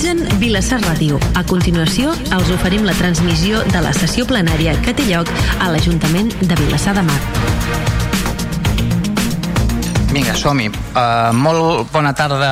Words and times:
Desitgen 0.00 0.40
Vilassar 0.40 0.78
Ràdio. 0.80 1.18
A 1.36 1.42
continuació, 1.44 2.14
els 2.32 2.48
oferim 2.54 2.86
la 2.88 2.94
transmissió 2.96 3.58
de 3.68 3.82
la 3.84 3.90
sessió 3.92 4.24
plenària 4.24 4.72
que 4.80 4.94
té 4.96 5.04
lloc 5.04 5.28
a 5.60 5.66
l'Ajuntament 5.68 6.30
de 6.40 6.56
Vilassar 6.56 6.94
de 6.96 7.02
Mar. 7.04 7.18
Vinga, 10.08 10.32
som-hi. 10.40 10.70
Uh, 10.72 11.36
molt 11.36 11.92
bona 11.92 12.14
tarda 12.16 12.48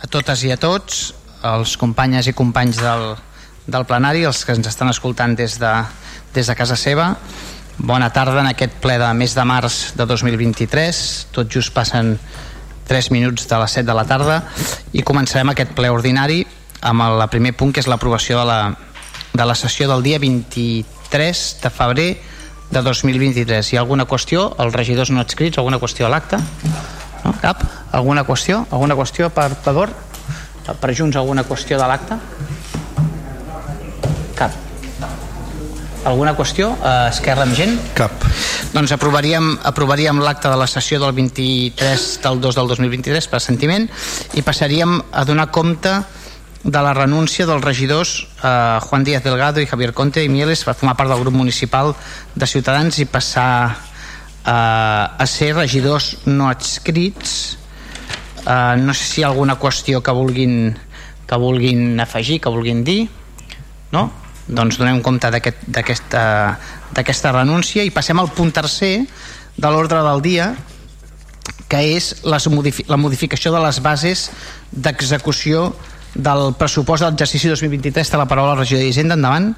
a 0.00 0.08
totes 0.08 0.46
i 0.48 0.54
a 0.54 0.56
tots, 0.56 1.10
els 1.44 1.76
companyes 1.76 2.32
i 2.32 2.32
companys 2.32 2.80
del, 2.80 3.04
del 3.68 3.84
plenari, 3.84 4.24
els 4.24 4.40
que 4.40 4.56
ens 4.56 4.72
estan 4.72 4.88
escoltant 4.94 5.36
des 5.36 5.58
de, 5.60 5.74
des 6.32 6.48
de 6.48 6.56
casa 6.56 6.80
seva. 6.80 7.18
Bona 7.76 8.08
tarda 8.16 8.40
en 8.40 8.48
aquest 8.54 8.80
ple 8.80 8.96
de 8.96 9.12
mes 9.12 9.36
de 9.36 9.44
març 9.44 9.90
de 9.92 10.08
2023. 10.08 11.04
Tot 11.36 11.52
just 11.52 11.76
passen 11.76 12.16
3 12.86 13.10
minuts 13.10 13.48
de 13.48 13.58
les 13.58 13.76
7 13.78 13.86
de 13.86 13.96
la 13.96 14.04
tarda 14.06 14.42
i 14.92 15.04
començarem 15.06 15.50
aquest 15.52 15.74
ple 15.76 15.90
ordinari 15.90 16.44
amb 16.86 17.02
el, 17.02 17.24
primer 17.32 17.52
punt 17.58 17.72
que 17.74 17.82
és 17.82 17.88
l'aprovació 17.90 18.40
de, 18.40 18.46
la, 18.46 18.60
de 19.34 19.46
la 19.46 19.56
sessió 19.58 19.88
del 19.90 20.04
dia 20.06 20.20
23 20.22 21.44
de 21.62 21.70
febrer 21.70 22.10
de 22.70 22.82
2023. 22.82 23.72
Hi 23.72 23.78
ha 23.78 23.82
alguna 23.82 24.06
qüestió? 24.06 24.48
Els 24.62 24.74
regidors 24.74 25.10
no 25.14 25.22
adscrits? 25.22 25.58
Alguna 25.58 25.80
qüestió 25.82 26.06
a 26.06 26.12
l'acte? 26.12 26.38
No? 27.24 27.34
Cap? 27.42 27.62
Alguna 27.94 28.26
qüestió? 28.26 28.64
Alguna 28.70 28.98
qüestió 28.98 29.30
per 29.34 29.52
Pador? 29.64 29.94
Per 30.66 30.94
Junts 30.98 31.16
alguna 31.16 31.44
qüestió 31.46 31.78
de 31.78 31.86
l'acte? 31.86 32.18
Cap. 34.36 34.54
Alguna 36.06 36.34
qüestió? 36.38 36.70
Uh, 36.78 37.08
Esquerra 37.10 37.46
amb 37.46 37.54
gent? 37.58 37.78
Cap. 37.98 38.14
Doncs 38.76 38.92
aprovaríem, 38.92 39.54
aprovaríem 39.64 40.18
l'acte 40.20 40.50
de 40.52 40.56
la 40.60 40.66
sessió 40.68 40.98
del 41.00 41.14
23 41.16 42.02
del 42.20 42.40
2 42.44 42.56
del 42.58 42.66
2023 42.68 43.28
per 43.32 43.38
sentiment 43.40 43.86
i 44.36 44.42
passaríem 44.44 44.98
a 45.16 45.22
donar 45.24 45.46
compte 45.48 45.94
de 46.60 46.82
la 46.84 46.92
renúncia 46.92 47.46
dels 47.48 47.64
regidors 47.64 48.12
eh, 48.44 48.76
Juan 48.84 49.06
Díaz 49.08 49.24
Delgado 49.24 49.64
i 49.64 49.70
Javier 49.70 49.94
Conte 49.96 50.20
i 50.20 50.28
Mieles 50.28 50.66
per 50.68 50.76
formar 50.76 50.92
part 50.98 51.08
del 51.08 51.24
grup 51.24 51.32
municipal 51.32 51.94
de 52.34 52.50
Ciutadans 52.50 53.00
i 53.00 53.08
passar 53.08 53.48
eh, 54.44 54.52
a 54.52 55.24
ser 55.24 55.54
regidors 55.56 56.26
no 56.26 56.50
adscrits 56.52 57.56
eh, 58.44 58.76
no 58.76 58.92
sé 58.92 59.08
si 59.08 59.22
hi 59.22 59.24
ha 59.24 59.32
alguna 59.32 59.56
qüestió 59.56 60.04
que 60.04 60.12
vulguin 60.12 60.76
que 61.24 61.40
vulguin 61.40 61.96
afegir, 62.04 62.42
que 62.44 62.52
vulguin 62.52 62.84
dir 62.84 63.06
no? 63.96 64.10
doncs 64.46 64.76
donem 64.76 65.00
compte 65.02 65.32
d'aquesta 65.32 66.22
renúncia. 67.32 67.84
I 67.84 67.90
passem 67.90 68.18
al 68.18 68.30
punt 68.30 68.52
tercer 68.52 69.06
de 69.56 69.68
l'ordre 69.70 70.02
del 70.02 70.22
dia 70.22 70.54
que 71.68 71.80
és 71.96 72.22
les 72.22 72.46
modifi 72.48 72.84
la 72.86 72.96
modificació 72.96 73.52
de 73.52 73.60
les 73.60 73.80
bases 73.82 74.30
d'execució 74.70 75.74
del 76.14 76.54
pressupost 76.58 77.02
de 77.02 77.10
l'exercici 77.10 77.48
2023 77.48 78.10
té 78.10 78.16
la 78.16 78.26
paraula 78.26 78.54
al 78.54 78.62
regidor 78.62 78.82
d'Hisenda, 78.82 79.14
endavant. 79.14 79.52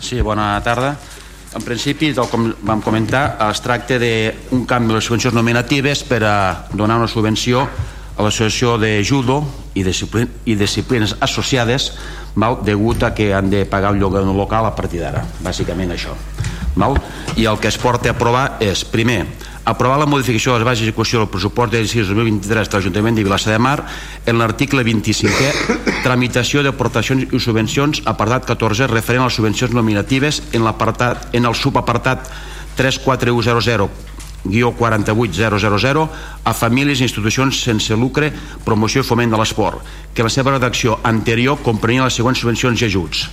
Sí, 0.00 0.20
bona 0.20 0.54
tarda. 0.62 0.94
En 1.56 1.64
principi, 1.64 2.12
tal 2.14 2.28
com 2.28 2.50
vam 2.68 2.82
comentar 2.84 3.38
es 3.48 3.62
tracta 3.64 3.98
d'un 3.98 4.66
canvi 4.68 4.92
de 4.92 4.98
les 4.98 5.06
subvencions 5.08 5.34
nominatives 5.34 6.04
per 6.04 6.22
a 6.24 6.36
donar 6.72 6.98
una 7.00 7.08
subvenció 7.08 7.64
a 8.16 8.22
l'associació 8.22 8.76
de 8.78 9.00
judo 9.04 9.40
i, 9.74 9.82
disciplin 9.84 10.28
i 10.44 10.54
disciplines 10.56 11.16
associades 11.20 11.92
val, 12.36 12.60
degut 12.62 13.02
a 13.02 13.12
que 13.16 13.32
han 13.34 13.50
de 13.50 13.64
pagar 13.66 13.92
un 13.92 14.00
lloguer 14.00 14.22
local 14.22 14.68
a 14.68 14.74
partir 14.76 15.02
d'ara, 15.02 15.24
bàsicament 15.42 15.96
això. 15.96 16.14
Val? 16.76 16.96
I 17.36 17.48
el 17.48 17.58
que 17.58 17.68
es 17.68 17.78
porta 17.80 18.12
a 18.12 18.14
aprovar 18.14 18.58
és, 18.60 18.84
primer, 18.84 19.24
aprovar 19.66 19.98
la 19.98 20.06
modificació 20.06 20.52
de 20.52 20.60
les 20.60 20.66
bases 20.68 20.84
d'execució 20.84 21.18
del 21.18 21.30
pressupost 21.32 21.72
de 21.72 21.82
2023 21.82 22.68
de 22.68 22.76
l'Ajuntament 22.76 23.16
de 23.16 23.24
Vilassar 23.26 23.56
de 23.56 23.58
Mar 23.58 23.80
en 24.24 24.38
l'article 24.38 24.84
25è 24.86 26.04
tramitació 26.04 26.62
d'aportacions 26.62 27.26
i 27.32 27.40
subvencions 27.42 28.04
apartat 28.06 28.46
14 28.46 28.86
referent 28.92 29.24
a 29.24 29.30
les 29.30 29.40
subvencions 29.40 29.74
nominatives 29.74 30.42
en, 30.52 30.68
en 31.32 31.50
el 31.50 31.54
subapartat 31.58 32.30
34100 32.76 34.15
guió 34.50 34.72
48000 34.76 36.06
a 36.44 36.54
famílies 36.54 37.00
i 37.00 37.06
institucions 37.06 37.62
sense 37.64 37.96
lucre, 37.96 38.32
promoció 38.64 39.02
i 39.02 39.06
foment 39.06 39.32
de 39.32 39.40
l'esport, 39.40 39.82
que 40.14 40.24
la 40.26 40.32
seva 40.32 40.54
redacció 40.54 41.00
anterior 41.02 41.58
comprenia 41.62 42.06
les 42.06 42.16
següents 42.16 42.40
subvencions 42.40 42.82
i 42.82 42.88
ajuts. 42.88 43.26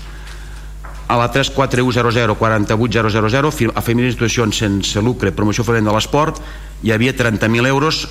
A 1.07 1.17
la 1.19 1.29
34100 1.29 2.37
48000 2.39 3.71
a 3.75 3.81
famílies 3.85 4.13
i 4.13 4.15
institucions 4.15 4.61
sense 4.65 5.01
lucre, 5.01 5.31
promoció 5.31 5.63
i 5.63 5.67
foment 5.67 5.89
de 5.89 5.95
l'esport, 5.95 6.39
hi 6.83 6.91
havia 6.91 7.15
30.000 7.15 7.67
euros 7.69 8.07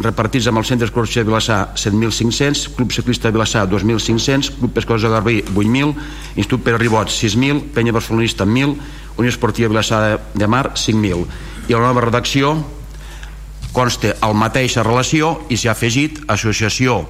repartits 0.00 0.48
amb 0.48 0.58
el 0.58 0.64
Centre 0.64 0.88
Esportiu 0.88 1.20
de 1.20 1.28
Vilassar 1.28 1.74
7.500, 1.76 2.70
Club 2.76 2.92
Ciclista 2.92 3.30
Vilassar 3.30 3.66
2.500, 3.68 4.54
Club 4.56 4.72
Pescadors 4.72 5.04
de 5.04 5.12
Garbí 5.12 5.36
8.000, 5.44 5.94
Institut 6.36 6.64
Pere 6.64 6.80
Ribot 6.80 7.12
6.000, 7.12 7.68
Penya 7.74 7.92
Barcelonista 7.92 8.46
1.000, 8.46 8.76
Unió 9.18 9.28
Esportiva 9.28 9.68
Vilassar 9.68 10.20
de 10.34 10.46
Mar 10.48 10.72
5.000 10.72 11.49
i 11.68 11.74
la 11.74 11.82
nova 11.82 12.06
redacció 12.06 12.54
consta 13.72 14.16
el 14.26 14.34
mateixa 14.34 14.82
relació 14.86 15.40
i 15.48 15.56
s'ha 15.56 15.70
afegit 15.72 16.20
associació 16.28 17.04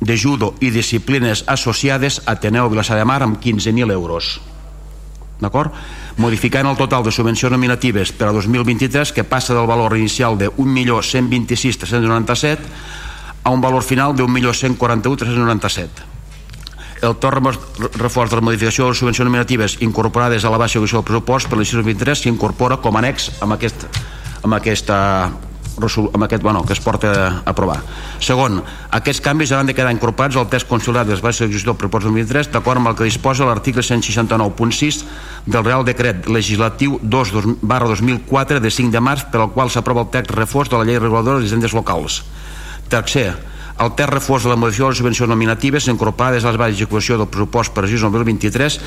de 0.00 0.16
judo 0.16 0.54
i 0.60 0.70
disciplines 0.70 1.44
associades 1.46 2.22
a 2.24 2.32
Ateneu 2.36 2.68
Vilassar 2.70 2.98
de 2.98 3.04
Mar 3.04 3.22
amb 3.24 3.40
15.000 3.40 3.92
euros 3.92 4.40
d'acord? 5.40 5.72
modificant 6.16 6.66
el 6.68 6.76
total 6.76 7.04
de 7.04 7.12
subvencions 7.12 7.52
nominatives 7.52 8.12
per 8.12 8.28
a 8.28 8.32
2023 8.32 9.12
que 9.12 9.24
passa 9.24 9.54
del 9.54 9.66
valor 9.68 9.96
inicial 9.96 10.38
de 10.38 10.50
1.126.397 10.50 12.58
a 13.44 13.50
un 13.50 13.60
valor 13.60 13.82
final 13.82 14.16
de 14.16 14.24
1.141.397 14.24 16.15
el 17.02 17.16
torn 17.20 17.50
reforç 17.98 18.30
de 18.30 18.38
la 18.38 18.44
modificació 18.44 18.86
de 18.86 18.94
les 18.94 19.02
subvencions 19.02 19.28
nominatives 19.28 19.76
incorporades 19.84 20.44
a 20.44 20.52
la 20.52 20.60
baixa 20.60 20.80
del 20.80 21.04
pressupost 21.04 21.50
per 21.50 21.58
l'exercici 21.58 21.84
23 21.84 22.22
s'incorpora 22.24 22.78
com 22.80 22.96
a 22.96 23.02
annex 23.02 23.30
amb, 23.40 23.52
aquest, 23.58 23.88
amb 24.42 24.56
aquesta 24.56 25.02
amb 25.76 26.24
aquest, 26.24 26.42
bueno, 26.42 26.64
que 26.64 26.72
es 26.72 26.80
porta 26.80 27.10
a 27.28 27.42
aprovar. 27.44 27.82
Segon, 28.18 28.62
aquests 28.96 29.20
canvis 29.20 29.52
han 29.52 29.68
de 29.68 29.74
quedar 29.76 29.92
incorporats 29.92 30.36
al 30.36 30.48
consulat 30.68 31.06
de 31.06 31.12
les 31.12 31.20
bases 31.20 31.44
d'execució 31.44 31.72
del 31.72 31.76
pressupost 31.76 32.06
2023 32.06 32.50
d'acord 32.52 32.80
amb 32.80 32.88
el 32.88 32.96
que 32.96 33.04
disposa 33.04 33.44
l'article 33.44 33.82
169.6 33.82 35.02
del 35.46 35.64
Real 35.64 35.84
Decret 35.84 36.28
Legislatiu 36.28 36.98
2 37.02 37.32
barra 37.60 37.88
2004 37.88 38.60
de 38.60 38.70
5 38.70 38.90
de 38.90 39.00
març 39.00 39.26
per 39.30 39.42
al 39.42 39.52
qual 39.52 39.70
s'aprova 39.70 40.06
el 40.06 40.10
text 40.10 40.32
reforç 40.32 40.70
de 40.70 40.78
la 40.78 40.84
llei 40.84 40.98
reguladora 40.98 41.40
de 41.40 41.56
les 41.56 41.74
locals. 41.74 42.24
Tercer, 42.88 43.34
el 43.78 43.92
ter 43.96 44.06
reforç 44.08 44.46
de 44.46 44.52
la 44.52 44.56
modificació 44.56 44.86
de 44.86 44.94
les 44.94 45.00
subvencions 45.02 45.30
nominatives 45.30 45.88
incorporades 45.92 46.44
a 46.44 46.52
les 46.52 46.58
bases 46.60 46.78
d'execució 46.78 47.18
del 47.20 47.28
pressupost 47.28 47.74
per 47.74 47.84
exercici 47.84 48.08
2023 48.08 48.78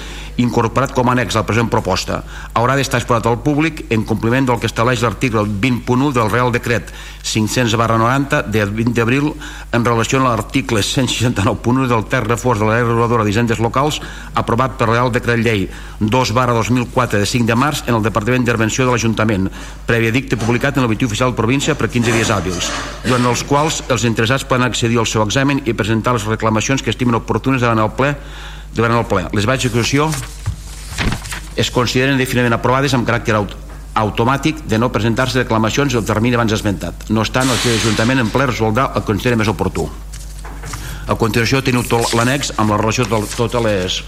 incorporat 0.41 0.93
com 0.97 1.09
a 1.09 1.13
annex 1.13 1.35
a 1.35 1.43
la 1.43 1.47
present 1.49 1.69
proposta. 1.69 2.23
Haurà 2.57 2.77
d'estar 2.79 3.01
exposat 3.01 3.29
al 3.29 3.41
públic 3.45 3.85
en 3.93 4.05
compliment 4.09 4.49
del 4.49 4.59
que 4.59 4.69
estableix 4.69 5.03
l'article 5.05 5.45
20.1 5.45 6.13
del 6.17 6.31
Real 6.33 6.51
Decret 6.55 6.93
500 7.23 7.75
barra 7.75 7.97
90 7.97 8.43
de 8.43 8.65
20 8.65 8.93
d'abril 8.95 9.33
en 9.71 9.85
relació 9.85 10.19
a 10.19 10.23
l'article 10.29 10.81
169.1 10.81 11.87
del 11.87 12.05
ter 12.09 12.23
reforç 12.25 12.59
de 12.59 12.65
la 12.69 12.79
reguladora 12.81 13.23
d'hisendes 13.23 13.59
locals 13.59 14.01
aprovat 14.33 14.77
per 14.79 14.89
Real 14.89 15.11
Decret 15.11 15.39
Llei 15.43 15.67
2 15.99 16.33
barra 16.33 16.53
2004 16.53 17.19
de 17.19 17.25
5 17.25 17.45
de 17.45 17.55
març 17.55 17.83
en 17.87 17.95
el 17.95 18.03
Departament 18.03 18.43
d'Intervenció 18.43 18.85
de 18.85 18.91
l'Ajuntament 18.91 19.49
previ 19.85 20.09
edicte 20.09 20.37
publicat 20.37 20.77
en 20.77 20.87
Boletí 20.87 21.05
Oficial 21.05 21.31
de 21.33 21.39
Província 21.41 21.75
per 21.75 21.89
15 21.89 22.15
dies 22.15 22.31
hàbils 22.33 22.71
durant 23.05 23.25
els 23.31 23.43
quals 23.43 23.83
els 23.89 24.05
interessats 24.07 24.45
poden 24.45 24.67
accedir 24.67 24.99
al 24.99 25.07
seu 25.07 25.23
examen 25.23 25.61
i 25.65 25.73
presentar 25.73 26.15
les 26.15 26.25
reclamacions 26.25 26.81
que 26.81 26.89
estimen 26.89 27.19
oportunes 27.19 27.61
davant 27.61 27.83
el 27.83 27.93
ple 27.95 28.15
davant 28.73 28.99
el 28.99 29.07
ple. 29.09 29.25
Les 29.33 29.47
baixes 29.49 29.71
d'execució 29.71 30.09
es 31.59 31.71
consideren 31.71 32.19
definitivament 32.19 32.55
aprovades 32.55 32.93
amb 32.95 33.07
caràcter 33.07 33.35
automàtic 34.01 34.63
de 34.69 34.79
no 34.79 34.91
presentar-se 34.91 35.43
reclamacions 35.43 35.95
el 35.95 36.05
termini 36.05 36.37
abans 36.37 36.53
esmentat. 36.55 37.09
No 37.09 37.21
obstant, 37.21 37.49
el 37.49 37.75
Ajuntament 37.75 38.21
en 38.23 38.31
ple 38.33 38.47
resoldrà 38.49 38.89
el 38.93 39.01
que 39.01 39.11
considera 39.11 39.39
més 39.39 39.51
oportú. 39.51 39.87
A 41.09 41.15
continuació 41.17 41.63
teniu 41.65 41.83
tot 41.89 42.13
l'annex 42.13 42.53
amb 42.57 42.71
la 42.73 42.77
relació 42.77 43.05
de 43.09 43.21
totes 43.35 43.63
les 43.65 43.99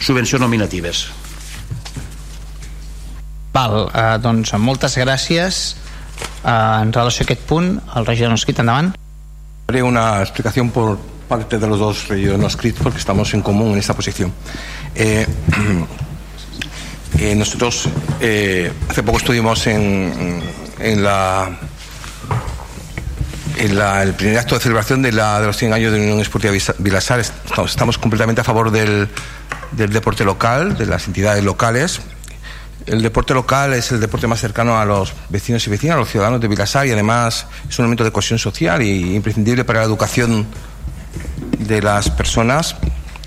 subvencions 0.00 0.40
nominatives. 0.40 1.06
Val, 3.54 3.90
eh, 3.92 4.18
doncs 4.18 4.54
moltes 4.58 4.96
gràcies. 4.98 5.76
Eh, 6.44 6.82
en 6.82 6.92
relació 6.92 7.22
a 7.22 7.26
aquest 7.28 7.46
punt, 7.48 7.80
el 7.96 8.06
regidor 8.06 8.30
no 8.30 8.40
escrit, 8.40 8.58
endavant. 8.58 8.94
Haré 9.68 9.82
una 9.82 10.20
explicación 10.20 10.70
por 10.70 10.98
parte 11.28 11.58
de 11.58 11.66
los 11.66 11.78
dos 11.78 12.08
regidores 12.08 12.40
no 12.40 12.46
escritos 12.46 12.82
porque 12.82 12.98
estamos 12.98 13.32
en 13.34 13.42
común 13.42 13.72
en 13.72 13.78
esta 13.78 13.94
posición. 13.94 14.32
Eh, 14.94 15.26
eh, 17.18 17.34
nosotros 17.34 17.88
eh, 18.20 18.72
hace 18.88 19.02
poco 19.02 19.18
estuvimos 19.18 19.66
en, 19.66 20.42
en 20.78 21.02
la 21.02 21.58
en 23.56 23.78
la, 23.78 24.02
el 24.02 24.14
primer 24.14 24.38
acto 24.38 24.56
de 24.56 24.60
celebración 24.60 25.00
de, 25.00 25.12
la, 25.12 25.40
de 25.40 25.46
los 25.46 25.56
100 25.56 25.72
años 25.72 25.92
de 25.92 26.00
Unión 26.00 26.20
Esportiva 26.20 26.52
Vilasar. 26.78 27.20
Estamos, 27.20 27.70
estamos 27.70 27.98
completamente 27.98 28.40
a 28.40 28.44
favor 28.44 28.72
del, 28.72 29.08
del 29.72 29.92
deporte 29.92 30.24
local, 30.24 30.76
de 30.76 30.86
las 30.86 31.06
entidades 31.06 31.44
locales, 31.44 32.00
el 32.86 33.00
deporte 33.00 33.32
local 33.32 33.72
es 33.72 33.92
el 33.92 34.00
deporte 34.00 34.26
más 34.26 34.40
cercano 34.40 34.78
a 34.78 34.84
los 34.84 35.14
vecinos 35.30 35.66
y 35.66 35.70
vecinas, 35.70 35.96
a 35.96 36.00
los 36.00 36.10
ciudadanos 36.10 36.40
de 36.40 36.48
Vilasar 36.48 36.86
y 36.86 36.92
además 36.92 37.46
es 37.68 37.78
un 37.78 37.84
elemento 37.84 38.04
de 38.04 38.12
cohesión 38.12 38.38
social 38.38 38.82
y 38.82 39.14
imprescindible 39.14 39.64
para 39.64 39.80
la 39.80 39.86
educación 39.86 40.46
de 41.58 41.80
las 41.80 42.10
personas, 42.10 42.76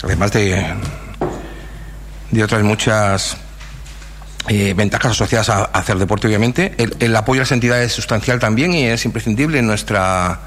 además 0.04 0.32
de, 0.32 0.64
de 2.30 2.44
otras 2.44 2.62
muchas 2.62 3.38
eh, 4.50 4.74
ventajas 4.74 5.12
asociadas 5.12 5.50
a, 5.50 5.64
hacer 5.66 5.98
deporte, 5.98 6.28
obviamente. 6.28 6.74
El, 6.78 7.16
apoyo 7.18 7.42
a 7.42 7.44
las 7.44 7.52
entidades 7.52 7.88
es 7.88 7.94
sustancial 7.94 8.40
también 8.40 8.74
y 8.74 8.86
es 8.86 9.04
imprescindible 9.04 9.60
en, 9.60 9.68
nuestra, 9.68 10.40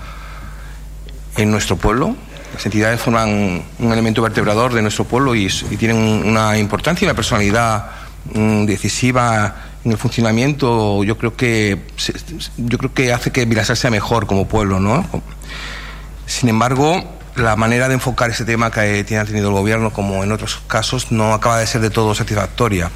en 1.36 1.50
nuestro 1.50 1.76
pueblo. 1.76 2.16
Las 2.54 2.64
entidades 2.64 2.98
forman 2.98 3.62
un 3.78 3.92
elemento 3.92 4.22
vertebrador 4.22 4.72
de 4.72 4.80
nuestro 4.80 5.04
pueblo 5.04 5.34
y, 5.34 5.48
tienen 5.78 5.98
una 5.98 6.56
importancia 6.56 7.04
y 7.04 7.08
una 7.08 7.14
personalidad 7.14 7.90
mm, 8.32 8.64
decisiva 8.64 9.56
en 9.84 9.92
el 9.92 9.98
funcionamiento. 9.98 11.04
Yo 11.04 11.18
creo 11.18 11.36
que 11.36 11.78
yo 12.56 12.78
creo 12.78 12.94
que 12.94 13.12
hace 13.12 13.30
que 13.32 13.44
Vilasar 13.44 13.76
sea 13.76 13.90
mejor 13.90 14.26
como 14.26 14.48
pueblo, 14.48 14.80
¿no? 14.80 15.04
Sin 16.24 16.48
embargo, 16.48 17.04
la 17.36 17.54
manera 17.56 17.86
de 17.88 17.94
enfocar 17.94 18.30
ese 18.30 18.46
tema 18.46 18.70
que 18.70 19.04
tiene 19.04 19.26
tenido 19.26 19.48
el 19.48 19.54
gobierno, 19.54 19.92
como 19.92 20.24
en 20.24 20.32
otros 20.32 20.62
casos, 20.66 21.12
no 21.12 21.34
acaba 21.34 21.58
de 21.58 21.66
ser 21.66 21.82
de 21.82 21.90
todo 21.90 22.14
satisfactoria 22.14 22.90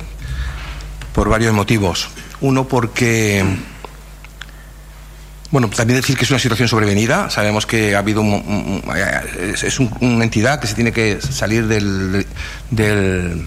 por 1.15 1.29
varios 1.29 1.55
motivos. 1.55 2.09
Uno 2.41 2.67
porque, 2.67 3.43
bueno, 5.51 5.71
también 5.71 6.01
decir 6.01 6.17
que 6.19 6.25
es 6.25 6.31
una 6.31 6.41
situación 6.41 6.69
sobrevenida. 6.69 7.31
Sabemos 7.31 7.65
que 7.65 7.95
ha 7.95 8.01
habido 8.01 8.21
un, 8.21 8.83
es 9.47 9.79
un, 9.79 9.91
una 10.01 10.25
entidad 10.25 10.61
que 10.61 10.67
se 10.67 10.75
tiene 10.75 10.93
que 10.93 11.21
salir 11.23 11.69
del, 11.69 12.27
del, 12.71 13.47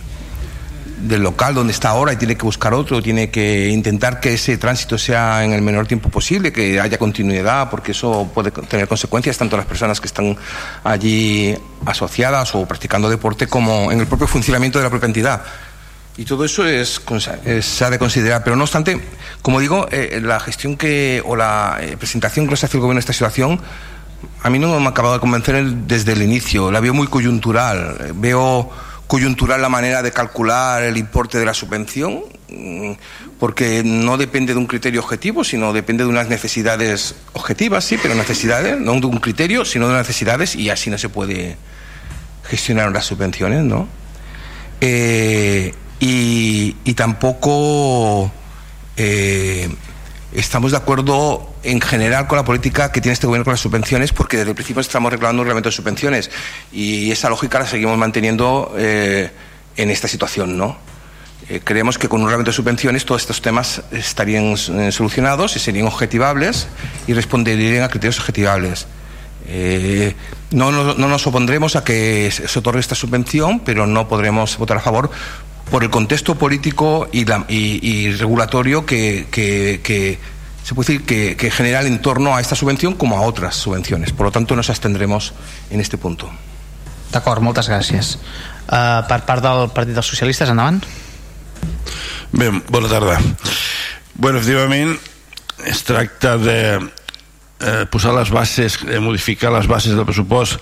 del 1.02 1.22
local 1.22 1.56
donde 1.56 1.74
está 1.74 1.90
ahora 1.90 2.14
y 2.14 2.16
tiene 2.16 2.38
que 2.38 2.44
buscar 2.44 2.74
otro, 2.74 3.04
tiene 3.04 3.30
que 3.30 3.68
intentar 3.68 4.22
que 4.22 4.34
ese 4.34 4.58
tránsito 4.58 4.98
sea 4.98 5.44
en 5.44 5.52
el 5.52 5.62
menor 5.62 5.88
tiempo 5.88 6.10
posible, 6.10 6.54
que 6.54 6.80
haya 6.80 6.98
continuidad, 6.98 7.69
porque 7.69 7.92
eso 7.92 8.31
puede 8.34 8.52
tener 8.52 8.88
consecuencias 8.88 9.38
tanto 9.38 9.58
las 9.58 9.66
personas 9.66 10.00
que 10.00 10.08
están 10.08 10.38
allí 10.86 11.54
asociadas 11.86 12.56
o 12.56 12.66
practicando 12.66 13.10
deporte 13.10 13.48
como 13.48 13.92
en 13.92 14.00
el 14.00 14.08
propio 14.08 14.25
funcionamiento 14.25 14.80
de 14.80 14.86
la 14.86 14.90
propia 14.90 15.08
entidad. 15.08 15.44
Y 16.18 16.25
todo 16.25 16.46
eso 16.46 16.66
es, 16.66 17.00
es, 17.46 17.66
se 17.66 17.86
ha 17.86 17.90
de 17.90 18.00
considerar. 18.00 18.44
Pero 18.44 18.56
no 18.56 18.64
obstante, 18.64 19.00
como 19.42 19.60
digo, 19.60 19.88
eh, 19.92 20.19
la 20.24 20.40
gestión 20.40 20.75
que, 20.75 21.22
o 21.25 21.36
la 21.36 21.78
eh, 21.80 21.96
presentación 21.98 22.46
que 22.46 22.52
nos 22.52 22.64
hace 22.64 22.78
el 22.78 22.81
gobierno 22.81 22.98
de 22.98 23.02
esta 23.02 23.14
situación, 23.14 23.62
a 24.42 24.50
mí 24.50 24.58
no 24.58 24.80
me 24.80 24.86
ha 24.88 24.90
acabado 24.90 25.14
de 25.14 25.19
convencer 25.19 25.64
desde 25.64 26.14
el 26.14 26.24
inicio. 26.24 26.72
La 26.72 26.80
veo 26.80 26.94
muy 26.94 27.08
coyuntural. 27.08 28.14
Veo 28.16 28.69
coyuntural 29.08 29.62
la 29.62 29.69
manera 29.69 30.02
de 30.02 30.12
calcular 30.12 30.84
el 30.84 30.98
importe 30.98 31.40
de 31.40 31.46
la 31.46 31.54
subvención, 31.54 32.24
porque 33.40 33.81
no 33.84 34.18
depende 34.18 34.54
de 34.54 34.60
un 34.60 34.68
criterio 34.68 35.02
objetivo, 35.02 35.44
sino 35.44 35.72
depende 35.72 36.04
de 36.04 36.10
unas 36.10 36.28
necesidades 36.28 37.16
objetivas, 37.34 37.86
sí, 37.86 37.98
pero 38.02 38.16
necesidades, 38.16 38.78
no 38.78 39.00
de 39.00 39.06
un 39.06 39.19
criterio, 39.19 39.64
sino 39.64 39.88
de 39.88 39.98
necesidades, 39.98 40.56
y 40.56 40.69
así 40.69 40.90
no 40.90 40.98
se 40.98 41.08
puede 41.08 41.56
gestionar 42.44 42.92
las 42.92 43.06
subvenciones, 43.06 43.64
¿no? 43.64 43.88
Eh, 44.81 45.74
y, 45.99 46.94
tampoco 46.94 48.31
eh, 48.95 49.69
estamos 50.33 50.71
de 50.71 50.77
acuerdo 50.77 51.53
en 51.63 51.81
general 51.81 52.27
con 52.27 52.38
la 52.38 52.45
política 52.45 52.91
que 52.91 53.01
tiene 53.01 53.13
este 53.13 53.27
gobierno 53.27 53.45
con 53.45 53.53
las 53.53 53.61
subvenciones 53.61 54.13
porque 54.13 54.38
desde 54.38 54.51
el 54.51 54.55
principio 54.55 54.81
estamos 54.81 55.11
reclamando 55.11 55.41
un 55.41 55.47
reglamento 55.47 55.69
de 55.69 55.75
subvenciones 55.75 56.29
y 56.71 57.11
esa 57.11 57.29
lógica 57.29 57.59
la 57.59 57.67
seguimos 57.67 57.97
manteniendo 57.97 58.73
eh, 58.77 59.31
en 59.75 59.89
esta 59.89 60.07
situación, 60.07 60.57
¿no? 60.57 60.77
Eh, 61.49 61.61
creemos 61.63 61.97
que 61.97 62.09
con 62.09 62.21
un 62.21 62.27
reglamento 62.27 62.51
de 62.51 62.55
subvenciones 62.55 63.05
todos 63.05 63.21
estos 63.21 63.41
temas 63.41 63.81
estarían 63.91 64.57
solucionados 64.57 65.55
y 65.55 65.59
serían 65.59 65.88
objetivables 65.88 66.67
y 67.07 67.13
responderían 67.13 67.83
a 67.83 67.89
criterios 67.89 68.19
objetivables. 68.19 68.88
No, 70.51 70.71
no, 70.71 70.94
no, 70.94 71.07
nos 71.07 71.27
opondremos 71.27 71.77
a 71.77 71.83
que 71.83 72.29
se 72.31 72.59
otorgue 72.59 72.81
esta 72.81 72.95
subvención, 72.95 73.61
pero 73.61 73.88
no 73.88 74.09
podremos 74.09 74.57
votar 74.57 74.77
a 74.77 74.79
favor 74.81 75.09
por 75.72 75.84
el 75.84 75.90
contexto 75.90 76.36
político 76.36 77.08
y, 77.12 77.25
la, 77.25 77.46
y, 77.48 77.80
y 77.81 78.12
regulatorio 78.12 78.86
que, 78.86 79.28
que, 79.31 79.81
que, 79.84 80.19
se 80.64 80.75
puede 80.75 80.94
decir 80.94 81.06
que, 81.06 81.38
que 81.38 81.52
genera 81.52 81.81
en 81.81 82.02
torno 82.02 82.36
a 82.36 82.42
esta 82.42 82.56
subvención 82.56 82.94
como 82.94 83.18
a 83.18 83.22
otras 83.22 83.56
subvenciones. 83.56 84.12
Por 84.12 84.25
lo 84.25 84.31
tanto, 84.31 84.56
nos 84.56 84.69
abstendremos 84.69 85.34
en 85.69 85.80
este 85.80 85.98
punto. 85.98 86.30
D'acord, 87.12 87.40
moltes 87.40 87.69
gràcies. 87.72 88.18
Uh, 88.68 89.06
per 89.08 89.22
part 89.24 89.44
del 89.44 89.69
Partit 89.72 89.96
dels 89.96 90.10
Socialistes, 90.12 90.50
endavant. 90.52 90.81
Bé, 92.36 92.50
bona 92.68 92.90
tarda. 92.92 93.16
Bueno, 94.16 94.42
efectivament, 94.42 94.98
es 95.66 95.84
tracta 95.88 96.36
de 96.38 96.60
eh, 97.60 97.86
posar 97.90 98.14
les 98.14 98.30
bases, 98.30 98.80
de 98.84 99.00
modificar 99.00 99.54
les 99.56 99.68
bases 99.68 99.96
del 99.96 100.06
pressupost 100.06 100.60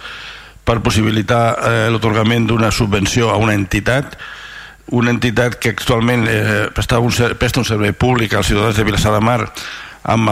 per 0.66 0.80
possibilitar 0.86 1.44
eh, 1.58 1.90
l'otorgament 1.94 2.48
d'una 2.50 2.72
subvenció 2.72 3.32
a 3.34 3.38
una 3.42 3.58
entitat 3.58 4.16
una 4.92 5.12
entitat 5.12 5.58
que 5.58 5.74
actualment 5.74 6.28
eh, 6.30 6.68
un, 7.00 7.12
presta 7.40 7.60
un 7.60 7.66
servei 7.66 7.94
públic 7.94 8.34
als 8.34 8.48
ciutadans 8.48 8.78
de 8.78 8.84
Vilassar 8.84 9.14
de 9.16 9.24
Mar 9.24 9.42
amb 10.06 10.30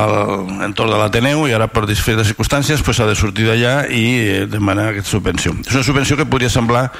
l'entorn 0.60 0.92
de 0.94 0.98
l'Ateneu 1.00 1.48
i 1.50 1.54
ara 1.58 1.68
per 1.72 1.88
diferents 1.90 2.30
circumstàncies 2.30 2.80
s'ha 2.80 2.86
pues, 2.86 3.02
de 3.02 3.16
sortir 3.18 3.48
d'allà 3.50 3.88
i 3.90 4.06
eh, 4.22 4.46
demanar 4.46 4.92
aquesta 4.92 5.16
subvenció. 5.18 5.56
És 5.66 5.74
una 5.74 5.84
subvenció 5.84 6.18
que 6.18 6.30
podria 6.30 6.52
semblar 6.54 6.92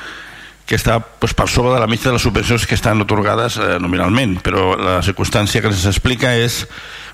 que 0.66 0.78
està 0.80 0.98
pues, 1.00 1.36
per 1.38 1.46
sobre 1.52 1.76
de 1.76 1.82
la 1.84 1.90
mitja 1.92 2.10
de 2.10 2.16
les 2.16 2.26
subvencions 2.26 2.66
que 2.66 2.74
estan 2.74 3.02
otorgades 3.04 3.60
eh, 3.62 3.78
nominalment, 3.84 4.40
però 4.42 4.74
la 4.80 5.02
circumstància 5.06 5.62
que 5.62 5.70
ens 5.70 5.86
explica 5.86 6.34
és 6.34 6.64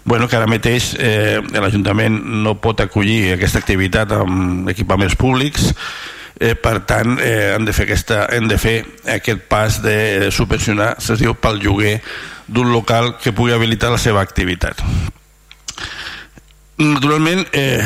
bueno, 0.06 0.30
que 0.30 0.38
ara 0.38 0.48
mateix 0.48 0.94
eh, 0.96 1.42
l'Ajuntament 1.52 2.16
no 2.46 2.56
pot 2.64 2.80
acollir 2.80 3.34
aquesta 3.36 3.60
activitat 3.60 4.16
amb 4.16 4.70
equipaments 4.72 5.18
públics 5.20 5.74
eh, 6.40 6.56
per 6.56 6.80
tant 6.90 7.20
eh, 7.20 7.54
hem, 7.56 7.68
de 7.68 7.76
fer 7.76 7.86
aquesta, 7.90 8.26
hem 8.36 8.50
de 8.50 8.58
fer 8.58 8.78
aquest 9.20 9.46
pas 9.52 9.82
de 9.84 10.32
subvencionar, 10.32 10.96
se 11.04 11.20
diu, 11.20 11.36
pel 11.36 11.62
lloguer 11.64 12.00
d'un 12.48 12.72
local 12.74 13.18
que 13.22 13.36
pugui 13.36 13.54
habilitar 13.54 13.92
la 13.94 14.02
seva 14.02 14.24
activitat 14.26 14.82
naturalment 16.80 17.44
eh, 17.52 17.84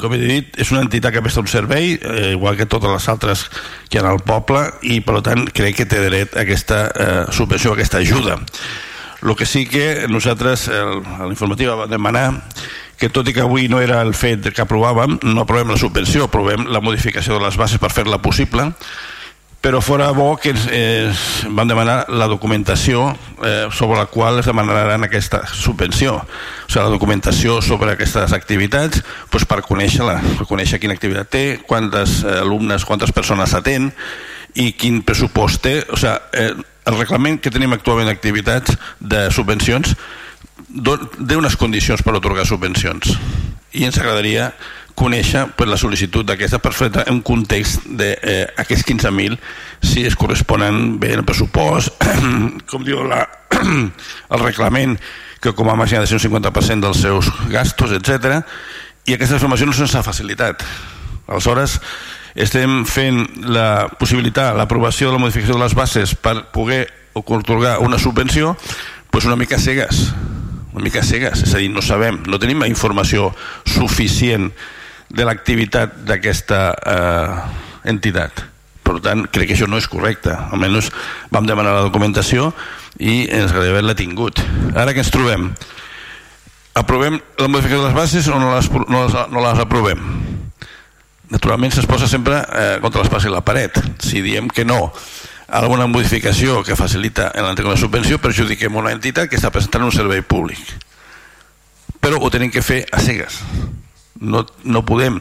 com 0.00 0.14
he 0.16 0.20
dit, 0.20 0.56
és 0.62 0.70
una 0.72 0.82
entitat 0.86 1.12
que 1.12 1.22
presta 1.22 1.42
un 1.42 1.50
servei, 1.50 1.92
eh, 2.00 2.32
igual 2.32 2.56
que 2.56 2.66
totes 2.66 2.90
les 2.90 3.08
altres 3.12 3.44
que 3.90 3.98
hi 3.98 4.00
ha 4.00 4.08
al 4.08 4.22
poble, 4.24 4.62
i 4.82 5.00
per 5.04 5.20
tant 5.26 5.44
crec 5.52 5.82
que 5.82 5.88
té 5.90 6.00
dret 6.06 6.36
a 6.36 6.44
aquesta 6.46 6.80
eh, 6.88 7.24
subvenció, 7.36 7.74
a 7.74 7.78
aquesta 7.78 8.00
ajuda. 8.00 8.38
El 9.20 9.34
que 9.36 9.44
sí 9.44 9.66
que 9.68 10.06
nosaltres, 10.08 10.68
el, 10.72 11.02
a 11.04 11.28
l'informativa, 11.28 11.76
vam 11.76 11.90
demanar 11.92 12.26
que 13.00 13.08
tot 13.08 13.28
i 13.28 13.32
que 13.32 13.40
avui 13.40 13.68
no 13.72 13.80
era 13.80 14.02
el 14.04 14.12
fet 14.12 14.50
que 14.52 14.62
aprovàvem, 14.62 15.16
no 15.24 15.46
aprovem 15.46 15.72
la 15.72 15.78
subvenció, 15.80 16.28
aprovem 16.28 16.68
la 16.68 16.82
modificació 16.84 17.38
de 17.38 17.46
les 17.46 17.56
bases 17.56 17.80
per 17.80 17.88
fer-la 17.94 18.20
possible, 18.20 18.68
però 19.60 19.80
fora 19.84 20.10
bo 20.16 20.36
que 20.40 20.52
ens, 20.54 20.66
eh, 20.72 21.12
van 21.52 21.68
demanar 21.68 22.06
la 22.08 22.28
documentació 22.28 23.10
eh, 23.44 23.68
sobre 23.72 23.98
la 23.98 24.06
qual 24.06 24.38
es 24.40 24.46
demanaran 24.46 25.04
aquesta 25.04 25.42
subvenció. 25.46 26.14
O 26.16 26.68
sigui, 26.68 26.84
la 26.84 26.92
documentació 26.92 27.60
sobre 27.60 27.92
aquestes 27.92 28.32
activitats 28.32 29.02
doncs 29.32 29.44
per 29.44 29.60
conèixer-la 29.64 30.16
per 30.38 30.48
conèixer 30.48 30.80
quina 30.80 30.96
activitat 30.96 31.28
té, 31.28 31.44
quantes 31.66 32.22
eh, 32.24 32.38
alumnes 32.40 32.88
quantes 32.88 33.12
persones 33.12 33.52
atén 33.54 33.92
i 34.54 34.72
quin 34.72 35.02
pressupost 35.04 35.60
té. 35.64 35.76
O 35.92 36.00
sigui, 36.00 36.16
eh, 36.40 36.52
el 36.88 36.96
reglament 36.96 37.36
que 37.40 37.52
tenim 37.52 37.76
actualment 37.76 38.08
d'activitats 38.08 38.76
de 38.98 39.28
subvencions 39.30 39.92
té 40.70 41.38
unes 41.38 41.56
condicions 41.58 42.02
per 42.02 42.14
otorgar 42.14 42.46
subvencions 42.46 43.14
i 43.74 43.86
ens 43.86 43.98
agradaria 43.98 44.50
conèixer 44.98 45.46
pues, 45.56 45.68
la 45.70 45.78
sol·licitud 45.80 46.26
d'aquesta 46.28 46.60
per 46.62 46.72
fer 46.76 46.90
un 47.10 47.22
context 47.26 47.86
d'aquests 47.86 48.84
eh, 48.84 48.88
15.000 48.90 49.38
si 49.90 50.04
es 50.06 50.16
corresponen 50.18 50.98
bé 51.00 51.14
el 51.16 51.24
pressupost 51.26 52.04
com 52.70 52.86
diu 52.86 53.02
la, 53.06 53.24
el 54.34 54.44
reglament 54.44 54.98
que 55.40 55.54
com 55.56 55.70
a 55.72 55.76
màxim 55.78 55.98
ha 55.98 56.04
de 56.04 56.10
ser 56.10 56.18
un 56.18 56.24
50% 56.26 56.84
dels 56.84 57.00
seus 57.00 57.30
gastos, 57.48 57.94
etc. 57.96 58.42
i 59.08 59.16
aquesta 59.16 59.38
informació 59.38 59.70
no 59.70 59.76
se'ns 59.76 59.96
ha 59.96 60.04
facilitat 60.06 60.64
aleshores 61.30 61.78
estem 62.34 62.84
fent 62.86 63.24
la 63.50 63.88
possibilitat, 63.98 64.54
l'aprovació 64.54 65.08
de 65.08 65.16
la 65.16 65.22
modificació 65.22 65.56
de 65.56 65.64
les 65.64 65.74
bases 65.74 66.14
per 66.14 66.50
poder 66.54 66.84
otorgar 67.14 67.78
una 67.82 67.98
subvenció 67.98 68.56
pues 69.10 69.24
una 69.24 69.38
mica 69.38 69.58
cegues 69.58 70.10
una 70.72 70.84
mica 70.84 71.02
cegues, 71.02 71.42
és 71.46 71.54
a 71.54 71.62
dir, 71.62 71.70
no 71.72 71.82
sabem, 71.82 72.20
no 72.30 72.38
tenim 72.38 72.62
informació 72.68 73.30
suficient 73.66 74.50
de 75.10 75.26
l'activitat 75.26 76.02
d'aquesta 76.06 76.60
eh, 76.78 77.36
entitat. 77.90 78.44
Per 78.86 78.98
tant, 79.02 79.26
crec 79.30 79.50
que 79.50 79.56
això 79.56 79.68
no 79.70 79.78
és 79.78 79.88
correcte. 79.90 80.32
Almenys 80.34 80.90
vam 81.30 81.46
demanar 81.46 81.76
la 81.76 81.86
documentació 81.86 82.50
i 82.98 83.24
ens 83.26 83.50
agradaria 83.50 83.76
haver-la 83.76 83.96
tingut. 83.98 84.42
Ara 84.74 84.94
que 84.94 85.02
ens 85.04 85.12
trobem? 85.14 85.50
Aprovem 86.78 87.18
la 87.38 87.48
modificació 87.50 87.82
de 87.82 87.88
les 87.88 87.96
bases 87.96 88.30
o 88.30 88.38
no 88.38 88.54
les, 88.54 88.70
no 88.70 89.04
les, 89.04 89.16
no 89.30 89.44
les 89.44 89.62
aprovem? 89.62 90.02
Naturalment 91.30 91.74
se'ns 91.74 91.86
posa 91.86 92.08
sempre 92.10 92.40
eh, 92.42 92.78
contra 92.82 93.02
l'espasa 93.02 93.30
i 93.30 93.34
la 93.34 93.44
paret. 93.46 93.78
Si 94.02 94.22
diem 94.22 94.50
que 94.50 94.66
no 94.66 94.88
alguna 95.50 95.88
modificació 95.90 96.62
que 96.64 96.78
facilita 96.78 97.32
en 97.34 97.44
l'entrega 97.44 97.72
de 97.72 97.76
la 97.76 97.80
subvenció 97.80 98.20
perjudiquem 98.22 98.76
una 98.76 98.94
entitat 98.94 99.28
que 99.28 99.38
està 99.38 99.50
presentant 99.50 99.84
un 99.86 99.94
servei 99.94 100.22
públic. 100.22 100.62
Però 102.00 102.20
ho 102.20 102.30
tenim 102.32 102.50
que 102.50 102.62
fer 102.64 102.84
a 102.92 103.02
cegues 103.02 103.42
no, 104.20 104.46
no 104.64 104.84
podem 104.84 105.18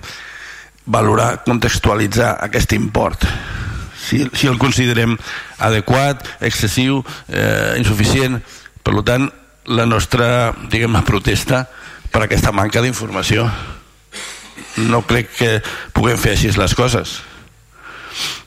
valorar, 0.86 1.44
contextualitzar 1.46 2.36
aquest 2.46 2.74
import 2.76 3.26
si, 4.00 4.24
si 4.34 4.48
el 4.48 4.58
considerem 4.58 5.18
adequat, 5.62 6.24
excessiu, 6.42 7.04
eh, 7.28 7.76
insuficient. 7.78 8.40
Per 8.82 8.96
tant, 9.06 9.28
la 9.70 9.86
nostra 9.86 10.56
diguem 10.72 10.96
protesta 11.06 11.68
per 12.10 12.24
aquesta 12.26 12.54
manca 12.56 12.82
d'informació. 12.82 13.46
No 14.90 15.04
crec 15.06 15.36
que 15.36 15.52
puguem 15.94 16.18
fer 16.18 16.34
així 16.34 16.50
les 16.56 16.74
coses. 16.74 17.20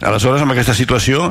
Aleshores, 0.02 0.42
amb 0.42 0.56
aquesta 0.56 0.74
situació, 0.74 1.30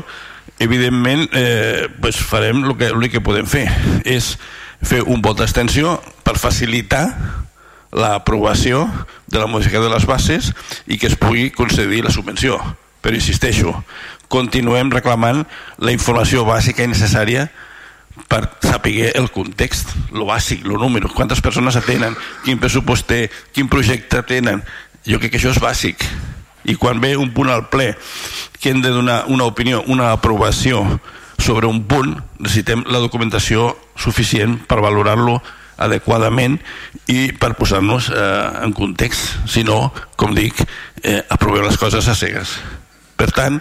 evidentment, 0.60 1.30
eh, 1.34 1.88
pues 2.02 2.18
farem 2.18 2.64
el 2.64 2.78
que, 2.78 3.10
que 3.10 3.22
podem 3.22 3.48
fer. 3.50 3.68
És 4.06 4.36
fer 4.82 5.02
un 5.04 5.22
vot 5.22 5.40
d'extensió 5.40 5.98
per 6.26 6.38
facilitar 6.42 7.06
l'aprovació 7.92 8.86
de 9.28 9.40
la 9.40 9.50
modificació 9.52 9.84
de 9.88 9.94
les 9.94 10.06
bases 10.08 10.52
i 10.88 10.98
que 10.98 11.10
es 11.10 11.18
pugui 11.20 11.50
concedir 11.52 12.04
la 12.06 12.14
subvenció. 12.14 12.60
Però 13.02 13.18
insisteixo, 13.18 13.74
continuem 14.32 14.92
reclamant 14.94 15.44
la 15.82 15.92
informació 15.92 16.46
bàsica 16.48 16.86
i 16.86 16.92
necessària 16.92 17.50
per 18.30 18.46
saber 18.62 19.12
el 19.18 19.32
context, 19.34 19.96
lo 20.12 20.28
bàsic, 20.30 20.64
lo 20.68 20.78
número, 20.78 21.10
quantes 21.10 21.42
persones 21.42 21.76
atenen, 21.76 22.16
quin 22.46 22.60
pressupost 22.60 23.08
té, 23.10 23.26
quin 23.52 23.70
projecte 23.72 24.22
tenen. 24.28 24.62
Jo 25.08 25.18
crec 25.20 25.34
que 25.34 25.42
això 25.42 25.52
és 25.56 25.62
bàsic. 25.62 26.06
I 26.64 26.76
quan 26.76 27.02
ve 27.02 27.16
un 27.18 27.32
punt 27.34 27.50
al 27.50 27.68
ple 27.70 27.96
que 28.62 28.70
hem 28.70 28.82
de 28.82 28.92
donar 28.94 29.26
una 29.28 29.48
opinió, 29.50 29.84
una 29.88 30.12
aprovació 30.12 30.84
sobre 31.42 31.68
un 31.68 31.84
punt, 31.90 32.14
necessitem 32.40 32.84
la 32.88 33.02
documentació 33.02 33.72
suficient 33.98 34.60
per 34.70 34.82
valorar-lo 34.84 35.40
adequadament 35.82 36.60
i 37.10 37.32
per 37.34 37.56
posar-nos 37.58 38.12
eh, 38.14 38.66
en 38.66 38.76
context. 38.78 39.40
Si 39.50 39.66
no, 39.66 39.90
com 40.16 40.36
dic, 40.38 40.62
eh, 41.02 41.22
aprovem 41.34 41.66
les 41.66 41.80
coses 41.82 42.06
a 42.08 42.16
cegues. 42.18 42.60
Per 43.18 43.32
tant, 43.34 43.58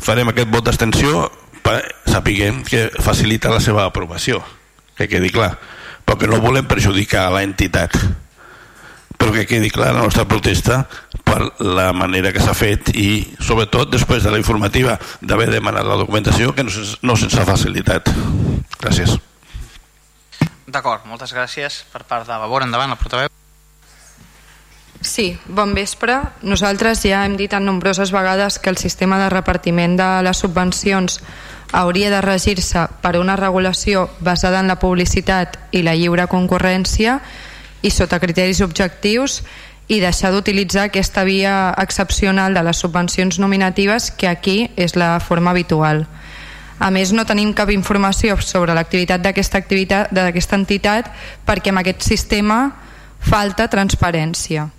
farem 0.00 0.28
aquest 0.32 0.52
vot 0.52 0.68
d'extensió 0.68 1.30
sapiguem 2.10 2.60
que 2.66 2.90
facilita 3.00 3.52
la 3.52 3.62
seva 3.62 3.86
aprovació, 3.86 4.42
que 4.98 5.06
quedi 5.08 5.30
clar, 5.32 5.54
però 6.04 6.18
que 6.20 6.28
no 6.28 6.42
volem 6.42 6.66
perjudicar 6.68 7.30
l'entitat 7.32 7.96
però 9.22 9.30
que 9.30 9.46
quedi 9.46 9.70
clar 9.70 9.92
la 9.94 10.02
nostra 10.02 10.26
protesta 10.26 10.88
per 11.32 11.48
la 11.64 11.92
manera 11.96 12.32
que 12.32 12.42
s'ha 12.44 12.52
fet 12.52 12.90
i 12.92 13.24
sobretot 13.40 13.88
després 13.88 14.24
de 14.24 14.32
la 14.34 14.40
informativa 14.40 14.98
d'haver 15.24 15.48
demanat 15.48 15.88
la 15.88 15.96
documentació 15.96 16.52
que 16.52 16.64
no, 16.66 16.72
no 17.00 17.16
se'ns 17.16 17.38
ha 17.40 17.46
facilitat. 17.48 18.10
Gràcies. 18.82 19.16
D'acord, 20.68 21.06
moltes 21.08 21.32
gràcies 21.32 21.82
per 21.92 22.04
part 22.08 22.28
de 22.28 22.36
Vavor, 22.36 22.66
endavant 22.66 22.92
el 22.92 23.00
portaveu. 23.00 23.32
Sí, 25.02 25.32
bon 25.48 25.72
vespre. 25.74 26.20
Nosaltres 26.46 27.02
ja 27.02 27.24
hem 27.26 27.34
dit 27.40 27.52
en 27.56 27.64
nombroses 27.66 28.12
vegades 28.14 28.60
que 28.60 28.70
el 28.70 28.78
sistema 28.78 29.18
de 29.18 29.32
repartiment 29.32 29.96
de 29.98 30.10
les 30.22 30.38
subvencions 30.44 31.18
hauria 31.72 32.12
de 32.12 32.20
regir-se 32.20 32.84
per 33.02 33.16
una 33.18 33.34
regulació 33.40 34.10
basada 34.20 34.60
en 34.60 34.68
la 34.68 34.78
publicitat 34.78 35.58
i 35.72 35.82
la 35.82 35.96
lliure 35.96 36.28
concurrència 36.28 37.18
i 37.82 37.90
sota 37.90 38.20
criteris 38.22 38.60
objectius 38.62 39.40
i 39.92 40.00
deixar 40.00 40.30
d'utilitzar 40.32 40.86
aquesta 40.88 41.24
via 41.28 41.74
excepcional 41.76 42.54
de 42.56 42.62
les 42.64 42.78
subvencions 42.80 43.38
nominatives 43.38 44.10
que 44.10 44.28
aquí 44.28 44.70
és 44.76 44.96
la 44.96 45.18
forma 45.20 45.52
habitual. 45.52 46.06
A 46.80 46.88
més, 46.90 47.12
no 47.12 47.26
tenim 47.28 47.52
cap 47.52 47.70
informació 47.70 48.38
sobre 48.40 48.74
l'activitat 48.74 49.20
d'aquesta 49.22 49.60
activitat 49.60 50.08
d'aquesta 50.10 50.56
entitat 50.56 51.10
perquè 51.46 51.70
amb 51.70 51.82
aquest 51.82 52.08
sistema 52.08 52.72
falta 53.20 53.68
transparència. 53.68 54.70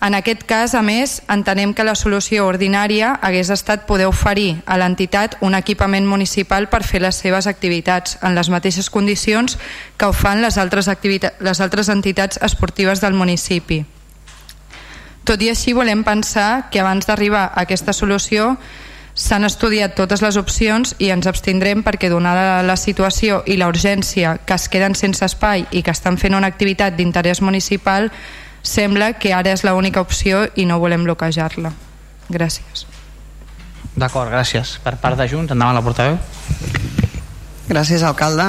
En 0.00 0.14
aquest 0.14 0.44
cas, 0.46 0.76
a 0.78 0.84
més, 0.86 1.18
entenem 1.26 1.74
que 1.74 1.82
la 1.82 1.96
solució 1.98 2.46
ordinària 2.46 3.16
hagués 3.18 3.50
estat 3.50 3.82
poder 3.90 4.06
oferir 4.06 4.60
a 4.64 4.78
l'entitat 4.78 5.34
un 5.42 5.58
equipament 5.58 6.06
municipal 6.06 6.70
per 6.70 6.84
fer 6.86 7.02
les 7.02 7.18
seves 7.18 7.50
activitats 7.50 8.20
en 8.22 8.38
les 8.38 8.48
mateixes 8.54 8.88
condicions 8.94 9.58
que 9.98 10.06
ho 10.06 10.14
fan 10.14 10.46
les 10.46 10.62
altres, 10.62 10.86
les 10.86 11.60
altres 11.60 11.90
entitats 11.90 12.38
esportives 12.38 13.02
del 13.02 13.18
municipi. 13.18 13.82
Tot 15.28 15.42
i 15.44 15.50
així 15.52 15.74
volem 15.76 16.00
pensar 16.06 16.70
que 16.72 16.80
abans 16.80 17.04
d'arribar 17.04 17.50
a 17.50 17.64
aquesta 17.66 17.92
solució 17.92 18.54
s'han 19.12 19.44
estudiat 19.44 19.92
totes 19.98 20.22
les 20.24 20.38
opcions 20.40 20.94
i 21.04 21.10
ens 21.12 21.26
abstindrem 21.28 21.82
perquè 21.84 22.08
donada 22.08 22.62
la 22.64 22.78
situació 22.80 23.42
i 23.44 23.58
la 23.60 23.68
urgència 23.68 24.38
que 24.46 24.56
es 24.56 24.68
queden 24.72 24.96
sense 24.96 25.26
espai 25.26 25.66
i 25.68 25.82
que 25.84 25.92
estan 25.92 26.16
fent 26.16 26.38
una 26.38 26.48
activitat 26.48 26.96
d'interès 26.96 27.42
municipal 27.44 28.08
sembla 28.62 29.12
que 29.20 29.34
ara 29.36 29.52
és 29.52 29.66
l'única 29.68 30.00
opció 30.00 30.46
i 30.56 30.64
no 30.64 30.80
volem 30.80 31.04
bloquejar-la. 31.04 31.74
Gràcies. 32.32 32.86
D'acord, 33.98 34.32
gràcies. 34.32 34.78
Per 34.80 34.96
part 34.96 35.20
de 35.20 35.28
Junts, 35.28 35.52
endavant 35.52 35.76
la 35.76 35.84
portaveu. 35.84 36.16
Gràcies, 37.68 38.00
alcalde. 38.00 38.48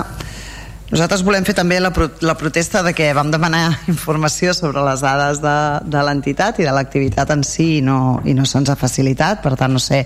Nosaltres 0.89 1.21
volem 1.21 1.45
fer 1.45 1.53
també 1.53 1.77
la, 1.77 1.91
pro 1.93 2.07
la 2.25 2.33
protesta 2.33 2.81
de 2.81 2.95
que 2.97 3.11
vam 3.13 3.29
demanar 3.29 3.77
informació 3.93 4.55
sobre 4.57 4.81
les 4.87 5.03
dades 5.05 5.41
de, 5.43 5.57
de 5.85 6.03
l'entitat 6.05 6.57
i 6.59 6.65
de 6.65 6.73
l'activitat 6.73 7.29
en 7.35 7.45
si 7.45 7.75
i 7.77 7.81
no, 7.85 8.19
i 8.25 8.33
no 8.33 8.47
se'ns 8.49 8.71
ha 8.73 8.77
facilitat, 8.79 9.43
per 9.43 9.53
tant 9.59 9.75
no 9.77 9.81
sé 9.83 10.03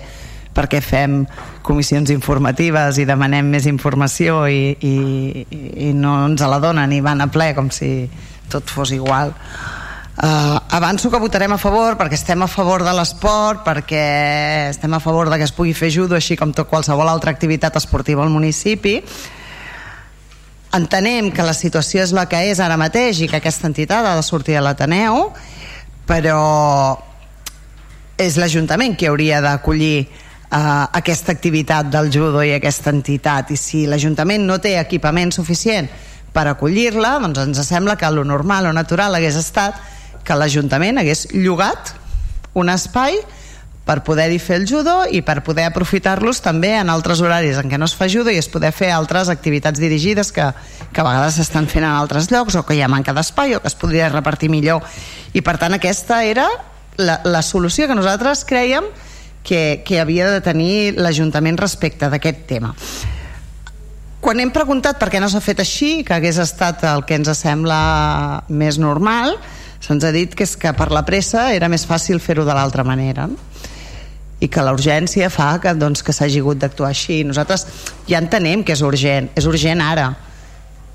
per 0.54 0.68
què 0.70 0.78
fem 0.84 1.24
comissions 1.66 2.12
informatives 2.14 3.00
i 3.00 3.06
demanem 3.08 3.48
més 3.50 3.64
informació 3.66 4.44
i, 4.46 4.76
i, 4.76 5.46
i 5.88 5.94
no 5.96 6.18
ens 6.28 6.44
la 6.46 6.60
donen 6.62 6.92
i 6.94 7.00
van 7.02 7.24
a 7.24 7.30
ple 7.32 7.48
com 7.56 7.72
si 7.74 8.04
tot 8.52 8.68
fos 8.70 8.92
igual. 8.94 9.32
Uh, 10.14 10.60
avanço 10.70 11.10
que 11.10 11.18
votarem 11.18 11.56
a 11.56 11.58
favor 11.58 11.96
perquè 11.98 12.14
estem 12.14 12.44
a 12.44 12.46
favor 12.46 12.84
de 12.86 12.92
l'esport 12.94 13.64
perquè 13.66 14.04
estem 14.68 14.92
a 14.94 15.00
favor 15.02 15.26
de 15.32 15.40
que 15.40 15.48
es 15.48 15.52
pugui 15.56 15.72
fer 15.74 15.90
judo 15.90 16.14
així 16.14 16.36
com 16.38 16.52
tot 16.54 16.68
qualsevol 16.70 17.10
altra 17.10 17.34
activitat 17.34 17.80
esportiva 17.80 18.22
al 18.22 18.30
municipi 18.30 19.00
entenem 20.74 21.30
que 21.34 21.46
la 21.46 21.54
situació 21.54 22.02
és 22.02 22.12
la 22.16 22.26
que 22.30 22.40
és 22.50 22.60
ara 22.60 22.78
mateix 22.80 23.22
i 23.22 23.28
que 23.30 23.38
aquesta 23.38 23.68
entitat 23.70 24.06
ha 24.06 24.16
de 24.18 24.26
sortir 24.26 24.58
a 24.58 24.64
l'Ateneu 24.64 25.28
però 26.08 26.40
és 28.20 28.36
l'Ajuntament 28.38 28.94
qui 28.98 29.08
hauria 29.08 29.40
d'acollir 29.42 30.04
uh, 30.04 30.86
aquesta 31.00 31.32
activitat 31.34 31.90
del 31.90 32.10
judo 32.12 32.42
i 32.44 32.52
aquesta 32.54 32.92
entitat. 32.94 33.50
I 33.50 33.58
si 33.58 33.84
l'Ajuntament 33.90 34.44
no 34.46 34.60
té 34.62 34.76
equipament 34.78 35.32
suficient 35.34 35.88
per 36.34 36.46
acollir-la 36.50 37.16
doncs 37.22 37.42
ens 37.42 37.62
sembla 37.66 37.96
que 37.96 38.10
lo 38.10 38.24
normal 38.26 38.70
o 38.70 38.74
natural 38.74 39.14
hagués 39.14 39.38
estat 39.38 39.78
que 40.24 40.36
l'Ajuntament 40.38 40.98
hagués 40.98 41.28
llogat 41.34 41.94
un 42.54 42.70
espai 42.70 43.18
per 43.84 44.00
poder-hi 44.04 44.38
fer 44.40 44.56
el 44.62 44.66
judo 44.68 45.04
i 45.12 45.20
per 45.22 45.42
poder 45.44 45.66
aprofitar-los 45.68 46.40
també 46.44 46.72
en 46.78 46.88
altres 46.90 47.20
horaris 47.20 47.58
en 47.60 47.68
què 47.68 47.78
no 47.78 47.84
es 47.84 47.94
fa 47.96 48.08
judo 48.08 48.32
i 48.32 48.40
es 48.40 48.48
poder 48.48 48.72
fer 48.72 48.90
altres 48.96 49.28
activitats 49.28 49.80
dirigides 49.80 50.32
que, 50.32 50.46
que 50.92 51.00
a 51.02 51.04
vegades 51.04 51.36
s'estan 51.36 51.68
fent 51.68 51.84
en 51.84 51.92
altres 51.92 52.30
llocs 52.32 52.56
o 52.56 52.64
que 52.64 52.78
hi 52.78 52.82
ha 52.84 52.88
manca 52.88 53.12
d'espai 53.12 53.54
o 53.54 53.60
que 53.60 53.68
es 53.68 53.76
podria 53.76 54.08
repartir 54.08 54.48
millor. 54.48 54.80
I 55.36 55.44
per 55.44 55.58
tant 55.60 55.76
aquesta 55.76 56.22
era 56.24 56.48
la, 56.96 57.20
la 57.24 57.42
solució 57.42 57.86
que 57.86 57.98
nosaltres 57.98 58.46
creiem 58.48 58.88
que, 59.44 59.82
que 59.84 60.00
havia 60.00 60.30
de 60.32 60.40
tenir 60.40 60.94
l'Ajuntament 60.96 61.60
respecte 61.60 62.08
d'aquest 62.08 62.46
tema. 62.48 62.72
Quan 64.24 64.40
hem 64.40 64.48
preguntat 64.48 64.96
per 64.96 65.10
què 65.12 65.20
no 65.20 65.28
s'ha 65.28 65.44
fet 65.44 65.60
així 65.60 65.98
que 66.08 66.16
hagués 66.16 66.40
estat 66.40 66.86
el 66.88 67.04
que 67.04 67.18
ens 67.20 67.28
sembla 67.36 68.44
més 68.48 68.80
normal 68.80 69.36
se'ns 69.84 70.06
ha 70.08 70.14
dit 70.16 70.32
que 70.32 70.46
és 70.48 70.54
que 70.56 70.72
per 70.72 70.88
la 70.96 71.04
pressa 71.04 71.50
era 71.52 71.68
més 71.68 71.84
fàcil 71.84 72.22
fer-ho 72.24 72.46
de 72.48 72.56
l'altra 72.56 72.86
manera 72.88 73.28
i 74.42 74.48
que 74.50 74.62
la 74.64 74.74
urgència 74.74 75.30
fa 75.30 75.54
que, 75.62 75.72
doncs, 75.78 76.02
que 76.02 76.12
s'hagi 76.12 76.42
hagut 76.42 76.60
d'actuar 76.60 76.90
així. 76.90 77.22
Nosaltres 77.26 77.66
ja 78.08 78.20
entenem 78.20 78.64
que 78.66 78.74
és 78.74 78.82
urgent, 78.84 79.30
és 79.38 79.46
urgent 79.50 79.82
ara, 79.84 80.10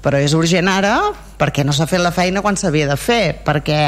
però 0.04 0.20
és 0.22 0.36
urgent 0.38 0.70
ara 0.72 0.96
perquè 1.40 1.64
no 1.66 1.74
s'ha 1.76 1.88
fet 1.88 2.04
la 2.04 2.12
feina 2.16 2.44
quan 2.44 2.60
s'havia 2.60 2.88
de 2.90 2.98
fer, 3.00 3.40
perquè 3.46 3.82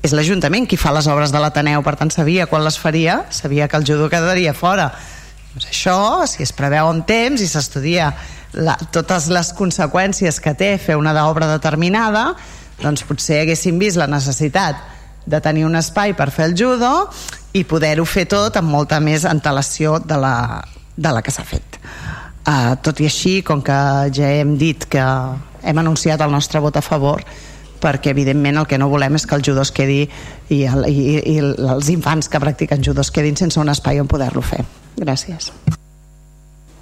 és 0.00 0.12
l'Ajuntament 0.16 0.66
qui 0.68 0.78
fa 0.80 0.92
les 0.96 1.08
obres 1.12 1.32
de 1.32 1.40
l'Ateneu, 1.40 1.82
per 1.84 1.96
tant 2.00 2.12
sabia 2.12 2.46
quan 2.48 2.64
les 2.64 2.78
faria, 2.80 3.24
sabia 3.30 3.68
que 3.68 3.76
el 3.76 3.84
judo 3.84 4.08
quedaria 4.12 4.54
fora. 4.56 4.90
Doncs 5.52 5.66
això, 5.68 5.98
si 6.30 6.44
es 6.44 6.54
preveu 6.56 6.88
en 6.88 7.02
temps 7.08 7.42
i 7.42 7.48
s'estudia 7.48 8.12
totes 8.94 9.28
les 9.30 9.52
conseqüències 9.56 10.40
que 10.42 10.54
té 10.58 10.72
fer 10.78 10.96
una 10.98 11.12
obra 11.26 11.50
determinada, 11.50 12.30
doncs 12.80 13.04
potser 13.04 13.42
haguéssim 13.42 13.78
vist 13.78 14.00
la 14.00 14.08
necessitat 14.08 14.99
de 15.26 15.40
tenir 15.40 15.66
un 15.66 15.76
espai 15.78 16.14
per 16.16 16.30
fer 16.30 16.50
el 16.50 16.56
judo 16.58 17.08
i 17.52 17.64
poder-ho 17.64 18.06
fer 18.06 18.26
tot 18.30 18.56
amb 18.56 18.70
molta 18.70 19.00
més 19.00 19.26
antelació 19.28 19.98
de 20.00 20.18
la, 20.20 20.34
de 20.96 21.12
la 21.12 21.22
que 21.22 21.34
s'ha 21.34 21.44
fet. 21.44 21.80
Uh, 22.40 22.74
tot 22.82 23.00
i 23.02 23.06
així, 23.06 23.40
com 23.46 23.60
que 23.62 23.78
ja 24.16 24.30
hem 24.40 24.56
dit 24.58 24.86
que 24.90 25.04
hem 25.62 25.80
anunciat 25.82 26.20
el 26.24 26.32
nostre 26.32 26.62
vot 26.62 26.76
a 26.76 26.82
favor, 26.82 27.22
perquè 27.80 28.12
evidentment 28.12 28.60
el 28.60 28.68
que 28.68 28.78
no 28.78 28.88
volem 28.92 29.16
és 29.16 29.26
que 29.26 29.36
el 29.36 29.44
judo 29.44 29.64
es 29.64 29.72
quedi 29.72 30.02
i, 30.04 30.62
el, 30.68 30.86
i, 30.88 31.18
i 31.34 31.36
els 31.40 31.90
infants 31.92 32.28
que 32.28 32.40
practiquen 32.40 32.84
judo 32.84 33.04
es 33.04 33.12
quedin 33.12 33.36
sense 33.40 33.60
un 33.60 33.72
espai 33.72 34.00
on 34.00 34.08
poder-lo 34.10 34.44
fer. 34.44 34.64
Gràcies. 35.00 35.50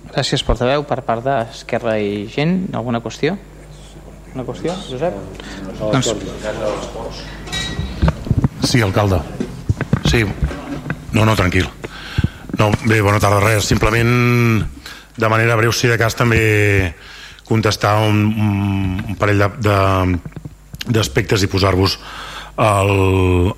Gràcies, 0.09 0.43
portaveu. 0.47 0.83
Per 0.89 1.01
part 1.07 1.27
d'Esquerra 1.27 1.99
i 2.03 2.27
Gent, 2.33 2.73
alguna 2.75 3.03
qüestió? 3.05 3.37
Una 4.35 4.45
qüestió, 4.47 4.75
Josep? 4.89 5.19
Doncs... 5.79 6.15
Sí, 8.63 8.81
alcalde. 8.83 9.21
Sí, 10.05 10.25
no, 11.13 11.25
no, 11.25 11.37
tranquil. 11.37 11.69
No, 12.59 12.71
bé, 12.85 13.01
bona 13.01 13.21
tarda, 13.21 13.41
res. 13.41 13.69
Simplement, 13.69 14.65
de 15.17 15.29
manera 15.29 15.57
breu, 15.57 15.73
si 15.73 15.89
de 15.91 15.99
cas, 15.99 16.17
també 16.19 16.95
contestar 17.49 17.97
un, 18.05 18.25
un 19.09 19.17
parell 19.19 19.41
d'aspectes 20.89 21.45
i 21.45 21.49
posar-vos 21.51 21.99
al, 22.59 22.93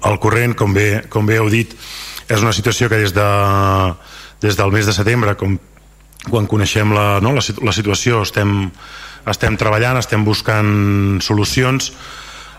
al 0.05 0.21
corrent, 0.23 0.55
com 0.55 0.75
bé, 0.77 1.09
com 1.11 1.27
bé 1.27 1.41
heu 1.41 1.49
dit, 1.51 1.73
és 2.29 2.45
una 2.45 2.55
situació 2.55 2.91
que 2.93 3.01
des, 3.01 3.15
de, 3.17 3.29
des 4.45 4.59
del 4.59 4.73
mes 4.75 4.87
de 4.87 4.95
setembre, 4.95 5.35
com, 5.41 5.57
quan 6.29 6.47
coneixem 6.47 6.93
la, 6.95 7.19
no, 7.25 7.33
la, 7.35 7.43
la 7.43 7.75
situació, 7.75 8.23
estem, 8.29 8.69
estem 9.31 9.57
treballant, 9.59 9.99
estem 9.99 10.25
buscant 10.27 11.19
solucions, 11.25 11.91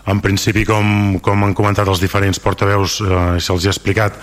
en 0.06 0.20
principi, 0.20 0.64
com, 0.66 1.18
com 1.22 1.44
han 1.46 1.54
comentat 1.54 1.88
els 1.88 2.02
diferents 2.02 2.40
portaveus, 2.42 3.00
eh, 3.04 3.22
se'ls 3.38 3.66
ha 3.66 3.74
explicat, 3.74 4.18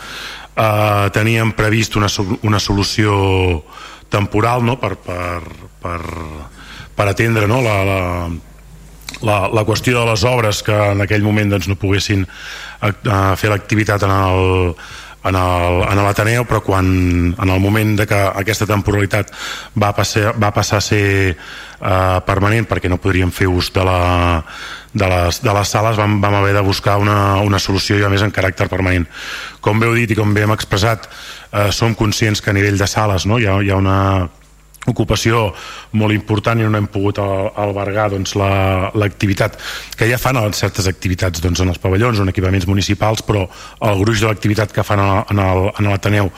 eh, 0.56 1.10
teníem 1.16 1.54
previst 1.56 1.96
una, 1.96 2.10
una 2.44 2.60
solució 2.60 3.64
temporal 4.10 4.66
no? 4.66 4.80
per, 4.82 4.96
per, 4.98 5.42
per, 5.82 6.00
per 6.96 7.08
atendre 7.08 7.48
no? 7.48 7.62
la, 7.64 7.78
la, 7.86 8.00
la, 9.22 9.38
la 9.54 9.66
qüestió 9.68 10.00
de 10.00 10.08
les 10.10 10.24
obres 10.28 10.64
que 10.66 10.76
en 10.94 11.06
aquell 11.06 11.24
moment 11.24 11.56
doncs, 11.56 11.70
no 11.70 11.80
poguessin 11.80 12.26
eh, 12.26 12.94
fer 13.40 13.54
l'activitat 13.54 14.04
en 14.08 14.16
el, 14.16 14.74
en 15.28 16.00
l'Ateneu 16.00 16.46
però 16.48 16.62
quan 16.64 16.86
en 17.36 17.50
el 17.50 17.60
moment 17.60 17.96
de 18.00 18.06
que 18.08 18.20
aquesta 18.40 18.68
temporalitat 18.70 19.34
va 19.76 19.92
passar, 19.96 20.32
va 20.40 20.54
passar 20.56 20.80
a 20.80 20.86
ser 20.86 21.36
eh, 21.36 22.20
permanent 22.26 22.68
perquè 22.70 22.92
no 22.92 23.02
podríem 23.02 23.32
fer 23.32 23.50
ús 23.52 23.72
de, 23.76 23.84
la, 23.84 24.00
de, 24.94 25.10
les, 25.12 25.42
de 25.44 25.58
les 25.60 25.76
sales 25.76 26.00
vam, 26.00 26.20
vam 26.24 26.40
haver 26.40 26.54
de 26.56 26.64
buscar 26.64 26.98
una, 27.04 27.42
una 27.44 27.60
solució 27.60 28.00
ja 28.00 28.10
més 28.10 28.24
en 28.24 28.32
caràcter 28.32 28.70
permanent. 28.72 29.08
Com 29.60 29.80
bé 29.80 29.90
heu 29.90 29.98
dit 30.00 30.12
i 30.12 30.18
com 30.18 30.34
bé 30.34 30.48
hem 30.48 30.56
expressat 30.56 31.10
eh, 31.10 31.70
som 31.76 31.96
conscients 32.00 32.42
que 32.42 32.54
a 32.54 32.56
nivell 32.56 32.80
de 32.80 32.88
sales 32.88 33.28
no, 33.28 33.40
hi, 33.40 33.48
ha, 33.48 33.60
hi 33.60 33.74
ha 33.74 33.80
una 33.80 34.00
ocupació 34.92 35.50
molt 36.00 36.16
important 36.16 36.60
i 36.60 36.68
no 36.68 36.78
hem 36.78 36.90
pogut 36.92 37.22
albergar 37.22 38.10
doncs, 38.14 38.36
l'activitat 38.36 39.58
la, 39.58 39.70
que 39.98 40.10
ja 40.10 40.20
fan 40.22 40.40
en 40.42 40.56
certes 40.58 40.88
activitats 40.92 41.42
doncs, 41.44 41.64
en 41.64 41.74
els 41.74 41.82
pavellons 41.82 42.20
o 42.20 42.26
en 42.26 42.34
equipaments 42.34 42.68
municipals 42.70 43.24
però 43.26 43.46
el 43.86 44.04
gruix 44.04 44.22
de 44.22 44.30
l'activitat 44.30 44.74
que 44.76 44.86
fan 44.86 45.02
en 45.02 45.88
l'Ateneu 45.90 46.32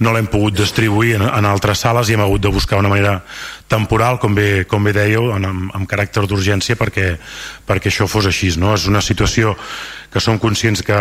no 0.00 0.14
l'hem 0.14 0.30
pogut 0.32 0.56
distribuir 0.58 1.16
en, 1.18 1.28
en 1.28 1.50
altres 1.50 1.84
sales 1.84 2.10
i 2.10 2.18
hem 2.18 2.24
hagut 2.24 2.44
de 2.44 2.54
buscar 2.54 2.80
una 2.80 2.92
manera 2.92 3.20
temporal, 3.68 4.18
com 4.20 4.34
bé, 4.36 4.64
com 4.68 4.84
bé 4.84 4.92
dèieu, 4.94 5.30
en, 5.34 5.48
amb, 5.48 5.72
amb 5.74 5.88
caràcter 5.90 6.26
d'urgència 6.28 6.76
perquè, 6.78 7.14
perquè 7.66 7.90
això 7.90 8.08
fos 8.10 8.28
així. 8.30 8.52
No? 8.60 8.74
És 8.76 8.86
una 8.90 9.02
situació 9.04 9.54
que 10.12 10.22
som 10.22 10.38
conscients 10.38 10.84
que, 10.86 10.98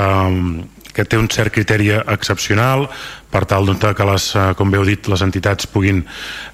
que 0.93 1.05
té 1.05 1.17
un 1.17 1.29
cert 1.31 1.53
criteri 1.53 1.89
excepcional 1.97 2.87
per 3.33 3.45
tal 3.49 3.65
que 3.65 4.05
les, 4.05 4.27
eh, 4.35 4.53
com 4.55 4.69
bé 4.69 4.77
heu 4.77 4.85
dit, 4.85 5.07
les 5.09 5.21
entitats 5.25 5.65
puguin 5.67 6.03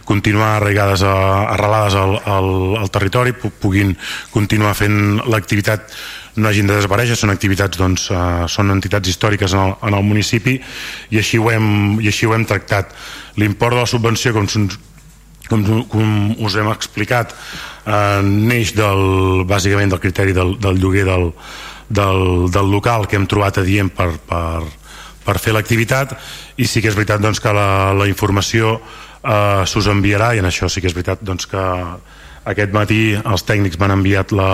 continuar 0.05 0.55
arraigades, 0.57 1.03
a, 1.03 1.51
arrelades 1.55 1.95
al, 1.95 2.15
al, 2.25 2.49
al 2.79 2.89
territori, 2.89 3.33
puguin 3.33 3.97
continuar 4.31 4.73
fent 4.75 5.19
l'activitat 5.27 5.91
no 6.39 6.47
hagin 6.47 6.67
de 6.69 6.77
desaparèixer, 6.77 7.17
són 7.19 7.33
activitats 7.33 7.77
doncs, 7.77 8.09
uh, 8.13 8.45
són 8.47 8.71
entitats 8.71 9.09
històriques 9.11 9.53
en 9.53 9.65
el, 9.65 9.73
en 9.89 9.97
el 9.97 10.05
municipi 10.07 10.55
i 11.11 11.19
així 11.19 11.39
ho 11.39 11.49
hem, 11.51 11.99
i 11.99 12.07
així 12.07 12.29
ho 12.29 12.35
hem 12.35 12.45
tractat. 12.47 12.93
L'import 13.35 13.75
de 13.75 13.81
la 13.83 13.89
subvenció 13.89 14.31
com, 14.33 14.47
com, 15.49 15.65
com 15.89 16.13
us 16.45 16.55
hem 16.59 16.69
explicat 16.71 17.33
eh, 17.33 18.21
neix 18.23 18.73
del, 18.77 19.43
bàsicament 19.49 19.93
del 19.93 20.01
criteri 20.03 20.35
del, 20.35 20.55
del 20.61 20.79
lloguer 20.81 21.05
del, 21.07 21.31
del, 21.89 22.49
del 22.53 22.71
local 22.71 23.07
que 23.07 23.17
hem 23.17 23.27
trobat 23.27 23.59
adient 23.63 23.89
per, 23.93 24.11
per, 24.29 24.63
per 25.25 25.37
fer 25.41 25.53
l'activitat 25.55 26.13
i 26.57 26.67
sí 26.69 26.81
que 26.81 26.91
és 26.91 26.97
veritat 26.97 27.21
doncs, 27.21 27.41
que 27.41 27.53
la, 27.53 27.91
la 27.97 28.07
informació 28.09 28.77
eh, 28.77 29.63
s'us 29.65 29.89
enviarà 29.91 30.33
i 30.35 30.43
en 30.43 30.49
això 30.49 30.69
sí 30.69 30.81
que 30.81 30.89
és 30.89 30.95
veritat 30.97 31.23
doncs, 31.25 31.49
que 31.49 31.63
aquest 32.49 32.75
matí 32.75 33.01
els 33.19 33.45
tècnics 33.45 33.79
m'han 33.81 33.97
enviat 33.97 34.33
la, 34.37 34.51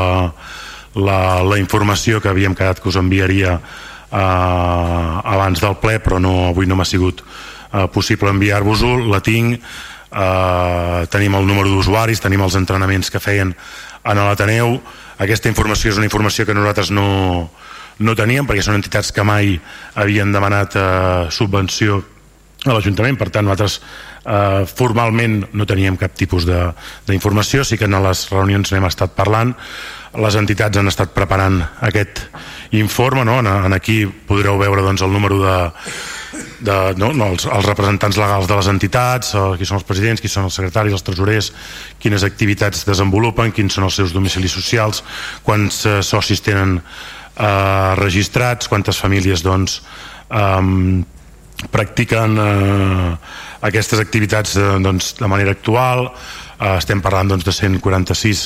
la, 0.96 1.20
la 1.44 1.60
informació 1.62 2.22
que 2.24 2.32
havíem 2.32 2.56
quedat 2.56 2.82
que 2.82 2.90
us 2.90 3.00
enviaria 3.00 3.58
eh, 3.60 4.16
abans 4.16 5.62
del 5.62 5.78
ple 5.84 6.00
però 6.00 6.22
no, 6.24 6.36
avui 6.52 6.68
no 6.72 6.80
m'ha 6.80 6.88
sigut 6.88 7.22
eh, 7.22 7.88
possible 7.94 8.32
enviar-vos-ho, 8.32 8.98
la 9.12 9.22
tinc 9.24 9.60
eh, 9.60 11.02
tenim 11.12 11.36
el 11.36 11.48
número 11.48 11.72
d'usuaris 11.72 12.24
tenim 12.24 12.44
els 12.48 12.56
entrenaments 12.60 13.12
que 13.12 13.24
feien 13.24 13.52
en 14.06 14.22
l'Ateneu 14.22 14.80
aquesta 15.18 15.50
informació 15.52 15.92
és 15.92 16.00
una 16.02 16.08
informació 16.10 16.46
que 16.46 16.56
nosaltres 16.58 16.92
no, 16.92 17.50
no 18.00 18.16
teníem 18.18 18.48
perquè 18.48 18.66
són 18.66 18.80
entitats 18.80 19.14
que 19.16 19.24
mai 19.24 19.56
havien 19.96 20.34
demanat 20.36 20.76
eh, 20.76 20.86
subvenció 21.32 22.02
a 22.66 22.74
l'Ajuntament, 22.74 23.18
per 23.18 23.30
tant 23.30 23.46
nosaltres 23.46 23.78
eh, 24.26 24.66
formalment 24.66 25.44
no 25.54 25.68
teníem 25.70 25.98
cap 26.02 26.16
tipus 26.18 26.48
d'informació, 26.48 27.64
sí 27.64 27.78
que 27.78 27.86
en 27.90 27.98
les 28.04 28.26
reunions 28.34 28.74
n'hem 28.74 28.90
estat 28.90 29.14
parlant, 29.18 29.54
les 30.16 30.36
entitats 30.40 30.80
han 30.80 30.88
estat 30.88 31.12
preparant 31.16 31.60
aquest 31.84 32.24
informe, 32.76 33.26
no? 33.28 33.40
en, 33.44 33.50
en 33.68 33.76
aquí 33.76 34.04
podreu 34.06 34.58
veure 34.60 34.84
doncs, 34.86 35.04
el 35.06 35.14
número 35.14 35.40
de, 35.44 35.58
de, 36.66 36.78
no, 37.00 37.12
no, 37.14 37.32
els, 37.34 37.46
els 37.46 37.68
representants 37.68 38.18
legals 38.20 38.48
de 38.50 38.58
les 38.58 38.70
entitats, 38.72 39.34
eh, 39.36 39.44
qui 39.60 39.68
són 39.68 39.80
els 39.80 39.88
presidents, 39.88 40.24
qui 40.24 40.32
són 40.32 40.50
els 40.50 40.58
secretaris, 40.58 40.96
els 40.96 41.06
tresorers, 41.06 41.52
quines 42.02 42.26
activitats 42.28 42.86
desenvolupen, 42.88 43.54
quins 43.56 43.78
són 43.78 43.88
els 43.90 44.00
seus 44.02 44.16
domicilis 44.16 44.56
socials, 44.56 45.04
quants 45.46 45.84
eh, 45.86 46.00
socis 46.06 46.44
tenen 46.46 46.80
eh, 46.80 47.92
registrats, 48.02 48.72
quantes 48.72 49.02
famílies 49.02 49.44
doncs, 49.46 49.82
eh, 50.30 51.04
practiquen 51.72 52.38
eh, 52.40 53.18
aquestes 53.66 54.00
activitats 54.00 54.56
eh, 54.58 54.80
doncs, 54.84 55.16
de 55.20 55.28
manera 55.28 55.52
actual, 55.56 56.10
eh, 56.60 56.78
estem 56.78 57.02
parlant 57.02 57.30
doncs, 57.34 57.46
de 57.48 57.54
146 57.56 58.46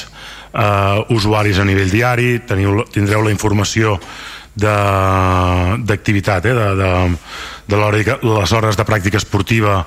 eh, 0.54 1.14
usuaris 1.16 1.60
a 1.60 1.66
nivell 1.68 1.92
diari, 1.92 2.40
teniu, 2.48 2.84
tindreu 2.94 3.24
la 3.26 3.34
informació 3.34 4.00
d'activitat, 4.60 6.46
eh, 6.46 6.54
de, 6.54 6.68
de, 6.80 6.92
de 7.70 7.78
les 8.40 8.52
hores 8.52 8.78
de 8.78 8.86
pràctica 8.88 9.18
esportiva 9.20 9.82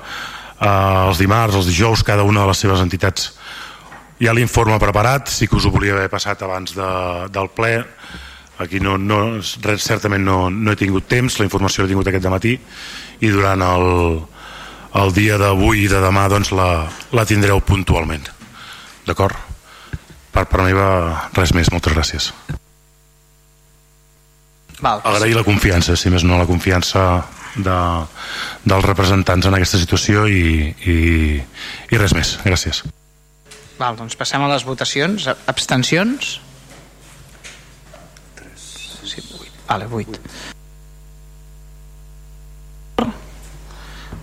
eh, 0.59 1.07
els 1.07 1.17
dimarts, 1.21 1.55
els 1.55 1.69
dijous, 1.69 2.03
cada 2.03 2.23
una 2.23 2.41
de 2.43 2.51
les 2.51 2.63
seves 2.65 2.83
entitats. 2.83 3.33
Ha 4.23 4.31
l'informe 4.31 4.77
preparat, 4.79 5.27
sí 5.27 5.49
que 5.51 5.57
us 5.57 5.65
ho 5.67 5.71
volia 5.73 5.97
haver 5.97 6.07
passat 6.07 6.41
abans 6.45 6.71
de, 6.77 6.91
del 7.33 7.49
ple. 7.51 7.83
Aquí 8.63 8.79
no, 8.79 8.95
no, 9.01 9.41
certament 9.41 10.23
no, 10.23 10.49
no 10.53 10.71
he 10.71 10.79
tingut 10.79 11.09
temps, 11.09 11.39
la 11.41 11.47
informació 11.49 11.83
l'he 11.83 11.91
tingut 11.91 12.07
aquest 12.07 12.29
matí 12.31 12.53
i 13.23 13.31
durant 13.31 13.63
el, 13.63 13.87
el 14.99 15.15
dia 15.15 15.39
d'avui 15.41 15.85
i 15.85 15.89
de 15.91 16.03
demà 16.03 16.27
doncs 16.31 16.51
la, 16.55 16.69
la 17.15 17.25
tindreu 17.29 17.63
puntualment. 17.63 18.27
D'acord? 19.07 19.53
per 20.33 20.47
part 20.49 20.65
meva 20.65 20.87
res 21.37 21.53
més, 21.53 21.69
moltes 21.71 21.93
gràcies. 21.93 22.31
Val. 24.83 24.99
agrair 25.07 25.37
la 25.37 25.45
confiança, 25.47 25.95
si 25.95 26.09
més 26.11 26.25
no 26.27 26.35
la 26.35 26.47
confiança 26.49 27.03
de, 27.55 27.75
dels 28.67 28.83
representants 28.83 29.47
en 29.47 29.55
aquesta 29.55 29.79
situació 29.79 30.25
i, 30.27 30.73
i, 30.91 30.97
i 31.93 32.01
res 32.01 32.15
més, 32.17 32.33
gràcies. 32.43 32.81
Val, 33.77 33.95
doncs 33.99 34.17
passem 34.19 34.43
a 34.43 34.49
les 34.51 34.65
votacions. 34.67 35.29
Abstencions? 35.53 36.33
Sí, 38.57 39.23
8. 39.23 39.63
Vale, 39.69 39.87
8 39.87 40.61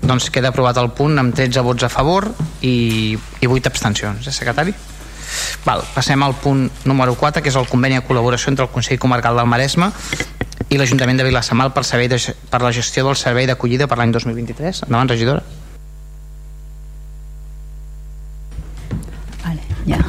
doncs 0.02 0.30
queda 0.32 0.50
aprovat 0.50 0.78
el 0.80 0.90
punt 0.96 1.18
amb 1.20 1.34
13 1.36 1.62
vots 1.66 1.84
a 1.84 1.90
favor 1.92 2.30
i, 2.60 3.18
i 3.40 3.46
8 3.46 3.70
abstencions, 3.70 4.26
eh, 4.26 4.32
secretari? 4.32 4.74
Val, 5.64 5.84
passem 5.94 6.22
al 6.22 6.34
punt 6.34 6.68
número 6.84 7.14
4 7.14 7.42
que 7.42 7.50
és 7.52 7.56
el 7.58 7.68
conveni 7.70 7.98
de 7.98 8.04
col·laboració 8.06 8.50
entre 8.50 8.66
el 8.66 8.72
Consell 8.72 8.98
Comarcal 8.98 9.38
del 9.38 9.46
Maresme 9.50 9.90
i 10.70 10.78
l'Ajuntament 10.78 11.20
de 11.20 11.26
Vilassamal 11.26 11.72
per, 11.74 11.84
servei 11.86 12.08
de, 12.10 12.18
per 12.50 12.62
la 12.62 12.72
gestió 12.74 13.04
del 13.06 13.18
servei 13.18 13.46
d'acollida 13.50 13.88
per 13.90 13.98
l'any 13.98 14.14
2023. 14.14 14.84
Endavant, 14.86 15.10
regidora. 15.10 15.42
Vale, 19.44 19.62
ja. 19.86 20.02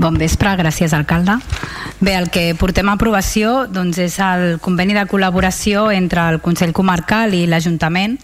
Bon 0.00 0.16
vespre, 0.16 0.54
gràcies 0.56 0.94
alcalde. 0.96 1.36
Bé, 2.00 2.14
el 2.16 2.30
que 2.32 2.54
portem 2.56 2.88
a 2.88 2.94
aprovació 2.96 3.66
doncs, 3.68 3.98
és 4.00 4.16
el 4.24 4.56
conveni 4.64 4.96
de 4.96 5.04
col·laboració 5.08 5.90
entre 5.92 6.24
el 6.32 6.40
Consell 6.40 6.72
Comarcal 6.72 7.36
i 7.36 7.44
l'Ajuntament 7.48 8.16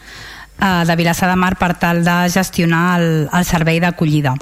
eh, 0.60 0.82
de 0.86 0.96
Vilassar 0.96 1.30
de 1.30 1.36
Mar 1.36 1.56
per 1.58 1.74
tal 1.78 2.04
de 2.04 2.16
gestionar 2.32 3.00
el, 3.00 3.28
el 3.32 3.44
servei 3.44 3.80
d'acollida 3.80 4.34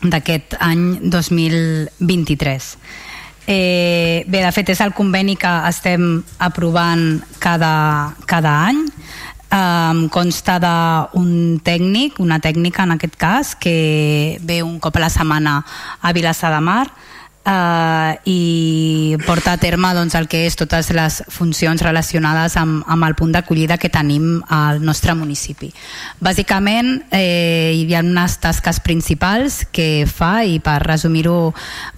d'aquest 0.00 0.56
any 0.60 1.10
2023. 1.12 2.74
Eh, 3.50 4.24
bé, 4.28 4.44
de 4.44 4.52
fet 4.54 4.70
és 4.72 4.80
el 4.84 4.94
conveni 4.94 5.34
que 5.36 5.50
estem 5.68 6.20
aprovant 6.38 7.20
cada, 7.42 8.14
cada 8.30 8.52
any 8.68 8.84
um, 9.50 10.04
consta 10.12 10.58
d'un 10.62 11.58
tècnic, 11.64 12.20
una 12.22 12.38
tècnica 12.40 12.84
en 12.86 12.94
aquest 12.96 13.16
cas, 13.18 13.54
que 13.58 14.38
ve 14.46 14.62
un 14.62 14.78
cop 14.78 14.96
a 14.96 15.06
la 15.06 15.10
setmana 15.10 15.60
a 16.00 16.12
Vilassar 16.12 16.52
de 16.54 16.60
Mar 16.64 16.86
eh, 17.44 18.18
i 18.24 19.16
porta 19.26 19.52
a 19.52 19.58
terme 19.58 19.92
doncs, 19.94 20.14
el 20.14 20.28
que 20.28 20.44
és 20.46 20.56
totes 20.58 20.90
les 20.96 21.20
funcions 21.32 21.80
relacionades 21.82 22.56
amb, 22.60 22.84
amb 22.86 23.06
el 23.06 23.16
punt 23.18 23.32
d'acollida 23.34 23.78
que 23.80 23.90
tenim 23.92 24.40
al 24.48 24.80
nostre 24.84 25.14
municipi. 25.16 25.70
Bàsicament 26.20 27.06
eh, 27.10 27.72
hi 27.76 27.94
ha 27.94 28.02
unes 28.04 28.36
tasques 28.42 28.80
principals 28.84 29.64
que 29.72 30.06
fa 30.06 30.44
i 30.44 30.58
per 30.64 30.80
resumir-ho 30.84 31.52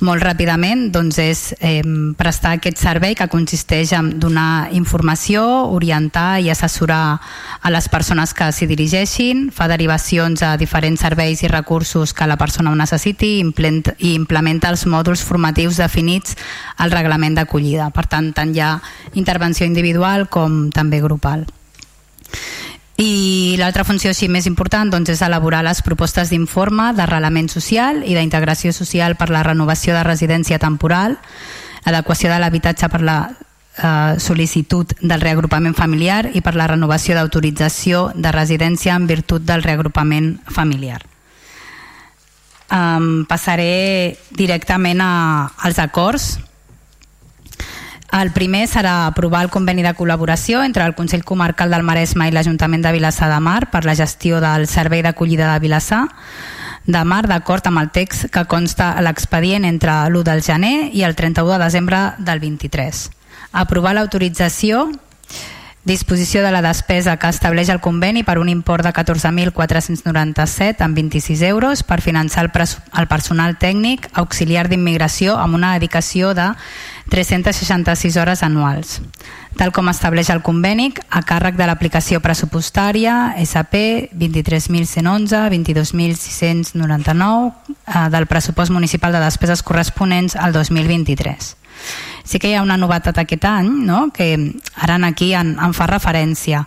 molt 0.07 0.23
ràpidament 0.23 0.89
doncs 0.95 1.19
és 1.23 1.45
eh, 1.61 1.83
prestar 2.19 2.57
aquest 2.59 2.81
servei 2.83 3.17
que 3.19 3.29
consisteix 3.33 3.93
en 3.99 4.13
donar 4.23 4.71
informació, 4.73 5.45
orientar 5.73 6.41
i 6.41 6.51
assessorar 6.53 7.19
a 7.63 7.71
les 7.73 7.89
persones 7.89 8.33
que 8.35 8.51
s'hi 8.53 8.69
dirigeixin, 8.71 9.49
fa 9.55 9.69
derivacions 9.71 10.43
a 10.47 10.55
diferents 10.61 11.03
serveis 11.03 11.43
i 11.43 11.51
recursos 11.51 12.13
que 12.15 12.27
la 12.27 12.39
persona 12.39 12.73
necessiti 12.77 13.35
i 13.43 14.15
implementa 14.15 14.71
els 14.71 14.87
mòduls 14.87 15.23
formatius 15.33 15.81
definits 15.81 16.37
al 16.77 16.93
reglament 16.93 17.41
d'acollida. 17.41 17.91
Per 17.95 18.07
tant, 18.07 18.31
tant 18.37 18.53
hi 18.55 18.61
ha 18.61 18.77
intervenció 19.19 19.67
individual 19.67 20.29
com 20.29 20.69
també 20.75 21.01
grupal. 21.01 21.47
I 23.03 23.57
l'altra 23.59 23.87
funció 23.89 24.13
així 24.13 24.29
més 24.29 24.47
important 24.47 24.93
doncs, 24.93 25.11
és 25.15 25.23
elaborar 25.25 25.63
les 25.65 25.81
propostes 25.83 26.31
d'informe 26.31 26.93
d'arrelament 26.95 27.49
social 27.51 28.03
i 28.05 28.15
d'integració 28.15 28.73
social 28.77 29.17
per 29.17 29.31
la 29.33 29.43
renovació 29.43 29.97
de 29.97 30.05
residència 30.07 30.61
temporal, 30.63 31.17
adequació 31.89 32.31
de 32.31 32.39
l'habitatge 32.39 32.91
per 32.93 33.01
la 33.03 33.17
eh, 33.33 34.21
sol·licitud 34.23 34.95
del 35.01 35.25
reagrupament 35.25 35.75
familiar 35.75 36.29
i 36.31 36.45
per 36.45 36.55
la 36.55 36.69
renovació 36.71 37.17
d'autorització 37.17 38.11
de 38.15 38.35
residència 38.35 38.95
en 38.95 39.09
virtut 39.11 39.49
del 39.49 39.65
reagrupament 39.65 40.37
familiar 40.47 41.03
um, 42.73 43.27
passaré 43.29 44.17
directament 44.33 45.05
a, 45.05 45.53
als 45.61 45.79
acords. 45.79 46.39
El 48.13 48.33
primer 48.33 48.67
serà 48.69 49.07
aprovar 49.07 49.45
el 49.45 49.53
conveni 49.53 49.85
de 49.85 49.95
col·laboració 49.97 50.65
entre 50.65 50.85
el 50.85 50.97
Consell 50.97 51.25
Comarcal 51.25 51.73
del 51.73 51.85
Maresme 51.85 52.27
i 52.29 52.35
l'Ajuntament 52.35 52.83
de 52.85 52.93
Vilassar 52.93 53.31
de 53.33 53.39
Mar 53.41 53.71
per 53.73 53.87
la 53.89 53.97
gestió 53.97 54.41
del 54.41 54.67
Servei 54.69 55.05
d'Acollida 55.05 55.53
de 55.53 55.63
Vilassar 55.65 56.03
de 56.85 57.05
Mar 57.07 57.23
d'acord 57.31 57.67
amb 57.71 57.79
el 57.79 57.91
text 57.95 58.27
que 58.35 58.45
consta 58.51 58.91
a 58.93 59.03
l'expedient 59.07 59.65
entre 59.65 59.95
l'1 60.11 60.27
del 60.27 60.43
gener 60.43 60.91
i 60.93 61.05
el 61.07 61.15
31 61.15 61.55
de 61.55 61.65
desembre 61.65 62.01
del 62.19 62.41
23. 62.43 63.03
Aprovar 63.53 63.95
l'autorització 63.95 64.91
Disposició 65.85 66.45
de 66.45 66.53
la 66.55 66.63
despesa 66.63 67.17
que 67.19 67.27
estableix 67.27 67.67
el 67.73 67.81
conveni 67.83 68.21
per 68.23 68.37
un 68.39 68.47
import 68.49 68.85
de 68.87 68.93
14.497 68.95 70.85
amb 70.87 70.95
26 70.95 71.41
euros 71.49 71.83
per 71.83 71.99
finançar 72.01 72.45
el, 72.45 72.53
el 72.55 73.09
personal 73.11 73.57
tècnic 73.59 74.07
auxiliar 74.15 74.69
d'immigració 74.71 75.35
amb 75.43 75.59
una 75.59 75.73
dedicació 75.75 76.37
de 76.39 76.53
366 77.11 78.17
hores 78.17 78.45
anuals. 78.47 79.01
Tal 79.59 79.75
com 79.75 79.91
estableix 79.91 80.31
el 80.31 80.45
conveni, 80.47 80.95
a 81.11 81.25
càrrec 81.27 81.59
de 81.59 81.67
l'aplicació 81.67 82.23
pressupostària 82.23 83.35
SP 83.43 84.07
23.111, 84.15 85.51
22.699 85.51 87.51
eh, 87.67 88.07
del 88.15 88.31
pressupost 88.31 88.71
municipal 88.71 89.19
de 89.19 89.27
despeses 89.27 89.67
corresponents 89.67 90.39
al 90.39 90.55
2023 90.55 91.57
sí 92.25 92.39
que 92.39 92.51
hi 92.51 92.55
ha 92.55 92.63
una 92.63 92.79
novetat 92.79 93.19
aquest 93.23 93.45
any, 93.49 93.69
no? 93.87 94.11
que 94.15 94.35
ara 94.75 94.99
aquí 95.07 95.33
en, 95.35 95.57
en 95.59 95.75
fa 95.75 95.87
referència. 95.91 96.63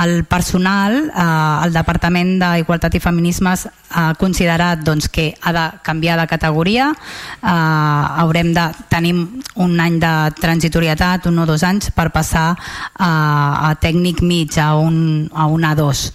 El 0.00 0.24
personal, 0.24 1.10
eh, 1.10 1.66
el 1.66 1.74
Departament 1.74 2.38
d'Igualtat 2.40 2.96
i 2.96 3.02
Feminismes 3.02 3.66
ha 3.90 4.12
considerat 4.14 4.84
doncs, 4.86 5.08
que 5.08 5.34
ha 5.42 5.52
de 5.52 5.66
canviar 5.82 6.18
de 6.20 6.26
categoria, 6.30 6.90
eh, 6.92 7.48
haurem 7.50 8.54
de 8.54 8.68
tenir 8.88 9.14
un 9.56 9.80
any 9.80 9.98
de 10.00 10.14
transitorietat, 10.40 11.26
un 11.26 11.38
o 11.38 11.46
dos 11.46 11.64
anys, 11.66 11.90
per 11.90 12.10
passar 12.14 12.54
a, 12.54 13.10
a 13.70 13.74
tècnic 13.80 14.22
mig, 14.22 14.58
a 14.58 14.74
un, 14.76 15.28
a 15.34 15.46
un 15.46 15.66
A2. 15.66 16.10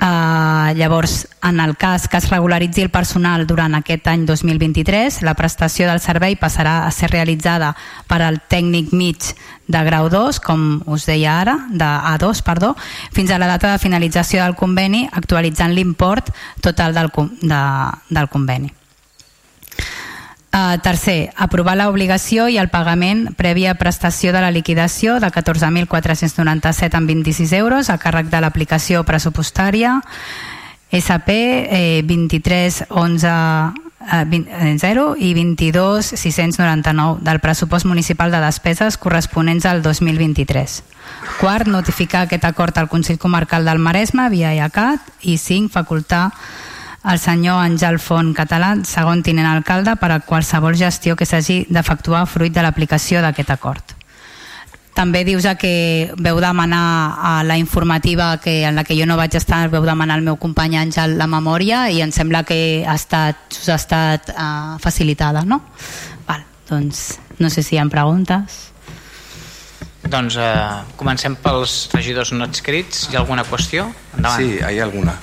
Uh, 0.00 0.72
llavors, 0.78 1.26
en 1.42 1.60
el 1.60 1.76
cas 1.76 2.08
que 2.08 2.16
es 2.18 2.28
regularitzi 2.28 2.82
el 2.82 2.90
personal 2.90 3.46
durant 3.46 3.74
aquest 3.74 4.06
any 4.08 4.26
2023, 4.26 5.22
la 5.22 5.34
prestació 5.34 5.88
del 5.88 6.00
servei 6.00 6.36
passarà 6.36 6.84
a 6.84 6.90
ser 6.92 7.10
realitzada 7.10 7.72
per 8.08 8.20
al 8.22 8.40
tècnic 8.48 8.92
mig 8.92 9.32
de 9.70 9.84
grau 9.86 10.10
2, 10.12 10.40
com 10.44 10.82
us 10.86 11.06
deia 11.08 11.38
ara, 11.40 11.56
de 11.70 11.86
A2, 11.86 12.42
perdó, 12.44 12.74
fins 13.12 13.30
a 13.30 13.38
la 13.38 13.48
data 13.48 13.72
de 13.72 13.78
finalització 13.78 14.42
del 14.44 14.58
conveni, 14.58 15.06
actualitzant 15.12 15.72
l'import 15.74 16.28
total 16.60 16.94
del, 16.94 17.10
de, 17.40 17.62
del 18.10 18.28
conveni. 18.28 18.74
Uh, 20.50 20.80
tercer, 20.82 21.30
aprovar 21.38 21.76
l'obligació 21.78 22.48
i 22.50 22.56
el 22.58 22.72
pagament 22.72 23.28
prèvia 23.38 23.76
prestació 23.78 24.32
de 24.34 24.40
la 24.42 24.50
liquidació 24.50 25.20
de 25.22 25.28
14.497 25.30 26.98
amb 26.98 27.06
26 27.06 27.52
euros 27.54 27.86
a 27.86 28.00
càrrec 28.02 28.26
de 28.32 28.40
l'aplicació 28.42 29.04
pressupostària 29.06 30.00
SP 30.90 31.30
eh, 31.70 32.02
23 32.04 32.86
11 32.88 33.26
eh, 33.26 34.24
20, 34.26 34.78
0 34.78 35.14
i 35.18 35.34
22 35.34 36.02
699 36.02 37.20
del 37.22 37.38
pressupost 37.38 37.86
municipal 37.86 38.30
de 38.30 38.40
despeses 38.40 38.96
corresponents 38.98 39.66
al 39.66 39.82
2023. 39.82 40.82
Quart, 41.40 41.66
notificar 41.66 42.26
aquest 42.26 42.44
acord 42.44 42.76
al 42.78 42.88
Consell 42.88 43.18
Comarcal 43.18 43.64
del 43.64 43.78
Maresme 43.78 44.28
via 44.30 44.54
IACAT 44.54 45.00
i 45.22 45.38
5, 45.38 45.70
facultar 45.70 46.32
el 47.04 47.18
senyor 47.18 47.62
Àngel 47.64 47.98
Font 47.98 48.34
Català, 48.36 48.74
segon 48.84 49.22
tinent 49.24 49.48
alcalde, 49.48 49.94
per 49.96 50.10
a 50.12 50.20
qualsevol 50.20 50.76
gestió 50.76 51.16
que 51.16 51.28
s'hagi 51.28 51.64
d'efectuar 51.70 52.26
fruit 52.28 52.52
de 52.52 52.66
l'aplicació 52.66 53.22
d'aquest 53.24 53.56
acord. 53.56 53.99
També 55.00 55.22
dius 55.24 55.46
que 55.56 56.12
veu 56.20 56.42
demanar 56.44 57.16
a 57.24 57.30
la 57.42 57.56
informativa 57.56 58.34
que 58.36 58.66
en 58.68 58.76
la 58.76 58.84
que 58.84 58.92
jo 58.98 59.06
no 59.08 59.16
vaig 59.16 59.32
estar, 59.38 59.62
veu 59.72 59.86
demanar 59.88 60.18
al 60.18 60.26
meu 60.26 60.36
company 60.36 60.76
Àngel 60.76 61.14
la 61.16 61.24
memòria 61.24 61.86
i 61.88 62.02
em 62.04 62.12
sembla 62.12 62.42
que 62.44 62.84
ha 62.84 62.98
estat, 63.00 63.46
us 63.56 63.70
ha 63.72 63.78
estat 63.80 64.28
uh, 64.34 64.76
facilitada, 64.76 65.40
no? 65.48 65.62
Val, 66.28 66.44
doncs 66.68 67.16
no 67.40 67.48
sé 67.48 67.64
si 67.64 67.78
hi 67.78 67.80
ha 67.80 67.86
preguntes. 67.88 68.58
Doncs 70.04 70.36
eh, 70.36 70.52
comencem 71.00 71.38
pels 71.40 71.88
regidors 71.94 72.34
no 72.36 72.44
adscrits. 72.44 73.06
Hi 73.08 73.16
ha 73.16 73.22
alguna 73.24 73.46
qüestió? 73.48 73.88
Endavant. 74.18 74.44
Sí, 74.44 74.60
hay 74.60 74.80
alguna. 74.84 75.16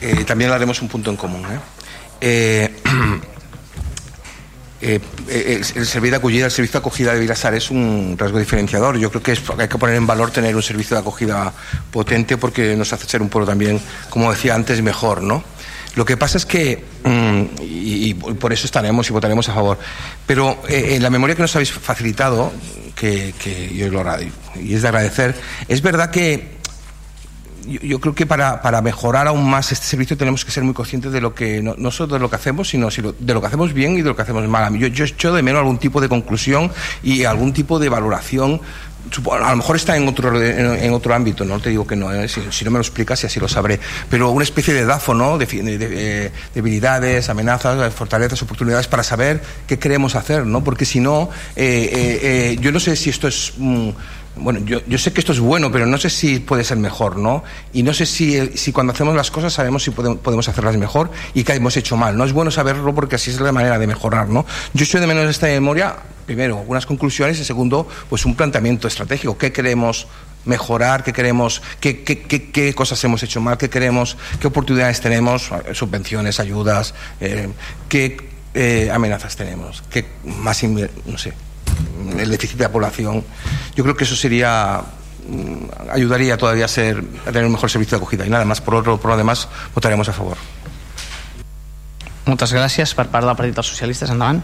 eh, 0.00 0.24
también 0.24 0.52
haremos 0.52 0.80
un 0.80 0.88
punto 0.88 1.10
en 1.10 1.16
común. 1.16 1.42
¿eh? 1.50 1.58
Eh, 2.20 2.82
eh, 4.82 4.98
el, 5.28 5.56
el, 5.56 5.64
servicio 5.64 6.10
de 6.10 6.16
acogida, 6.16 6.46
el 6.46 6.50
servicio 6.50 6.80
de 6.80 6.86
acogida 6.86 7.12
de 7.12 7.20
Vilasar 7.20 7.54
es 7.54 7.70
un 7.70 8.16
rasgo 8.18 8.38
diferenciador. 8.38 8.96
Yo 8.96 9.10
creo 9.10 9.22
que 9.22 9.32
hay 9.58 9.68
que 9.68 9.78
poner 9.78 9.96
en 9.96 10.06
valor 10.06 10.30
tener 10.30 10.56
un 10.56 10.62
servicio 10.62 10.96
de 10.96 11.02
acogida 11.02 11.52
potente 11.90 12.36
porque 12.36 12.74
nos 12.76 12.92
hace 12.92 13.06
ser 13.06 13.20
un 13.20 13.28
pueblo 13.28 13.46
también, 13.46 13.80
como 14.08 14.30
decía 14.30 14.54
antes, 14.54 14.80
mejor, 14.82 15.22
¿no? 15.22 15.44
Lo 15.96 16.04
que 16.04 16.16
pasa 16.16 16.38
es 16.38 16.46
que, 16.46 16.84
mm, 17.04 17.42
y, 17.60 18.14
por 18.14 18.52
eso 18.52 18.66
estaremos 18.66 19.08
y 19.08 19.12
votaremos 19.12 19.48
a 19.48 19.54
favor, 19.54 19.78
pero 20.26 20.62
eh, 20.68 20.94
en 20.94 21.02
la 21.02 21.10
memoria 21.10 21.34
que 21.34 21.42
nos 21.42 21.54
habéis 21.56 21.72
facilitado, 21.72 22.52
que, 22.94 23.72
yo 23.74 23.88
lo 23.88 24.04
y 24.62 24.74
es 24.74 24.82
de 24.82 24.88
agradecer, 24.88 25.34
es 25.68 25.80
verdad 25.80 26.10
que 26.10 26.59
yo, 27.66 28.00
creo 28.00 28.14
que 28.14 28.26
para, 28.26 28.62
para, 28.62 28.82
mejorar 28.82 29.26
aún 29.26 29.48
más 29.48 29.72
este 29.72 29.86
servicio 29.86 30.16
tenemos 30.16 30.44
que 30.44 30.50
ser 30.50 30.62
muy 30.64 30.74
conscientes 30.74 31.12
de 31.12 31.20
lo 31.20 31.34
que, 31.34 31.62
no, 31.62 31.74
no 31.76 31.90
solo 31.90 32.14
de 32.14 32.20
lo 32.20 32.30
que 32.30 32.36
hacemos, 32.36 32.68
sino, 32.68 32.90
sino, 32.90 33.12
de 33.12 33.34
lo 33.34 33.40
que 33.40 33.46
hacemos 33.46 33.72
bien 33.72 33.94
y 33.94 34.02
de 34.02 34.08
lo 34.08 34.16
que 34.16 34.22
hacemos 34.22 34.46
mal. 34.48 34.76
Yo, 34.78 34.88
yo 34.88 35.04
echo 35.04 35.32
de 35.32 35.42
menos 35.42 35.60
algún 35.60 35.78
tipo 35.78 36.00
de 36.00 36.08
conclusión 36.08 36.70
y 37.02 37.24
algún 37.24 37.52
tipo 37.52 37.78
de 37.78 37.88
valoración 37.88 38.60
a 39.42 39.50
lo 39.50 39.56
mejor 39.56 39.76
está 39.76 39.96
en 39.96 40.06
otro, 40.06 40.40
en, 40.40 40.92
otro 40.92 41.14
ámbito, 41.14 41.44
no 41.44 41.58
te 41.58 41.70
digo 41.70 41.86
que 41.86 41.96
no, 41.96 42.12
¿eh? 42.12 42.28
si, 42.28 42.40
si, 42.50 42.64
no 42.64 42.70
me 42.70 42.78
lo 42.78 42.82
explicas 42.82 43.22
y 43.22 43.26
así 43.26 43.40
lo 43.40 43.48
sabré, 43.48 43.80
pero 44.08 44.30
una 44.30 44.44
especie 44.44 44.74
de 44.74 44.84
DAFO, 44.84 45.14
¿no? 45.14 45.38
De, 45.38 45.46
de, 45.46 45.78
de, 45.78 46.26
eh, 46.26 46.32
debilidades, 46.54 47.28
amenazas, 47.28 47.92
fortalezas, 47.94 48.42
oportunidades 48.42 48.88
para 48.88 49.02
saber 49.02 49.42
qué 49.66 49.78
queremos 49.78 50.16
hacer, 50.16 50.46
¿no? 50.46 50.62
Porque 50.62 50.84
si 50.84 51.00
no, 51.00 51.30
eh, 51.56 52.56
yo 52.60 52.72
no 52.72 52.80
sé 52.80 52.94
si 52.96 53.10
esto 53.10 53.28
es... 53.28 53.54
Mm, 53.56 53.90
bueno, 54.36 54.60
yo, 54.60 54.80
yo, 54.86 54.96
sé 54.96 55.12
que 55.12 55.20
esto 55.20 55.32
es 55.32 55.40
bueno, 55.40 55.72
pero 55.72 55.86
no 55.86 55.98
sé 55.98 56.08
si 56.08 56.38
puede 56.38 56.64
ser 56.64 56.78
mejor, 56.78 57.16
¿no? 57.16 57.42
Y 57.72 57.82
no 57.82 57.92
sé 57.92 58.06
si, 58.06 58.56
si 58.56 58.72
cuando 58.72 58.92
hacemos 58.92 59.14
las 59.14 59.30
cosas 59.30 59.52
sabemos 59.52 59.82
si 59.82 59.90
podemos, 59.90 60.18
podemos, 60.18 60.48
hacerlas 60.48 60.76
mejor 60.76 61.10
y 61.34 61.42
que 61.44 61.52
hemos 61.52 61.76
hecho 61.76 61.96
mal. 61.96 62.16
No 62.16 62.24
es 62.24 62.32
bueno 62.32 62.50
saberlo 62.50 62.94
porque 62.94 63.16
así 63.16 63.30
es 63.30 63.40
la 63.40 63.52
manera 63.52 63.78
de 63.78 63.86
mejorar, 63.86 64.28
¿no? 64.28 64.46
Yo 64.72 64.84
estoy 64.84 65.00
de 65.00 65.06
menos 65.06 65.28
esta 65.28 65.46
memoria, 65.46 65.96
primero, 66.26 66.64
unas 66.66 66.86
conclusiones 66.86 67.38
y 67.40 67.44
segundo, 67.44 67.88
pues 68.08 68.24
un 68.24 68.34
planteamiento 68.36 68.86
estratégico. 68.88 69.36
¿Qué 69.36 69.52
queremos 69.52 70.06
mejorar? 70.44 71.02
¿Qué 71.02 71.12
queremos? 71.12 71.60
¿Qué, 71.80 72.02
qué, 72.02 72.22
qué, 72.22 72.50
qué 72.50 72.74
cosas 72.74 73.02
hemos 73.04 73.22
hecho 73.22 73.40
mal? 73.40 73.58
¿Qué 73.58 73.68
queremos? 73.68 74.16
¿Qué 74.40 74.46
oportunidades 74.46 75.00
tenemos? 75.00 75.50
Subvenciones, 75.72 76.40
ayudas, 76.40 76.94
eh, 77.20 77.48
¿qué 77.88 78.16
eh, 78.54 78.90
amenazas 78.92 79.36
tenemos? 79.36 79.82
¿Qué 79.90 80.06
más, 80.24 80.62
no 80.62 81.18
sé, 81.18 81.32
el 82.18 82.30
déficit 82.30 82.58
de 82.58 82.64
la 82.64 82.72
población. 82.72 83.24
Yo 83.74 83.84
creo 83.84 83.96
que 83.96 84.04
eso 84.04 84.16
sería 84.16 84.82
mm, 85.28 85.90
ayudaría 85.92 86.36
todavía 86.36 86.64
a, 86.64 86.68
ser, 86.68 87.02
a 87.26 87.32
tener 87.32 87.44
un 87.44 87.52
mejor 87.52 87.70
servicio 87.70 87.98
de 87.98 88.02
acogida. 88.02 88.26
Y 88.26 88.30
nada 88.30 88.44
más, 88.44 88.60
por, 88.60 88.74
otro, 88.74 89.00
por 89.00 89.10
lo 89.10 89.16
demás, 89.16 89.48
votaremos 89.74 90.08
a 90.08 90.12
favor. 90.12 90.36
Moltes 92.30 92.52
gràcies 92.54 92.92
per 92.94 93.08
part 93.10 93.26
del 93.26 93.34
Partit 93.34 93.56
dels 93.56 93.70
Socialistes. 93.72 94.10
Endavant. 94.12 94.42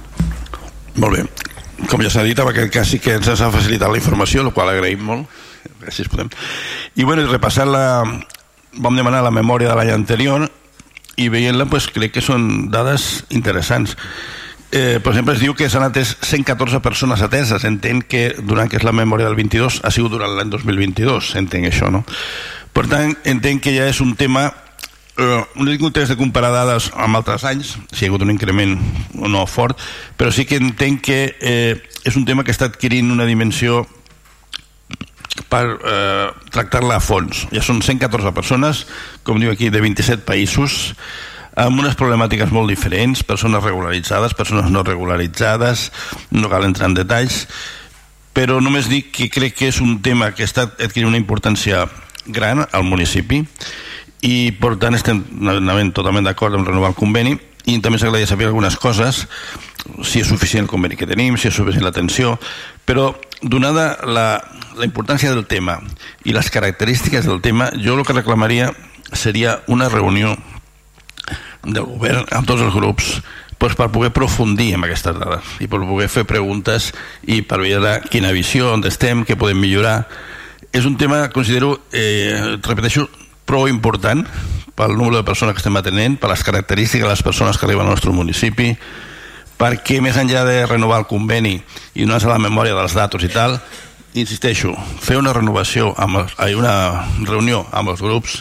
Molt 0.97 1.15
bé. 1.15 1.25
Com 1.91 2.01
ja 2.03 2.11
s'ha 2.11 2.25
dit, 2.25 2.39
en 2.41 2.49
aquest 2.49 2.73
cas 2.73 2.89
sí 2.89 2.99
que 3.03 3.19
ens 3.19 3.29
ha 3.29 3.51
facilitat 3.53 3.93
la 3.93 4.01
informació, 4.01 4.43
el 4.43 4.55
qual 4.57 4.73
agraïm 4.73 5.05
molt. 5.07 5.29
Gràcies, 5.83 6.09
podem. 6.11 6.33
I 6.97 7.05
bueno, 7.05 7.27
repassant 7.31 7.71
la... 7.71 7.85
Vam 8.77 8.97
demanar 8.99 9.23
la 9.25 9.33
memòria 9.33 9.71
de 9.71 9.77
l'any 9.79 9.89
anterior 9.95 10.43
i 11.17 11.31
veient-la 11.33 11.65
pues, 11.71 11.87
crec 11.89 12.13
que 12.13 12.25
són 12.25 12.67
dades 12.73 13.25
interessants. 13.33 13.95
Eh, 14.77 15.01
per 15.01 15.15
exemple, 15.15 15.33
es 15.33 15.41
diu 15.41 15.55
que 15.57 15.71
s'han 15.73 15.87
atès 15.87 16.11
114 16.21 16.83
persones 16.85 17.23
ateses. 17.25 17.65
Entenc 17.65 18.11
que 18.13 18.27
durant 18.45 18.69
que 18.69 18.77
és 18.77 18.85
la 18.85 18.93
memòria 18.93 19.25
del 19.25 19.39
22 19.39 19.79
ha 19.81 19.93
sigut 19.95 20.13
durant 20.13 20.35
l'any 20.37 20.51
2022, 20.53 21.31
entenc 21.41 21.71
això, 21.71 21.89
no? 21.89 22.03
Per 22.77 22.85
tant, 22.91 23.15
entenc 23.25 23.65
que 23.65 23.73
ja 23.73 23.87
és 23.89 24.03
un 24.05 24.13
tema 24.21 24.51
eh, 25.17 25.41
no 25.57 25.71
tingut 25.71 25.97
temps 25.97 26.13
de 26.13 26.19
comparar 26.21 26.53
dades 26.53 26.91
amb 26.93 27.17
altres 27.17 27.47
anys, 27.49 27.73
si 27.89 28.05
hi 28.05 28.11
ha 28.11 28.13
hagut 28.13 28.27
un 28.27 28.35
increment 28.35 28.77
o 29.17 29.31
no 29.33 29.47
fort, 29.49 29.81
però 30.21 30.29
sí 30.29 30.45
que 30.45 30.61
entenc 30.61 31.01
que 31.09 31.21
eh, 31.41 31.81
és 32.05 32.21
un 32.21 32.29
tema 32.29 32.45
que 32.45 32.53
està 32.53 32.69
adquirint 32.69 33.09
una 33.15 33.25
dimensió 33.25 33.87
per 35.49 35.65
eh, 35.73 36.29
tractar-la 36.53 37.01
a 37.01 37.05
fons. 37.05 37.47
Ja 37.49 37.65
són 37.65 37.81
114 37.81 38.37
persones, 38.37 38.85
com 39.25 39.41
diu 39.41 39.57
aquí, 39.57 39.73
de 39.73 39.81
27 39.81 40.29
països, 40.29 40.93
amb 41.57 41.81
unes 41.81 41.97
problemàtiques 41.97 42.53
molt 42.53 42.69
diferents, 42.69 43.25
persones 43.25 43.65
regularitzades, 43.65 44.37
persones 44.37 44.71
no 44.71 44.85
regularitzades, 44.85 45.91
no 46.31 46.51
cal 46.53 46.69
entrar 46.69 46.91
en 46.91 46.97
detalls, 46.99 47.47
però 48.37 48.61
només 48.61 48.91
dic 48.93 49.09
que 49.17 49.31
crec 49.33 49.57
que 49.57 49.71
és 49.73 49.81
un 49.81 49.99
tema 50.05 50.35
que 50.37 50.45
està 50.45 50.67
adquirint 50.69 51.09
una 51.09 51.21
importància 51.21 51.87
gran 52.27 52.67
al 52.67 52.85
municipi 52.85 53.41
i 54.27 54.51
per 54.61 54.75
tant 54.83 54.97
estem 54.99 55.23
totalment 55.97 56.27
d'acord 56.27 56.59
amb 56.59 56.69
renovar 56.69 56.93
el 56.93 56.99
conveni 56.99 57.37
i 57.67 57.79
també 57.81 57.99
s'agradaria 57.99 58.29
saber 58.29 58.51
algunes 58.51 58.77
coses 58.77 59.25
si 60.05 60.21
és 60.21 60.29
suficient 60.29 60.67
el 60.67 60.71
conveni 60.71 60.99
que 60.99 61.09
tenim, 61.09 61.39
si 61.39 61.49
és 61.49 61.55
suficient 61.55 61.85
l'atenció, 61.87 62.35
però 62.85 63.15
donada 63.41 63.97
la, 64.05 64.27
la 64.77 64.85
importància 64.85 65.33
del 65.33 65.47
tema 65.47 65.79
i 66.25 66.35
les 66.37 66.51
característiques 66.51 67.25
del 67.25 67.41
tema, 67.41 67.71
jo 67.81 67.97
el 67.97 68.05
que 68.05 68.17
reclamaria 68.17 68.73
seria 69.13 69.61
una 69.71 69.89
reunió 69.89 70.35
del 71.67 71.87
govern 71.89 72.27
amb 72.31 72.47
tots 72.49 72.63
els 72.63 72.75
grups 72.75 73.17
doncs 73.57 73.77
per 73.77 73.89
poder 73.91 74.11
aprofundir 74.13 74.75
en 74.77 74.85
aquestes 74.85 75.17
dades 75.17 75.57
i 75.65 75.69
per 75.69 75.81
poder 75.81 76.09
fer 76.13 76.27
preguntes 76.29 76.91
i 77.25 77.41
per 77.43 77.61
veure 77.63 78.01
quina 78.11 78.35
visió, 78.37 78.73
on 78.75 78.85
estem, 78.85 79.25
què 79.25 79.37
podem 79.39 79.59
millorar. 79.59 80.07
És 80.73 80.85
un 80.85 80.97
tema, 81.01 81.31
considero, 81.33 81.81
eh, 81.93 82.59
repeteixo, 82.61 83.09
prou 83.47 83.67
important 83.69 84.27
pel 84.77 84.97
número 84.97 85.17
de 85.17 85.25
persones 85.25 85.55
que 85.55 85.63
estem 85.65 85.77
atenent, 85.77 86.19
per 86.21 86.29
les 86.29 86.45
característiques 86.45 87.07
de 87.07 87.15
les 87.15 87.23
persones 87.23 87.57
que 87.57 87.65
arriben 87.65 87.87
al 87.87 87.95
nostre 87.95 88.13
municipi, 88.13 88.77
perquè 89.57 90.03
més 90.05 90.19
enllà 90.21 90.45
de 90.45 90.67
renovar 90.67 91.01
el 91.01 91.09
conveni 91.09 91.57
i 91.95 92.05
donar-se 92.05 92.29
la 92.29 92.39
memòria 92.39 92.77
dels 92.77 92.93
datos 92.93 93.25
i 93.25 93.33
tal, 93.33 93.57
insisteixo, 94.17 94.73
fer 95.03 95.19
una 95.21 95.35
renovació, 95.37 95.93
amb 96.01 96.23
els, 96.23 96.35
una 96.57 96.75
reunió 97.27 97.65
amb 97.71 97.93
els 97.93 98.03
grups 98.03 98.41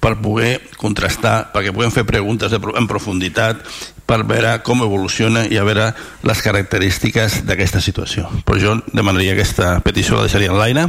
per 0.00 0.14
poder 0.22 0.60
contrastar, 0.78 1.50
perquè 1.54 1.74
puguem 1.74 1.92
fer 1.94 2.06
preguntes 2.06 2.52
de, 2.52 2.60
en 2.78 2.88
profunditat 2.90 3.62
per 4.06 4.22
veure 4.22 4.54
com 4.66 4.84
evoluciona 4.86 5.46
i 5.50 5.58
a 5.58 5.64
veure 5.66 5.90
les 6.26 6.42
característiques 6.42 7.40
d'aquesta 7.46 7.82
situació. 7.82 8.28
Però 8.46 8.60
jo 8.62 8.76
demanaria 8.92 9.34
aquesta 9.34 9.80
petició, 9.82 10.16
la 10.16 10.28
deixaria 10.28 10.52
en 10.54 10.60
l'aire, 10.60 10.86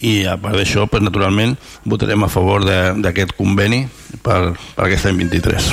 i 0.00 0.22
a 0.30 0.36
part 0.40 0.56
d'això, 0.56 0.86
pues, 0.86 1.02
naturalment, 1.02 1.56
votarem 1.84 2.24
a 2.24 2.30
favor 2.30 2.64
d'aquest 2.64 3.34
conveni 3.38 3.82
per, 4.22 4.54
per 4.76 4.86
aquest 4.86 5.10
any 5.10 5.18
23. 5.24 5.72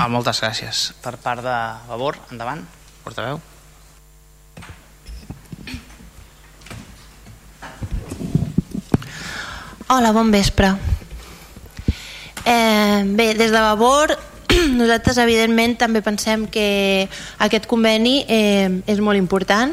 Ah, 0.00 0.08
moltes 0.08 0.42
gràcies. 0.42 0.90
Per 1.04 1.14
part 1.22 1.44
de 1.44 1.56
Vavor, 1.88 2.18
endavant, 2.32 2.64
portaveu. 3.04 3.40
Hola, 9.92 10.12
bon 10.12 10.30
vespre. 10.30 10.68
Eh, 12.46 13.02
bé, 13.06 13.34
des 13.34 13.50
de 13.50 13.58
Vavor 13.58 14.12
nosaltres 14.78 15.18
evidentment 15.18 15.74
també 15.80 15.98
pensem 15.98 16.44
que 16.46 17.08
aquest 17.42 17.66
conveni 17.66 18.20
eh, 18.30 18.70
és 18.86 19.00
molt 19.02 19.18
important 19.18 19.72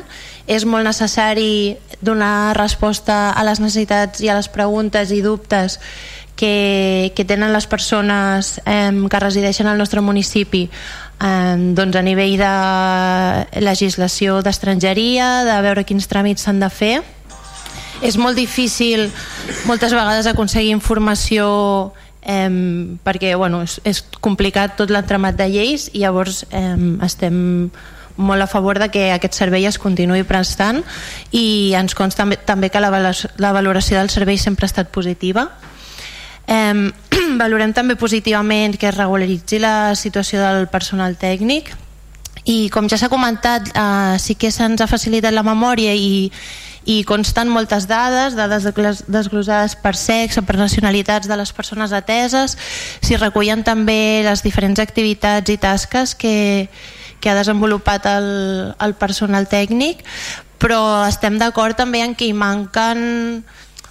és 0.49 0.65
molt 0.65 0.89
necessari 0.89 1.77
donar 2.01 2.57
resposta 2.57 3.29
a 3.29 3.43
les 3.45 3.61
necessitats 3.61 4.23
i 4.25 4.31
a 4.33 4.39
les 4.39 4.49
preguntes 4.49 5.13
i 5.13 5.21
dubtes 5.21 5.77
que, 6.33 7.13
que 7.13 7.25
tenen 7.29 7.53
les 7.53 7.69
persones 7.69 8.55
eh, 8.65 8.89
que 8.89 9.21
resideixen 9.21 9.69
al 9.69 9.77
nostre 9.77 10.01
municipi 10.01 10.63
eh, 10.65 11.55
doncs 11.77 11.93
a 11.93 12.01
nivell 12.01 12.39
de 12.41 13.61
legislació 13.61 14.41
d'estrangeria, 14.41 15.45
de 15.45 15.61
veure 15.61 15.85
quins 15.85 16.09
tràmits 16.09 16.49
s'han 16.49 16.65
de 16.65 16.73
fer. 16.73 16.95
És 18.01 18.17
molt 18.17 18.37
difícil 18.37 19.07
moltes 19.65 19.93
vegades 19.95 20.27
aconseguir 20.29 20.71
informació 20.75 21.47
eh, 22.21 22.49
perquè 23.03 23.35
bueno, 23.35 23.63
és, 23.65 23.79
és 23.83 24.03
complicat 24.21 24.77
tot 24.77 24.93
l'entramat 24.93 25.37
de 25.39 25.47
lleis 25.49 25.89
i 25.93 26.03
llavors 26.05 26.43
eh, 26.51 26.75
estem 27.07 27.69
molt 28.17 28.41
a 28.41 28.47
favor 28.49 28.79
de 28.79 28.89
que 28.89 29.11
aquest 29.13 29.37
servei 29.37 29.65
es 29.69 29.77
continuï 29.77 30.25
prestant 30.25 30.81
i 31.31 31.73
ens 31.77 31.95
consta 31.95 32.25
també, 32.45 32.69
que 32.73 32.81
la 32.81 33.53
valoració 33.53 33.99
del 33.99 34.09
servei 34.09 34.39
sempre 34.41 34.65
ha 34.65 34.71
estat 34.71 34.89
positiva. 34.91 35.47
Eh, 36.47 36.91
valorem 37.41 37.73
també 37.73 37.95
positivament 37.95 38.77
que 38.77 38.89
es 38.89 38.97
regularitzi 38.97 39.61
la 39.61 39.95
situació 39.95 40.41
del 40.41 40.67
personal 40.71 41.17
tècnic 41.19 41.73
i 42.47 42.69
com 42.71 42.87
ja 42.87 42.97
s'ha 42.97 43.11
comentat 43.11 43.73
eh, 43.73 44.15
sí 44.23 44.37
que 44.39 44.51
se'ns 44.51 44.81
ha 44.81 44.87
facilitat 44.87 45.35
la 45.35 45.43
memòria 45.43 45.93
i, 45.93 46.31
i 46.87 47.01
consten 47.03 47.49
moltes 47.51 47.83
dades, 47.89 48.37
dades 48.39 48.63
desglosades 48.63 49.75
per 49.83 49.93
sexe, 49.99 50.41
per 50.47 50.55
nacionalitats 50.55 51.27
de 51.27 51.35
les 51.35 51.51
persones 51.51 51.91
ateses, 51.91 52.55
s'hi 53.03 53.19
recullen 53.19 53.65
també 53.67 54.23
les 54.23 54.43
diferents 54.45 54.79
activitats 54.79 55.51
i 55.51 55.57
tasques 55.59 56.15
que, 56.15 56.69
que 57.19 57.29
ha 57.29 57.35
desenvolupat 57.35 58.07
el, 58.07 58.29
el 58.79 58.95
personal 58.95 59.49
tècnic, 59.51 60.05
però 60.63 61.03
estem 61.09 61.35
d'acord 61.37 61.75
també 61.75 62.05
en 62.05 62.15
que 62.15 62.31
hi 62.31 62.33
manquen 62.33 63.43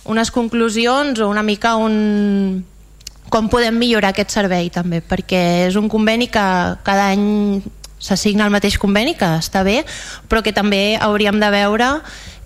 unes 0.09 0.33
conclusions 0.33 1.21
o 1.21 1.29
una 1.29 1.45
mica 1.45 1.77
un 1.77 2.65
com 3.29 3.51
podem 3.51 3.77
millorar 3.77 4.15
aquest 4.15 4.33
servei 4.33 4.71
també, 4.73 5.03
perquè 5.05 5.67
és 5.67 5.77
un 5.77 5.91
conveni 5.93 6.31
que 6.33 6.47
cada 6.87 7.11
any 7.11 7.61
s'assigna 7.99 8.47
el 8.47 8.55
mateix 8.55 8.79
conveni, 8.79 9.17
que 9.19 9.29
està 9.41 9.65
bé, 9.67 9.81
però 10.31 10.41
que 10.47 10.55
també 10.55 10.97
hauríem 11.03 11.41
de 11.43 11.51
veure 11.53 11.91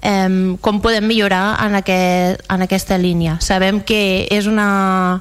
eh, 0.03 0.57
com 0.61 0.81
podem 0.81 1.07
millorar 1.07 1.59
en, 1.65 1.75
aquest, 1.81 2.45
en 2.49 2.63
aquesta 2.63 2.99
línia. 2.99 3.39
Sabem 3.41 3.81
que 3.85 4.27
és 4.31 4.47
una, 4.51 5.21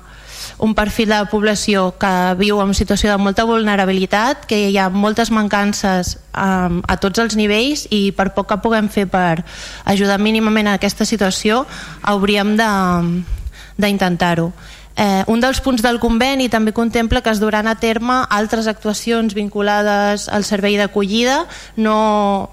un 0.60 0.76
perfil 0.76 1.10
de 1.10 1.26
població 1.32 1.94
que 2.00 2.36
viu 2.40 2.60
en 2.62 2.74
situació 2.76 3.12
de 3.12 3.18
molta 3.18 3.46
vulnerabilitat, 3.48 4.46
que 4.46 4.70
hi 4.70 4.78
ha 4.78 4.90
moltes 4.92 5.32
mancances 5.32 6.18
um, 6.36 6.82
a 6.84 6.98
tots 7.00 7.20
els 7.24 7.36
nivells 7.40 7.88
i 7.96 8.12
per 8.16 8.34
poc 8.36 8.52
que 8.52 8.60
puguem 8.64 8.90
fer 8.92 9.08
per 9.10 9.44
ajudar 9.86 10.20
mínimament 10.20 10.68
a 10.68 10.76
aquesta 10.80 11.08
situació 11.08 11.66
hauríem 12.04 12.58
d'intentar-ho. 12.60 14.52
Eh, 15.00 15.24
un 15.32 15.40
dels 15.40 15.62
punts 15.64 15.80
del 15.80 15.96
conveni 16.04 16.50
també 16.52 16.74
contempla 16.76 17.22
que 17.24 17.32
es 17.32 17.40
duran 17.40 17.70
a 17.72 17.78
terme 17.80 18.26
altres 18.28 18.68
actuacions 18.68 19.34
vinculades 19.34 20.28
al 20.28 20.44
servei 20.44 20.76
d'acollida, 20.76 21.46
no, 21.80 22.50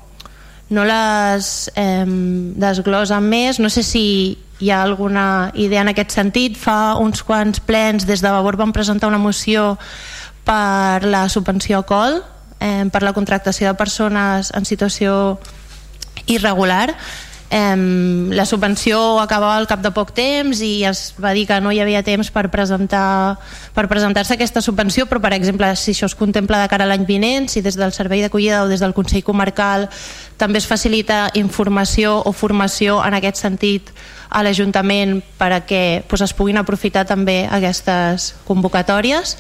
no 0.68 0.84
les 0.84 1.70
eh, 1.78 2.04
desglosen 2.58 3.28
més, 3.30 3.60
no 3.62 3.70
sé 3.70 3.84
si 3.86 4.06
hi 4.58 4.70
ha 4.70 4.82
alguna 4.82 5.52
idea 5.54 5.82
en 5.84 5.92
aquest 5.92 6.14
sentit. 6.16 6.56
Fa 6.58 6.96
uns 6.98 7.22
quants 7.22 7.60
plens 7.60 8.06
des 8.08 8.22
de 8.24 8.32
Vavor 8.32 8.56
van 8.56 8.72
presentar 8.72 9.08
una 9.08 9.20
moció 9.20 9.76
per 10.46 11.04
la 11.04 11.28
subvenció 11.28 11.82
a 11.82 11.86
col, 11.86 12.22
eh, 12.60 12.86
per 12.90 13.02
la 13.02 13.12
contractació 13.12 13.68
de 13.68 13.78
persones 13.78 14.52
en 14.54 14.64
situació 14.64 15.38
irregular. 16.26 16.96
Eh, 17.48 18.28
la 18.34 18.44
subvenció 18.44 19.20
acabava 19.20 19.56
al 19.56 19.68
cap 19.70 19.78
de 19.78 19.92
poc 19.94 20.10
temps 20.16 20.58
i 20.66 20.82
es 20.88 21.12
va 21.22 21.30
dir 21.30 21.44
que 21.46 21.60
no 21.62 21.70
hi 21.70 21.78
havia 21.78 22.02
temps 22.02 22.32
per 22.34 22.48
presentar 22.50 23.38
per 23.76 23.86
presentar-se 23.86 24.34
aquesta 24.34 24.62
subvenció 24.64 25.06
però 25.06 25.20
per 25.22 25.30
exemple 25.36 25.68
si 25.78 25.94
això 25.94 26.08
es 26.10 26.16
contempla 26.18 26.58
de 26.58 26.66
cara 26.72 26.88
a 26.88 26.90
l'any 26.90 27.06
vinent 27.06 27.46
si 27.46 27.62
des 27.62 27.78
del 27.78 27.94
servei 27.94 28.24
d'acollida 28.24 28.64
o 28.64 28.68
des 28.68 28.82
del 28.82 28.96
Consell 28.98 29.22
Comarcal 29.22 29.86
també 30.36 30.58
es 30.58 30.66
facilita 30.66 31.30
informació 31.34 32.18
o 32.26 32.32
formació 32.32 32.98
en 33.06 33.14
aquest 33.14 33.38
sentit 33.38 33.94
a 34.28 34.42
l'Ajuntament 34.42 35.20
perquè 35.38 36.02
pues, 36.08 36.26
es 36.26 36.34
puguin 36.34 36.58
aprofitar 36.58 37.06
també 37.06 37.44
aquestes 37.46 38.34
convocatòries 38.48 39.36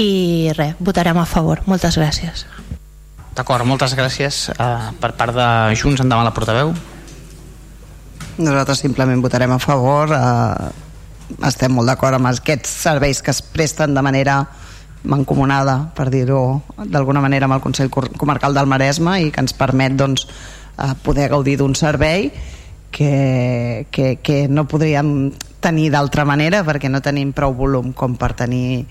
i 0.00 0.52
res, 0.56 0.78
votarem 0.78 1.18
a 1.18 1.26
favor. 1.28 1.60
Moltes 1.66 1.98
gràcies. 1.98 2.46
D'acord, 3.36 3.66
moltes 3.68 3.92
gràcies. 3.98 4.48
Uh, 4.56 4.94
per 5.00 5.12
part 5.18 5.36
de 5.36 5.50
Junts, 5.76 6.00
endavant 6.00 6.26
la 6.26 6.34
portaveu. 6.34 6.72
Nosaltres 8.40 8.80
simplement 8.80 9.20
votarem 9.20 9.52
a 9.52 9.58
favor. 9.60 10.08
Uh, 10.08 10.70
estem 11.46 11.72
molt 11.76 11.90
d'acord 11.90 12.16
amb 12.16 12.30
aquests 12.30 12.72
serveis 12.86 13.20
que 13.20 13.34
es 13.34 13.42
presten 13.44 13.92
de 13.94 14.02
manera 14.02 14.40
mancomunada, 15.04 15.90
per 15.96 16.08
dir-ho 16.12 16.62
d'alguna 16.88 17.20
manera, 17.20 17.46
amb 17.46 17.56
el 17.56 17.62
Consell 17.64 17.90
Comarcal 17.90 18.56
del 18.56 18.68
Maresme 18.68 19.18
i 19.22 19.30
que 19.32 19.44
ens 19.44 19.54
permet 19.56 19.94
doncs, 19.96 20.26
eh, 20.76 20.92
poder 21.04 21.30
gaudir 21.32 21.56
d'un 21.60 21.74
servei 21.74 22.28
que, 22.90 23.86
que, 23.90 24.18
que 24.20 24.48
no 24.48 24.66
podríem 24.68 25.30
tenir 25.60 25.88
d'altra 25.94 26.26
manera 26.28 26.64
perquè 26.66 26.90
no 26.92 27.00
tenim 27.00 27.32
prou 27.36 27.54
volum 27.56 27.94
com 27.96 28.16
per 28.18 28.32
tenir 28.36 28.84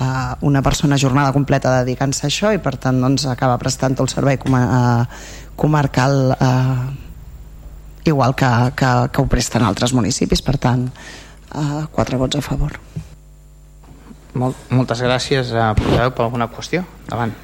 uh, 0.00 0.34
una 0.46 0.62
persona 0.62 0.98
jornada 0.98 1.34
completa 1.34 1.76
dedicant-se 1.82 2.26
a 2.26 2.30
això 2.30 2.52
i 2.54 2.62
per 2.62 2.76
tant 2.80 2.98
doncs, 3.02 3.26
acaba 3.30 3.58
prestant 3.58 3.98
el 4.00 4.10
servei 4.10 4.38
com 4.42 4.56
a, 4.56 4.62
uh, 4.66 5.54
comarcal 5.58 6.34
uh, 6.38 7.11
igual 8.08 8.34
que, 8.34 8.48
que, 8.76 8.90
que 9.12 9.22
ho 9.22 9.28
presten 9.30 9.62
altres 9.66 9.94
municipis 9.94 10.42
per 10.42 10.58
tant 10.58 10.88
uh, 11.54 11.86
quatre 11.92 12.18
vots 12.20 12.40
a 12.40 12.44
favor 12.44 12.78
Mol, 14.32 14.54
moltes 14.72 15.02
gràcies 15.04 15.52
a 15.52 15.72
portaveu 15.76 16.12
per 16.16 16.26
alguna 16.26 16.48
qüestió 16.48 16.86
davant 17.08 17.34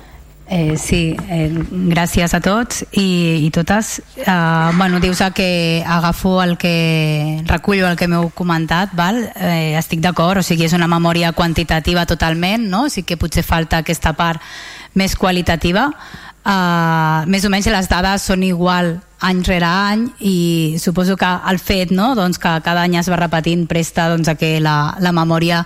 Eh, 0.50 0.78
sí, 0.78 1.14
eh, 1.28 1.52
gràcies 1.92 2.32
a 2.32 2.40
tots 2.40 2.80
i, 2.96 3.44
i 3.44 3.50
totes. 3.52 3.98
Eh, 4.16 4.70
bueno, 4.78 4.98
dius 4.98 5.20
que 5.34 5.84
agafo 5.86 6.42
el 6.42 6.56
que 6.56 7.42
recullo 7.44 7.86
el 7.86 7.98
que 8.00 8.08
m'heu 8.08 8.30
comentat, 8.32 8.94
val? 8.96 9.20
Eh, 9.36 9.76
estic 9.76 10.00
d'acord, 10.00 10.40
o 10.40 10.42
sigui, 10.42 10.64
és 10.64 10.72
una 10.72 10.88
memòria 10.88 11.34
quantitativa 11.36 12.06
totalment, 12.06 12.64
no? 12.64 12.88
sí 12.88 13.02
que 13.02 13.18
potser 13.20 13.44
falta 13.44 13.82
aquesta 13.84 14.14
part 14.16 14.40
més 14.94 15.14
qualitativa, 15.16 15.90
uh, 15.92 17.28
més 17.28 17.44
o 17.44 17.50
menys 17.52 17.68
les 17.68 17.88
dades 17.88 18.24
són 18.24 18.42
igual 18.42 18.96
any 19.20 19.42
rere 19.42 19.66
any 19.66 20.04
i 20.20 20.76
suposo 20.78 21.16
que 21.16 21.28
el 21.50 21.58
fet 21.58 21.90
no, 21.90 22.12
doncs 22.14 22.38
que 22.38 22.52
cada 22.64 22.84
any 22.86 22.96
es 23.00 23.08
va 23.10 23.18
repetint 23.18 23.66
presta 23.70 24.08
doncs, 24.12 24.30
a 24.30 24.36
que 24.38 24.58
la, 24.62 24.94
la 25.02 25.12
memòria 25.12 25.64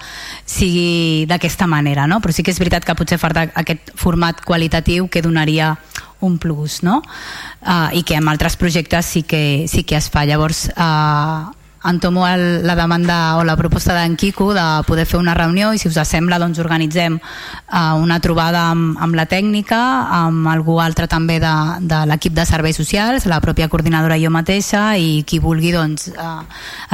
sigui 0.49 1.27
d'aquesta 1.29 1.69
manera, 1.69 2.07
no? 2.09 2.21
però 2.21 2.33
sí 2.33 2.43
que 2.43 2.55
és 2.55 2.61
veritat 2.63 2.87
que 2.89 2.97
potser 2.97 3.21
falta 3.21 3.49
aquest 3.53 3.93
format 3.99 4.41
qualitatiu 4.45 5.09
que 5.13 5.23
donaria 5.23 5.75
un 6.23 6.39
plus 6.39 6.81
no? 6.83 7.03
uh, 7.03 7.91
i 7.93 8.05
que 8.07 8.17
en 8.17 8.29
altres 8.29 8.57
projectes 8.57 9.07
sí 9.07 9.23
que, 9.23 9.67
sí 9.69 9.85
que 9.85 9.99
es 9.99 10.09
fa 10.09 10.25
llavors 10.25 10.69
uh, 10.73 11.53
entomo 11.85 12.27
el, 12.29 12.67
la 12.67 12.75
demanda 12.75 13.37
o 13.39 13.45
la 13.45 13.57
proposta 13.57 13.95
d'en 13.95 14.17
Quico 14.17 14.53
de 14.55 14.65
poder 14.87 15.07
fer 15.07 15.19
una 15.19 15.35
reunió 15.35 15.73
i 15.75 15.81
si 15.81 15.89
us 15.91 15.99
sembla 16.09 16.39
doncs 16.39 16.61
organitzem 16.63 17.19
uh, 17.19 17.95
una 17.99 18.21
trobada 18.23 18.69
amb, 18.71 18.99
amb 19.03 19.19
la 19.19 19.27
tècnica 19.27 19.81
amb 20.23 20.47
algú 20.49 20.79
altre 20.81 21.09
també 21.11 21.39
de, 21.43 21.55
de 21.81 22.03
l'equip 22.07 22.37
de 22.37 22.47
serveis 22.47 22.79
socials, 22.79 23.27
la 23.27 23.41
pròpia 23.43 23.69
coordinadora 23.69 24.17
i 24.17 24.27
jo 24.27 24.31
mateixa 24.31 24.93
i 24.97 25.23
qui 25.27 25.41
vulgui 25.43 25.73
doncs 25.75 26.09
uh, 26.15 26.43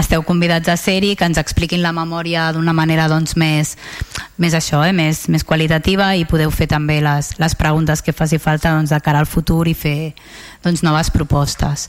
esteu 0.01 0.25
convidats 0.25 0.69
a 0.73 0.77
ser-hi 0.81 1.15
que 1.17 1.29
ens 1.29 1.41
expliquin 1.41 1.83
la 1.85 1.93
memòria 1.93 2.49
d'una 2.53 2.73
manera 2.73 3.09
doncs 3.09 3.37
més, 3.37 3.77
més 4.39 4.55
això, 4.55 4.83
eh? 4.87 4.95
més, 4.97 5.27
més 5.29 5.45
qualitativa 5.45 6.15
i 6.17 6.25
podeu 6.29 6.51
fer 6.55 6.69
també 6.71 7.01
les, 7.05 7.35
les 7.39 7.59
preguntes 7.59 8.03
que 8.03 8.17
faci 8.17 8.39
falta 8.39 8.73
doncs, 8.77 8.95
de 8.95 9.01
cara 9.05 9.21
al 9.21 9.29
futur 9.29 9.67
i 9.69 9.75
fer 9.75 10.15
doncs, 10.65 10.83
noves 10.83 11.11
propostes. 11.11 11.89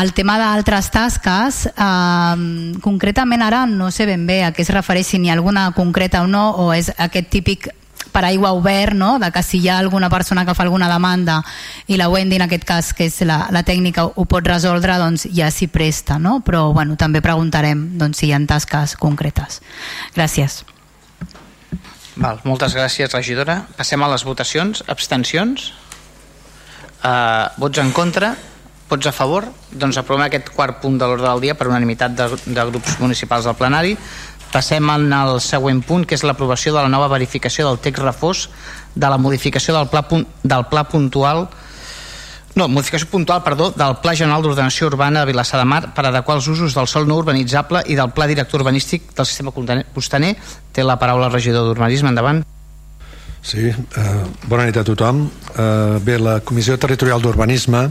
El 0.00 0.12
tema 0.14 0.38
d'altres 0.38 0.90
tasques, 0.94 1.66
eh, 1.66 2.74
concretament 2.82 3.42
ara 3.42 3.64
no 3.66 3.90
sé 3.90 4.06
ben 4.06 4.26
bé 4.26 4.42
a 4.44 4.52
què 4.52 4.62
es 4.62 4.74
refereix, 4.74 5.06
si 5.06 5.18
n'hi 5.18 5.30
ha 5.30 5.38
alguna 5.38 5.70
concreta 5.72 6.22
o 6.22 6.26
no, 6.26 6.50
o 6.50 6.72
és 6.72 6.92
aquest 6.96 7.30
típic 7.30 7.68
per 8.14 8.24
aigua 8.24 8.52
obert, 8.54 8.94
no? 8.94 9.18
de 9.18 9.30
que 9.34 9.42
si 9.42 9.58
hi 9.58 9.68
ha 9.68 9.78
alguna 9.78 10.08
persona 10.10 10.44
que 10.46 10.54
fa 10.54 10.62
alguna 10.62 10.88
demanda 10.88 11.40
i 11.90 11.98
la 11.98 12.08
Wendy 12.08 12.36
en 12.38 12.46
aquest 12.46 12.64
cas, 12.64 12.92
que 12.94 13.08
és 13.10 13.20
la, 13.26 13.48
la 13.50 13.64
tècnica, 13.66 14.04
ho 14.06 14.24
pot 14.30 14.46
resoldre, 14.46 14.94
doncs 15.02 15.26
ja 15.34 15.50
s'hi 15.50 15.66
presta, 15.66 16.20
no? 16.22 16.38
però 16.46 16.68
bueno, 16.72 16.94
també 17.00 17.24
preguntarem 17.24 17.98
doncs, 17.98 18.22
si 18.22 18.30
hi 18.30 18.32
ha 18.32 18.40
tasques 18.46 18.94
concretes. 19.00 19.60
Gràcies. 20.14 20.62
Val, 22.14 22.38
moltes 22.46 22.76
gràcies, 22.78 23.10
regidora. 23.10 23.64
Passem 23.74 24.02
a 24.02 24.08
les 24.12 24.22
votacions. 24.22 24.84
Abstencions? 24.86 25.72
Uh, 27.04 27.52
vots 27.60 27.80
en 27.82 27.92
contra? 27.92 28.32
Vots 28.88 29.06
a 29.06 29.12
favor? 29.12 29.44
Doncs 29.70 29.98
aprovem 30.00 30.24
aquest 30.26 30.48
quart 30.56 30.80
punt 30.80 30.96
de 31.00 31.04
l'ordre 31.04 31.26
del 31.26 31.42
dia 31.44 31.56
per 31.58 31.68
unanimitat 31.68 32.14
de, 32.16 32.30
de 32.46 32.68
grups 32.70 32.96
municipals 33.00 33.44
del 33.44 33.58
plenari. 33.58 33.96
Passem 34.54 34.88
al 34.90 35.40
següent 35.42 35.82
punt, 35.84 36.06
que 36.06 36.16
és 36.16 36.24
l'aprovació 36.24 36.72
de 36.72 36.84
la 36.84 36.92
nova 36.92 37.10
verificació 37.12 37.66
del 37.68 37.82
text 37.82 38.02
refós 38.04 38.48
de 38.94 39.10
la 39.10 39.18
modificació 39.18 39.74
del 39.76 39.90
pla, 39.90 40.04
del 40.44 40.66
pla 40.70 40.84
puntual 40.88 41.48
no, 42.54 42.68
modificació 42.70 43.08
puntual, 43.10 43.42
perdó, 43.42 43.72
del 43.74 43.96
Pla 43.98 44.14
General 44.14 44.42
d'Ordenació 44.42 44.86
Urbana 44.86 45.24
de 45.24 45.32
Vilassar 45.32 45.58
de 45.58 45.66
Mar 45.66 45.88
per 45.96 46.06
adequar 46.06 46.38
els 46.38 46.46
usos 46.46 46.76
del 46.78 46.86
sol 46.86 47.08
no 47.10 47.18
urbanitzable 47.18 47.82
i 47.90 47.98
del 47.98 48.14
Pla 48.14 48.30
Director 48.30 48.62
Urbanístic 48.62 49.10
del 49.10 49.26
Sistema 49.26 49.50
Costaner. 49.50 50.36
Té 50.72 50.86
la 50.86 51.00
paraula 51.00 51.26
el 51.26 51.34
regidor 51.34 51.66
d'Urbanisme, 51.66 52.14
endavant. 52.14 52.44
Sí, 53.44 53.68
eh, 53.68 54.22
bona 54.48 54.64
nit 54.64 54.76
a 54.80 54.82
tothom. 54.88 55.26
Eh, 55.52 55.98
bé, 56.00 56.16
la 56.18 56.38
Comissió 56.40 56.78
Territorial 56.80 57.20
d'Urbanisme 57.20 57.82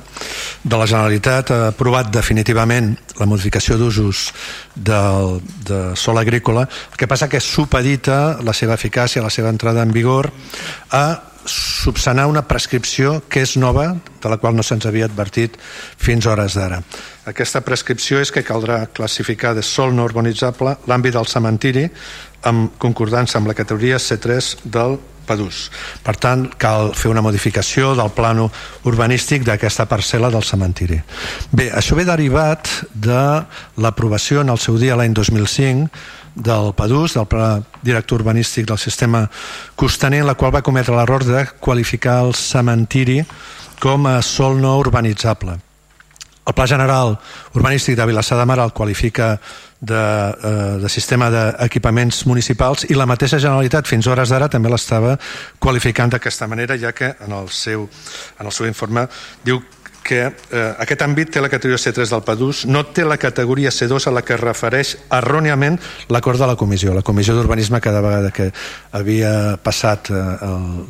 de 0.64 0.78
la 0.80 0.88
Generalitat 0.90 1.52
ha 1.54 1.68
aprovat 1.68 2.10
definitivament 2.10 2.96
la 3.20 3.28
modificació 3.30 3.78
d'usos 3.78 4.32
del, 4.74 5.38
de 5.68 5.94
sol 5.94 6.18
agrícola. 6.18 6.66
El 6.66 6.98
que 6.98 7.08
passa 7.08 7.30
que 7.30 7.40
supedita 7.40 8.40
la 8.42 8.58
seva 8.58 8.74
eficàcia, 8.74 9.22
la 9.22 9.30
seva 9.30 9.54
entrada 9.54 9.86
en 9.86 9.94
vigor 9.94 10.32
a 10.90 11.06
subsanar 11.46 12.26
una 12.32 12.48
prescripció 12.48 13.20
que 13.30 13.44
és 13.46 13.54
nova, 13.60 13.92
de 13.94 14.30
la 14.32 14.40
qual 14.42 14.56
no 14.56 14.64
se'ns 14.66 14.88
havia 14.90 15.06
advertit 15.06 15.60
fins 15.62 16.26
hores 16.26 16.58
d'ara. 16.58 16.82
Aquesta 17.30 17.62
prescripció 17.62 18.24
és 18.24 18.32
que 18.32 18.46
caldrà 18.48 18.88
classificar 18.88 19.54
de 19.54 19.62
sol 19.62 19.94
no 19.94 20.08
urbanitzable 20.10 20.80
l'àmbit 20.88 21.14
del 21.14 21.30
cementiri 21.30 21.90
amb 22.50 22.74
concordança 22.80 23.38
amb 23.38 23.52
la 23.52 23.58
categoria 23.60 24.02
C3 24.02 24.56
del 24.64 24.98
Padús. 25.28 25.70
Per 26.04 26.16
tant, 26.20 26.48
cal 26.58 26.92
fer 26.98 27.12
una 27.12 27.24
modificació 27.26 27.94
del 27.98 28.12
plano 28.16 28.50
urbanístic 28.90 29.46
d'aquesta 29.48 29.88
parcel·la 29.90 30.32
del 30.34 30.44
cementiri. 30.44 31.00
Bé, 31.52 31.70
això 31.72 31.98
ve 32.00 32.06
derivat 32.08 32.70
de 32.94 33.24
l'aprovació 33.78 34.42
en 34.42 34.54
el 34.54 34.62
seu 34.62 34.78
dia 34.78 34.98
l'any 35.00 35.16
2005 35.16 35.90
del 36.36 36.72
PADUS, 36.74 37.14
del 37.14 37.28
Pla 37.30 37.50
Director 37.84 38.22
Urbanístic 38.22 38.66
del 38.68 38.82
Sistema 38.82 39.30
Costaner, 39.76 40.22
en 40.22 40.28
la 40.28 40.36
qual 40.36 40.54
va 40.56 40.66
cometre 40.66 40.96
l'error 40.96 41.26
de 41.26 41.46
qualificar 41.60 42.24
el 42.26 42.34
cementiri 42.34 43.22
com 43.80 44.08
a 44.08 44.22
sol 44.22 44.60
no 44.62 44.78
urbanitzable. 44.80 45.60
El 46.46 46.54
Pla 46.54 46.68
General 46.68 47.18
Urbanístic 47.56 47.96
de 47.96 48.06
Vilassar 48.06 48.38
de 48.38 48.46
Mar 48.46 48.60
el 48.60 48.74
qualifica 48.74 49.40
de, 49.80 49.96
eh, 49.96 50.80
de 50.82 50.90
sistema 50.90 51.30
d'equipaments 51.32 52.26
municipals 52.26 52.86
i 52.90 52.96
la 52.96 53.08
mateixa 53.08 53.40
Generalitat 53.40 53.88
fins 53.88 54.08
hores 54.08 54.32
d'ara 54.32 54.50
també 54.52 54.72
l'estava 54.72 55.18
qualificant 55.60 56.12
d'aquesta 56.12 56.48
manera 56.48 56.78
ja 56.80 56.92
que 56.92 57.16
en 57.20 57.32
el 57.32 57.50
seu, 57.50 57.88
en 58.40 58.46
el 58.46 58.52
seu 58.52 58.68
informe 58.68 59.08
diu 59.44 59.62
que 60.04 60.20
eh, 60.28 60.62
aquest 60.84 61.02
àmbit 61.06 61.32
té 61.34 61.42
la 61.42 61.50
categoria 61.52 61.80
C3 61.82 62.12
del 62.12 62.24
PADUS, 62.28 62.66
no 62.70 62.84
té 62.94 63.06
la 63.08 63.18
categoria 63.18 63.72
C2 63.74 64.10
a 64.10 64.14
la 64.14 64.24
que 64.26 64.36
es 64.36 64.42
refereix 64.42 64.94
erròniament 65.10 65.80
l'acord 66.14 66.40
de 66.40 66.50
la 66.50 66.58
comissió. 66.60 66.94
La 66.94 67.06
comissió 67.06 67.36
d'urbanisme 67.38 67.82
cada 67.82 68.04
vegada 68.04 68.32
que 68.36 68.52
havia 68.92 69.56
passat 69.64 70.12
eh, 70.12 70.24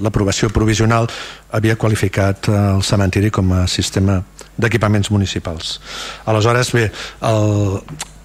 l'aprovació 0.03 0.49
provisional 0.49 1.09
havia 1.53 1.77
qualificat 1.77 2.49
eh, 2.49 2.57
el 2.75 2.83
cementiri 2.83 3.31
com 3.31 3.53
a 3.53 3.65
sistema 3.67 4.19
d'equipaments 4.57 5.11
municipals. 5.13 5.77
Aleshores, 6.25 6.73
bé, 6.73 6.89
el, 7.29 7.79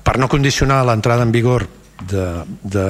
per 0.04 0.18
no 0.18 0.28
condicionar 0.32 0.82
l'entrada 0.88 1.24
en 1.26 1.32
vigor 1.32 1.68
de, 2.08 2.26
de, 2.62 2.86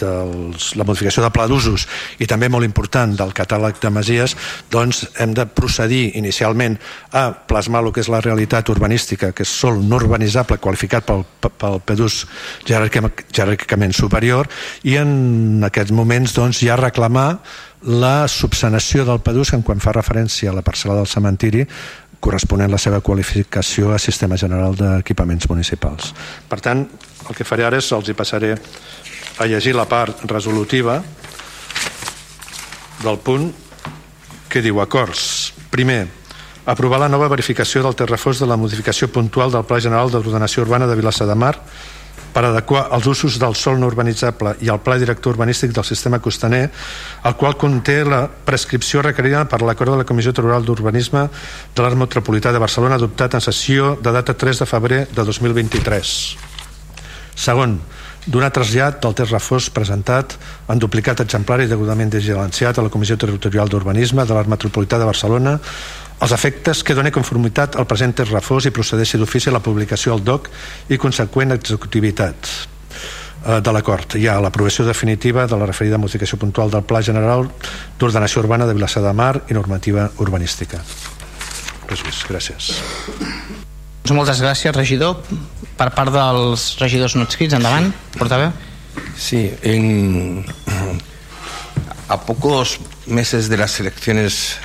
dels, 0.00 0.70
la 0.76 0.86
modificació 0.88 1.24
de 1.24 1.30
pla 1.34 1.46
d'usos 1.50 1.86
i 2.18 2.28
també 2.30 2.48
molt 2.52 2.66
important 2.66 3.14
del 3.18 3.32
catàleg 3.36 3.78
de 3.82 3.92
masies 3.94 4.36
doncs 4.72 5.04
hem 5.20 5.34
de 5.36 5.46
procedir 5.46 6.16
inicialment 6.18 6.78
a 7.12 7.30
plasmar 7.32 7.84
el 7.84 7.92
que 7.94 8.04
és 8.04 8.10
la 8.12 8.22
realitat 8.24 8.68
urbanística 8.72 9.32
que 9.32 9.46
és 9.46 9.54
sol 9.62 9.80
no 9.84 10.00
urbanitzable 10.00 10.58
qualificat 10.58 11.06
pel, 11.06 11.24
pel 11.40 11.80
PEDUS 11.86 12.20
jeràrquicament 12.68 13.96
superior 13.96 14.50
i 14.82 14.96
en 15.00 15.64
aquests 15.70 15.94
moments 15.96 16.36
doncs 16.36 16.62
ja 16.64 16.78
reclamar 16.80 17.40
la 17.80 18.28
subsanació 18.28 19.06
del 19.08 19.22
PEDUS 19.24 19.54
en 19.56 19.64
quan 19.64 19.80
fa 19.80 19.94
referència 19.96 20.50
a 20.50 20.56
la 20.56 20.64
parcel·la 20.64 20.98
del 20.98 21.08
cementiri 21.08 21.66
corresponent 22.20 22.70
la 22.70 22.78
seva 22.78 23.00
qualificació 23.00 23.94
a 23.94 23.98
Sistema 23.98 24.36
General 24.36 24.76
d'Equipaments 24.76 25.48
Municipals. 25.48 26.12
Per 26.48 26.60
tant, 26.60 26.84
el 27.26 27.36
que 27.36 27.46
faré 27.48 27.64
ara 27.64 27.80
és 27.80 27.88
els 27.96 28.10
hi 28.10 28.16
passaré 28.16 28.52
a 29.40 29.46
llegir 29.48 29.72
la 29.74 29.88
part 29.88 30.20
resolutiva 30.28 31.00
del 33.00 33.18
punt 33.24 33.48
que 34.52 34.60
diu 34.60 34.82
acords. 34.84 35.54
Primer, 35.72 36.02
aprovar 36.68 37.00
la 37.00 37.08
nova 37.08 37.30
verificació 37.32 37.80
del 37.80 37.96
terrefós 37.96 38.42
de 38.42 38.48
la 38.50 38.58
modificació 38.60 39.08
puntual 39.08 39.54
del 39.54 39.64
Pla 39.64 39.80
General 39.80 40.12
d'Ordenació 40.12 40.66
Urbana 40.66 40.88
de 40.90 40.98
Vilassa 40.98 41.24
de 41.24 41.38
Mar 41.38 41.54
per 42.34 42.44
adequar 42.46 42.84
els 42.94 43.08
usos 43.10 43.38
del 43.40 43.56
sol 43.58 43.80
no 43.80 43.88
urbanitzable 43.90 44.52
i 44.60 44.68
el 44.70 44.82
pla 44.84 44.98
director 45.00 45.32
urbanístic 45.32 45.72
del 45.74 45.88
sistema 45.88 46.20
costaner, 46.22 46.68
el 47.24 47.34
qual 47.40 47.56
conté 47.56 48.04
la 48.04 48.26
prescripció 48.28 49.02
requerida 49.02 49.46
per 49.48 49.62
l'acord 49.64 49.96
de 49.96 50.02
la 50.02 50.06
Comissió 50.06 50.34
Territorial 50.36 50.68
d'Urbanisme 50.68 51.24
de 51.74 51.82
l'Art 51.82 51.98
Metropolità 51.98 52.52
de 52.52 52.62
Barcelona 52.62 53.00
adoptat 53.00 53.34
en 53.34 53.42
sessió 53.48 53.96
de 53.96 54.12
data 54.12 54.36
3 54.36 54.62
de 54.62 54.68
febrer 54.68 55.00
de 55.10 55.24
2023. 55.24 56.14
Segon, 57.40 57.80
donar 58.26 58.50
trasllat 58.52 59.00
del 59.00 59.14
test 59.16 59.32
refós 59.32 59.70
presentat 59.72 60.36
en 60.68 60.78
duplicat 60.78 61.22
exemplar 61.24 61.60
i 61.62 61.68
degudament 61.70 62.12
digilenciat 62.12 62.78
a 62.78 62.84
la 62.84 62.92
Comissió 62.92 63.16
Territorial 63.16 63.68
d'Urbanisme 63.68 64.26
de 64.26 64.36
l'Art 64.36 64.50
Metropolità 64.50 64.98
de 65.00 65.08
Barcelona 65.08 65.56
els 66.20 66.34
efectes 66.36 66.82
que 66.84 66.94
doni 66.96 67.12
conformitat 67.14 67.78
al 67.80 67.88
present 67.88 68.12
test 68.18 68.34
refós 68.34 68.66
i 68.68 68.74
procedeixi 68.76 69.18
d'ofici 69.20 69.48
a 69.48 69.54
la 69.56 69.62
publicació 69.64 70.12
al 70.12 70.24
DOC 70.24 70.50
i 70.92 70.98
conseqüent 71.00 71.56
executivitat 71.56 72.50
eh, 72.50 73.60
de 73.64 73.72
l'acord. 73.72 74.18
Hi 74.20 74.28
ha 74.28 74.36
l'aprovació 74.44 74.84
definitiva 74.84 75.46
de 75.48 75.56
la 75.56 75.70
referida 75.70 75.98
modificació 75.98 76.36
puntual 76.38 76.72
del 76.74 76.84
Pla 76.84 77.00
General 77.00 77.48
d'Ordenació 77.98 78.44
Urbana 78.44 78.68
de 78.68 78.76
Vilassar 78.76 79.04
de 79.06 79.16
Mar 79.16 79.32
i 79.48 79.56
normativa 79.56 80.10
urbanística. 80.20 80.84
Res 81.88 82.04
més, 82.04 82.22
gràcies. 82.28 82.74
Doncs 84.10 84.18
moltes 84.18 84.40
gràcies, 84.42 84.72
regidor. 84.74 85.20
Per 85.78 85.86
part 85.94 86.10
dels 86.10 86.62
regidors 86.80 87.14
no 87.14 87.28
escrits, 87.28 87.54
endavant, 87.54 87.92
portaveu. 88.16 88.50
Sí, 89.14 89.44
en, 89.62 90.42
a 92.08 92.16
pocos 92.18 92.80
meses 93.06 93.48
de 93.48 93.56
las 93.56 93.78
elecciones, 93.78 94.58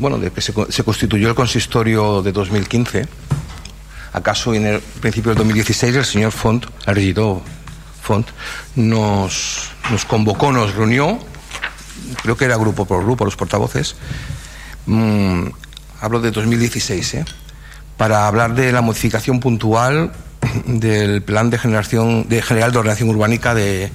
bueno, 0.00 0.16
de 0.16 0.30
que 0.30 0.40
se, 0.40 0.54
se, 0.70 0.82
constituyó 0.82 1.28
el 1.28 1.34
consistorio 1.34 2.22
de 2.22 2.32
2015, 2.32 3.06
acaso 4.14 4.54
en 4.54 4.64
el 4.64 4.80
principio 4.80 5.32
del 5.32 5.44
2016 5.44 5.94
el 5.94 6.04
señor 6.06 6.32
Font, 6.32 6.64
el 6.86 6.94
regidor 6.94 7.42
Font, 8.00 8.26
nos, 8.76 9.72
nos 9.90 10.06
convocó, 10.06 10.52
nos 10.52 10.74
reunió, 10.74 11.18
creo 12.22 12.34
que 12.38 12.46
era 12.46 12.56
grupo 12.56 12.86
por 12.86 13.04
grupo, 13.04 13.26
los 13.26 13.36
portavoces, 13.36 13.94
mmm, 14.86 15.48
hablo 16.00 16.20
de 16.20 16.30
2016, 16.30 17.14
¿eh? 17.14 17.24
Para 17.96 18.26
hablar 18.26 18.54
de 18.54 18.72
la 18.72 18.82
modificación 18.82 19.40
puntual 19.40 20.12
del 20.66 21.22
plan 21.22 21.50
de 21.50 21.58
generación 21.58 22.28
de 22.28 22.42
general 22.42 22.72
de 22.72 22.78
ordenación 22.78 23.08
urbánica 23.08 23.54
de, 23.54 23.90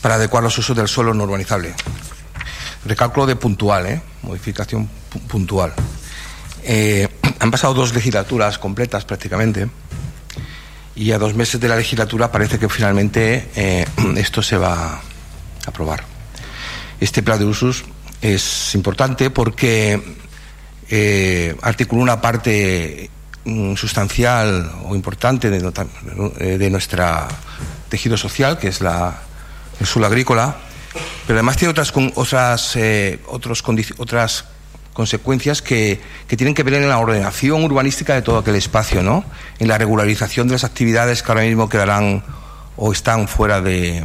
para 0.00 0.16
adecuar 0.16 0.42
los 0.42 0.56
usos 0.58 0.76
del 0.76 0.88
suelo 0.88 1.14
no 1.14 1.24
urbanizable. 1.24 1.74
Recálculo 2.84 3.26
de 3.26 3.36
puntual, 3.36 3.86
¿eh? 3.86 4.02
modificación 4.22 4.88
puntual. 5.28 5.72
Eh, 6.64 7.08
han 7.40 7.50
pasado 7.50 7.74
dos 7.74 7.94
legislaturas 7.94 8.58
completas 8.58 9.04
prácticamente 9.04 9.68
y 10.94 11.12
a 11.12 11.18
dos 11.18 11.34
meses 11.34 11.60
de 11.60 11.68
la 11.68 11.76
legislatura 11.76 12.32
parece 12.32 12.58
que 12.58 12.68
finalmente 12.68 13.48
eh, 13.54 13.86
esto 14.16 14.42
se 14.42 14.56
va 14.56 14.94
a 14.94 15.00
aprobar. 15.66 16.04
Este 17.00 17.22
plan 17.22 17.38
de 17.38 17.44
usos 17.44 17.84
es 18.20 18.74
importante 18.74 19.30
porque 19.30 20.16
eh, 20.90 21.56
articula 21.62 22.02
una 22.02 22.20
parte 22.20 23.10
sustancial 23.76 24.70
o 24.84 24.94
importante 24.94 25.50
de, 25.50 25.60
de 26.58 26.70
nuestro 26.70 27.04
tejido 27.88 28.16
social, 28.16 28.58
que 28.58 28.68
es 28.68 28.80
la, 28.80 29.14
el 29.80 29.86
suelo 29.86 30.06
agrícola, 30.06 30.56
pero 31.26 31.38
además 31.38 31.56
tiene 31.56 31.70
otras, 31.70 31.92
otras, 32.14 32.76
eh, 32.76 33.20
otras 33.26 34.44
consecuencias 34.92 35.62
que, 35.62 36.00
que, 36.26 36.36
tienen 36.36 36.54
que 36.54 36.62
ver 36.62 36.74
en 36.74 36.88
la 36.88 36.98
ordenación 36.98 37.62
urbanística 37.64 38.14
de 38.14 38.22
todo 38.22 38.38
aquel 38.38 38.56
espacio, 38.56 39.02
¿no? 39.02 39.24
en 39.58 39.68
la 39.68 39.78
regularización 39.78 40.48
de 40.48 40.54
las 40.54 40.64
actividades 40.64 41.22
que 41.22 41.30
ahora 41.30 41.44
mismo 41.44 41.68
quedarán 41.68 42.24
o 42.76 42.92
están 42.92 43.28
fuera 43.28 43.60
de, 43.60 44.04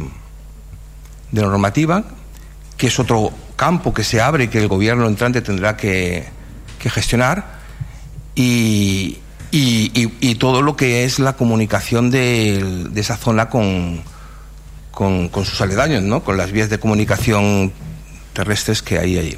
de 1.30 1.42
normativa, 1.42 2.04
que 2.76 2.88
es 2.88 2.98
otro 2.98 3.32
campo 3.56 3.94
que 3.94 4.04
se 4.04 4.20
abre 4.20 4.50
que 4.50 4.58
el 4.58 4.68
gobierno 4.68 5.06
entrante 5.06 5.40
tendrá 5.40 5.76
que, 5.76 6.28
que 6.78 6.90
gestionar, 6.90 7.62
y, 8.34 9.18
y, 9.56 10.34
todo 10.34 10.62
lo 10.62 10.76
que 10.76 11.04
es 11.04 11.18
la 11.18 11.34
comunicación 11.34 12.10
de, 12.10 12.90
esa 12.96 13.16
zona 13.16 13.48
con, 13.48 14.02
con, 14.90 15.30
sus 15.44 15.60
aledaños, 15.60 16.02
¿no? 16.02 16.24
con 16.24 16.36
las 16.36 16.50
vías 16.50 16.68
de 16.70 16.78
comunicación 16.78 17.72
terrestres 18.32 18.82
que 18.82 18.98
hay 18.98 19.16
ahí. 19.16 19.36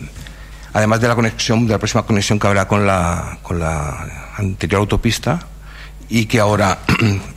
Además 0.72 1.00
de 1.00 1.08
la 1.08 1.14
conexión, 1.14 1.66
de 1.66 1.72
la 1.72 1.78
próxima 1.78 2.04
conexión 2.04 2.38
que 2.38 2.46
habrá 2.46 2.66
con 2.66 2.86
la, 2.86 3.38
con 3.42 3.58
la 3.58 4.32
anterior 4.38 4.80
autopista 4.80 5.40
y 6.08 6.26
que 6.26 6.40
ahora 6.40 6.78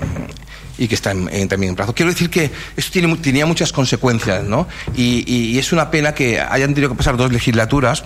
y 0.77 0.87
que 0.87 0.95
está 0.95 1.11
en, 1.11 1.29
en, 1.33 1.49
también 1.49 1.71
en 1.71 1.75
plazo. 1.75 1.93
Quiero 1.93 2.11
decir 2.11 2.29
que 2.29 2.51
esto 2.77 2.91
tiene, 2.91 3.13
tenía 3.17 3.45
muchas 3.45 3.73
consecuencias, 3.73 4.43
¿no? 4.45 4.67
Y, 4.95 5.23
y, 5.27 5.59
es 5.59 5.73
una 5.73 5.91
pena 5.91 6.13
que 6.13 6.39
hayan 6.39 6.73
tenido 6.73 6.89
que 6.91 6.97
pasar 6.97 7.17
dos 7.17 7.31
legislaturas 7.31 8.03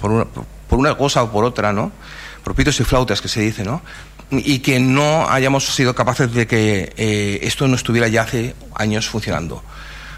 por 0.00 0.10
una, 0.12 0.24
por 0.24 0.78
una 0.78 0.96
cosa 0.96 1.24
o 1.24 1.32
por 1.32 1.44
otra, 1.44 1.72
¿no? 1.72 1.92
Por 2.44 2.54
pitos 2.54 2.78
y 2.80 2.84
flautas 2.84 3.20
que 3.20 3.28
se 3.28 3.40
dice, 3.40 3.64
¿no? 3.64 3.82
y 4.30 4.60
que 4.60 4.80
no 4.80 5.28
hayamos 5.28 5.74
sido 5.74 5.94
capaces 5.94 6.32
de 6.32 6.46
que 6.46 6.94
eh, 6.96 7.40
esto 7.42 7.68
no 7.68 7.76
estuviera 7.76 8.08
ya 8.08 8.22
hace 8.22 8.54
años 8.74 9.06
funcionando 9.06 9.62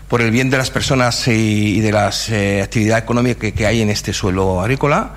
por 0.08 0.22
el 0.22 0.30
bien 0.30 0.50
de 0.50 0.56
las 0.56 0.70
personas 0.70 1.26
y, 1.26 1.80
de 1.80 1.90
las 1.90 2.28
eh, 2.28 2.62
actividades 2.62 3.02
económicas 3.02 3.52
que, 3.52 3.66
hay 3.66 3.80
en 3.80 3.90
este 3.90 4.12
suelo 4.12 4.60
agrícola 4.60 5.14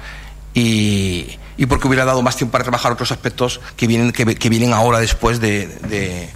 y, 0.53 1.37
porque 1.69 1.87
hubiera 1.87 2.05
dado 2.05 2.23
más 2.23 2.35
tiempo 2.35 2.53
para 2.53 2.63
trabajar 2.63 2.91
otros 2.91 3.11
aspectos 3.11 3.59
que 3.75 3.85
vienen, 3.85 4.11
que, 4.11 4.49
vienen 4.49 4.73
ahora 4.73 4.99
después 4.99 5.39
de, 5.39 5.67
de, 5.67 6.29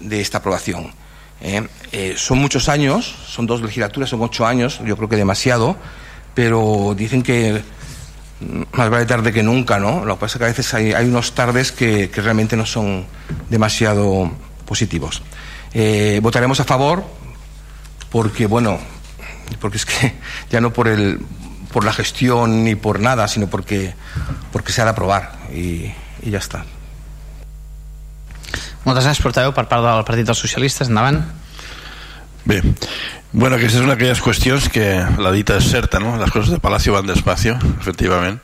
de 0.00 0.20
esta 0.20 0.38
aprobación. 0.38 0.92
Eh, 1.40 1.66
eh, 1.90 2.14
son 2.16 2.38
muchos 2.38 2.68
años, 2.68 3.14
son 3.26 3.46
dos 3.46 3.60
legislaturas, 3.62 4.08
son 4.08 4.22
ocho 4.22 4.46
años, 4.46 4.80
yo 4.84 4.96
creo 4.96 5.08
que 5.08 5.16
demasiado, 5.16 5.76
pero 6.34 6.94
dicen 6.96 7.22
que 7.22 7.62
más 8.72 8.90
vale 8.90 9.06
tarde 9.06 9.32
que 9.32 9.42
nunca, 9.42 9.78
¿no? 9.78 10.04
Lo 10.04 10.16
que 10.16 10.20
pasa 10.20 10.36
es 10.36 10.38
que 10.38 10.44
a 10.44 10.48
veces 10.48 10.74
hay, 10.74 11.08
unos 11.08 11.34
tardes 11.34 11.72
que, 11.72 12.10
realmente 12.14 12.56
no 12.56 12.66
son 12.66 13.06
demasiado 13.48 14.30
positivos. 14.64 15.22
Eh, 15.74 16.20
votaremos 16.22 16.60
a 16.60 16.64
favor 16.64 17.04
porque, 18.10 18.46
bueno, 18.46 18.78
porque 19.60 19.78
es 19.78 19.86
que 19.86 20.14
ya 20.50 20.60
no 20.60 20.72
por, 20.72 20.88
el, 20.88 21.20
por 21.72 21.84
la 21.84 21.92
gestión 21.92 22.64
ni 22.64 22.74
por 22.74 23.00
nada, 23.00 23.28
sino 23.28 23.48
porque, 23.48 23.94
porque 24.52 24.72
se 24.72 24.82
ha 24.82 24.84
de 24.84 24.90
aprobar 24.90 25.32
y, 25.52 25.92
y 26.22 26.30
ja 26.30 26.38
està. 26.38 26.62
Moltes 28.86 29.06
gràcies, 29.06 29.22
portaveu, 29.22 29.52
per 29.54 29.66
part 29.70 29.84
del 29.84 30.04
Partit 30.06 30.26
dels 30.26 30.40
Socialistes. 30.42 30.90
Bé, 32.44 32.60
Bueno, 33.32 33.56
aquestes 33.56 33.80
són 33.80 33.88
aquelles 33.94 34.20
qüestions 34.20 34.66
que 34.68 34.84
la 35.24 35.30
dita 35.32 35.56
és 35.56 35.70
certa, 35.72 35.96
no? 36.02 36.18
Les 36.20 36.28
coses 36.30 36.52
de 36.52 36.60
Palacio 36.60 36.92
van 36.92 37.08
despacio, 37.08 37.54
efectivament, 37.80 38.36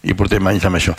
i 0.00 0.14
portem 0.16 0.46
anys 0.48 0.64
amb 0.64 0.78
això. 0.78 0.94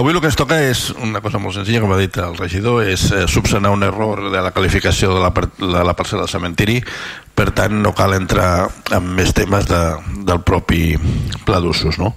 Avui 0.00 0.14
el 0.14 0.20
que 0.22 0.30
ens 0.30 0.38
toca 0.38 0.56
és 0.64 0.86
una 0.96 1.20
cosa 1.22 1.38
molt 1.38 1.54
senzilla, 1.54 1.82
com 1.82 1.92
ha 1.92 1.98
dit 2.00 2.16
el 2.18 2.38
regidor, 2.38 2.80
és 2.88 3.04
eh, 3.12 3.26
subsanar 3.28 3.70
un 3.70 3.84
error 3.84 4.24
de 4.32 4.40
la 4.42 4.50
qualificació 4.56 5.12
de 5.12 5.20
la, 5.20 5.28
de 5.60 5.82
la 5.86 5.94
parcel·la 5.94 6.24
del 6.24 6.32
cementiri, 6.32 6.78
per 7.36 7.50
tant 7.54 7.76
no 7.84 7.92
cal 7.94 8.16
entrar 8.16 8.70
en 8.96 9.12
més 9.14 9.34
temes 9.36 9.68
de, 9.68 9.82
del 10.24 10.40
propi 10.40 10.96
pla 11.44 11.60
d'usos. 11.60 12.00
No? 12.00 12.14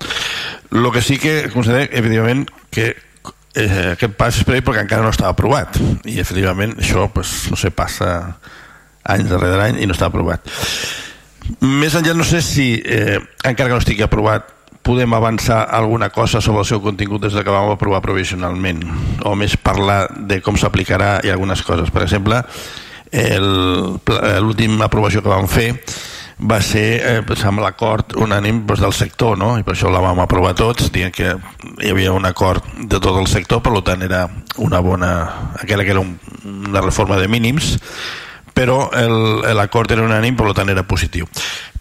El 0.72 0.88
que 0.95 1.03
sí 1.03 1.20
que 1.20 1.51
considerem, 1.51 1.91
evidentment, 1.91 2.47
que 2.72 2.93
eh, 2.95 3.91
aquest 3.97 4.16
pas 4.16 4.39
és 4.39 4.47
previ 4.47 4.64
perquè 4.64 4.88
encara 4.88 5.03
no 5.03 5.12
estava 5.12 5.36
aprovat, 5.36 5.76
i 6.08 6.22
efectivament 6.24 6.80
això, 6.80 7.12
pues, 7.12 7.43
no 7.51 7.60
sé, 7.60 7.76
passa 7.76 8.38
anys 9.08 9.30
darrere 9.32 9.70
any 9.70 9.82
i 9.82 9.88
no 9.89 9.95
està 9.95 10.12
aprovat 10.12 10.45
més 11.62 11.95
enllà 11.95 12.16
no 12.18 12.28
sé 12.28 12.41
si 12.43 12.74
eh, 12.84 13.18
encara 13.43 13.70
que 13.70 13.76
no 13.76 13.84
estigui 13.84 14.05
aprovat 14.05 14.53
podem 14.88 15.14
avançar 15.14 15.66
alguna 15.76 16.10
cosa 16.10 16.39
sobre 16.39 16.64
el 16.64 16.68
seu 16.70 16.82
contingut 16.82 17.26
des 17.26 17.36
que 17.36 17.51
vam 17.51 17.74
aprovar 17.74 17.99
provisionalment 18.01 18.84
o 19.28 19.36
més 19.36 19.58
parlar 19.60 20.08
de 20.16 20.39
com 20.41 20.55
s'aplicarà 20.55 21.18
i 21.28 21.32
algunes 21.32 21.64
coses 21.68 21.91
per 21.91 22.05
exemple 22.05 22.43
l'última 23.08 24.88
aprovació 24.88 25.24
que 25.24 25.32
vam 25.32 25.47
fer 25.47 25.74
va 26.38 26.60
ser 26.62 27.01
eh, 27.01 27.45
amb 27.49 27.60
l'acord 27.64 28.14
unànim 28.16 28.62
pues, 28.68 28.80
del 28.80 28.93
sector 28.93 29.38
no? 29.38 29.58
i 29.58 29.64
per 29.64 29.74
això 29.74 29.89
la 29.89 30.03
vam 30.03 30.20
aprovar 30.22 30.53
tots 30.55 30.91
dient 30.93 31.12
que 31.12 31.34
hi 31.82 31.89
havia 31.89 32.14
un 32.14 32.26
acord 32.30 32.64
de 32.78 32.99
tot 32.99 33.18
el 33.18 33.28
sector 33.28 33.64
per 33.66 33.74
tant 33.82 34.03
era 34.03 34.28
una 34.58 34.80
bona 34.80 35.12
aquella 35.60 35.84
que 35.84 35.91
era 35.91 35.99
un, 35.99 36.20
una 36.45 36.82
reforma 36.82 37.18
de 37.18 37.28
mínims 37.28 37.80
però 38.58 38.89
l'acord 39.53 39.91
era 39.93 40.05
unànim, 40.05 40.38
per 40.38 40.53
tant 40.58 40.72
era 40.74 40.86
positiu. 40.88 41.30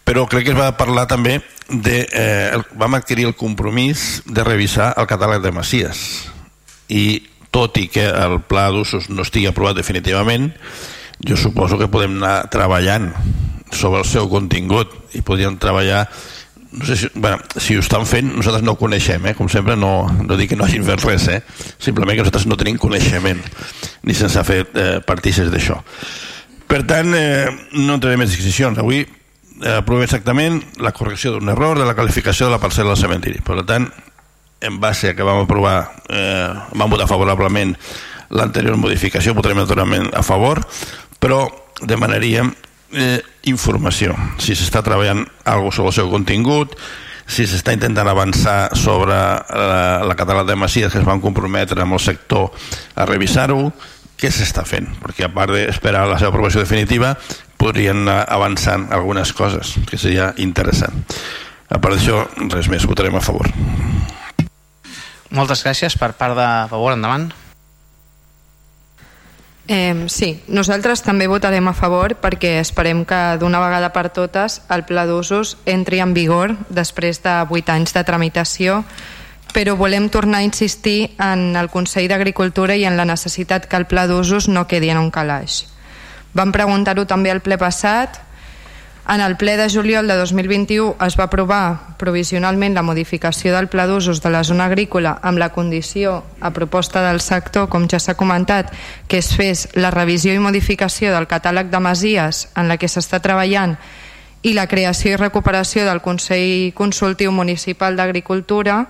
Però 0.07 0.27
crec 0.29 0.45
que 0.47 0.53
es 0.53 0.59
va 0.59 0.75
parlar 0.77 1.07
també 1.09 1.39
de... 1.67 2.03
Eh, 2.05 2.59
vam 2.77 2.95
adquirir 2.95 3.25
el 3.27 3.35
compromís 3.35 4.21
de 4.25 4.45
revisar 4.45 4.93
el 4.95 5.09
catàleg 5.09 5.41
de 5.43 5.51
Masies 5.51 6.03
i 6.87 7.19
tot 7.51 7.79
i 7.81 7.87
que 7.91 8.05
el 8.07 8.39
pla 8.47 8.69
d'usos 8.71 9.09
no 9.09 9.25
estigui 9.25 9.49
aprovat 9.49 9.75
definitivament, 9.79 10.51
jo 11.25 11.35
suposo 11.35 11.79
que 11.79 11.89
podem 11.91 12.19
anar 12.21 12.47
treballant 12.53 13.09
sobre 13.73 14.03
el 14.03 14.07
seu 14.07 14.29
contingut 14.31 14.93
i 15.17 15.23
podríem 15.25 15.57
treballar 15.59 16.05
no 16.77 16.85
sé 16.85 16.97
si, 16.99 17.07
bueno, 17.15 17.39
si 17.55 17.75
ho 17.75 17.81
estan 17.81 18.05
fent 18.05 18.29
nosaltres 18.35 18.63
no 18.63 18.75
ho 18.75 18.79
coneixem, 18.79 19.25
eh? 19.31 19.33
com 19.33 19.49
sempre 19.49 19.75
no, 19.79 20.05
no 20.21 20.37
dic 20.37 20.51
que 20.51 20.59
no 20.59 20.67
hagin 20.67 20.85
fet 20.85 21.03
res, 21.07 21.27
eh? 21.31 21.41
simplement 21.79 22.13
que 22.13 22.21
nosaltres 22.21 22.45
no 22.45 22.59
tenim 22.59 22.77
coneixement 22.77 23.41
ni 24.05 24.15
se'ns 24.15 24.37
ha 24.37 24.45
fet 24.45 24.77
eh, 24.77 24.89
partíceps 25.07 25.49
d'això 25.51 25.81
per 26.67 26.83
tant, 26.87 27.13
eh, 27.15 27.47
no 27.79 27.95
entraré 27.95 28.17
més 28.19 28.29
disquisicions. 28.31 28.77
Avui 28.79 29.01
eh, 29.03 29.77
aprovem 29.77 30.05
exactament 30.05 30.59
la 30.83 30.93
correcció 30.95 31.33
d'un 31.33 31.49
error 31.53 31.79
de 31.79 31.87
la 31.87 31.95
qualificació 31.95 32.47
de 32.47 32.55
la 32.55 32.61
parcel·la 32.61 32.93
del 32.93 33.01
cementiri. 33.01 33.41
Per 33.45 33.63
tant, 33.67 33.87
en 34.61 34.79
base 34.81 35.11
a 35.11 35.15
que 35.15 35.25
vam 35.25 35.43
aprovar, 35.45 35.79
eh, 36.09 36.53
vam 36.73 36.91
votar 36.91 37.07
favorablement 37.07 37.75
l'anterior 38.29 38.77
modificació, 38.77 39.33
votarem 39.33 39.61
naturalment 39.61 40.09
a 40.13 40.23
favor, 40.25 40.61
però 41.19 41.45
demanaríem 41.81 42.51
eh, 42.91 43.19
informació, 43.47 44.15
si 44.41 44.55
s'està 44.57 44.83
treballant 44.83 45.23
alguna 45.45 45.75
sobre 45.75 45.93
el 45.93 45.99
seu 45.99 46.09
contingut, 46.11 46.75
si 47.27 47.43
s'està 47.43 47.73
intentant 47.75 48.07
avançar 48.07 48.71
sobre 48.79 49.11
la, 49.13 50.03
la 50.07 50.15
catàleg 50.15 50.47
de 50.47 50.55
Masies 50.55 50.93
que 50.93 51.01
es 51.01 51.07
van 51.07 51.21
comprometre 51.23 51.83
amb 51.83 51.97
el 51.97 52.03
sector 52.03 52.53
a 52.95 53.05
revisar-ho, 53.05 53.71
què 54.17 54.31
s'està 54.33 54.65
fent? 54.65 54.89
Perquè 55.01 55.27
a 55.27 55.33
part 55.33 55.53
d'esperar 55.53 56.07
la 56.09 56.17
seva 56.17 56.31
aprovació 56.33 56.63
definitiva 56.63 57.13
podrien 57.57 58.03
anar 58.03 58.23
avançant 58.33 58.87
algunes 58.93 59.33
coses, 59.33 59.75
que 59.89 59.97
seria 59.97 60.31
interessant. 60.41 61.05
A 61.69 61.81
part 61.81 61.97
d'això, 61.97 62.23
res 62.53 62.69
més, 62.71 62.85
votarem 62.89 63.17
a 63.17 63.23
favor. 63.23 63.49
Moltes 65.35 65.65
gràcies 65.65 65.97
per 65.99 66.13
part 66.17 66.37
de 66.37 66.47
favor, 66.71 66.95
endavant. 66.95 67.27
Eh, 69.67 70.05
sí, 70.07 70.29
nosaltres 70.47 71.01
també 71.03 71.27
votarem 71.27 71.65
a 71.67 71.75
favor 71.75 72.13
perquè 72.23 72.53
esperem 72.61 73.03
que 73.03 73.19
d'una 73.41 73.59
vegada 73.59 73.89
per 73.91 74.07
totes 74.15 74.61
el 74.71 74.85
pla 74.87 75.03
d'usos 75.09 75.57
entri 75.67 75.99
en 75.99 76.13
vigor 76.15 76.55
després 76.71 77.19
de 77.25 77.33
8 77.51 77.73
anys 77.75 77.91
de 77.97 78.05
tramitació 78.07 78.77
però 79.53 79.75
volem 79.75 80.09
tornar 80.09 80.39
a 80.39 80.47
insistir 80.47 81.15
en 81.19 81.55
el 81.55 81.69
Consell 81.69 82.07
d'Agricultura 82.11 82.75
i 82.75 82.85
en 82.85 82.97
la 82.97 83.05
necessitat 83.05 83.67
que 83.67 83.77
el 83.77 83.87
pla 83.87 84.07
d'usos 84.07 84.47
no 84.47 84.67
quedi 84.67 84.89
en 84.89 85.01
un 85.01 85.11
calaix. 85.11 85.65
Vam 86.33 86.51
preguntar-ho 86.51 87.07
també 87.09 87.31
al 87.31 87.41
ple 87.41 87.57
passat 87.57 88.21
en 89.07 89.21
el 89.21 89.37
ple 89.37 89.55
de 89.55 89.69
juliol 89.69 90.05
de 90.05 90.17
2021 90.19 90.97
es 91.05 91.15
va 91.15 91.29
aprovar 91.29 91.95
provisionalment 91.97 92.73
la 92.75 92.83
modificació 92.83 93.53
del 93.55 93.69
pla 93.71 93.85
d'usos 93.87 94.19
de 94.19 94.29
la 94.33 94.41
zona 94.43 94.65
agrícola 94.67 95.13
amb 95.23 95.39
la 95.39 95.47
condició, 95.55 96.25
a 96.41 96.51
proposta 96.51 96.99
del 97.05 97.21
sector, 97.23 97.69
com 97.71 97.87
ja 97.87 98.01
s'ha 98.03 98.17
comentat, 98.19 98.73
que 99.07 99.21
es 99.23 99.31
fes 99.31 99.69
la 99.79 99.93
revisió 99.95 100.33
i 100.35 100.43
modificació 100.43 101.13
del 101.15 101.29
catàleg 101.31 101.71
de 101.71 101.79
masies 101.79 102.49
en 102.59 102.67
la 102.67 102.75
que 102.75 102.91
s'està 102.91 103.21
treballant 103.23 103.77
i 104.43 104.51
la 104.53 104.67
creació 104.67 105.15
i 105.15 105.21
recuperació 105.23 105.87
del 105.87 106.03
Consell 106.03 106.73
Consultiu 106.75 107.31
Municipal 107.31 107.95
d'Agricultura 107.95 108.81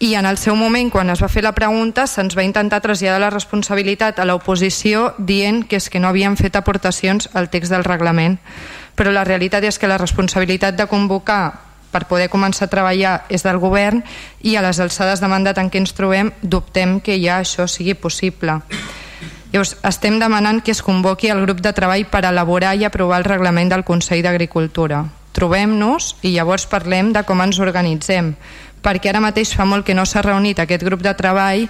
i 0.00 0.14
en 0.16 0.26
el 0.26 0.38
seu 0.40 0.56
moment, 0.56 0.90
quan 0.90 1.12
es 1.12 1.20
va 1.22 1.28
fer 1.28 1.44
la 1.44 1.54
pregunta, 1.54 2.06
se'ns 2.08 2.36
va 2.36 2.44
intentar 2.44 2.80
traslladar 2.80 3.20
la 3.20 3.30
responsabilitat 3.30 4.18
a 4.18 4.24
l'oposició 4.24 5.14
dient 5.18 5.62
que 5.68 5.76
és 5.76 5.90
que 5.92 6.00
no 6.00 6.08
havien 6.08 6.36
fet 6.40 6.56
aportacions 6.56 7.28
al 7.34 7.50
text 7.52 7.70
del 7.70 7.84
reglament 7.84 8.40
però 9.00 9.14
la 9.16 9.24
realitat 9.24 9.64
és 9.64 9.78
que 9.80 9.88
la 9.88 9.96
responsabilitat 9.96 10.76
de 10.76 10.84
convocar 10.84 11.54
per 11.90 12.04
poder 12.04 12.28
començar 12.28 12.66
a 12.66 12.70
treballar 12.70 13.14
és 13.32 13.40
del 13.42 13.56
govern 13.56 14.02
i 14.44 14.54
a 14.54 14.62
les 14.62 14.76
alçades 14.78 15.22
de 15.24 15.30
mandat 15.32 15.56
en 15.56 15.70
què 15.72 15.80
ens 15.80 15.94
trobem 15.96 16.28
dubtem 16.42 16.98
que 17.00 17.16
ja 17.16 17.38
això 17.40 17.64
sigui 17.64 17.96
possible. 17.96 18.60
Llavors, 19.50 19.72
estem 19.88 20.20
demanant 20.20 20.60
que 20.60 20.70
es 20.76 20.82
convoqui 20.84 21.32
el 21.32 21.40
grup 21.46 21.62
de 21.64 21.72
treball 21.72 22.04
per 22.12 22.26
elaborar 22.28 22.76
i 22.76 22.84
aprovar 22.84 23.22
el 23.22 23.26
reglament 23.26 23.72
del 23.72 23.86
Consell 23.88 24.20
d'Agricultura. 24.22 25.00
Trobem-nos 25.32 26.14
i 26.20 26.34
llavors 26.36 26.68
parlem 26.68 27.14
de 27.16 27.24
com 27.24 27.40
ens 27.40 27.58
organitzem, 27.58 28.34
perquè 28.82 29.10
ara 29.10 29.22
mateix 29.22 29.54
fa 29.56 29.66
molt 29.68 29.86
que 29.86 29.94
no 29.94 30.06
s'ha 30.06 30.22
reunit 30.24 30.60
aquest 30.60 30.84
grup 30.86 31.02
de 31.04 31.14
treball 31.14 31.66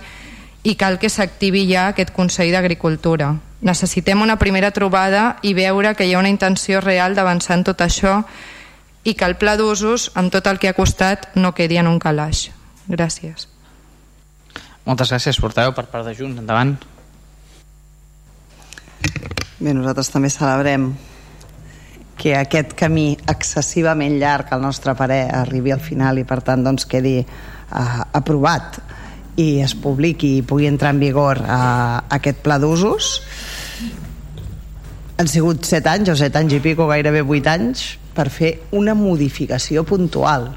i 0.63 0.75
cal 0.77 0.99
que 1.01 1.09
s'activi 1.09 1.65
ja 1.71 1.89
aquest 1.89 2.13
Consell 2.17 2.53
d'Agricultura. 2.53 3.35
Necessitem 3.61 4.23
una 4.23 4.39
primera 4.41 4.71
trobada 4.71 5.37
i 5.43 5.55
veure 5.55 5.95
que 5.95 6.07
hi 6.07 6.15
ha 6.15 6.21
una 6.21 6.33
intenció 6.33 6.81
real 6.81 7.15
d'avançar 7.15 7.59
en 7.59 7.65
tot 7.65 7.81
això 7.85 8.23
i 9.05 9.15
que 9.15 9.25
el 9.25 9.37
pla 9.41 9.57
d'usos, 9.57 10.11
amb 10.15 10.33
tot 10.33 10.47
el 10.47 10.59
que 10.61 10.69
ha 10.69 10.77
costat, 10.77 11.31
no 11.35 11.55
quedi 11.57 11.81
en 11.81 11.89
un 11.89 11.99
calaix. 11.99 12.51
Gràcies. 12.89 13.49
Moltes 14.85 15.13
gràcies, 15.13 15.41
portaveu, 15.41 15.73
per 15.77 15.87
part 15.93 16.09
de 16.09 16.15
Junts. 16.17 16.41
Endavant. 16.41 16.77
Bé, 19.61 19.73
nosaltres 19.77 20.09
també 20.13 20.31
celebrem 20.33 20.91
que 22.21 22.35
aquest 22.37 22.75
camí 22.77 23.15
excessivament 23.33 24.19
llarg 24.21 24.53
al 24.53 24.61
nostre 24.61 24.93
parer 24.97 25.23
arribi 25.33 25.73
al 25.73 25.81
final 25.81 26.21
i 26.21 26.27
per 26.29 26.43
tant 26.45 26.61
doncs 26.67 26.85
quedi 26.91 27.17
uh, 27.25 28.03
aprovat 28.13 28.77
i 29.41 29.63
es 29.65 29.73
publiqui 29.73 30.35
i 30.37 30.45
pugui 30.45 30.69
entrar 30.69 30.93
en 30.93 31.01
vigor 31.01 31.41
uh, 31.41 32.03
aquest 32.13 32.43
pla 32.45 32.59
d'usos. 32.61 33.09
Han 35.17 35.33
sigut 35.33 35.65
7 35.65 35.89
anys 35.95 36.13
o 36.13 36.19
7 36.21 36.43
anys 36.43 36.59
i 36.59 36.61
pico, 36.65 36.91
gairebé 36.91 37.25
8 37.25 37.55
anys 37.55 37.87
per 38.13 38.29
fer 38.29 38.53
una 38.77 38.93
modificació 38.99 39.87
puntual. 39.89 40.51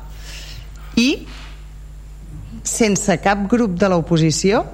I 1.00 1.10
sense 2.64 3.20
cap 3.24 3.48
grup 3.52 3.80
de 3.80 3.88
l'oposició 3.92 4.66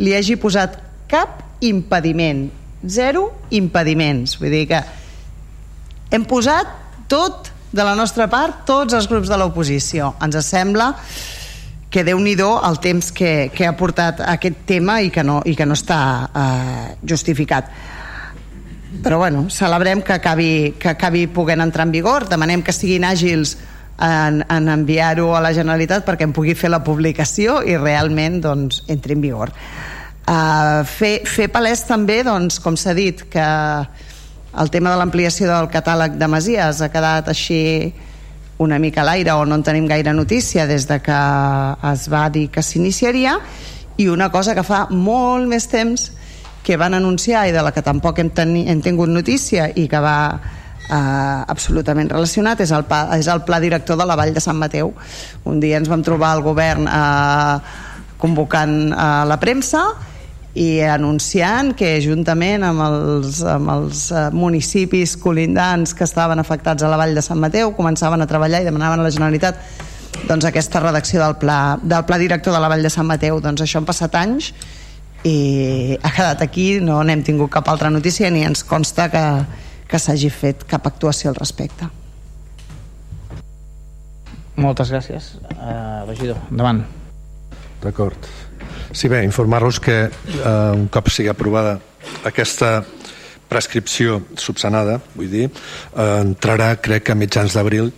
li 0.00 0.12
hagi 0.16 0.36
posat 0.40 0.76
cap 1.08 1.64
impediment. 1.64 2.48
Zero 2.84 3.30
impediments. 3.56 4.36
Vull 4.40 4.52
dir 4.52 4.66
que 4.68 4.80
hem 6.10 6.26
posat 6.28 6.70
tot 7.10 7.50
de 7.70 7.84
la 7.86 7.94
nostra 7.94 8.26
part 8.30 8.64
tots 8.66 8.94
els 8.94 9.06
grups 9.10 9.30
de 9.30 9.38
l'oposició. 9.38 10.14
Ens 10.22 10.38
sembla 10.46 10.90
que 11.90 12.04
déu 12.06 12.18
nhi 12.22 12.36
el 12.38 12.78
temps 12.78 13.10
que, 13.12 13.50
que 13.54 13.66
ha 13.66 13.76
portat 13.76 14.20
aquest 14.20 14.66
tema 14.66 15.00
i 15.02 15.10
que 15.10 15.24
no, 15.24 15.40
i 15.44 15.56
que 15.56 15.66
no 15.66 15.74
està 15.74 16.30
eh, 16.30 16.96
justificat. 17.02 17.70
Però 19.02 19.18
bueno, 19.18 19.48
celebrem 19.50 20.02
que 20.02 20.12
acabi, 20.12 20.74
que 20.78 20.88
acabi 20.88 21.26
poguent 21.26 21.60
entrar 21.60 21.86
en 21.86 21.92
vigor. 21.92 22.28
Demanem 22.28 22.62
que 22.62 22.72
siguin 22.72 23.04
àgils 23.04 23.56
en, 24.00 24.44
en 24.48 24.68
enviar-ho 24.68 25.34
a 25.36 25.42
la 25.42 25.52
Generalitat 25.54 26.06
perquè 26.06 26.26
en 26.26 26.34
pugui 26.34 26.54
fer 26.54 26.70
la 26.70 26.82
publicació 26.82 27.60
i 27.62 27.76
realment 27.76 28.40
doncs, 28.42 28.84
entri 28.88 29.14
en 29.14 29.22
vigor. 29.22 29.52
Uh, 30.30 30.82
fer, 30.86 31.22
fer 31.26 31.48
palès 31.50 31.84
també 31.88 32.20
doncs, 32.26 32.60
com 32.62 32.76
s'ha 32.78 32.94
dit 32.94 33.24
que 33.30 33.46
el 34.58 34.70
tema 34.70 34.90
de 34.90 34.98
l'ampliació 34.98 35.46
del 35.50 35.68
catàleg 35.70 36.16
de 36.18 36.28
Masies 36.28 36.80
ha 36.82 36.90
quedat 36.90 37.28
així 37.30 37.92
una 38.60 38.78
mica 38.82 39.00
a 39.00 39.06
l'aire 39.06 39.32
o 39.38 39.44
no 39.46 39.56
en 39.56 39.62
tenim 39.64 39.86
gaire 39.88 40.12
notícia 40.12 40.66
des 40.66 40.86
de 40.88 40.98
que 41.00 41.18
es 41.92 42.08
va 42.12 42.28
dir 42.30 42.48
que 42.50 42.62
s'iniciaria. 42.62 43.38
I 43.96 44.08
una 44.08 44.30
cosa 44.30 44.54
que 44.54 44.64
fa 44.64 44.86
molt 44.90 45.48
més 45.48 45.68
temps 45.70 46.10
que 46.62 46.76
van 46.76 46.94
anunciar 46.94 47.46
i 47.48 47.54
de 47.54 47.62
la 47.62 47.72
que 47.72 47.82
tampoc 47.82 48.18
hem, 48.18 48.30
teni, 48.36 48.66
hem 48.68 48.82
tingut 48.82 49.08
notícia 49.08 49.70
i 49.70 49.86
que 49.88 50.00
va 50.00 50.18
eh, 50.90 51.40
absolutament 51.48 52.10
relacionat 52.10 52.60
és 52.60 52.74
el, 52.74 52.84
és 53.16 53.30
el 53.32 53.44
pla 53.46 53.60
director 53.62 53.96
de 53.96 54.04
la 54.04 54.16
Vall 54.18 54.34
de 54.34 54.42
Sant 54.44 54.58
Mateu. 54.58 54.92
Un 55.48 55.60
dia 55.60 55.80
ens 55.80 55.88
vam 55.88 56.02
trobar 56.04 56.34
el 56.36 56.44
govern 56.44 56.90
eh, 56.90 57.56
convocant 58.20 58.76
eh, 58.92 59.10
la 59.30 59.40
premsa 59.40 59.86
i 60.54 60.80
anunciant 60.82 61.76
que 61.78 61.92
juntament 62.02 62.64
amb 62.66 62.82
els, 62.82 63.38
amb 63.46 63.70
els 63.70 64.08
eh, 64.10 64.24
municipis 64.34 65.14
colindants 65.20 65.94
que 65.94 66.02
estaven 66.02 66.42
afectats 66.42 66.82
a 66.82 66.90
la 66.90 66.98
vall 66.98 67.14
de 67.14 67.22
Sant 67.22 67.38
Mateu 67.38 67.70
començaven 67.76 68.22
a 68.22 68.26
treballar 68.26 68.62
i 68.62 68.66
demanaven 68.66 68.98
a 68.98 69.06
la 69.06 69.12
Generalitat 69.14 69.60
doncs, 70.26 70.48
aquesta 70.48 70.82
redacció 70.82 71.22
del 71.22 71.36
pla, 71.38 71.78
del 71.82 72.04
pla 72.04 72.18
director 72.18 72.54
de 72.54 72.60
la 72.62 72.68
vall 72.68 72.82
de 72.82 72.90
Sant 72.90 73.06
Mateu. 73.06 73.38
Doncs 73.40 73.62
això 73.62 73.78
han 73.78 73.86
passat 73.86 74.18
anys 74.18 74.50
i 75.22 75.96
ha 76.02 76.10
quedat 76.16 76.42
aquí 76.42 76.80
no 76.82 76.98
n'hem 77.04 77.22
tingut 77.22 77.52
cap 77.54 77.68
altra 77.70 77.90
notícia 77.92 78.30
ni 78.32 78.42
ens 78.42 78.64
consta 78.66 79.06
que, 79.12 79.24
que 79.86 80.02
s'hagi 80.02 80.34
fet 80.34 80.66
cap 80.66 80.90
actuació 80.90 81.30
al 81.30 81.38
respecte. 81.38 81.86
Moltes 84.60 84.90
gràcies. 84.90 85.36
Uh, 85.54 86.02
regidor, 86.10 86.42
endavant. 86.50 86.82
D'acord 87.80 88.26
Sí, 88.92 89.08
bé, 89.08 89.22
informar-los 89.24 89.78
que 89.80 89.98
eh, 90.10 90.72
un 90.74 90.88
cop 90.88 91.08
sigui 91.08 91.30
aprovada 91.30 91.78
aquesta 92.26 92.80
prescripció 93.50 94.20
subsanada, 94.38 95.00
vull 95.14 95.30
dir, 95.30 95.48
eh, 95.50 96.06
entrarà, 96.22 96.74
crec 96.82 97.06
que 97.06 97.14
a 97.14 97.18
mitjans 97.18 97.54
d'abril 97.54 97.92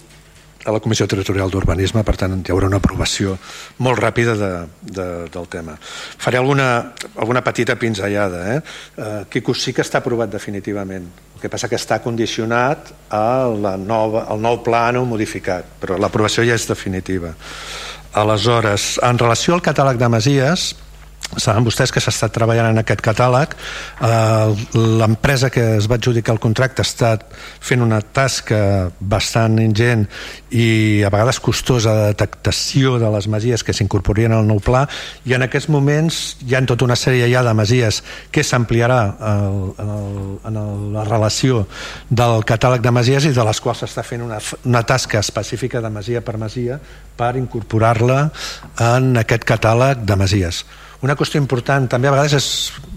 a 0.64 0.70
la 0.70 0.80
Comissió 0.80 1.09
Territorial 1.11 1.51
d'Urbanisme, 1.51 2.05
per 2.07 2.14
tant 2.20 2.36
hi 2.38 2.53
haurà 2.55 2.68
una 2.70 2.78
aprovació 2.78 3.34
molt 3.82 3.99
ràpida 3.99 4.36
de, 4.38 4.51
de, 4.82 5.07
del 5.32 5.49
tema. 5.51 5.74
Faré 5.80 6.38
alguna, 6.38 6.68
alguna 7.16 7.43
petita 7.43 7.76
pinzellada. 7.76 8.45
Eh? 8.55 8.61
Eh, 8.97 9.24
Quico 9.32 9.55
sí 9.55 9.74
que 9.74 9.82
està 9.82 9.99
aprovat 9.99 10.30
definitivament. 10.30 11.09
El 11.34 11.43
que 11.43 11.51
passa 11.51 11.68
que 11.68 11.80
està 11.80 11.99
condicionat 12.05 12.93
a 13.11 13.49
la 13.51 13.74
nova, 13.80 14.28
al 14.30 14.43
nou 14.43 14.61
plànol 14.62 15.09
modificat, 15.09 15.66
però 15.82 15.99
l'aprovació 15.99 16.47
ja 16.47 16.55
és 16.55 16.68
definitiva. 16.70 17.34
Aleshores, 18.13 18.99
en 19.01 19.17
relació 19.19 19.55
al 19.57 19.63
catàleg 19.65 19.97
de 20.01 20.09
Masies, 20.13 20.73
saben 21.37 21.64
vostès 21.64 21.93
que 21.93 22.01
s'ha 22.03 22.12
estat 22.12 22.33
treballant 22.35 22.70
en 22.72 22.80
aquest 22.83 23.01
catàleg. 23.05 23.55
Eh, 24.03 24.64
l'empresa 25.01 25.51
que 25.51 25.64
es 25.78 25.89
va 25.91 25.97
adjudicar 25.97 26.35
el 26.35 26.41
contracte 26.43 26.83
ha 26.83 26.87
estat 26.87 27.24
fent 27.61 27.83
una 27.85 28.01
tasca 28.03 28.91
bastant 29.01 29.59
ingent 29.62 30.07
i 30.51 31.03
a 31.07 31.11
vegades 31.12 31.41
costosa 31.41 31.95
de 31.97 32.07
detectació 32.12 32.99
de 33.03 33.11
les 33.14 33.28
masies 33.28 33.64
que 33.64 33.74
s'incorporien 33.76 34.33
al 34.33 34.47
nou 34.47 34.61
pla. 34.61 34.85
I 35.24 35.37
en 35.39 35.47
aquests 35.47 35.70
moments 35.72 36.22
hi 36.47 36.57
ha 36.57 36.62
tota 36.66 36.87
una 36.87 36.99
sèrie 36.99 37.30
ja 37.33 37.43
de 37.47 37.55
masies 37.57 38.03
que 38.30 38.45
s'ampliarà 38.45 39.01
en, 39.33 39.72
en 40.49 40.61
la 40.95 41.07
relació 41.09 41.66
del 42.11 42.45
catàleg 42.49 42.85
de 42.85 42.93
masies 42.95 43.26
i 43.26 43.35
de 43.35 43.47
les 43.47 43.61
quals 43.61 43.83
s'està 43.83 44.05
fent 44.07 44.22
una, 44.24 44.39
una 44.68 44.83
tasca 44.87 45.22
específica 45.22 45.80
de 45.80 45.91
masia 45.91 46.20
per 46.20 46.37
masia 46.39 46.78
per 47.16 47.35
incorporar-la 47.41 48.22
en 48.93 49.16
aquest 49.20 49.45
catàleg 49.49 50.05
de 50.07 50.16
masies 50.16 50.64
una 51.03 51.16
qüestió 51.18 51.40
important, 51.42 51.88
també 51.90 52.09
a 52.09 52.14
vegades 52.14 52.36
és, 52.38 52.48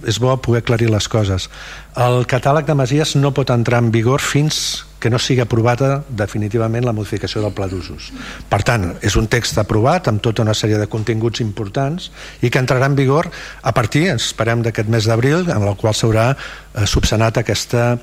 és 0.06 0.20
bo 0.22 0.36
poder 0.38 0.62
aclarir 0.62 0.92
les 0.94 1.08
coses. 1.10 1.50
El 1.98 2.28
catàleg 2.30 2.68
de 2.68 2.76
Masies 2.78 3.16
no 3.18 3.34
pot 3.34 3.50
entrar 3.50 3.82
en 3.82 3.90
vigor 3.94 4.22
fins 4.22 4.86
que 5.02 5.10
no 5.10 5.20
sigui 5.22 5.42
aprovada 5.44 6.04
definitivament 6.10 6.86
la 6.86 6.94
modificació 6.96 7.42
del 7.44 7.54
pla 7.58 7.68
d'usos. 7.70 8.12
Per 8.50 8.62
tant, 8.66 8.88
és 9.06 9.18
un 9.20 9.28
text 9.30 9.58
aprovat 9.62 10.10
amb 10.10 10.22
tota 10.22 10.46
una 10.46 10.56
sèrie 10.58 10.80
de 10.82 10.90
continguts 10.90 11.44
importants 11.44 12.10
i 12.42 12.50
que 12.50 12.62
entrarà 12.62 12.90
en 12.90 12.98
vigor 12.98 13.30
a 13.62 13.74
partir, 13.74 14.08
esperem, 14.14 14.64
d'aquest 14.66 14.90
mes 14.90 15.06
d'abril, 15.10 15.50
en 15.50 15.62
el 15.66 15.78
qual 15.78 15.94
s'haurà 15.98 16.32
eh, 16.34 16.86
subsanat 16.90 17.42
aquesta 17.42 17.96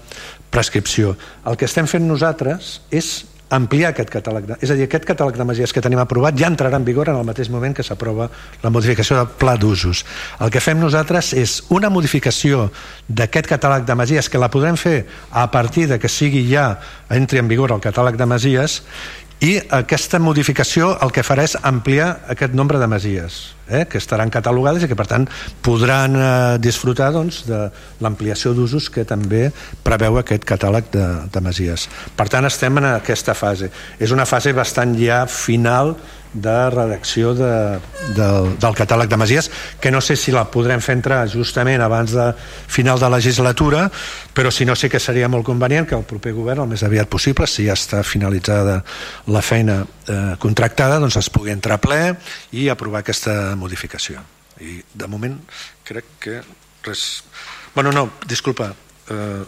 prescripció. 0.52 1.16
El 1.46 1.58
que 1.58 1.66
estem 1.70 1.90
fent 1.90 2.06
nosaltres 2.06 2.80
és 2.90 3.14
ampliar 3.52 3.92
aquest 3.92 4.10
catàleg 4.12 4.46
de, 4.48 4.56
és 4.64 4.70
a 4.72 4.76
dir, 4.78 4.86
aquest 4.88 5.04
catàleg 5.08 5.36
de 5.36 5.46
masies 5.46 5.72
que 5.74 5.82
tenim 5.84 6.00
aprovat 6.02 6.38
ja 6.38 6.48
entrarà 6.50 6.78
en 6.80 6.86
vigor 6.86 7.10
en 7.12 7.20
el 7.20 7.28
mateix 7.28 7.50
moment 7.52 7.76
que 7.76 7.84
s'aprova 7.84 8.28
la 8.62 8.72
modificació 8.72 9.18
del 9.18 9.30
pla 9.38 9.56
d'usos. 9.60 10.04
El 10.40 10.52
que 10.52 10.62
fem 10.64 10.80
nosaltres 10.80 11.32
és 11.38 11.58
una 11.74 11.90
modificació 11.92 12.70
d'aquest 13.08 13.50
catàleg 13.52 13.86
de 13.88 13.96
masies 13.98 14.30
que 14.32 14.40
la 14.40 14.50
podrem 14.52 14.78
fer 14.80 15.04
a 15.30 15.46
partir 15.52 15.86
de 15.90 16.00
que 16.00 16.08
sigui 16.08 16.46
ja 16.48 16.78
entri 17.12 17.42
en 17.42 17.48
vigor 17.50 17.74
el 17.74 17.82
catàleg 17.84 18.16
de 18.16 18.26
masies 18.26 18.80
i 19.42 19.56
aquesta 19.74 20.20
modificació 20.22 20.92
el 21.02 21.10
que 21.14 21.24
farà 21.26 21.42
és 21.48 21.56
ampliar 21.66 22.12
aquest 22.30 22.54
nombre 22.54 22.78
de 22.78 22.86
masies 22.86 23.40
eh, 23.66 23.82
que 23.90 23.98
estaran 23.98 24.30
catalogades 24.30 24.84
i 24.84 24.90
que 24.90 24.98
per 24.98 25.08
tant 25.10 25.26
podran 25.66 26.14
eh, 26.14 26.28
disfrutar 26.62 27.10
doncs, 27.14 27.42
de 27.48 27.64
l'ampliació 28.04 28.52
d'usos 28.54 28.86
que 28.94 29.02
també 29.08 29.48
preveu 29.82 30.20
aquest 30.20 30.46
catàleg 30.46 30.92
de, 30.94 31.06
de 31.34 31.42
masies. 31.42 31.88
Per 32.14 32.28
tant 32.30 32.46
estem 32.46 32.78
en 32.78 32.86
aquesta 32.92 33.34
fase. 33.34 33.72
És 33.98 34.14
una 34.14 34.28
fase 34.30 34.54
bastant 34.54 34.94
ja 35.00 35.24
final 35.26 35.96
de 36.32 36.70
redacció 36.70 37.34
de, 37.36 37.78
de, 38.16 38.28
del 38.60 38.76
catàleg 38.76 39.10
de 39.10 39.18
Masies 39.20 39.50
que 39.80 39.90
no 39.92 40.00
sé 40.00 40.16
si 40.16 40.32
la 40.32 40.46
podrem 40.50 40.80
fer 40.80 40.96
entrar 40.96 41.20
justament 41.28 41.82
abans 41.84 42.14
de 42.16 42.30
final 42.72 43.00
de 43.00 43.10
legislatura 43.12 43.88
però 44.32 44.50
si 44.50 44.64
no 44.64 44.76
sí 44.76 44.88
que 44.88 45.00
seria 45.00 45.28
molt 45.28 45.44
convenient 45.44 45.88
que 45.88 45.98
el 45.98 46.06
proper 46.08 46.32
govern 46.36 46.64
el 46.64 46.72
més 46.72 46.84
aviat 46.86 47.10
possible 47.12 47.46
si 47.46 47.66
ja 47.68 47.76
està 47.76 48.02
finalitzada 48.06 48.80
la 49.28 49.42
feina 49.44 49.82
eh, 49.82 50.34
contractada 50.40 51.00
doncs 51.02 51.20
es 51.20 51.30
pugui 51.32 51.52
entrar 51.52 51.76
a 51.76 51.84
ple 51.84 52.00
i 52.56 52.68
aprovar 52.72 53.02
aquesta 53.02 53.54
modificació. 53.56 54.22
I 54.62 54.80
de 54.94 55.08
moment 55.10 55.36
crec 55.84 56.16
que 56.22 56.40
res... 56.86 57.22
bueno 57.74 57.92
no, 57.92 58.08
disculpa 58.28 58.72
eh, 59.10 59.42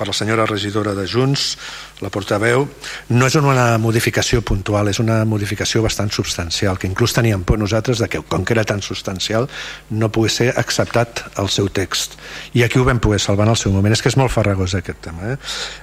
per 0.00 0.08
la 0.08 0.16
senyora 0.16 0.46
regidora 0.48 0.94
de 0.96 1.04
Junts, 1.04 1.58
la 2.00 2.08
portaveu, 2.08 2.64
no 3.12 3.26
és 3.28 3.36
una 3.36 3.76
modificació 3.76 4.40
puntual, 4.40 4.88
és 4.88 5.00
una 5.02 5.18
modificació 5.28 5.82
bastant 5.84 6.08
substancial, 6.16 6.78
que 6.80 6.88
inclús 6.88 7.12
teníem 7.12 7.44
por 7.44 7.60
nosaltres 7.60 8.00
de 8.00 8.08
que, 8.08 8.22
com 8.24 8.46
que 8.48 8.56
era 8.56 8.64
tan 8.64 8.80
substancial, 8.80 9.50
no 9.92 10.08
pogués 10.08 10.38
ser 10.40 10.48
acceptat 10.56 11.26
el 11.42 11.52
seu 11.52 11.68
text. 11.68 12.16
I 12.56 12.64
aquí 12.64 12.80
ho 12.80 12.86
vam 12.88 13.02
poder 13.04 13.20
salvar 13.20 13.44
en 13.44 13.52
el 13.52 13.60
seu 13.60 13.76
moment. 13.76 13.92
És 13.92 14.00
que 14.00 14.08
és 14.08 14.16
molt 14.16 14.32
farragós 14.32 14.78
aquest 14.78 15.04
tema. 15.04 15.34
Eh? 15.34 15.36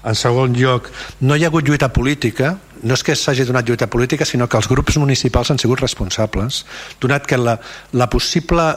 En 0.10 0.18
segon 0.18 0.58
lloc, 0.58 0.90
no 1.22 1.38
hi 1.38 1.46
ha 1.46 1.52
hagut 1.52 1.70
lluita 1.70 1.94
política, 1.94 2.56
no 2.82 2.98
és 2.98 3.06
que 3.06 3.14
s'hagi 3.14 3.46
donat 3.46 3.70
lluita 3.70 3.86
política, 3.86 4.26
sinó 4.26 4.50
que 4.50 4.58
els 4.58 4.70
grups 4.70 4.98
municipals 4.98 5.54
han 5.54 5.62
sigut 5.62 5.82
responsables, 5.86 6.64
donat 7.02 7.30
que 7.30 7.38
la, 7.38 7.60
la 7.94 8.10
possible 8.10 8.72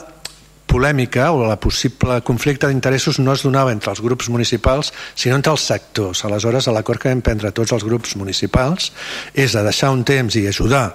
polèmica 0.71 1.27
o 1.35 1.43
la 1.43 1.57
possible 1.59 2.21
conflicte 2.23 2.69
d'interessos 2.69 3.19
no 3.19 3.33
es 3.35 3.43
donava 3.43 3.73
entre 3.75 3.91
els 3.91 3.99
grups 4.03 4.29
municipals 4.31 4.93
sinó 5.13 5.35
entre 5.35 5.51
els 5.51 5.65
sectors. 5.67 6.23
Aleshores, 6.23 6.69
l'acord 6.71 7.01
que 7.01 7.11
vam 7.11 7.23
prendre 7.25 7.51
tots 7.51 7.75
els 7.75 7.83
grups 7.83 8.15
municipals 8.15 8.91
és 9.35 9.55
a 9.55 9.65
deixar 9.67 9.91
un 9.91 10.05
temps 10.07 10.37
i 10.39 10.45
ajudar 10.47 10.85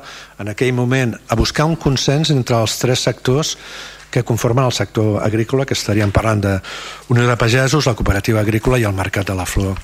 en 0.40 0.48
aquell 0.52 0.72
moment 0.76 1.12
a 1.28 1.36
buscar 1.36 1.68
un 1.68 1.76
consens 1.76 2.32
entre 2.32 2.56
els 2.56 2.78
tres 2.80 3.04
sectors 3.04 3.56
que 4.16 4.24
conformen 4.24 4.64
el 4.64 4.72
sector 4.72 5.22
agrícola, 5.22 5.66
que 5.68 5.74
estaríem 5.76 6.08
parlant 6.08 6.40
de 6.40 6.52
Unió 7.12 7.26
de 7.28 7.36
Pagesos, 7.36 7.84
la 7.84 7.92
cooperativa 7.92 8.40
agrícola 8.40 8.78
i 8.80 8.86
el 8.88 8.94
Mercat 8.96 9.28
de 9.28 9.34
la 9.36 9.44
Flor. 9.44 9.76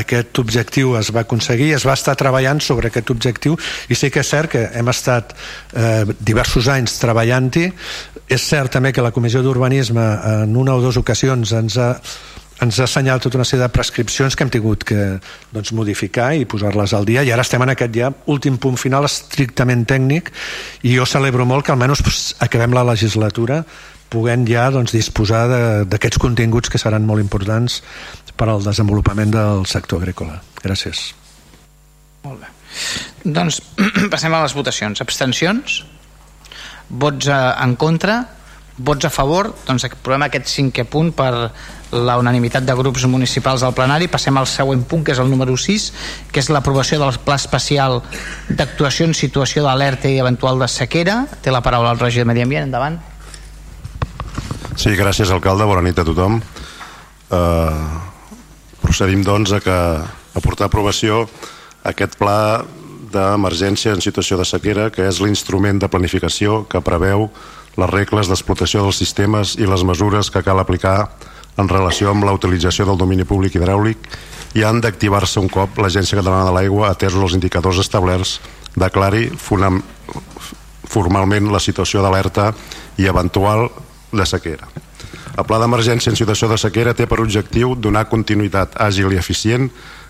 Aquest 0.00 0.40
objectiu 0.40 0.94
es 0.96 1.10
va 1.12 1.26
aconseguir, 1.26 1.74
es 1.76 1.84
va 1.84 1.92
estar 1.92 2.14
treballant 2.16 2.62
sobre 2.64 2.88
aquest 2.88 3.12
objectiu 3.12 3.58
i 3.92 3.98
sí 3.98 4.08
que 4.08 4.22
és 4.24 4.30
cert 4.32 4.54
que 4.54 4.62
hem 4.72 4.88
estat 4.88 5.34
eh, 5.76 6.06
diversos 6.16 6.70
anys 6.72 6.96
treballant-hi. 7.02 7.66
És 8.24 8.48
cert 8.48 8.72
també 8.72 8.94
que 8.96 9.04
la 9.04 9.12
Comissió 9.12 9.44
d'Urbanisme 9.44 10.06
en 10.32 10.56
una 10.56 10.78
o 10.78 10.80
dues 10.80 10.96
ocasions 10.96 11.52
ens 11.52 11.76
ha 11.76 11.90
ens 12.62 12.78
ha 12.78 12.86
assenyalat 12.86 13.24
tota 13.24 13.40
una 13.40 13.46
sèrie 13.48 13.64
de 13.64 13.72
prescripcions 13.74 14.36
que 14.36 14.44
hem 14.46 14.52
tingut 14.52 14.84
que 14.86 15.00
doncs, 15.54 15.72
modificar 15.74 16.32
i 16.38 16.46
posar-les 16.46 16.94
al 16.94 17.06
dia 17.08 17.24
i 17.26 17.32
ara 17.34 17.42
estem 17.42 17.62
en 17.64 17.72
aquest 17.74 17.96
ja 17.96 18.12
últim 18.30 18.58
punt 18.62 18.78
final 18.80 19.08
estrictament 19.08 19.82
tècnic 19.90 20.30
i 20.86 20.94
jo 20.94 21.06
celebro 21.08 21.46
molt 21.48 21.66
que 21.66 21.74
almenys 21.74 22.04
pues, 22.04 22.22
acabem 22.44 22.76
la 22.76 22.86
legislatura 22.92 23.64
puguem 24.14 24.46
ja 24.46 24.68
doncs, 24.70 24.94
disposar 24.94 25.44
d'aquests 25.90 26.20
continguts 26.22 26.70
que 26.70 26.78
seran 26.78 27.06
molt 27.08 27.22
importants 27.24 27.80
per 28.38 28.48
al 28.50 28.62
desenvolupament 28.62 29.32
del 29.34 29.64
sector 29.70 30.02
agrícola. 30.02 30.40
Gràcies. 30.62 31.08
Molt 32.24 32.44
bé. 32.44 32.50
Doncs 33.24 33.60
passem 34.12 34.34
a 34.34 34.42
les 34.44 34.54
votacions. 34.54 35.02
Abstencions? 35.02 35.82
Vots 36.90 37.30
en 37.32 37.76
contra? 37.80 38.20
Vots 38.76 39.06
a 39.06 39.10
favor? 39.10 39.52
Doncs 39.68 39.84
aprovem 39.86 40.24
aquest 40.26 40.48
cinquè 40.50 40.82
punt 40.90 41.12
per 41.14 41.30
la 41.94 42.16
unanimitat 42.18 42.64
de 42.66 42.74
grups 42.74 43.04
municipals 43.06 43.62
al 43.62 43.74
plenari. 43.74 44.08
Passem 44.10 44.34
al 44.34 44.48
següent 44.50 44.82
punt, 44.82 45.04
que 45.06 45.14
és 45.14 45.20
el 45.22 45.30
número 45.30 45.54
6, 45.54 45.84
que 46.34 46.42
és 46.42 46.50
l'aprovació 46.50 46.98
del 46.98 47.14
Pla 47.22 47.38
Especial 47.38 48.00
d'Actuació 48.50 49.06
en 49.06 49.14
Situació 49.14 49.62
d'Alerta 49.62 50.10
i 50.10 50.18
Eventual 50.18 50.58
de 50.58 50.68
Sequera. 50.68 51.20
Té 51.42 51.54
la 51.54 51.62
paraula 51.62 51.94
el 51.94 52.02
regidor 52.02 52.26
de 52.26 52.32
Medi 52.32 52.42
Ambient. 52.42 52.66
Endavant. 52.66 52.98
Sí, 54.74 54.96
gràcies, 54.98 55.30
alcalde. 55.30 55.70
Bona 55.70 55.86
nit 55.86 56.02
a 56.02 56.06
tothom. 56.06 56.40
Uh, 57.30 58.00
procedim, 58.82 59.22
doncs, 59.22 59.54
a, 59.54 59.62
que, 59.62 59.70
a 59.70 60.42
portar 60.42 60.66
a 60.66 60.72
aprovació 60.72 61.28
aquest 61.86 62.18
pla 62.18 62.64
d'emergència 63.14 63.94
en 63.94 64.02
situació 64.02 64.40
de 64.40 64.46
sequera, 64.48 64.90
que 64.90 65.06
és 65.06 65.20
l'instrument 65.22 65.78
de 65.78 65.86
planificació 65.86 66.64
que 66.66 66.82
preveu 66.82 67.28
les 67.76 67.90
regles 67.90 68.30
d'explotació 68.30 68.84
dels 68.84 68.98
sistemes 69.02 69.56
i 69.58 69.66
les 69.66 69.84
mesures 69.84 70.30
que 70.30 70.42
cal 70.46 70.60
aplicar 70.62 71.10
en 71.56 71.68
relació 71.70 72.10
amb 72.10 72.24
la 72.26 72.34
utilització 72.34 72.86
del 72.86 72.98
domini 72.98 73.26
públic 73.26 73.54
hidràulic 73.54 74.08
i 74.54 74.62
han 74.62 74.80
d'activar-se 74.82 75.40
un 75.40 75.48
cop 75.50 75.78
l'Agència 75.78 76.18
Catalana 76.18 76.50
de 76.50 76.54
l'Aigua, 76.54 76.90
atesos 76.90 77.22
els 77.22 77.34
indicadors 77.38 77.78
establerts, 77.82 78.38
declari 78.78 79.28
formalment 80.94 81.50
la 81.50 81.62
situació 81.62 82.02
d'alerta 82.02 82.52
i 82.98 83.08
eventual 83.10 83.68
de 84.14 84.26
sequera. 84.26 84.68
El 85.34 85.46
pla 85.48 85.58
d'emergència 85.58 86.12
en 86.12 86.18
situació 86.18 86.46
de 86.46 86.58
sequera 86.62 86.94
té 86.94 87.08
per 87.10 87.18
objectiu 87.18 87.74
donar 87.74 88.06
continuïtat 88.06 88.76
àgil 88.78 89.10
i 89.10 89.18
eficient 89.18 89.66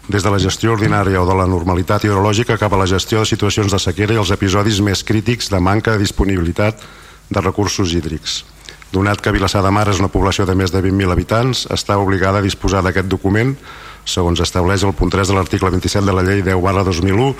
des 0.08 0.20
de 0.20 0.30
la 0.30 0.40
gestió 0.40 0.74
ordinària 0.74 1.22
o 1.22 1.24
de 1.24 1.36
la 1.38 1.46
normalitat 1.48 2.04
hidrològica 2.04 2.58
cap 2.60 2.72
a 2.76 2.80
la 2.82 2.88
gestió 2.88 3.22
de 3.22 3.30
situacions 3.30 3.72
de 3.72 3.80
sequera 3.80 4.12
i 4.12 4.20
els 4.20 4.34
episodis 4.34 4.82
més 4.84 5.00
crítics 5.00 5.48
de 5.48 5.60
manca 5.64 5.94
de 5.94 6.02
disponibilitat 6.04 6.84
de 7.30 7.40
recursos 7.40 7.94
hídrics. 7.94 8.44
Donat 8.92 9.20
que 9.20 9.32
Vilassar 9.34 9.62
de 9.64 9.72
Mar 9.74 9.88
és 9.90 9.98
una 9.98 10.12
població 10.12 10.46
de 10.46 10.54
més 10.54 10.70
de 10.70 10.82
20.000 10.82 11.10
habitants, 11.10 11.66
està 11.72 11.98
obligada 11.98 12.38
a 12.38 12.46
disposar 12.46 12.82
d'aquest 12.84 13.10
document 13.10 13.56
segons 14.04 14.40
estableix 14.44 14.84
el 14.84 14.92
punt 14.92 15.12
3 15.12 15.30
de 15.30 15.36
l'article 15.36 15.70
27 15.72 16.04
de 16.06 16.12
la 16.12 16.22
llei 16.22 16.42
10 16.44 16.60
barra 16.62 16.84
2001 16.84 17.32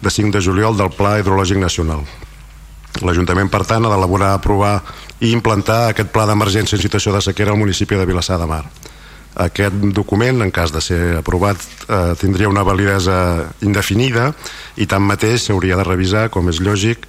de 0.00 0.10
5 0.10 0.32
de 0.32 0.40
juliol 0.40 0.76
del 0.76 0.90
Pla 0.96 1.18
Hidrològic 1.20 1.60
Nacional. 1.60 2.02
L'Ajuntament, 3.04 3.50
per 3.52 3.66
tant, 3.68 3.84
ha 3.84 3.92
d'elaborar, 3.92 4.32
aprovar 4.34 4.80
i 5.20 5.34
implantar 5.36 5.90
aquest 5.90 6.08
pla 6.12 6.24
d'emergència 6.28 6.78
en 6.78 6.82
situació 6.82 7.12
de 7.12 7.20
sequera 7.20 7.52
al 7.52 7.60
municipi 7.60 7.96
de 7.96 8.06
Vilassar 8.08 8.38
de 8.40 8.48
Mar. 8.48 8.64
Aquest 9.36 9.74
document, 9.92 10.40
en 10.40 10.50
cas 10.50 10.72
de 10.72 10.80
ser 10.80 11.00
aprovat, 11.18 11.60
eh, 11.88 12.14
tindria 12.16 12.48
una 12.48 12.64
validesa 12.64 13.52
indefinida 13.60 14.30
i 14.76 14.86
tanmateix 14.86 15.44
s'hauria 15.44 15.76
de 15.76 15.84
revisar, 15.84 16.30
com 16.30 16.48
és 16.48 16.62
lògic, 16.64 17.04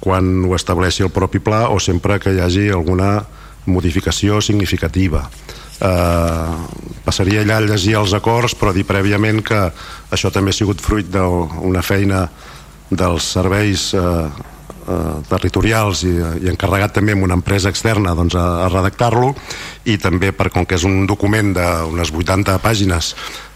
quan 0.00 0.44
ho 0.48 0.56
estableixi 0.56 1.04
el 1.04 1.12
propi 1.14 1.38
pla 1.44 1.68
o 1.68 1.78
sempre 1.80 2.18
que 2.18 2.32
hi 2.34 2.40
hagi 2.40 2.68
alguna 2.72 3.20
modificació 3.70 4.40
significativa. 4.40 5.26
Eh, 5.80 6.54
passaria 7.04 7.40
allà 7.44 7.56
a 7.60 7.64
llegir 7.64 7.96
els 7.96 8.12
acords 8.16 8.52
però 8.58 8.72
dir 8.76 8.84
prèviament 8.84 9.40
que 9.40 9.60
això 10.12 10.28
també 10.32 10.52
ha 10.52 10.58
sigut 10.58 10.80
fruit 10.84 11.08
d'una 11.08 11.80
feina 11.80 12.26
dels 12.90 13.24
serveis 13.36 13.86
eh, 13.96 14.00
eh, 14.00 15.14
territorials 15.30 16.02
i, 16.04 16.12
i 16.44 16.50
encarregat 16.52 16.98
també 16.98 17.14
amb 17.16 17.24
una 17.24 17.38
empresa 17.38 17.72
externa 17.72 18.12
doncs, 18.18 18.36
a, 18.36 18.66
a 18.66 18.68
redactar-lo 18.68 19.32
i 19.88 19.96
també 19.96 20.34
per 20.36 20.50
com 20.52 20.68
que 20.68 20.76
és 20.76 20.84
un 20.84 21.06
document 21.08 21.54
d'unes 21.56 22.12
80 22.12 22.58
pàgines 22.60 23.14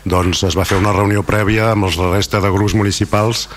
doncs 0.09 0.47
es 0.49 0.57
va 0.57 0.65
fer 0.69 0.81
una 0.81 0.97
reunió 0.97 1.27
prèvia 1.29 1.75
amb 1.75 1.91
els 1.91 2.01
resta 2.01 2.41
de 2.41 2.53
grups 2.57 2.77
municipals 2.79 3.49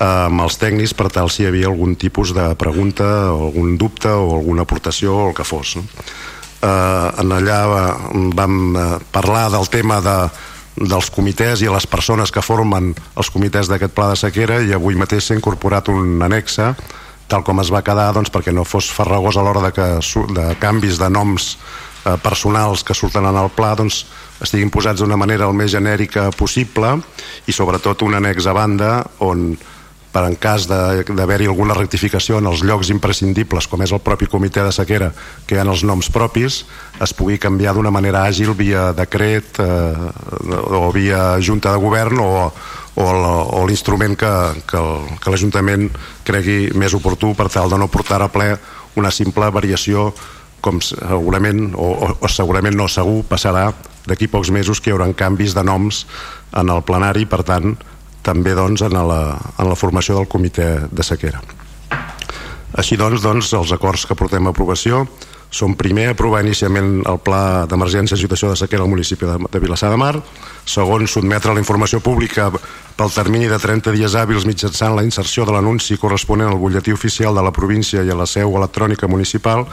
amb 0.00 0.40
els 0.40 0.56
tècnics 0.56 0.94
per 0.96 1.10
tal 1.12 1.28
si 1.28 1.44
hi 1.44 1.50
havia 1.50 1.68
algun 1.68 1.94
tipus 2.00 2.32
de 2.36 2.46
pregunta 2.56 3.04
o 3.34 3.50
algun 3.50 3.76
dubte 3.78 4.08
o 4.08 4.36
alguna 4.38 4.64
aportació 4.64 5.16
o 5.16 5.26
el 5.28 5.34
que 5.36 5.44
fos 5.44 5.76
no? 5.76 5.84
eh, 6.62 7.20
en 7.20 7.34
allà 7.36 7.60
vam 8.36 8.56
eh, 8.76 8.86
parlar 9.12 9.50
del 9.52 9.68
tema 9.68 10.00
de, 10.04 10.16
dels 10.80 11.10
comitès 11.12 11.60
i 11.60 11.68
les 11.68 11.86
persones 11.86 12.32
que 12.32 12.44
formen 12.44 12.94
els 13.16 13.30
comitès 13.30 13.68
d'aquest 13.68 13.92
pla 13.92 14.08
de 14.12 14.16
sequera 14.16 14.60
i 14.64 14.72
avui 14.72 14.96
mateix 14.96 15.28
s'ha 15.28 15.36
incorporat 15.36 15.92
un 15.92 16.22
anexe 16.24 16.72
tal 17.30 17.44
com 17.46 17.60
es 17.62 17.70
va 17.70 17.84
quedar 17.86 18.10
doncs, 18.16 18.32
perquè 18.32 18.54
no 18.56 18.64
fos 18.64 18.88
farragós 18.90 19.36
a 19.36 19.44
l'hora 19.44 19.62
de, 19.68 19.72
que, 19.76 19.88
de 20.34 20.46
canvis 20.62 20.98
de 20.98 21.10
noms 21.12 21.52
eh, 22.06 22.16
personals 22.24 22.82
que 22.82 22.96
surten 22.96 23.28
en 23.28 23.36
el 23.36 23.52
pla 23.54 23.74
doncs, 23.78 24.06
estiguin 24.40 24.72
posats 24.72 25.04
d'una 25.04 25.20
manera 25.20 25.46
el 25.46 25.54
més 25.54 25.70
genèrica 25.76 26.30
possible 26.32 26.96
i 27.46 27.52
sobretot 27.52 28.02
un 28.06 28.16
annex 28.16 28.48
a 28.48 28.56
banda 28.56 28.94
on 29.20 29.52
per 30.10 30.24
en 30.26 30.34
cas 30.34 30.66
d'haver-hi 30.66 31.46
alguna 31.46 31.76
rectificació 31.76 32.40
en 32.40 32.48
els 32.50 32.64
llocs 32.66 32.90
imprescindibles, 32.90 33.68
com 33.70 33.82
és 33.84 33.92
el 33.94 34.02
propi 34.02 34.26
comitè 34.30 34.64
de 34.66 34.72
sequera, 34.74 35.12
que 35.46 35.54
hi 35.54 35.60
ha 35.60 35.66
els 35.66 35.84
noms 35.86 36.10
propis, 36.10 36.64
es 37.00 37.14
pugui 37.14 37.38
canviar 37.38 37.76
d'una 37.76 37.92
manera 37.94 38.24
àgil 38.26 38.50
via 38.58 38.90
decret 38.96 39.60
eh, 39.62 40.10
o 40.80 40.90
via 40.94 41.38
junta 41.38 41.72
de 41.74 41.82
govern 41.82 42.18
o, 42.24 42.50
o 43.00 43.62
l'instrument 43.68 44.18
que, 44.18 44.32
que, 44.66 44.82
que 45.22 45.30
l'Ajuntament 45.30 45.88
cregui 46.26 46.74
més 46.74 46.94
oportú 46.98 47.32
per 47.38 47.48
tal 47.52 47.70
de 47.70 47.78
no 47.78 47.88
portar 47.88 48.20
a 48.24 48.28
ple 48.32 48.56
una 48.98 49.14
simple 49.14 49.46
variació 49.54 50.10
com 50.60 50.80
segurament, 50.84 51.70
o, 51.72 52.10
o 52.20 52.28
segurament 52.28 52.76
no 52.76 52.88
segur, 52.90 53.22
passarà 53.28 53.70
d'aquí 54.08 54.28
pocs 54.28 54.50
mesos 54.52 54.80
que 54.80 54.90
hi 54.90 54.94
haurà 54.94 55.08
canvis 55.16 55.54
de 55.56 55.64
noms 55.64 56.04
en 56.56 56.68
el 56.72 56.82
plenari, 56.84 57.24
per 57.30 57.42
tant, 57.46 57.76
també 58.22 58.54
doncs, 58.54 58.84
en, 58.86 58.94
la, 58.94 59.22
en 59.58 59.68
la 59.68 59.78
formació 59.78 60.18
del 60.18 60.28
comitè 60.28 60.70
de 60.90 61.06
sequera. 61.06 61.40
Així 62.78 62.96
doncs, 62.96 63.22
doncs, 63.24 63.52
els 63.56 63.72
acords 63.74 64.06
que 64.06 64.16
portem 64.18 64.46
a 64.46 64.54
aprovació 64.54 65.04
són 65.50 65.74
primer 65.74 66.12
aprovar 66.12 66.44
inicialment 66.44 67.00
el 67.10 67.18
pla 67.26 67.66
d'emergència 67.66 68.14
de 68.14 68.22
situació 68.22 68.52
de 68.52 68.58
sequera 68.60 68.84
al 68.86 68.90
municipi 68.92 69.26
de, 69.26 69.34
de 69.50 69.62
Vilassar 69.62 69.90
de 69.90 69.98
Mar, 69.98 70.14
segon 70.62 71.08
sotmetre 71.10 71.56
la 71.56 71.62
informació 71.62 71.98
pública 71.98 72.46
pel 72.96 73.10
termini 73.10 73.50
de 73.50 73.58
30 73.58 73.90
dies 73.96 74.14
hàbils 74.14 74.46
mitjançant 74.46 74.94
la 74.94 75.02
inserció 75.02 75.48
de 75.48 75.56
l'anunci 75.56 75.98
corresponent 75.98 76.52
al 76.52 76.60
butlletí 76.62 76.94
oficial 76.94 77.34
de 77.34 77.42
la 77.42 77.54
província 77.56 78.04
i 78.06 78.14
a 78.14 78.18
la 78.22 78.30
seu 78.30 78.54
electrònica 78.54 79.10
municipal 79.10 79.66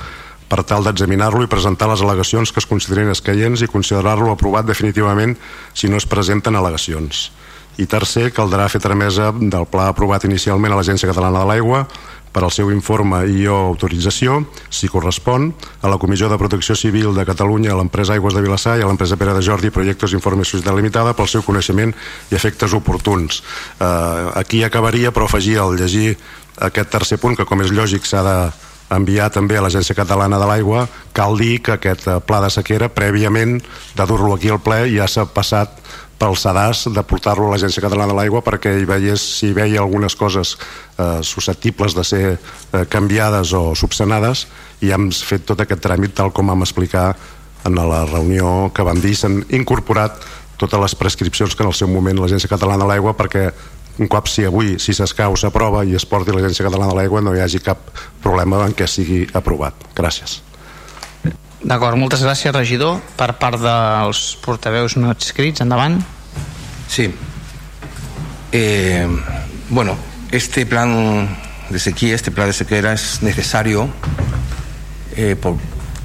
per 0.50 0.64
tal 0.64 0.82
d'examinar-lo 0.88 1.44
i 1.46 1.52
presentar 1.52 1.92
les 1.92 2.02
al·legacions 2.02 2.50
que 2.50 2.64
es 2.64 2.70
considerin 2.70 3.12
escaients 3.14 3.62
i 3.62 3.70
considerar-lo 3.70 4.32
aprovat 4.34 4.66
definitivament 4.66 5.36
si 5.76 5.92
no 5.92 6.02
es 6.02 6.10
presenten 6.10 6.58
al·legacions 6.58 7.28
i 7.78 7.86
tercer, 7.86 8.32
caldrà 8.34 8.68
fer 8.70 8.82
tramesa 8.82 9.32
del 9.38 9.68
pla 9.70 9.92
aprovat 9.92 10.26
inicialment 10.26 10.74
a 10.74 10.80
l'Agència 10.80 11.10
Catalana 11.10 11.44
de 11.44 11.50
l'Aigua 11.52 11.84
per 12.34 12.44
al 12.44 12.52
seu 12.54 12.70
informe 12.70 13.24
i 13.34 13.48
o 13.50 13.56
autorització, 13.72 14.44
si 14.70 14.90
correspon, 14.92 15.48
a 15.82 15.90
la 15.90 15.98
Comissió 15.98 16.30
de 16.30 16.38
Protecció 16.38 16.76
Civil 16.78 17.16
de 17.16 17.26
Catalunya, 17.26 17.72
a 17.74 17.78
l'empresa 17.80 18.14
Aigües 18.14 18.36
de 18.36 18.44
Vilassar 18.46 18.76
i 18.78 18.86
a 18.86 18.90
l'empresa 18.90 19.18
Pere 19.18 19.34
de 19.34 19.42
Jordi 19.42 19.72
Projectes 19.74 20.14
Informes 20.14 20.52
Societat 20.54 20.78
Limitada 20.78 21.16
pel 21.18 21.30
seu 21.32 21.46
coneixement 21.46 21.96
i 22.30 22.38
efectes 22.38 22.76
oportuns. 22.78 23.42
Eh, 23.80 24.32
aquí 24.38 24.64
acabaria, 24.64 25.14
però 25.14 25.26
afegir 25.26 25.58
al 25.58 25.78
llegir 25.80 26.16
aquest 26.62 26.94
tercer 26.94 27.18
punt, 27.22 27.38
que 27.38 27.46
com 27.46 27.62
és 27.66 27.74
lògic 27.74 28.06
s'ha 28.06 28.24
de 28.26 28.38
enviar 28.94 29.32
també 29.34 29.58
a 29.58 29.64
l'Agència 29.66 29.98
Catalana 29.98 30.38
de 30.40 30.48
l'Aigua, 30.48 30.86
cal 31.18 31.38
dir 31.40 31.58
que 31.64 31.76
aquest 31.76 32.08
eh, 32.08 32.20
pla 32.22 32.42
de 32.46 32.52
sequera, 32.54 32.92
prèviament 32.94 33.58
de 33.98 34.08
dur-lo 34.08 34.36
aquí 34.36 34.54
al 34.54 34.62
ple, 34.64 34.86
ja 34.94 35.10
s'ha 35.10 35.26
passat 35.26 35.82
pel 36.18 36.36
SEDAS 36.38 36.88
de 36.94 37.04
portar-lo 37.06 37.48
a 37.48 37.54
l'Agència 37.54 37.84
Catalana 37.84 38.14
de 38.14 38.18
l'Aigua 38.18 38.42
perquè 38.46 38.74
hi 38.80 38.88
veiés, 38.90 39.22
si 39.40 39.52
veia 39.54 39.82
algunes 39.84 40.16
coses 40.18 40.56
eh, 40.58 41.22
susceptibles 41.22 41.96
de 41.98 42.06
ser 42.08 42.24
eh, 42.34 42.86
canviades 42.90 43.54
o 43.54 43.76
subsanades 43.78 44.48
i 44.82 44.92
hem 44.94 45.10
fet 45.12 45.46
tot 45.50 45.62
aquest 45.62 45.84
tràmit 45.86 46.16
tal 46.18 46.34
com 46.34 46.50
vam 46.50 46.66
explicar 46.66 47.12
en 47.66 47.78
la 47.78 48.04
reunió 48.10 48.72
que 48.74 48.86
vam 48.86 49.02
dir 49.02 49.16
s'han 49.18 49.44
incorporat 49.54 50.18
totes 50.58 50.82
les 50.82 50.96
prescripcions 50.98 51.56
que 51.56 51.66
en 51.66 51.70
el 51.70 51.78
seu 51.78 51.90
moment 51.92 52.18
l'Agència 52.18 52.50
Catalana 52.50 52.86
de 52.86 52.92
l'Aigua 52.94 53.14
perquè 53.18 53.52
un 53.98 54.10
cop 54.10 54.30
si 54.30 54.46
avui, 54.46 54.76
si 54.82 54.94
s'escau, 54.94 55.38
s'aprova 55.38 55.84
i 55.86 55.96
es 55.98 56.06
porti 56.06 56.34
l'Agència 56.34 56.66
Catalana 56.66 56.94
de 56.94 57.00
l'Aigua 57.02 57.24
no 57.26 57.34
hi 57.34 57.42
hagi 57.46 57.62
cap 57.66 57.90
problema 58.24 58.66
en 58.66 58.78
què 58.78 58.90
sigui 58.90 59.26
aprovat. 59.38 59.90
Gràcies. 59.98 60.42
D'acord, 61.68 62.00
moltes 62.00 62.22
gràcies, 62.24 62.54
regidor. 62.56 63.02
Per 63.20 63.34
part 63.42 63.60
dels 63.60 64.38
portaveus 64.40 64.96
no 64.96 65.10
adscrits, 65.12 65.60
endavant. 65.66 66.00
Sí. 66.88 67.10
Eh, 68.56 69.08
bueno, 69.70 69.98
este 70.32 70.66
plan 70.66 71.28
de 71.70 71.80
sequía, 71.80 72.16
este 72.16 72.32
plan 72.32 72.48
de 72.48 72.54
sequera 72.54 72.94
es 72.94 73.22
necesario 73.22 73.90
eh, 75.18 75.36
por, 75.36 75.58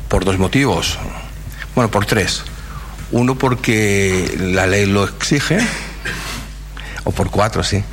por 0.08 0.24
dos 0.24 0.36
motivos. 0.38 0.98
Bueno, 1.76 1.90
por 1.92 2.06
tres. 2.06 2.42
Uno 3.12 3.36
porque 3.36 4.34
la 4.40 4.66
ley 4.66 4.86
lo 4.86 5.04
exige, 5.04 5.58
o 7.04 7.12
por 7.12 7.30
cuatro, 7.30 7.62
sí. 7.62 7.84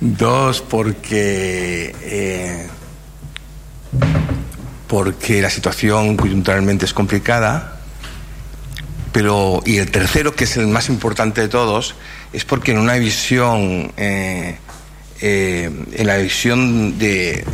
Dos, 0.00 0.60
porque 0.60 1.96
eh, 2.02 2.68
porque 4.86 5.42
la 5.42 5.50
situación 5.50 6.16
coyunturalmente 6.16 6.84
es 6.84 6.92
complicada, 6.92 7.76
pero 9.12 9.62
y 9.64 9.78
el 9.78 9.90
tercero, 9.90 10.34
que 10.34 10.44
es 10.44 10.56
el 10.56 10.66
más 10.66 10.88
importante 10.88 11.40
de 11.40 11.48
todos, 11.48 11.94
es 12.32 12.44
porque 12.44 12.72
en 12.72 12.78
una 12.78 12.94
visión, 12.94 13.90
eh, 13.96 14.58
eh, 15.22 15.70
en 15.92 16.06
la 16.06 16.18
visión 16.18 16.98
de, 16.98 17.44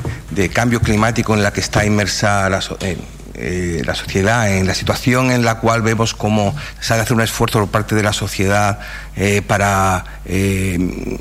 cambio 0.53 0.81
climático 0.81 1.35
en 1.35 1.43
la 1.45 1.53
que 1.53 1.61
está 1.61 1.87
inmersa 1.87 2.51
la, 2.51 2.61
eh, 3.35 3.81
la 3.85 3.95
sociedad, 3.95 4.53
en 4.53 4.67
la 4.67 4.75
situación 4.75 5.31
en 5.31 5.45
la 5.45 5.61
cual 5.61 5.83
vemos 5.83 6.15
cómo 6.15 6.55
se 6.81 6.95
ha 6.95 6.97
de 6.97 7.03
hacer 7.03 7.15
un 7.15 7.23
esfuerzo 7.23 7.61
por 7.61 7.69
parte 7.69 7.95
de 7.95 8.03
la 8.03 8.13
sociedad 8.13 8.81
para 9.47 10.05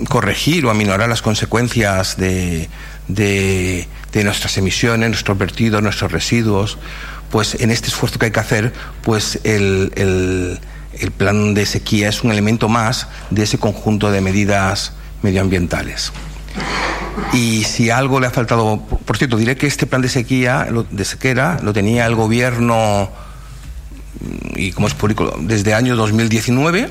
corregir 0.09 0.66
o 0.66 0.72
aminorar 0.72 1.07
las 1.07 1.22
consecuencias 1.22 2.18
de, 2.18 2.68
nuestras 4.24 4.57
emisiones, 4.57 5.09
nuestros 5.09 5.38
vertidos, 5.38 5.82
nuestros 5.82 6.12
residuos, 6.12 6.78
pues 7.32 7.55
en 7.55 7.72
este 7.72 7.88
esfuerzo 7.88 8.20
que 8.20 8.26
hay 8.26 8.32
que 8.32 8.39
hacer, 8.39 8.74
pues 9.01 9.39
el, 9.43 9.91
el, 9.95 11.12
plan 11.12 11.53
de 11.53 11.66
sequía 11.66 12.09
es 12.09 12.24
un 12.24 12.32
elemento 12.32 12.68
más 12.70 13.07
de 13.30 13.43
ese 13.43 13.57
conjunto 13.57 14.12
de 14.12 14.22
medidas 14.22 14.93
medioambientales. 15.22 16.12
Y 17.34 17.64
si 17.64 17.89
algo 17.89 18.20
le 18.20 18.28
ha 18.28 18.32
faltado, 18.32 18.82
por 18.82 19.18
cierto, 19.18 19.38
diré 19.38 19.55
que 19.55 19.68
este 19.68 19.88
plan 19.88 20.01
de 20.01 20.09
sequía, 20.09 20.68
de 20.89 21.05
sequera, 21.05 21.59
lo 21.64 21.74
tenía 21.74 22.05
el 22.05 22.16
gobierno, 22.16 23.09
y 24.55 24.72
como 24.72 24.88
es 24.88 24.93
público, 24.93 25.34
desde 25.39 25.72
el 25.72 25.78
año 25.78 25.95
2019. 25.95 26.89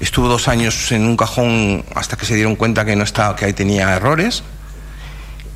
Estuvo 0.00 0.28
dos 0.28 0.48
años 0.48 0.92
en 0.92 1.04
un 1.04 1.16
cajón 1.16 1.84
hasta 1.94 2.16
que 2.16 2.26
se 2.26 2.34
dieron 2.34 2.56
cuenta 2.56 2.84
que 2.84 2.96
no 2.96 3.04
estaba, 3.04 3.36
que 3.36 3.44
ahí 3.44 3.52
tenía 3.52 3.94
errores 3.94 4.42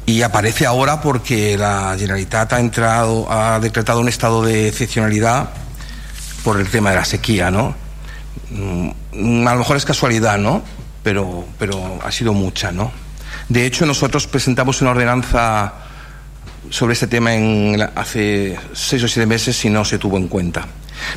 y 0.06 0.22
aparece 0.22 0.66
ahora 0.66 1.00
porque 1.00 1.56
la 1.56 1.96
Generalitat 1.98 2.52
ha 2.52 2.60
entrado, 2.60 3.30
ha 3.30 3.58
decretado 3.58 4.00
un 4.00 4.08
estado 4.08 4.42
de 4.42 4.68
excepcionalidad 4.68 5.48
por 6.42 6.60
el 6.60 6.68
tema 6.68 6.90
de 6.90 6.96
la 6.96 7.04
sequía, 7.04 7.50
¿no? 7.50 7.74
Mm, 8.50 9.46
a 9.46 9.52
lo 9.52 9.58
mejor 9.60 9.76
es 9.76 9.84
casualidad, 9.84 10.38
¿no? 10.38 10.62
Pero, 11.02 11.46
pero 11.58 11.98
ha 12.04 12.12
sido 12.12 12.34
mucha, 12.34 12.70
¿no? 12.70 12.92
De 13.48 13.66
hecho, 13.66 13.86
nosotros 13.86 14.26
presentamos 14.26 14.80
una 14.82 14.90
ordenanza 14.90 15.72
sobre 16.70 16.94
este 16.94 17.06
tema 17.06 17.34
en, 17.34 17.80
hace 17.94 18.58
seis 18.72 19.02
o 19.02 19.08
siete 19.08 19.26
meses 19.26 19.64
y 19.64 19.70
no 19.70 19.84
se 19.84 19.98
tuvo 19.98 20.16
en 20.16 20.28
cuenta. 20.28 20.66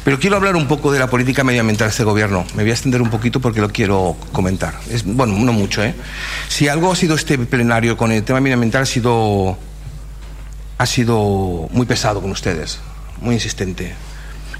Pero 0.03 0.19
quiero 0.19 0.35
hablar 0.35 0.55
un 0.55 0.67
poco 0.67 0.91
de 0.91 0.99
la 0.99 1.07
política 1.07 1.43
medioambiental 1.43 1.87
de 1.87 1.91
este 1.91 2.03
gobierno. 2.03 2.45
Me 2.55 2.63
voy 2.63 2.71
a 2.71 2.73
extender 2.73 3.01
un 3.01 3.09
poquito 3.09 3.39
porque 3.39 3.61
lo 3.61 3.69
quiero 3.69 4.15
comentar. 4.31 4.73
Es, 4.89 5.03
bueno, 5.03 5.37
no 5.37 5.53
mucho, 5.53 5.83
¿eh? 5.83 5.95
Si 6.47 6.67
algo 6.67 6.91
ha 6.91 6.95
sido 6.95 7.15
este 7.15 7.37
plenario 7.37 7.97
con 7.97 8.11
el 8.11 8.23
tema 8.23 8.39
medioambiental 8.39 8.83
ha 8.83 8.85
sido, 8.85 9.57
ha 10.77 10.85
sido 10.85 11.67
muy 11.71 11.85
pesado 11.85 12.21
con 12.21 12.31
ustedes, 12.31 12.79
muy 13.21 13.35
insistente. 13.35 13.93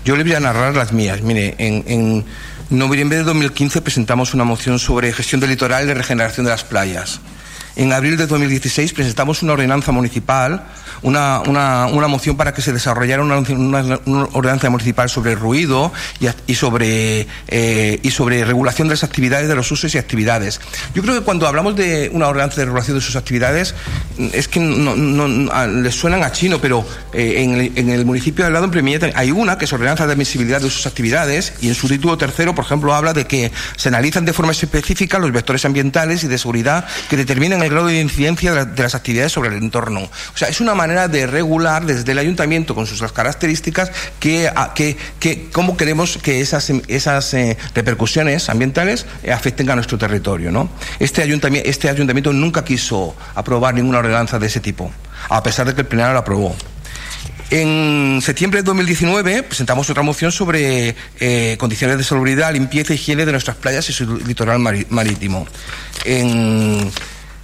Yo 0.05 0.15
les 0.15 0.25
voy 0.25 0.35
a 0.35 0.39
narrar 0.39 0.75
las 0.75 0.93
mías. 0.93 1.21
Mire, 1.21 1.55
en, 1.57 1.83
en 1.87 2.25
noviembre 2.69 3.17
de 3.17 3.23
2015 3.23 3.81
presentamos 3.81 4.33
una 4.33 4.43
moción 4.43 4.79
sobre 4.79 5.11
gestión 5.13 5.41
del 5.41 5.49
litoral 5.49 5.89
y 5.89 5.93
regeneración 5.93 6.45
de 6.45 6.51
las 6.51 6.63
playas. 6.63 7.19
En 7.75 7.93
abril 7.93 8.17
de 8.17 8.25
2016 8.25 8.93
presentamos 8.93 9.43
una 9.43 9.53
ordenanza 9.53 9.91
municipal 9.91 10.65
una, 11.01 11.41
una, 11.41 11.87
una 11.87 12.07
moción 12.07 12.37
para 12.37 12.53
que 12.53 12.61
se 12.61 12.73
desarrollara 12.73 13.21
una, 13.23 13.37
ordenanza 14.33 14.69
municipal 14.69 15.09
sobre 15.09 15.35
ruido 15.35 15.91
y, 16.19 16.27
y 16.47 16.55
sobre, 16.55 17.27
eh, 17.47 17.99
y 18.01 18.11
sobre 18.11 18.43
regulación 18.45 18.87
de 18.87 18.93
las 18.93 19.03
actividades, 19.03 19.47
de 19.47 19.55
los 19.55 19.71
usos 19.71 19.93
y 19.95 19.97
actividades. 19.97 20.59
Yo 20.93 21.01
creo 21.01 21.15
que 21.15 21.21
cuando 21.21 21.47
hablamos 21.47 21.75
de 21.75 22.09
una 22.13 22.27
ordenanza 22.27 22.57
de 22.61 22.65
regulación 22.65 22.97
de 22.97 23.01
sus 23.01 23.15
actividades, 23.15 23.75
es 24.33 24.47
que 24.47 24.59
no, 24.59 25.27
les 25.67 25.95
suenan 25.95 26.23
a 26.23 26.31
chino, 26.31 26.59
pero 26.59 26.85
eh, 27.13 27.43
en, 27.43 27.53
el, 27.53 27.71
en, 27.75 28.05
municipio 28.05 28.43
de 28.43 28.47
al 28.47 28.53
lado, 28.53 28.65
en 28.65 28.71
Premieta, 28.71 29.09
hay 29.15 29.31
una 29.31 29.57
que 29.57 29.65
es 29.65 29.73
ordenanza 29.73 30.05
de 30.07 30.13
admisibilidad 30.13 30.61
de 30.61 30.69
sus 30.69 30.85
actividades 30.87 31.53
y 31.61 31.67
en 31.67 31.75
su 31.75 31.87
título 31.87 32.17
tercero, 32.17 32.55
por 32.55 32.65
ejemplo, 32.65 32.93
habla 32.93 33.13
de 33.13 33.25
que 33.25 33.51
se 33.75 33.89
analizan 33.89 34.25
de 34.25 34.33
forma 34.33 34.51
específica 34.51 35.19
los 35.19 35.31
vectores 35.31 35.65
ambientales 35.65 36.23
y 36.23 36.27
de 36.27 36.37
seguridad 36.37 36.85
que 37.09 37.17
determinan 37.17 37.61
el 37.61 37.69
grado 37.69 37.87
de 37.87 37.99
incidencia 37.99 38.53
de, 38.53 38.65
de, 38.65 38.83
las 38.83 38.95
actividades 38.95 39.31
sobre 39.31 39.49
el 39.49 39.55
entorno. 39.55 40.01
O 40.01 40.37
sea, 40.37 40.47
es 40.47 40.61
una 40.61 40.75
manera 40.75 40.86
de 40.87 41.27
regular 41.27 41.85
desde 41.85 42.13
el 42.13 42.17
ayuntamiento 42.17 42.73
con 42.73 42.87
sus 42.87 43.11
características 43.11 43.91
que, 44.19 44.49
que, 44.73 44.97
que 45.19 45.49
cómo 45.51 45.75
queremos 45.75 46.17
que 46.17 46.39
esas, 46.39 46.69
esas 46.87 47.33
eh, 47.33 47.57
repercusiones 47.75 48.49
ambientales 48.49 49.05
eh, 49.23 49.31
afecten 49.31 49.69
a 49.69 49.75
nuestro 49.75 49.97
territorio. 49.97 50.51
¿no? 50.51 50.69
Este, 50.99 51.21
ayuntamiento, 51.21 51.69
este 51.69 51.89
ayuntamiento 51.89 52.31
nunca 52.31 52.63
quiso 52.63 53.15
aprobar 53.35 53.73
ninguna 53.75 53.99
ordenanza 53.99 54.39
de 54.39 54.47
ese 54.47 54.61
tipo, 54.61 54.91
a 55.29 55.43
pesar 55.43 55.67
de 55.67 55.75
que 55.75 55.81
el 55.81 55.87
plenario 55.87 56.13
la 56.13 56.19
aprobó. 56.19 56.55
En 57.49 58.19
septiembre 58.21 58.61
de 58.61 58.63
2019 58.63 59.43
presentamos 59.43 59.89
otra 59.89 60.03
moción 60.03 60.33
sobre 60.33 60.95
eh, 61.19 61.55
condiciones 61.57 61.97
de 61.97 62.03
salubridad, 62.03 62.51
limpieza 62.51 62.93
y 62.93 62.95
higiene 62.95 63.25
de 63.25 63.31
nuestras 63.31 63.55
playas 63.57 63.89
y 63.89 63.93
su 63.93 64.17
litoral 64.17 64.59
marítimo. 64.59 65.47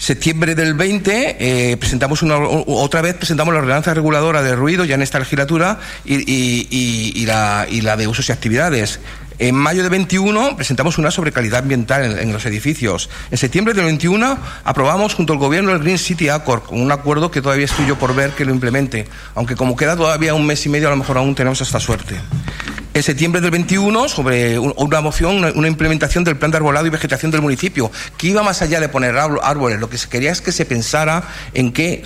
Septiembre 0.03 0.53
del 0.53 0.73
20 0.73 1.37
eh, 1.39 1.77
presentamos 1.77 2.21
una, 2.23 2.37
otra 2.37 3.01
vez 3.01 3.15
presentamos 3.15 3.53
la 3.53 3.61
ordenanza 3.61 3.93
reguladora 3.93 4.43
de 4.43 4.53
ruido 4.53 4.83
ya 4.83 4.95
en 4.95 5.01
esta 5.01 5.17
legislatura 5.17 5.79
y, 6.03 6.15
y, 6.15 6.67
y, 7.15 7.25
la, 7.25 7.95
de 7.95 8.07
usos 8.07 8.27
y 8.27 8.33
actividades. 8.33 8.99
En 9.39 9.55
mayo 9.55 9.81
de 9.81 9.89
21 9.89 10.55
presentamos 10.55 10.97
una 10.97 11.09
sobre 11.09 11.31
calidad 11.31 11.59
ambiental 11.59 12.19
en, 12.19 12.31
los 12.31 12.45
edificios. 12.45 13.09
En 13.31 13.37
septiembre 13.37 13.73
del 13.73 13.85
21 13.85 14.37
aprobamos 14.63 15.15
junto 15.15 15.33
al 15.33 15.39
gobierno 15.39 15.71
el 15.71 15.79
Green 15.79 15.97
City 15.97 16.29
Accord, 16.29 16.63
con 16.63 16.79
un 16.79 16.91
acuerdo 16.91 17.31
que 17.31 17.41
todavía 17.41 17.65
estoy 17.65 17.87
yo 17.87 17.97
por 17.97 18.15
ver 18.15 18.31
que 18.31 18.45
lo 18.45 18.53
implemente, 18.53 19.07
aunque 19.35 19.55
como 19.55 19.75
queda 19.75 19.95
todavía 19.95 20.35
un 20.35 20.45
mes 20.45 20.65
y 20.65 20.69
medio 20.69 20.87
a 20.87 20.91
lo 20.91 20.97
mejor 20.97 21.17
aún 21.17 21.33
tenemos 21.33 21.59
esta 21.61 21.79
suerte. 21.79 22.15
En 22.95 23.01
septiembre 23.01 23.41
del 23.41 23.49
21 23.49 24.07
sobre 24.07 24.59
una 24.59 25.01
moción, 25.01 25.43
una 25.55 25.67
implementación 25.67 26.23
del 26.23 26.37
plan 26.37 26.51
de 26.51 26.57
arbolado 26.57 26.85
y 26.85 26.91
vegetación 26.91 27.31
del 27.31 27.41
municipio, 27.41 27.91
que 28.17 28.27
iba 28.27 28.43
más 28.43 28.61
allá 28.61 28.79
de 28.79 28.87
poner 28.87 29.17
árboles, 29.17 29.79
lo 29.79 29.89
que 29.89 29.97
se 29.97 30.07
quería 30.09 30.31
es 30.31 30.41
que 30.41 30.51
se 30.51 30.65
pensara 30.65 31.23
en 31.55 31.73
qué, 31.73 32.03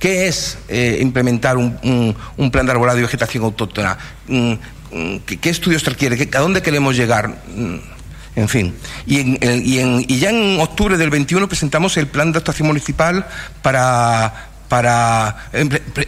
es 0.00 0.58
eh, 0.68 0.98
implementar 1.00 1.56
un, 1.56 2.16
plan 2.50 2.66
de 2.66 2.72
arbolado 2.72 2.98
y 2.98 3.02
vegetación 3.02 3.44
autóctona. 3.44 3.96
Mm, 4.92 5.16
¿Qué, 5.26 5.38
qué 5.38 5.50
estudios 5.50 5.84
requiere? 5.84 6.28
¿A 6.34 6.40
dónde 6.40 6.62
queremos 6.62 6.96
llegar? 6.96 7.36
En 8.36 8.48
fin. 8.48 8.74
Y, 9.06 9.20
en, 9.20 9.38
y, 9.64 9.78
en, 9.78 10.04
y, 10.06 10.18
ya 10.18 10.30
en 10.30 10.60
octubre 10.60 10.96
del 10.96 11.10
21 11.10 11.48
presentamos 11.48 11.96
el 11.96 12.06
plan 12.06 12.30
de 12.32 12.38
actuación 12.38 12.68
municipal 12.68 13.26
para, 13.62 14.50
para 14.68 15.50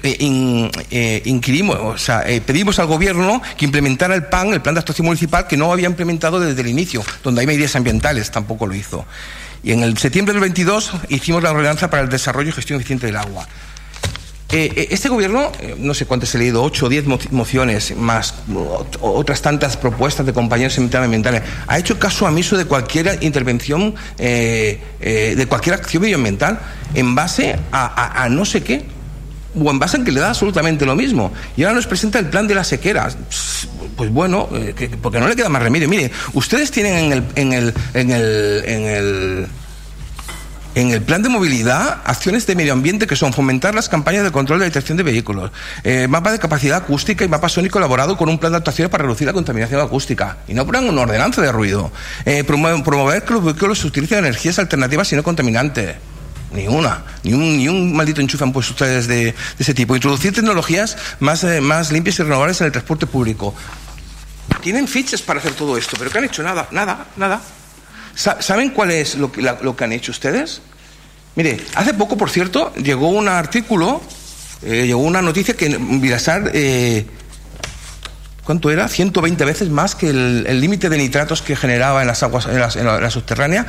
in, 0.02 0.70
eh, 0.90 1.22
inquirimos, 1.24 1.76
o 1.80 1.98
sea, 1.98 2.22
eh, 2.28 2.40
pedimos 2.40 2.78
al 2.78 2.86
gobierno 2.86 3.42
que 3.56 3.64
implementara 3.64 4.14
el 4.14 4.26
PAN, 4.26 4.52
el 4.52 4.60
plan 4.60 4.76
de 4.76 4.80
actuación 4.80 5.06
municipal, 5.06 5.46
que 5.48 5.56
no 5.56 5.72
había 5.72 5.88
implementado 5.88 6.38
desde 6.38 6.60
el 6.60 6.68
inicio, 6.68 7.02
donde 7.24 7.40
hay 7.40 7.46
medidas 7.48 7.74
ambientales, 7.74 8.30
tampoco 8.30 8.66
lo 8.66 8.74
hizo. 8.74 9.04
Y 9.62 9.72
en 9.72 9.82
el 9.82 9.98
septiembre 9.98 10.32
del 10.32 10.40
22 10.40 10.92
hicimos 11.08 11.42
la 11.42 11.50
ordenanza 11.50 11.90
para 11.90 12.02
el 12.02 12.08
desarrollo 12.08 12.50
y 12.50 12.52
gestión 12.52 12.78
eficiente 12.78 13.06
del 13.06 13.16
agua. 13.16 13.46
Eh, 14.52 14.88
este 14.90 15.08
gobierno, 15.08 15.52
eh, 15.60 15.76
no 15.78 15.94
sé 15.94 16.06
cuántas 16.06 16.34
he 16.34 16.38
leído, 16.38 16.62
ocho 16.62 16.86
o 16.86 16.88
diez 16.88 17.04
mociones, 17.30 17.96
más 17.96 18.34
otras 19.00 19.42
tantas 19.42 19.76
propuestas 19.76 20.26
de 20.26 20.32
compañeros 20.32 20.76
ambientales, 20.76 21.42
ha 21.66 21.78
hecho 21.78 21.98
caso 21.98 22.26
omiso 22.26 22.56
de 22.56 22.64
cualquier 22.64 23.18
intervención, 23.22 23.94
eh, 24.18 24.80
eh, 25.00 25.34
de 25.36 25.46
cualquier 25.46 25.76
acción 25.76 26.02
medioambiental, 26.02 26.58
en 26.94 27.14
base 27.14 27.56
a, 27.70 27.86
a, 27.86 28.24
a, 28.24 28.28
no 28.28 28.44
sé 28.44 28.62
qué, 28.62 28.84
o 29.54 29.70
en 29.70 29.78
base 29.78 29.96
en 29.96 30.04
que 30.04 30.12
le 30.12 30.20
da 30.20 30.30
absolutamente 30.30 30.84
lo 30.84 30.96
mismo. 30.96 31.32
Y 31.56 31.62
ahora 31.62 31.76
nos 31.76 31.86
presenta 31.86 32.18
el 32.18 32.26
plan 32.26 32.46
de 32.46 32.54
la 32.54 32.64
sequera. 32.64 33.08
Pues 33.96 34.10
bueno, 34.10 34.48
eh, 34.52 34.74
que, 34.76 34.88
porque 34.88 35.20
no 35.20 35.28
le 35.28 35.36
queda 35.36 35.48
más 35.48 35.62
remedio. 35.62 35.88
Mire, 35.88 36.10
ustedes 36.32 36.70
tienen 36.70 36.96
en 36.96 37.12
el, 37.12 37.24
en 37.34 37.52
el, 37.52 37.74
en 37.94 38.10
el, 38.10 38.62
en 38.64 38.82
el 38.84 39.46
en 40.74 40.90
el 40.90 41.02
plan 41.02 41.22
de 41.22 41.28
movilidad 41.28 42.00
acciones 42.04 42.46
de 42.46 42.54
medio 42.54 42.72
ambiente 42.72 43.06
que 43.06 43.16
son 43.16 43.32
fomentar 43.32 43.74
las 43.74 43.88
campañas 43.88 44.22
de 44.22 44.30
control 44.30 44.60
de 44.60 44.66
detección 44.66 44.96
de 44.96 45.02
vehículos, 45.02 45.50
eh, 45.82 46.06
mapa 46.08 46.30
de 46.30 46.38
capacidad 46.38 46.78
acústica 46.78 47.24
y 47.24 47.28
mapa 47.28 47.48
sónico 47.48 47.78
elaborado 47.78 48.16
con 48.16 48.28
un 48.28 48.38
plan 48.38 48.52
de 48.52 48.58
actuaciones 48.58 48.90
para 48.90 49.02
reducir 49.02 49.26
la 49.26 49.32
contaminación 49.32 49.80
acústica. 49.80 50.38
Y 50.46 50.54
no 50.54 50.64
ponen 50.64 50.88
una 50.88 51.02
ordenanza 51.02 51.42
de 51.42 51.50
ruido. 51.50 51.90
Eh, 52.24 52.44
promover, 52.44 53.24
que 53.24 53.34
los 53.34 53.44
vehículos 53.44 53.84
utilicen 53.84 54.18
energías 54.18 54.58
alternativas 54.58 55.12
y 55.12 55.16
no 55.16 55.22
contaminantes. 55.22 55.96
Ni 56.52 56.66
una, 56.66 57.04
ni 57.22 57.32
un, 57.32 57.58
ni 57.58 57.68
un 57.68 57.94
maldito 57.94 58.20
enchufe 58.20 58.42
han 58.42 58.52
puesto 58.52 58.72
ustedes 58.72 59.06
de, 59.06 59.26
de 59.26 59.34
ese 59.58 59.74
tipo. 59.74 59.94
Introducir 59.94 60.32
tecnologías 60.32 60.96
más, 61.20 61.44
eh, 61.44 61.60
más 61.60 61.92
limpias 61.92 62.18
y 62.18 62.22
renovables 62.22 62.60
en 62.60 62.66
el 62.66 62.72
transporte 62.72 63.06
público. 63.06 63.54
Tienen 64.60 64.88
fichas 64.88 65.22
para 65.22 65.38
hacer 65.38 65.52
todo 65.52 65.76
esto, 65.76 65.96
pero 65.98 66.10
¿qué 66.10 66.18
han 66.18 66.24
hecho? 66.24 66.42
Nada, 66.42 66.66
nada, 66.70 67.06
nada. 67.16 67.40
¿Saben 68.20 68.70
cuál 68.70 68.90
es 68.90 69.14
lo 69.14 69.32
que, 69.32 69.40
la, 69.40 69.58
lo 69.62 69.74
que 69.74 69.84
han 69.84 69.92
hecho 69.92 70.12
ustedes? 70.12 70.60
Mire, 71.36 71.58
hace 71.74 71.94
poco, 71.94 72.18
por 72.18 72.28
cierto, 72.28 72.70
llegó 72.74 73.08
un 73.08 73.28
artículo, 73.28 74.02
eh, 74.62 74.84
llegó 74.86 75.00
una 75.00 75.22
noticia 75.22 75.56
que 75.56 75.74
Vilasar, 75.78 76.50
eh, 76.52 77.06
¿cuánto 78.44 78.70
era? 78.70 78.88
120 78.88 79.42
veces 79.46 79.70
más 79.70 79.94
que 79.94 80.10
el 80.10 80.60
límite 80.60 80.90
de 80.90 80.98
nitratos 80.98 81.40
que 81.40 81.56
generaba 81.56 82.02
en 82.02 82.08
las 82.08 82.22
aguas, 82.22 82.44
en, 82.44 82.60
las, 82.60 82.76
en 82.76 82.86
en 82.86 83.02
la 83.02 83.10
subterránea. 83.10 83.66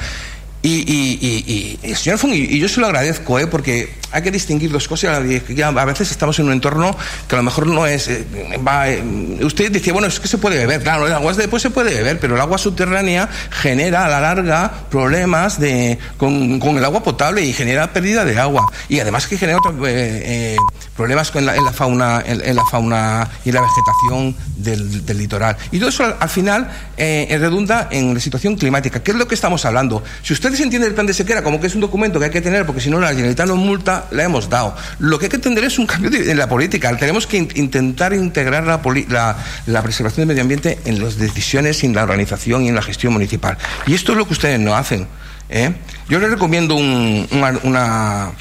Y, 0.63 0.69
y, 0.69 1.79
y, 1.83 1.89
y, 1.89 1.95
señor 1.95 2.19
Fung, 2.19 2.33
y, 2.33 2.59
yo 2.59 2.69
se 2.69 2.79
lo 2.79 2.85
agradezco, 2.85 3.39
¿eh? 3.39 3.47
porque 3.47 3.95
hay 4.11 4.21
que 4.21 4.29
distinguir 4.29 4.71
dos 4.71 4.87
cosas. 4.87 5.17
A 5.17 5.85
veces 5.85 6.11
estamos 6.11 6.37
en 6.37 6.45
un 6.45 6.51
entorno 6.51 6.95
que 7.27 7.35
a 7.35 7.37
lo 7.37 7.43
mejor 7.43 7.65
no 7.65 7.87
es. 7.87 8.07
Eh, 8.07 8.25
va, 8.65 8.87
eh, 8.89 9.03
usted 9.41 9.71
decía, 9.71 9.91
bueno, 9.91 10.07
es 10.07 10.19
que 10.19 10.27
se 10.27 10.37
puede 10.37 10.57
beber, 10.57 10.83
claro, 10.83 11.07
el 11.07 11.13
agua 11.13 11.33
después 11.33 11.63
se 11.63 11.71
puede 11.71 11.95
beber, 11.95 12.19
pero 12.19 12.35
el 12.35 12.41
agua 12.41 12.59
subterránea 12.59 13.27
genera 13.49 14.05
a 14.05 14.09
la 14.09 14.21
larga 14.21 14.71
problemas 14.91 15.59
de, 15.59 15.97
con, 16.17 16.59
con 16.59 16.77
el 16.77 16.85
agua 16.85 17.01
potable 17.01 17.41
y 17.43 17.53
genera 17.53 17.91
pérdida 17.91 18.23
de 18.23 18.37
agua. 18.37 18.71
Y 18.87 18.99
además 18.99 19.25
que 19.25 19.37
genera 19.37 19.57
otros, 19.57 19.73
eh, 19.87 20.57
problemas 20.95 21.31
en 21.35 21.45
la, 21.47 21.55
en 21.55 21.65
la 21.65 21.73
fauna 21.73 22.23
en, 22.23 22.41
en, 22.45 22.55
la 22.55 22.65
fauna 22.65 23.27
y 23.45 23.51
la 23.51 23.61
vegetación 23.61 24.35
del, 24.57 25.05
del 25.05 25.17
litoral. 25.17 25.57
Y 25.71 25.79
todo 25.79 25.89
eso 25.89 26.03
al, 26.03 26.17
al 26.19 26.29
final 26.29 26.69
redunda 26.97 27.87
en 27.89 28.13
la 28.13 28.19
situación 28.19 28.55
climática. 28.55 29.01
¿Qué 29.01 29.11
es 29.11 29.17
lo 29.17 29.27
que 29.27 29.33
estamos 29.33 29.65
hablando? 29.65 30.03
Si 30.21 30.33
usted 30.33 30.50
ustedes 30.51 30.65
entienden 30.65 30.89
el 30.89 30.93
plan 30.93 31.07
de 31.07 31.13
sequera 31.13 31.43
como 31.43 31.59
que 31.59 31.67
es 31.67 31.75
un 31.75 31.81
documento 31.81 32.19
que 32.19 32.25
hay 32.25 32.31
que 32.31 32.41
tener 32.41 32.65
porque 32.65 32.81
si 32.81 32.89
no 32.89 32.99
la 32.99 33.09
Generalitat 33.09 33.47
nos 33.47 33.57
multa, 33.57 34.07
la 34.11 34.23
hemos 34.23 34.49
dado. 34.49 34.75
Lo 34.99 35.17
que 35.17 35.25
hay 35.25 35.29
que 35.29 35.37
entender 35.37 35.63
es 35.63 35.79
un 35.79 35.87
cambio 35.87 36.09
de, 36.09 36.31
en 36.31 36.37
la 36.37 36.47
política. 36.47 36.95
Tenemos 36.97 37.27
que 37.27 37.37
in, 37.37 37.49
intentar 37.55 38.13
integrar 38.13 38.63
la, 38.63 38.81
la, 39.09 39.37
la, 39.65 39.83
preservación 39.83 40.21
del 40.21 40.27
medio 40.27 40.41
ambiente 40.41 40.79
en 40.85 41.03
las 41.03 41.17
decisiones, 41.17 41.83
en 41.83 41.93
la 41.93 42.03
organización 42.03 42.63
y 42.63 42.69
en 42.69 42.75
la 42.75 42.81
gestión 42.81 43.13
municipal. 43.13 43.57
Y 43.87 43.93
esto 43.93 44.11
es 44.11 44.17
lo 44.17 44.25
que 44.25 44.33
ustedes 44.33 44.59
no 44.59 44.75
hacen. 44.75 45.07
¿eh? 45.49 45.73
Yo 46.09 46.19
les 46.19 46.29
recomiendo 46.29 46.75
un, 46.75 47.27
una 47.63 48.31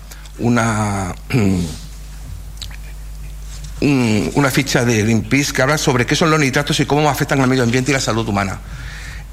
una 0.40 1.14
ficha 4.50 4.84
de 4.84 5.02
Greenpeace 5.02 5.52
que 5.52 5.62
habla 5.62 5.78
sobre 5.78 6.06
qué 6.06 6.16
son 6.16 6.30
los 6.30 6.40
nitratos 6.40 6.80
y 6.80 6.86
cómo 6.86 7.08
afectan 7.08 7.40
al 7.40 7.48
medio 7.48 7.62
ambiente 7.62 7.90
y 7.90 7.94
la 7.94 8.00
salud 8.00 8.28
humana. 8.28 8.58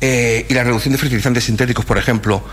Eh, 0.02 0.46
y 0.50 0.54
la 0.54 0.64
reducción 0.64 0.92
de 0.92 0.98
fertilizantes 0.98 1.44
sintéticos, 1.44 1.86
por 1.86 1.98
ejemplo. 1.98 2.44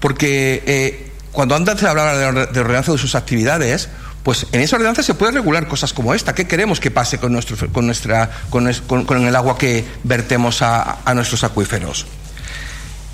Porque 0.00 0.62
eh, 0.66 1.10
cuando 1.32 1.54
antes 1.54 1.80
se 1.80 1.86
hablaba 1.86 2.14
de, 2.16 2.46
de 2.46 2.60
ordenanza 2.60 2.92
de 2.92 2.98
sus 2.98 3.14
actividades, 3.14 3.88
pues 4.24 4.46
en 4.52 4.62
esa 4.62 4.76
ordenanza 4.76 5.02
se 5.02 5.14
puede 5.14 5.32
regular 5.32 5.68
cosas 5.68 5.92
como 5.92 6.14
esta. 6.14 6.34
¿Qué 6.34 6.46
queremos 6.46 6.80
que 6.80 6.90
pase 6.90 7.18
con, 7.18 7.32
nuestro, 7.32 7.70
con, 7.70 7.86
nuestra, 7.86 8.30
con 8.48 8.66
el 8.66 9.36
agua 9.36 9.58
que 9.58 9.84
vertemos 10.02 10.62
a, 10.62 11.00
a, 11.04 11.14
nuestros 11.14 11.44
acuíferos? 11.44 12.06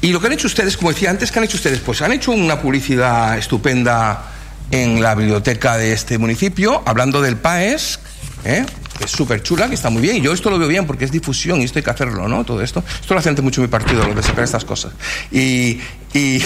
Y 0.00 0.12
lo 0.12 0.20
que 0.20 0.28
han 0.28 0.32
hecho 0.34 0.46
ustedes, 0.46 0.76
como 0.76 0.92
decía 0.92 1.10
antes, 1.10 1.32
¿qué 1.32 1.40
han 1.40 1.44
hecho 1.44 1.56
ustedes? 1.56 1.80
Pues 1.80 2.00
han 2.00 2.12
hecho 2.12 2.30
una 2.30 2.60
publicidad 2.60 3.36
estupenda 3.36 4.30
en 4.70 5.02
la 5.02 5.16
biblioteca 5.16 5.76
de 5.76 5.92
este 5.92 6.16
municipio, 6.16 6.82
hablando 6.86 7.20
del 7.20 7.36
PAES, 7.36 7.98
¿eh? 8.44 8.64
es 9.04 9.10
súper 9.10 9.42
chula, 9.42 9.68
que 9.68 9.74
está 9.74 9.90
muy 9.90 10.02
bien, 10.02 10.22
yo 10.22 10.32
esto 10.32 10.50
lo 10.50 10.58
veo 10.58 10.68
bien 10.68 10.86
porque 10.86 11.04
es 11.04 11.12
difusión 11.12 11.60
y 11.60 11.64
esto 11.64 11.78
hay 11.78 11.82
que 11.82 11.90
hacerlo, 11.90 12.28
¿no? 12.28 12.44
Todo 12.44 12.62
esto. 12.62 12.84
Esto 13.00 13.14
lo 13.14 13.20
hace 13.20 13.30
mucho 13.42 13.60
mi 13.60 13.68
partido, 13.68 14.06
lo 14.06 14.14
de 14.14 14.22
sacar 14.22 14.44
estas 14.44 14.64
cosas. 14.64 14.92
Y, 15.30 15.80
y, 16.12 16.42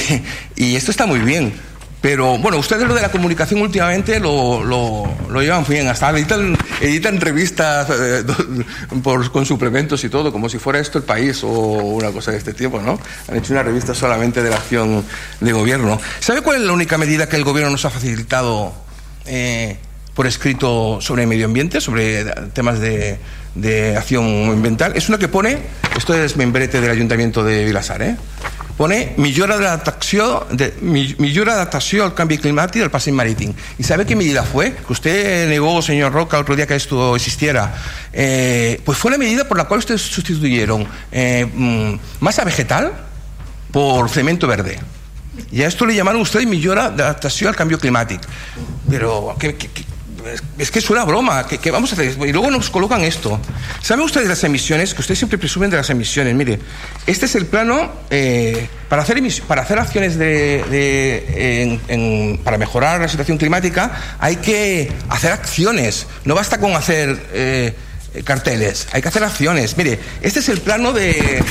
y 0.57 0.77
esto 0.77 0.91
está 0.91 1.07
muy 1.07 1.21
bien. 1.21 1.53
Pero 2.01 2.37
bueno, 2.37 2.59
ustedes 2.59 2.87
lo 2.87 2.95
de 2.95 3.01
la 3.01 3.11
comunicación 3.11 3.63
últimamente 3.63 4.21
lo, 4.21 4.63
lo, 4.63 5.11
lo 5.31 5.41
llevan 5.41 5.65
bien, 5.67 5.89
hasta 5.89 6.11
editan, 6.11 6.55
editan 6.83 7.19
revistas 7.19 7.89
eh, 7.99 8.23
por, 9.03 9.33
con 9.33 9.47
suplementos 9.47 10.05
y 10.05 10.11
todo, 10.11 10.31
como 10.31 10.51
si 10.51 10.59
fuera 10.59 10.79
esto 10.79 10.99
el 10.99 11.05
país 11.05 11.43
o 11.43 11.49
una 11.49 12.11
cosa 12.11 12.31
de 12.31 12.37
este 12.37 12.53
tipo, 12.53 12.79
¿no? 12.79 13.01
Han 13.27 13.39
hecho 13.39 13.55
una 13.55 13.63
revista 13.63 13.95
solamente 13.95 14.43
de 14.43 14.51
la 14.51 14.57
acción 14.57 15.03
de 15.41 15.53
gobierno. 15.53 15.99
¿Sabe 16.21 16.43
cuál 16.43 16.61
es 16.61 16.67
la 16.67 16.75
única 16.75 16.99
medida 16.99 17.27
que 17.27 17.37
el 17.37 17.45
gobierno 17.45 17.71
nos 17.73 17.87
ha 17.87 17.91
facilitado? 17.91 18.75
Eh, 19.25 19.79
por 20.15 20.27
escrito 20.27 21.01
sobre 21.01 21.27
medio 21.27 21.47
ambiente, 21.47 21.81
sobre 21.81 22.25
temas 22.53 22.81
de, 22.81 23.19
de 23.55 23.97
acción 23.97 24.25
ambiental. 24.51 24.93
Es 24.97 25.09
una 25.09 25.19
que 25.19 25.29
pone, 25.29 25.59
esto 25.97 26.15
es 26.15 26.37
membrete 26.37 26.81
del 26.81 26.91
Ayuntamiento 26.91 27.43
de 27.45 27.65
Vilasar, 27.65 28.03
eh? 28.03 28.17
pone 28.77 29.15
millora 29.19 29.57
d'adaptació 29.57 30.47
de, 30.51 30.73
millora 30.83 31.55
d'adaptació 31.55 32.05
al 32.05 32.15
canvi 32.15 32.39
climàtic 32.43 32.83
del 32.83 32.91
passeig 32.91 33.15
marítim. 33.15 33.53
¿Y 33.79 33.85
sabe 33.85 34.07
qué 34.07 34.17
medida 34.17 34.43
fue? 34.43 34.75
Que 34.75 34.93
usted 34.93 35.49
negó, 35.49 35.81
señor 35.83 36.13
Roca, 36.13 36.39
otro 36.39 36.57
día 36.57 36.67
que 36.67 36.75
esto 36.75 37.15
existiera. 37.15 37.75
Eh, 38.13 38.81
pues 38.85 38.99
fue 38.99 39.13
la 39.13 39.19
medida 39.19 39.47
por 39.47 39.57
la 39.57 39.65
cual 39.65 39.79
ustedes 39.79 40.03
sustituyeron 40.03 40.87
eh, 41.13 41.99
masa 42.21 42.45
vegetal 42.45 42.93
por 43.71 44.09
cemento 44.11 44.47
verde. 44.47 44.79
Y 45.51 45.63
a 45.63 45.69
esto 45.69 45.87
le 45.87 45.95
llamaron 45.95 46.21
ustedes 46.21 46.47
millora 46.47 46.91
de 46.91 47.03
adaptación 47.03 47.49
al 47.49 47.57
cambio 47.57 47.79
climático. 47.79 48.23
Pero, 48.89 49.37
¿qué, 49.39 49.55
qué, 49.55 49.69
qué? 49.69 49.94
Es 50.59 50.71
que 50.71 50.81
suena 50.81 51.05
broma, 51.05 51.47
¿qué, 51.47 51.59
¿qué, 51.59 51.71
vamos 51.71 51.91
a 51.93 51.95
hacer? 51.95 52.17
Y 52.27 52.33
luego 52.33 52.51
nos 52.51 52.71
colocan 52.71 53.03
esto. 53.03 53.41
¿Saben 53.83 54.05
ustedes 54.05 54.29
las 54.29 54.43
emisiones? 54.45 54.95
Que 54.95 55.01
ustedes 55.01 55.19
siempre 55.19 55.39
presumen 55.39 55.71
de 55.71 55.77
las 55.77 55.91
emisiones. 55.91 56.35
Mire, 56.35 56.59
este 57.07 57.27
es 57.27 57.35
el 57.35 57.47
plano 57.47 57.93
eh, 58.11 58.69
para, 58.89 59.03
hacer 59.03 59.23
para 59.47 59.63
hacer 59.63 59.79
acciones 59.79 60.17
de, 60.19 61.79
para 62.43 62.59
mejorar 62.59 63.01
la 63.01 63.09
situación 63.09 63.39
climática. 63.39 64.17
Hay 64.19 64.37
que 64.37 64.93
hacer 65.09 65.33
acciones. 65.33 66.07
No 66.25 66.35
basta 66.35 66.59
con 66.59 66.75
hacer 66.75 67.19
eh, 67.33 67.75
carteles, 68.25 68.87
hay 68.93 69.03
que 69.03 69.09
hacer 69.09 69.25
acciones. 69.25 69.77
Mire, 69.77 69.99
este 70.23 70.41
es 70.41 70.49
el 70.49 70.61
plano 70.61 70.93
de, 70.93 71.43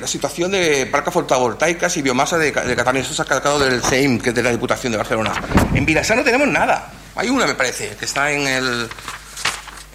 la 0.00 0.06
situación 0.06 0.52
de 0.52 0.86
placas 0.86 1.14
fotovoltaicas 1.14 1.96
y 1.96 2.02
biomasa 2.02 2.36
de, 2.38 2.52
de 2.52 2.76
Cataluña. 2.76 3.02
Esto 3.02 3.14
se 3.14 3.22
ha 3.22 3.24
calcado 3.24 3.58
del 3.58 3.82
CEIM, 3.82 4.20
que 4.20 4.30
es 4.30 4.34
de 4.34 4.42
la 4.42 4.50
Diputación 4.50 4.92
de 4.92 4.98
Barcelona. 4.98 5.32
En 5.74 5.86
Vilassar 5.86 6.16
no 6.16 6.24
tenemos 6.24 6.48
nada. 6.48 6.92
Hay 7.16 7.28
una, 7.28 7.46
me 7.46 7.54
parece, 7.54 7.96
que 7.98 8.04
está 8.04 8.30
en 8.30 8.46
el. 8.46 8.88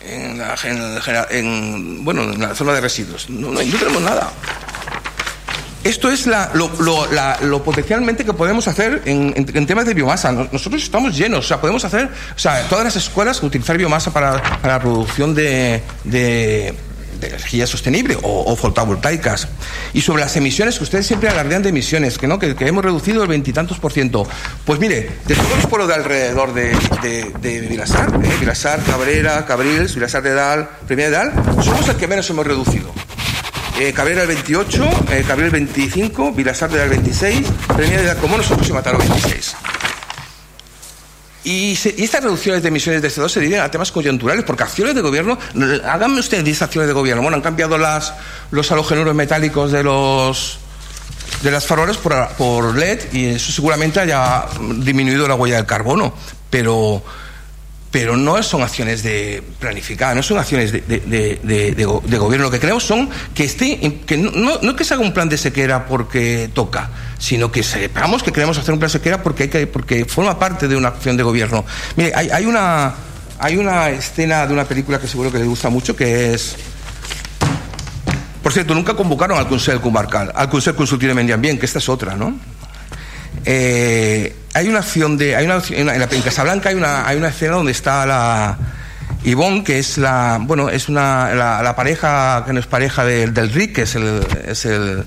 En, 0.02 0.38
la, 0.38 0.56
en, 0.64 0.98
en 1.30 2.06
bueno, 2.06 2.24
en 2.24 2.40
la 2.40 2.56
zona 2.56 2.74
de 2.74 2.82
residuos. 2.82 3.30
No, 3.30 3.52
no, 3.52 3.62
no 3.62 3.78
tenemos 3.78 4.02
nada. 4.02 4.32
Esto 5.84 6.12
es 6.12 6.28
la, 6.28 6.52
lo, 6.54 7.64
potencialmente 7.64 8.26
que 8.26 8.34
podemos 8.34 8.68
hacer 8.68 9.02
en, 9.06 9.66
temas 9.66 9.86
de 9.86 9.94
biomasa. 9.94 10.32
Nosotros 10.32 10.84
estamos 10.84 11.18
llenos, 11.18 11.46
o 11.46 11.48
sea, 11.48 11.62
podemos 11.62 11.86
hacer, 11.86 12.10
o 12.36 12.40
sea, 12.40 12.68
todas 12.68 12.84
las 12.84 12.96
escuelas 12.98 13.42
utilizar 13.42 13.78
biomasa 13.78 14.12
para, 14.12 14.60
la 14.62 14.80
producción 14.80 15.34
de, 15.34 15.82
de 17.20 17.28
energía 17.28 17.68
sostenible 17.68 18.18
o, 18.22 18.52
o, 18.52 18.56
fotovoltaicas. 18.56 19.48
Y 19.94 20.02
sobre 20.02 20.22
las 20.22 20.36
emisiones, 20.36 20.78
que 20.78 20.84
ustedes 20.84 21.06
siempre 21.08 21.30
alardean 21.30 21.64
de 21.64 21.70
emisiones, 21.70 22.18
que 22.18 22.28
no, 22.28 22.40
que, 22.40 22.56
que 22.56 22.68
hemos 22.68 22.84
reducido 22.84 23.22
el 23.24 23.30
veintitantos 23.30 23.80
por 23.80 23.92
ciento. 23.92 24.28
Pues 24.66 24.80
mire, 24.80 25.10
de 25.26 25.36
todos 25.36 25.56
los 25.56 25.66
pueblos 25.68 25.88
de 25.88 25.96
alrededor 25.96 26.54
de, 26.54 26.76
de, 27.02 27.32
de 27.42 27.62
Vilasar, 27.62 28.10
¿eh? 28.24 28.32
Vilasar, 28.40 28.82
Cabrera, 28.84 29.46
Cabrils, 29.46 29.96
Vilasar 29.96 30.24
de 30.24 30.34
Dal, 30.34 30.70
Premia 30.88 31.06
de 31.06 31.12
Dal, 31.12 31.34
somos 31.64 31.88
el 31.90 31.96
que 31.96 32.08
menos 32.08 32.30
hemos 32.30 32.46
reducido. 32.46 32.92
Eh, 33.80 33.94
Cabrera 33.94 34.24
el 34.24 34.28
28, 34.28 34.90
eh, 35.12 35.24
Cabrera 35.26 35.46
el 35.46 35.54
25, 35.54 36.34
Vilasar 36.34 36.70
del 36.70 36.90
26, 36.90 37.48
Premia 37.76 38.00
de 38.00 38.08
Dal 38.08 38.18
como 38.18 38.38
nosotros 38.38 38.68
se 38.68 38.74
mataron 38.74 39.00
26. 39.00 39.56
Y, 41.50 41.76
se, 41.76 41.96
y, 41.98 42.04
estas 42.04 42.24
reducciones 42.24 42.62
de 42.62 42.68
emisiones 42.68 43.02
de 43.02 43.10
CO2 43.10 43.30
se 43.30 43.40
deben 43.40 43.60
a 43.62 43.72
temas 43.72 43.92
coyunturales, 43.92 44.44
porque 44.44 44.62
acciones 44.62 44.94
de 44.94 45.02
gobierno, 45.02 45.36
háganme 45.84 46.20
ustedes 46.20 46.44
10 46.44 46.62
acciones 46.62 46.88
de 46.88 46.94
gobierno. 46.94 47.24
Bueno, 47.24 47.38
han 47.38 47.42
cambiado 47.42 47.76
las, 47.80 48.14
los 48.52 48.72
halogenuros 48.72 49.16
metálicos 49.16 49.72
de 49.72 49.82
los 49.84 50.60
de 51.42 51.50
las 51.50 51.66
farolas 51.66 51.98
por, 51.98 52.28
por 52.38 52.78
LED 52.78 53.14
y 53.14 53.26
eso 53.28 53.52
seguramente 53.52 54.00
haya 54.00 54.46
disminuido 54.76 55.28
la 55.28 55.34
huella 55.34 55.56
del 55.56 55.66
carbono, 55.66 56.14
pero 56.52 57.02
pero 57.90 58.16
no 58.16 58.42
son 58.44 58.62
acciones 58.62 59.02
de 59.02 59.42
planificadas, 59.60 60.16
no 60.16 60.22
son 60.22 60.38
acciones 60.38 60.72
de, 60.72 60.82
de, 60.82 61.74
de, 61.74 62.18
gobierno. 62.18 62.46
Lo 62.46 62.52
que 62.52 62.60
queremos 62.60 62.84
son 62.84 63.10
que 63.34 63.46
esté, 63.46 63.80
que 64.06 64.18
no, 64.18 64.30
no, 64.32 64.60
no, 64.62 64.76
que 64.76 64.84
se 64.84 64.94
haga 64.94 65.02
un 65.02 65.14
plan 65.14 65.28
de 65.28 65.40
sequera 65.40 65.88
porque 65.88 66.52
toca, 66.54 66.92
sino 67.20 67.52
que 67.52 67.62
sepamos 67.62 68.24
que 68.24 68.32
queremos 68.32 68.58
hacer 68.58 68.74
un 68.74 68.80
plan 68.80 68.90
sequera 68.90 69.22
porque, 69.22 69.44
hay 69.44 69.50
que, 69.50 69.68
porque 69.68 70.06
forma 70.06 70.40
parte 70.40 70.68
de 70.68 70.76
una 70.76 70.88
acción 70.88 71.18
de 71.18 71.24
gobierno. 71.24 71.66
Mire, 71.98 72.14
hay, 72.16 72.46
una, 72.46 72.94
hay 73.38 73.58
una 73.58 73.90
escena 73.90 74.48
de 74.48 74.54
una 74.54 74.64
película 74.64 75.00
que 75.00 75.08
seguro 75.08 75.32
que 75.32 75.38
le 75.38 75.46
gusta 75.46 75.70
mucho, 75.70 75.96
que 75.96 76.34
es... 76.34 76.56
Por 78.42 78.54
cierto, 78.54 78.74
nunca 78.74 78.96
convocaron 78.96 79.38
al 79.38 79.48
Consejo 79.50 79.82
Comarcal, 79.82 80.32
al 80.34 80.50
Consejo 80.50 80.78
Consultivo 80.78 81.10
de 81.10 81.16
Medio 81.16 81.36
Ambiente, 81.36 81.60
que 81.60 81.66
esta 81.66 81.80
es 81.80 81.90
otra, 81.90 82.16
¿no? 82.16 82.40
Eh, 83.46 84.34
hay 84.54 84.68
una 84.70 84.80
acción 84.80 85.18
de. 85.18 85.36
Hay 85.36 85.46
una, 85.46 85.62
en, 85.70 85.86
la, 85.86 85.96
en 85.96 86.22
Casablanca 86.22 86.70
hay 86.70 86.76
una, 86.76 87.08
hay 87.08 87.18
una 87.18 87.28
escena 87.28 87.56
donde 87.56 87.72
está 87.72 88.06
la. 88.06 88.58
Ivonne, 89.24 89.64
que 89.64 89.78
es 89.78 89.98
la. 89.98 90.40
Bueno, 90.42 90.70
es 90.70 90.90
una. 90.90 91.34
La, 91.36 91.76
pareja 91.76 92.44
que 92.46 92.54
no 92.54 92.60
es 92.60 92.66
pareja 92.66 93.06
de, 93.06 93.28
del 93.28 93.52
Rick, 93.52 93.76
que. 93.76 93.82
Es 93.84 94.66
el 94.66 95.06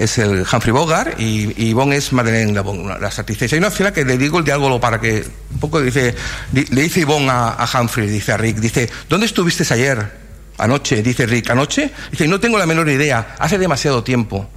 es 0.00 0.16
el 0.16 0.46
Humphrey 0.50 0.72
Bogart 0.72 1.20
y, 1.20 1.52
y 1.62 1.76
es 1.92 2.12
Madeleine 2.14 2.54
la, 2.54 2.62
la 2.98 3.08
actrices. 3.08 3.52
Hay 3.52 3.58
una 3.58 3.68
escena 3.68 3.92
que 3.92 4.02
le 4.02 4.16
digo 4.16 4.38
el 4.38 4.44
diálogo 4.46 4.80
para 4.80 4.98
que 4.98 5.22
un 5.52 5.60
poco 5.60 5.78
dice, 5.78 6.14
di, 6.50 6.64
le 6.70 6.82
dice 6.82 7.00
Ivonne 7.00 7.28
a, 7.28 7.50
a, 7.50 7.80
Humphrey, 7.80 8.08
dice 8.08 8.32
a 8.32 8.38
Rick, 8.38 8.56
dice, 8.56 8.88
¿dónde 9.10 9.26
estuviste 9.26 9.62
ayer? 9.74 10.10
Anoche, 10.56 11.02
dice 11.02 11.26
Rick, 11.26 11.50
¿anoche? 11.50 11.90
Dice, 12.10 12.26
no 12.26 12.40
tengo 12.40 12.56
la 12.56 12.64
menor 12.64 12.88
idea, 12.88 13.36
hace 13.38 13.58
demasiado 13.58 14.02
tiempo. 14.02 14.48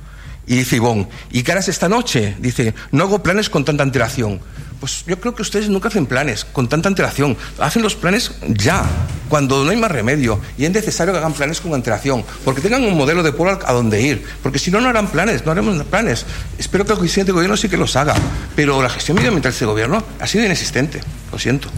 Y 0.47 0.55
dice 0.55 0.77
Ivonne, 0.77 1.09
¿y 1.31 1.43
qué 1.43 1.51
harás 1.51 1.67
esta 1.67 1.89
noche? 1.89 2.35
Dice, 2.39 2.73
no 2.91 3.03
hago 3.03 3.21
planes 3.21 3.49
con 3.49 3.65
tanta 3.65 3.83
antelación. 3.83 4.39
Pues 4.83 5.05
yo 5.07 5.17
creo 5.17 5.33
que 5.33 5.41
ustedes 5.41 5.69
nunca 5.69 5.87
hacen 5.87 6.05
planes 6.05 6.43
con 6.43 6.67
tanta 6.67 6.89
antelación. 6.89 7.37
Hacen 7.57 7.81
los 7.81 7.95
planes 7.95 8.31
ya, 8.49 8.83
cuando 9.29 9.63
no 9.63 9.71
hay 9.71 9.77
más 9.77 9.89
remedio. 9.89 10.41
Y 10.57 10.65
es 10.65 10.71
necesario 10.71 11.13
que 11.13 11.19
hagan 11.19 11.31
planes 11.31 11.61
con 11.61 11.73
antelación, 11.73 12.25
porque 12.43 12.59
tengan 12.59 12.83
un 12.83 12.97
modelo 12.97 13.23
de 13.23 13.31
pueblo 13.31 13.57
a 13.65 13.71
donde 13.71 14.01
ir. 14.01 14.27
Porque 14.43 14.59
si 14.59 14.71
no, 14.71 14.81
no 14.81 14.89
harán 14.89 15.07
planes, 15.07 15.45
no 15.45 15.53
haremos 15.53 15.81
planes. 15.85 16.25
Espero 16.57 16.85
que 16.85 16.91
el 16.91 17.25
de 17.25 17.31
gobierno 17.31 17.55
sí 17.55 17.69
que 17.69 17.77
los 17.77 17.95
haga. 17.95 18.13
Pero 18.57 18.83
la 18.83 18.89
gestión 18.89 19.15
medioambiental 19.15 19.53
de 19.53 19.55
este 19.55 19.65
gobierno 19.65 20.03
ha 20.19 20.27
sido 20.27 20.43
inexistente. 20.43 20.99
Lo 21.31 21.39
siento. 21.39 21.69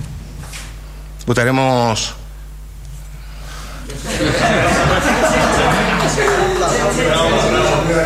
Votaremos. 1.27 2.15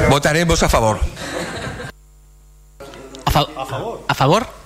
Votaremos 0.09 0.61
a 0.61 0.67
favor. 0.67 0.99
A, 3.23 3.31
fa 3.31 3.45
a 3.55 3.65
favor? 3.65 4.03
A 4.05 4.13
favor? 4.13 4.58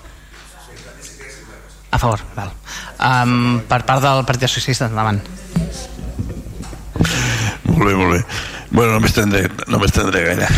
A 1.94 1.98
favor, 2.02 2.18
val. 2.34 2.50
Um, 2.98 3.60
per 3.70 3.84
part 3.86 4.02
del 4.02 4.24
Partit 4.26 4.50
Socialista, 4.50 4.88
endavant. 4.90 5.20
Molt 7.70 7.84
bé, 7.86 7.94
molt 7.94 8.16
bé. 8.16 8.24
Bueno, 8.74 8.96
no 8.96 9.00
m'estendré 9.00 9.46
no 9.68 9.78
gaire. 9.78 10.48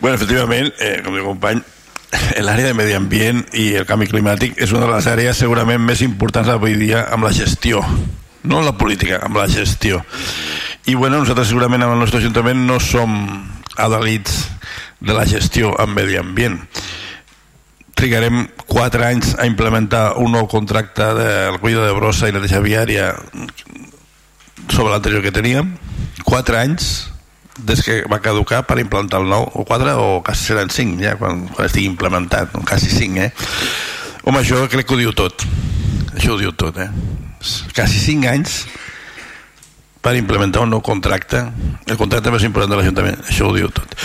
bueno, 0.00 0.16
efectivament, 0.16 0.72
eh, 0.80 0.98
com 1.04 1.14
diu 1.14 1.28
company, 1.28 1.62
l'àrea 2.42 2.72
de 2.72 2.74
medi 2.74 2.96
ambient 2.98 3.44
i 3.54 3.68
el 3.78 3.86
canvi 3.86 4.08
climàtic 4.10 4.58
és 4.58 4.72
una 4.74 4.88
de 4.88 4.90
les 4.90 5.06
àrees 5.06 5.38
segurament 5.38 5.80
més 5.80 6.02
importants 6.02 6.50
avui 6.50 6.74
dia 6.76 7.06
amb 7.14 7.24
la 7.24 7.32
gestió 7.32 7.80
no 8.42 8.60
la 8.66 8.74
política, 8.76 9.20
amb 9.22 9.38
la 9.38 9.46
gestió 9.48 10.02
i 10.90 10.96
bueno, 10.98 11.20
nosaltres 11.22 11.48
segurament 11.52 11.86
amb 11.86 11.94
el 11.94 12.02
nostre 12.02 12.20
ajuntament 12.20 12.66
no 12.66 12.80
som 12.82 13.14
adalits 13.78 14.42
de 15.00 15.14
la 15.16 15.24
gestió 15.26 15.72
en 15.80 15.94
medi 15.94 16.18
ambient 16.20 16.58
trigarem 17.94 18.48
4 18.66 19.04
anys 19.06 19.34
a 19.38 19.46
implementar 19.46 20.16
un 20.18 20.32
nou 20.32 20.48
contracte 20.50 21.12
del 21.18 21.58
cuida 21.62 21.86
de 21.86 21.94
brossa 21.96 22.28
i 22.28 22.34
la 22.34 22.42
deixa 22.42 22.62
viària 22.64 23.12
sobre 24.68 24.90
l'anterior 24.90 25.22
que 25.22 25.34
teníem. 25.34 25.74
4 26.24 26.58
anys 26.58 27.12
des 27.58 27.82
que 27.84 28.02
va 28.08 28.22
caducar 28.24 28.62
per 28.66 28.78
implantar 28.80 29.20
el 29.20 29.28
nou 29.28 29.44
o 29.44 29.64
4 29.68 29.96
o 30.00 30.22
quasi 30.24 30.48
seran 30.52 30.70
5 30.72 31.02
ja 31.02 31.16
quan, 31.20 31.44
quan 31.52 31.68
estigui 31.68 31.90
implementat, 31.90 32.54
quasi 32.64 32.88
5 32.88 33.20
eh? 33.20 33.30
home 34.24 34.40
això 34.40 34.62
crec 34.72 34.88
que 34.88 34.96
ho 34.96 35.00
diu 35.00 35.12
tot. 35.12 35.44
Això 36.16 36.34
ho 36.34 36.40
diu 36.40 36.52
tot 36.56 36.78
eh? 36.80 36.88
quasi 37.74 38.00
5 38.00 38.30
anys 38.30 38.62
per 40.02 40.16
implementar 40.18 40.64
un 40.64 40.72
nou 40.72 40.82
contracte. 40.82 41.44
El 41.86 41.98
contracte 42.00 42.32
més 42.32 42.46
important 42.48 42.72
de 42.72 42.80
l'Ajuntament 42.80 43.20
això 43.28 43.50
ho 43.50 43.54
diu 43.56 43.70
tot. 43.70 43.96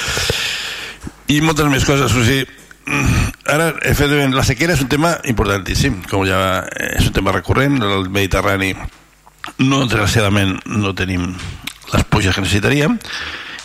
I 1.31 1.41
moltes 1.41 1.67
més 1.71 1.85
coses 1.87 2.11
o 2.11 2.23
sigui, 2.23 2.45
ara 3.47 3.73
efectivament 3.81 4.35
la 4.35 4.45
sequera 4.47 4.75
és 4.77 4.83
un 4.83 4.91
tema 4.91 5.17
importantíssim 5.27 6.01
com 6.07 6.23
ja 6.27 6.63
és 6.91 7.09
un 7.09 7.15
tema 7.15 7.33
recurrent 7.35 7.81
el 7.83 8.07
Mediterrani 8.09 8.73
no 9.59 9.83
desgraciadament 9.85 10.57
no 10.71 10.95
tenim 10.95 11.33
les 11.93 12.07
puges 12.11 12.35
que 12.35 12.43
necessitaríem 12.43 12.97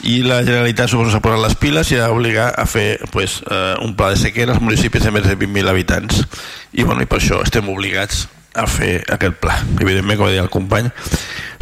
i 0.03 0.19
la 0.27 0.41
Generalitat 0.43 0.91
suposo 0.91 1.13
s'ha 1.13 1.23
posat 1.23 1.43
les 1.45 1.55
piles 1.59 1.91
i 1.95 1.99
ha 2.03 2.11
obligat 2.11 2.57
a 2.59 2.67
fer 2.67 2.99
pues, 3.15 3.39
eh, 3.47 3.75
un 3.85 3.95
pla 3.95 4.11
de 4.11 4.19
sequera 4.19 4.57
als 4.57 4.63
municipis 4.63 5.05
de 5.07 5.13
més 5.15 5.27
de 5.29 5.37
20.000 5.39 5.71
habitants. 5.71 6.25
I, 6.73 6.83
bueno, 6.83 7.05
i 7.05 7.07
per 7.07 7.21
això 7.21 7.39
estem 7.45 7.69
obligats 7.71 8.27
a 8.59 8.67
fer 8.67 9.05
aquest 9.15 9.39
pla. 9.39 9.55
Evidentment 9.79 10.19
com 10.19 10.27
deia 10.27 10.43
el 10.43 10.51
company 10.51 10.91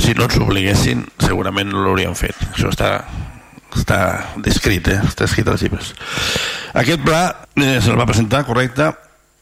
si 0.00 0.14
no 0.16 0.24
ens 0.24 0.40
obliguessin 0.40 1.04
segurament 1.20 1.68
no 1.68 1.84
l'hauríem 1.84 2.16
fet. 2.16 2.38
Això 2.54 2.72
està 2.72 2.94
està 3.76 4.00
descrit, 4.42 4.88
eh? 4.90 4.98
està 5.06 5.28
escrit 5.28 5.48
als 5.48 5.62
llibres 5.62 5.94
aquest 6.74 7.02
pla 7.02 7.22
eh, 7.56 7.78
se'l 7.82 7.98
va 7.98 8.08
presentar, 8.08 8.44
correcte. 8.46 8.90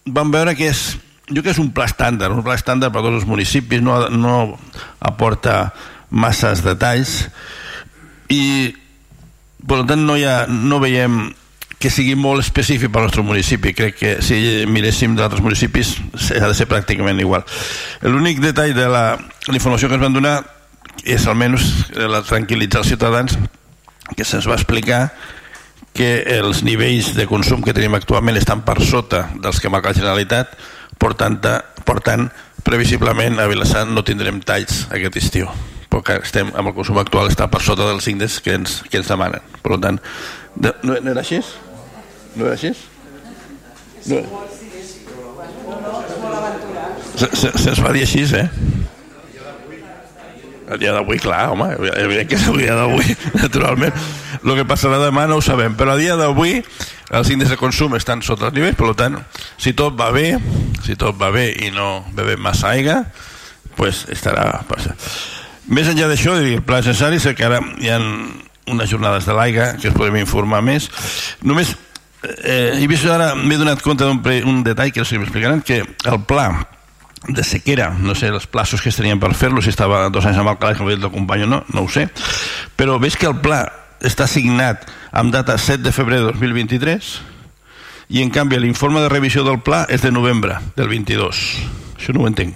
Vam 0.09 0.33
veure 0.33 0.55
que 0.57 0.71
és 0.71 0.97
jo 1.29 1.43
que 1.45 1.53
és 1.53 1.61
un 1.61 1.69
pla 1.77 1.85
estàndard 1.85 2.33
un 2.33 2.45
pla 2.45 2.57
estàndard 2.57 2.95
per 2.95 3.03
tots 3.05 3.19
els 3.19 3.27
municipis 3.29 3.83
no, 3.85 3.99
no 4.09 4.37
aporta 5.05 5.75
masses 6.09 6.65
detalls. 6.65 7.27
I 8.33 8.73
per 9.69 9.83
tant 9.89 10.07
no, 10.07 10.17
ha, 10.17 10.39
no 10.49 10.81
veiem 10.81 11.27
que 11.79 11.93
sigui 11.93 12.17
molt 12.19 12.43
específic 12.43 12.91
per 12.91 13.03
al 13.03 13.09
nostre 13.11 13.23
municipi. 13.23 13.75
Crec 13.77 13.99
que 14.01 14.15
si 14.25 14.39
miréssim 14.67 15.15
d'altres 15.19 15.45
municipis 15.45 15.99
ha 16.33 16.49
de 16.49 16.57
ser 16.57 16.67
pràcticament 16.71 17.21
igual. 17.21 17.45
L'únic 18.09 18.41
detall 18.43 18.73
de 18.75 18.89
la, 18.91 19.05
la 19.21 19.59
informació 19.61 19.91
que 19.91 19.99
ens 19.99 20.07
van 20.09 20.17
donar 20.17 20.39
és 21.05 21.29
almenys 21.31 21.69
la 21.95 22.25
tranquil·litzar 22.27 22.83
els 22.83 22.91
ciutadans 22.91 23.37
que 24.17 24.25
se'ns 24.25 24.49
va 24.49 24.57
explicar 24.59 25.09
que 25.97 26.23
els 26.39 26.63
nivells 26.63 27.15
de 27.17 27.27
consum 27.27 27.63
que 27.65 27.75
tenim 27.75 27.97
actualment 27.99 28.39
estan 28.39 28.63
per 28.67 28.79
sota 28.87 29.27
dels 29.43 29.59
que 29.59 29.71
marca 29.73 29.91
la 29.91 29.99
Generalitat, 29.99 30.53
per 30.99 31.15
tant, 31.19 31.41
per 31.85 31.99
tant 32.07 32.29
previsiblement 32.67 33.41
a 33.41 33.49
Vilassar 33.51 33.87
no 33.89 34.05
tindrem 34.07 34.41
talls 34.45 34.87
aquest 34.95 35.19
estiu 35.21 35.49
perquè 35.89 36.19
estem 36.21 36.51
amb 36.53 36.69
el 36.69 36.75
consum 36.77 36.99
actual 37.01 37.31
està 37.31 37.47
per 37.49 37.63
sota 37.65 37.87
dels 37.89 38.07
índexs 38.11 38.43
que 38.45 38.55
ens, 38.59 38.83
que 38.91 39.01
ens 39.01 39.09
demanen 39.09 39.43
per 39.65 39.79
tant, 39.81 39.99
de, 40.55 40.75
no, 40.85 40.99
no 41.01 41.15
era 41.15 41.25
així? 41.25 41.41
no 42.37 42.47
era 42.47 42.55
així? 42.55 42.75
No. 44.09 44.23
Se'ns 47.19 47.41
se, 47.41 47.75
se 47.75 47.83
va 47.83 47.91
dir 47.97 48.05
així, 48.07 48.23
eh? 48.37 48.47
El 50.69 50.81
dia 50.83 50.93
d'avui, 50.93 51.19
clar, 51.23 51.47
home, 51.55 51.71
evident 51.97 52.29
que 52.29 52.37
és 52.37 52.47
el 52.51 52.59
dia 52.61 52.77
d'avui, 52.77 53.17
naturalment. 53.43 53.95
El 54.43 54.55
que 54.59 54.67
passarà 54.69 54.99
demà 55.01 55.27
no 55.29 55.39
ho 55.39 55.45
sabem, 55.45 55.77
però 55.79 55.95
a 55.95 56.01
dia 56.01 56.17
d'avui 56.21 56.59
els 57.09 57.31
índexs 57.33 57.55
de 57.55 57.61
consum 57.61 57.97
estan 57.97 58.21
sota 58.23 58.51
els 58.51 58.57
nivells, 58.57 58.77
per 58.77 58.93
tant, 58.99 59.17
si 59.57 59.73
tot 59.77 59.97
va 59.97 60.11
bé, 60.13 60.35
si 60.85 60.97
tot 61.01 61.17
va 61.21 61.33
bé 61.33 61.49
i 61.65 61.73
no 61.73 62.05
bevem 62.17 62.43
massa 62.45 62.75
aigua, 62.75 63.01
pues 63.79 64.05
estarà... 64.13 64.51
Més 65.69 65.89
enllà 65.89 66.09
d'això, 66.09 66.37
el 66.41 66.63
pla 66.65 66.81
necessari 66.81 67.19
és 67.21 67.29
que 67.37 67.45
ara 67.45 67.61
hi 67.81 67.91
ha 67.93 67.99
unes 68.69 68.89
jornades 68.89 69.27
de 69.29 69.37
l'aigua 69.37 69.75
que 69.81 69.91
us 69.91 69.97
podem 69.97 70.17
informar 70.21 70.63
més. 70.65 70.89
Només 71.45 71.75
eh, 72.25 72.79
he 72.81 72.87
vist 72.89 73.09
ara, 73.09 73.35
m'he 73.37 73.59
donat 73.61 73.85
compte 73.85 74.05
d'un 74.05 74.63
detall 74.65 74.93
que 74.93 75.05
si 75.05 75.21
m'explicaran, 75.21 75.65
que 75.65 75.83
el 75.85 76.21
pla 76.29 76.51
de 77.27 77.43
sequera, 77.43 77.91
no 77.99 78.15
sé 78.15 78.31
els 78.31 78.47
plaços 78.47 78.83
que 78.83 78.93
es 78.93 78.97
tenien 78.97 79.19
per 79.19 79.33
fer-lo, 79.35 79.63
si 79.65 79.73
estava 79.73 80.07
dos 80.15 80.29
anys 80.29 80.39
amb 80.39 80.53
el 80.53 80.61
calaix 80.61 80.79
com 80.79 80.91
el 80.93 81.11
company 81.11 81.49
no, 81.51 81.65
no 81.75 81.83
ho 81.83 81.91
sé, 81.91 82.07
però 82.79 83.01
veig 83.03 83.19
que 83.19 83.27
el 83.27 83.41
pla 83.43 83.65
està 84.07 84.29
signat 84.31 84.87
amb 85.11 85.35
data 85.35 85.59
7 85.59 85.83
de 85.83 85.93
febrer 85.93 86.23
de 86.23 86.31
2023 86.31 87.11
i 88.15 88.23
en 88.23 88.31
canvi 88.31 88.61
l'informe 88.63 89.03
de 89.03 89.11
revisió 89.11 89.43
del 89.45 89.59
pla 89.67 89.83
és 89.91 90.07
de 90.07 90.15
novembre 90.15 90.61
del 90.79 90.89
22 90.95 91.43
això 91.99 92.15
no 92.15 92.25
ho 92.25 92.31
entenc. 92.31 92.55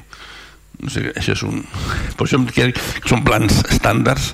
No 0.82 0.90
sé, 0.90 1.04
això 1.18 1.34
és 1.36 1.42
un... 1.46 1.62
per 2.16 2.26
això 2.26 2.40
que 2.54 2.70
són 3.06 3.22
plans 3.26 3.60
estàndards 3.70 4.32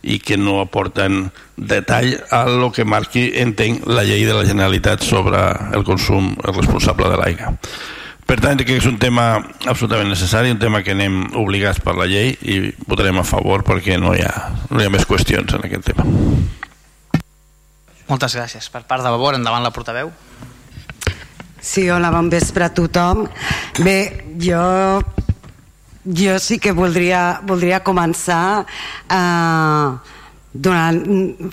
i 0.00 0.16
que 0.24 0.38
no 0.40 0.60
aporten 0.62 1.26
detall 1.56 2.14
a 2.32 2.46
lo 2.48 2.70
que 2.72 2.86
marqui, 2.88 3.26
entenc, 3.42 3.84
la 3.88 4.04
llei 4.06 4.24
de 4.24 4.36
la 4.36 4.46
Generalitat 4.48 5.04
sobre 5.04 5.42
el 5.76 5.84
consum 5.84 6.32
responsable 6.46 7.10
de 7.12 7.18
l'aigua. 7.20 7.52
Per 8.30 8.36
tant, 8.38 8.60
que 8.62 8.76
és 8.78 8.84
un 8.86 8.94
tema 9.02 9.40
absolutament 9.66 10.06
necessari, 10.06 10.52
un 10.54 10.58
tema 10.62 10.84
que 10.86 10.92
anem 10.94 11.24
obligats 11.40 11.80
per 11.82 11.96
la 11.98 12.04
llei 12.06 12.28
i 12.46 12.60
votarem 12.86 13.18
a 13.18 13.24
favor 13.26 13.64
perquè 13.66 13.96
no 13.98 14.12
hi 14.14 14.22
ha, 14.22 14.34
no 14.70 14.78
hi 14.78 14.86
ha 14.86 14.92
més 14.94 15.02
qüestions 15.02 15.56
en 15.56 15.64
aquest 15.66 15.88
tema. 15.88 16.06
Moltes 18.06 18.36
gràcies. 18.38 18.68
Per 18.70 18.84
part 18.86 19.02
de 19.02 19.10
Vavor, 19.10 19.34
endavant 19.34 19.66
la 19.66 19.72
portaveu. 19.74 20.12
Sí, 21.58 21.88
hola, 21.90 22.12
bon 22.14 22.30
vespre 22.30 22.68
a 22.68 22.70
tothom. 22.70 23.24
Bé, 23.82 23.98
jo 24.38 24.62
jo 26.06 26.38
sí 26.38 26.60
que 26.62 26.70
voldria, 26.70 27.40
voldria 27.50 27.82
començar 27.82 28.62
eh, 29.10 30.19
donant, 30.52 30.98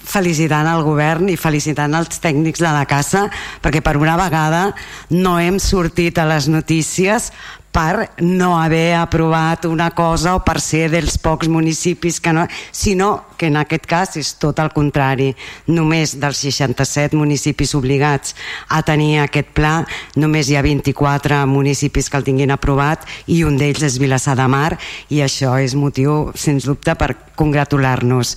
felicitant 0.02 0.68
el 0.72 0.82
govern 0.86 1.30
i 1.30 1.38
felicitant 1.38 1.94
els 1.98 2.18
tècnics 2.22 2.64
de 2.64 2.72
la 2.74 2.86
casa 2.90 3.28
perquè 3.62 3.84
per 3.86 3.98
una 4.02 4.18
vegada 4.18 4.72
no 5.14 5.38
hem 5.40 5.62
sortit 5.62 6.18
a 6.18 6.26
les 6.26 6.50
notícies 6.50 7.32
per 7.78 8.10
no 8.22 8.58
haver 8.60 8.96
aprovat 8.96 9.66
una 9.66 9.92
cosa 9.92 10.34
o 10.34 10.40
per 10.42 10.58
ser 10.58 10.88
dels 10.90 11.20
pocs 11.22 11.46
municipis 11.48 12.18
que 12.20 12.34
no, 12.34 12.48
sinó 12.72 13.28
que 13.38 13.52
en 13.52 13.60
aquest 13.62 13.86
cas 13.86 14.18
és 14.18 14.32
tot 14.42 14.58
el 14.64 14.72
contrari. 14.74 15.28
Només 15.70 16.16
dels 16.18 16.42
67 16.42 17.14
municipis 17.14 17.76
obligats 17.78 18.34
a 18.74 18.82
tenir 18.82 19.20
aquest 19.22 19.54
pla 19.54 19.76
només 20.18 20.50
hi 20.50 20.58
ha 20.58 20.66
24 20.66 21.44
municipis 21.46 22.10
que 22.10 22.18
el 22.18 22.26
tinguin 22.26 22.56
aprovat 22.56 23.06
i 23.30 23.44
un 23.46 23.62
d'ells 23.62 23.86
és 23.86 24.02
Vilassar 24.02 24.34
de 24.40 24.50
Mar 24.50 24.72
i 25.14 25.22
això 25.22 25.54
és 25.62 25.78
motiu 25.78 26.32
sens 26.34 26.66
dubte 26.66 26.98
per 26.98 27.14
congratular-nos 27.38 28.34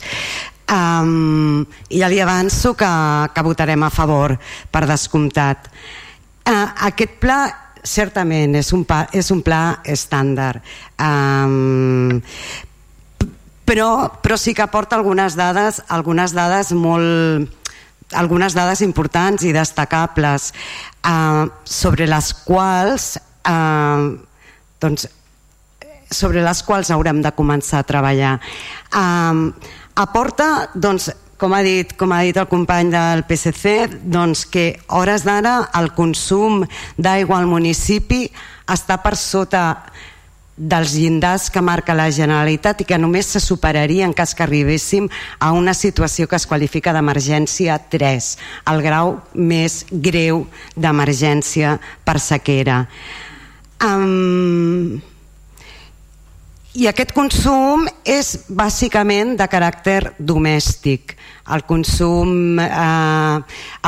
Um, 0.70 1.64
ja 1.90 2.06
li 2.06 2.20
avanço 2.22 2.76
que, 2.78 2.90
que 3.34 3.42
votarem 3.42 3.82
a 3.82 3.90
favor 3.90 4.36
per 4.70 4.84
descomptat. 4.86 5.66
Uh, 6.46 6.68
aquest 6.86 7.18
pla 7.18 7.40
certament 7.84 8.54
és 8.58 8.72
un, 8.76 8.84
pa, 8.84 9.04
és 9.12 9.30
un 9.32 9.40
pla 9.44 9.80
estàndard 9.88 10.60
um, 11.00 12.20
però, 13.64 14.10
però 14.20 14.36
sí 14.40 14.54
que 14.56 14.64
aporta 14.64 14.98
algunes 14.98 15.36
dades 15.38 15.80
algunes 15.88 16.34
dades 16.36 16.72
molt 16.76 17.48
algunes 18.18 18.56
dades 18.56 18.82
importants 18.82 19.46
i 19.46 19.54
destacables 19.54 20.50
uh, 21.06 21.46
sobre 21.64 22.08
les 22.10 22.32
quals 22.44 23.14
uh, 23.46 24.10
doncs 24.82 25.08
sobre 26.10 26.42
les 26.42 26.62
quals 26.66 26.90
haurem 26.90 27.20
de 27.22 27.30
començar 27.36 27.80
a 27.80 27.86
treballar 27.86 28.34
um, 28.90 29.52
aporta 29.95 30.70
doncs, 30.74 31.11
com 31.41 31.55
ha 31.57 31.62
dit, 31.64 31.95
com 31.97 32.12
ha 32.12 32.20
dit 32.26 32.36
el 32.36 32.49
company 32.51 32.93
del 32.93 33.24
PSC, 33.24 33.88
doncs 34.12 34.45
que 34.53 34.74
hores 34.93 35.24
d'ara 35.24 35.70
el 35.80 35.91
consum 35.97 36.64
d'aigua 37.01 37.41
al 37.41 37.49
municipi 37.49 38.26
està 38.70 39.01
per 39.01 39.16
sota 39.16 39.64
dels 40.61 40.93
llindars 40.93 41.49
que 41.49 41.62
marca 41.64 41.97
la 41.97 42.11
Generalitat 42.12 42.82
i 42.82 42.84
que 42.84 42.99
només 43.01 43.30
se 43.32 43.41
superaria 43.41 44.05
en 44.05 44.12
cas 44.12 44.34
que 44.36 44.45
arribéssim 44.45 45.09
a 45.41 45.55
una 45.57 45.72
situació 45.72 46.28
que 46.28 46.36
es 46.36 46.47
qualifica 46.47 46.93
d'emergència 46.93 47.78
3, 47.88 48.28
el 48.68 48.84
grau 48.84 49.16
més 49.32 49.86
greu 49.91 50.45
d'emergència 50.76 51.78
per 52.05 52.18
sequera. 52.20 52.82
Um, 53.80 55.01
i 56.78 56.86
aquest 56.86 57.10
consum 57.16 57.88
és 58.06 58.46
bàsicament 58.46 59.34
de 59.38 59.46
caràcter 59.50 60.12
domèstic. 60.18 61.16
El 61.50 61.64
consum, 61.66 62.60
eh, 62.62 63.38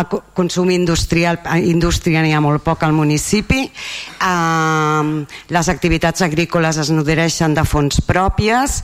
el 0.00 0.06
consum 0.34 0.70
industrial, 0.74 1.38
indústria 1.62 2.22
n'hi 2.22 2.32
ha 2.34 2.40
molt 2.40 2.64
poc 2.64 2.82
al 2.82 2.92
municipi, 2.92 3.70
eh, 3.70 5.26
les 5.48 5.68
activitats 5.68 6.22
agrícoles 6.22 6.78
es 6.78 6.90
nodreixen 6.90 7.54
de 7.54 7.64
fonts 7.64 8.00
pròpies 8.00 8.82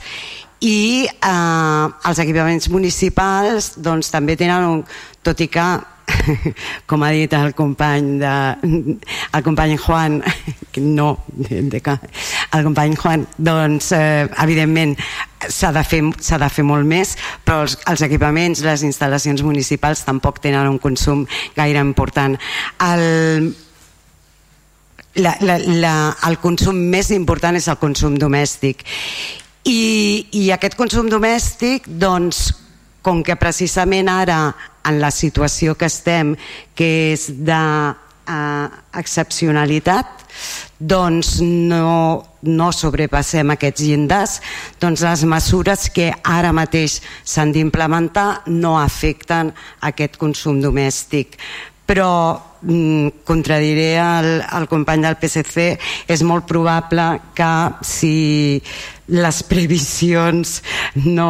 i 0.61 1.05
eh, 1.07 1.87
els 2.05 2.19
equipaments 2.19 2.69
municipals 2.69 3.73
doncs, 3.75 4.11
també 4.11 4.37
tenen, 4.37 4.63
un, 4.63 4.85
tot 5.23 5.39
i 5.41 5.47
que 5.47 5.67
com 6.89 7.03
ha 7.03 7.11
dit 7.15 7.33
el 7.33 7.53
company 7.57 8.17
de, 8.21 8.35
el 9.33 9.43
company 9.45 9.77
Juan 9.77 10.19
no, 10.79 11.09
de, 11.35 11.81
el 11.81 12.63
company 12.63 12.95
Juan 12.95 13.25
doncs 13.37 13.91
eh, 13.97 14.27
evidentment 14.43 14.95
s'ha 15.39 15.71
de, 15.75 15.83
fer, 15.87 16.01
de 16.03 16.49
fer 16.51 16.65
molt 16.67 16.87
més 16.87 17.15
però 17.45 17.63
els, 17.65 17.77
els 17.89 18.03
equipaments, 18.05 18.61
les 18.65 18.83
instal·lacions 18.87 19.43
municipals 19.45 20.03
tampoc 20.07 20.41
tenen 20.43 20.67
un 20.69 20.77
consum 20.81 21.25
gaire 21.55 21.81
important. 21.81 22.35
El, 22.85 23.53
la, 25.19 25.35
la, 25.41 25.57
la, 25.57 25.95
el 26.27 26.39
consum 26.43 26.79
més 26.91 27.11
important 27.15 27.57
és 27.57 27.67
el 27.71 27.79
consum 27.81 28.17
domèstic. 28.19 28.85
I, 29.69 29.81
i 30.39 30.49
aquest 30.55 30.77
consum 30.79 31.09
domèstic 31.11 31.89
doncs 31.99 32.49
com 33.05 33.23
que 33.23 33.37
precisament 33.39 34.09
ara 34.11 34.39
en 34.85 34.99
la 35.01 35.11
situació 35.11 35.75
que 35.75 35.89
estem 35.89 36.35
que 36.75 36.89
és 37.13 37.27
de 37.45 37.63
eh, 38.29 38.67
excepcionalitat 39.01 40.19
doncs 40.79 41.41
no, 41.43 42.23
no 42.47 42.69
sobrepassem 42.71 43.51
aquests 43.51 43.83
llindars. 43.83 44.37
Doncs 44.79 45.03
les 45.03 45.25
mesures 45.27 45.89
que 45.91 46.07
ara 46.23 46.53
mateix 46.55 47.01
s'han 47.27 47.51
d'implementar 47.55 48.45
no 48.47 48.77
afecten 48.79 49.51
aquest 49.83 50.15
consum 50.21 50.61
domèstic 50.63 51.35
però 51.89 52.37
mm, 52.61 53.25
contradiré 53.25 53.97
el, 53.97 54.43
el 54.45 54.67
company 54.69 55.01
del 55.01 55.17
PSC 55.17 55.71
és 56.13 56.21
molt 56.21 56.45
probable 56.45 57.07
que 57.33 57.49
si 57.81 58.61
les 59.09 59.39
previsions 59.49 60.59
no, 61.07 61.29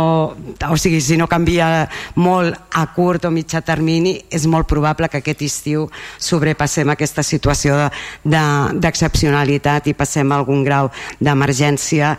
o 0.68 0.76
sigui, 0.76 0.99
si 0.99 1.15
no 1.15 1.30
canvia 1.31 1.88
molt 2.19 2.76
a 2.76 2.84
curt 2.91 3.30
o 3.30 3.31
mitjà 3.31 3.64
termini 3.64 4.18
és 4.27 4.49
molt 4.52 4.68
probable 4.68 5.07
que 5.07 5.22
aquest 5.23 5.45
estiu 5.48 5.88
sobrepassem 6.19 6.91
aquesta 6.91 7.23
situació 7.23 7.86
d'excepcionalitat 8.27 9.86
de, 9.86 9.94
de, 9.94 9.95
i 9.95 9.99
passem 10.02 10.36
algun 10.36 10.68
grau 10.68 10.91
d'emergència 11.23 12.18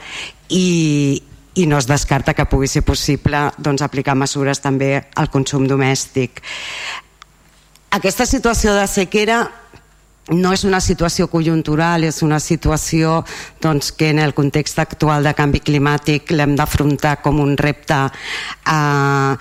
i, 0.49 1.21
i 1.61 1.69
no 1.69 1.77
es 1.77 1.93
descarta 1.93 2.33
que 2.33 2.49
pugui 2.49 2.73
ser 2.73 2.87
possible 2.89 3.51
doncs, 3.59 3.85
aplicar 3.85 4.17
mesures 4.17 4.65
també 4.65 4.95
al 5.21 5.29
consum 5.29 5.69
domèstic. 5.69 6.41
Aquesta 7.91 8.23
situació 8.23 8.71
de 8.77 8.87
sequera 8.87 9.41
no 10.31 10.53
és 10.55 10.62
una 10.62 10.79
situació 10.79 11.27
conjuntural, 11.27 12.05
és 12.07 12.21
una 12.23 12.39
situació 12.39 13.25
doncs, 13.62 13.91
que 13.91 14.12
en 14.15 14.21
el 14.23 14.35
context 14.35 14.79
actual 14.79 15.27
de 15.27 15.33
canvi 15.35 15.59
climàtic 15.59 16.31
l'hem 16.31 16.55
d'afrontar 16.55 17.17
com 17.25 17.41
un 17.43 17.57
repte 17.59 17.99
eh, 18.07 19.33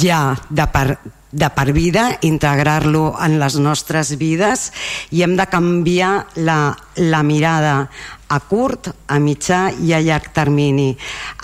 ja 0.00 0.20
de 0.48 0.66
per, 0.72 0.86
de 1.30 1.50
per 1.52 1.66
vida, 1.76 2.06
integrar-lo 2.24 3.12
en 3.20 3.36
les 3.42 3.58
nostres 3.60 4.14
vides 4.16 4.70
i 5.12 5.20
hem 5.20 5.36
de 5.36 5.46
canviar 5.50 6.14
la, 6.40 6.72
la 6.96 7.20
mirada 7.22 7.90
a 8.30 8.40
curt, 8.46 8.90
a 9.10 9.18
mitjà 9.18 9.68
i 9.82 9.92
a 9.92 10.00
llarg 10.02 10.30
termini. 10.34 10.92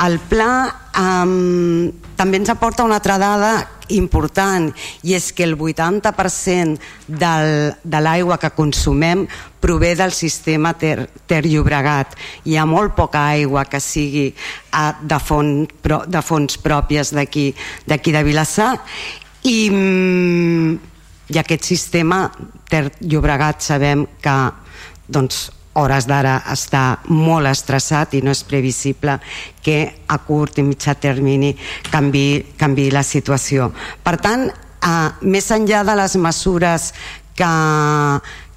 El 0.06 0.20
pla 0.30 0.50
um, 0.96 1.90
també 2.16 2.38
ens 2.40 2.52
aporta 2.52 2.86
una 2.86 3.00
altra 3.00 3.18
dada 3.18 3.54
important 3.94 4.70
i 5.06 5.14
és 5.14 5.28
que 5.34 5.44
el 5.46 5.54
80% 5.58 6.78
del, 7.06 7.50
de 7.82 8.00
l'aigua 8.02 8.38
que 8.42 8.50
consumem 8.54 9.26
prové 9.62 9.94
del 9.98 10.12
sistema 10.14 10.74
Ter, 10.78 11.08
ter 11.26 11.44
Llobregat. 11.46 12.16
Hi 12.46 12.56
ha 12.56 12.66
molt 12.66 12.96
poca 12.98 13.26
aigua 13.34 13.66
que 13.70 13.80
sigui 13.82 14.28
uh, 14.30 14.92
de, 15.02 15.20
font, 15.22 15.66
pro, 15.82 16.02
de 16.06 16.22
fonts 16.22 16.58
pròpies 16.62 17.14
d'aquí 17.14 17.52
de 17.86 18.22
Vilassar 18.26 18.76
i, 19.46 19.58
mm, 19.70 20.76
i 21.34 21.42
aquest 21.42 21.66
sistema 21.66 22.26
Ter 22.66 22.88
Llobregat 23.02 23.62
sabem 23.62 24.06
que 24.22 24.38
doncs, 25.06 25.50
hores 25.80 26.06
d'ara 26.08 26.38
està 26.52 26.84
molt 27.12 27.50
estressat 27.50 28.16
i 28.16 28.22
no 28.24 28.32
és 28.34 28.42
previsible 28.48 29.18
que 29.62 29.78
a 30.08 30.18
curt 30.24 30.60
i 30.60 30.64
mitjà 30.66 30.96
termini 31.00 31.52
canvi, 31.90 32.54
canvi 32.56 32.88
la 32.94 33.04
situació. 33.06 33.70
Per 34.02 34.16
tant, 34.22 34.48
eh, 34.48 35.08
més 35.22 35.50
enllà 35.50 35.84
de 35.84 35.96
les 35.98 36.16
mesures 36.16 36.90
que, 37.36 37.52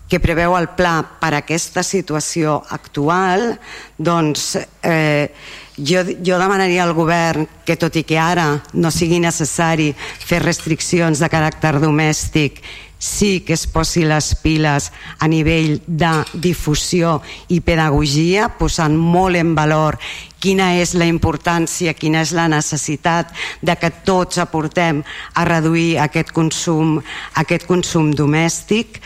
que 0.09 0.19
preveu 0.23 0.55
el 0.57 0.69
pla 0.77 0.99
per 1.21 1.33
a 1.33 1.41
aquesta 1.43 1.83
situació 1.83 2.59
actual, 2.75 3.51
doncs 3.97 4.55
eh, 4.83 5.29
jo, 5.77 6.03
jo 6.25 6.39
demanaria 6.39 6.83
al 6.83 6.93
govern 6.97 7.47
que 7.65 7.77
tot 7.79 7.95
i 7.99 8.03
que 8.03 8.19
ara 8.19 8.51
no 8.73 8.91
sigui 8.91 9.19
necessari 9.23 9.91
fer 9.95 10.41
restriccions 10.43 11.21
de 11.21 11.31
caràcter 11.31 11.77
domèstic 11.79 12.61
sí 12.99 13.39
que 13.41 13.53
es 13.53 13.65
posi 13.65 14.03
les 14.03 14.35
piles 14.43 14.91
a 15.17 15.27
nivell 15.31 15.79
de 15.87 16.11
difusió 16.35 17.21
i 17.47 17.61
pedagogia, 17.63 18.49
posant 18.59 18.93
molt 18.99 19.39
en 19.39 19.55
valor 19.55 19.97
quina 20.39 20.73
és 20.79 20.93
la 20.99 21.07
importància, 21.07 21.95
quina 21.95 22.21
és 22.21 22.35
la 22.35 22.49
necessitat 22.51 23.31
de 23.63 23.75
que 23.79 23.89
tots 24.05 24.37
aportem 24.43 25.01
a 25.33 25.45
reduir 25.47 25.97
aquest 26.03 26.35
consum, 26.35 26.99
aquest 27.39 27.65
consum 27.67 28.11
domèstic. 28.11 28.99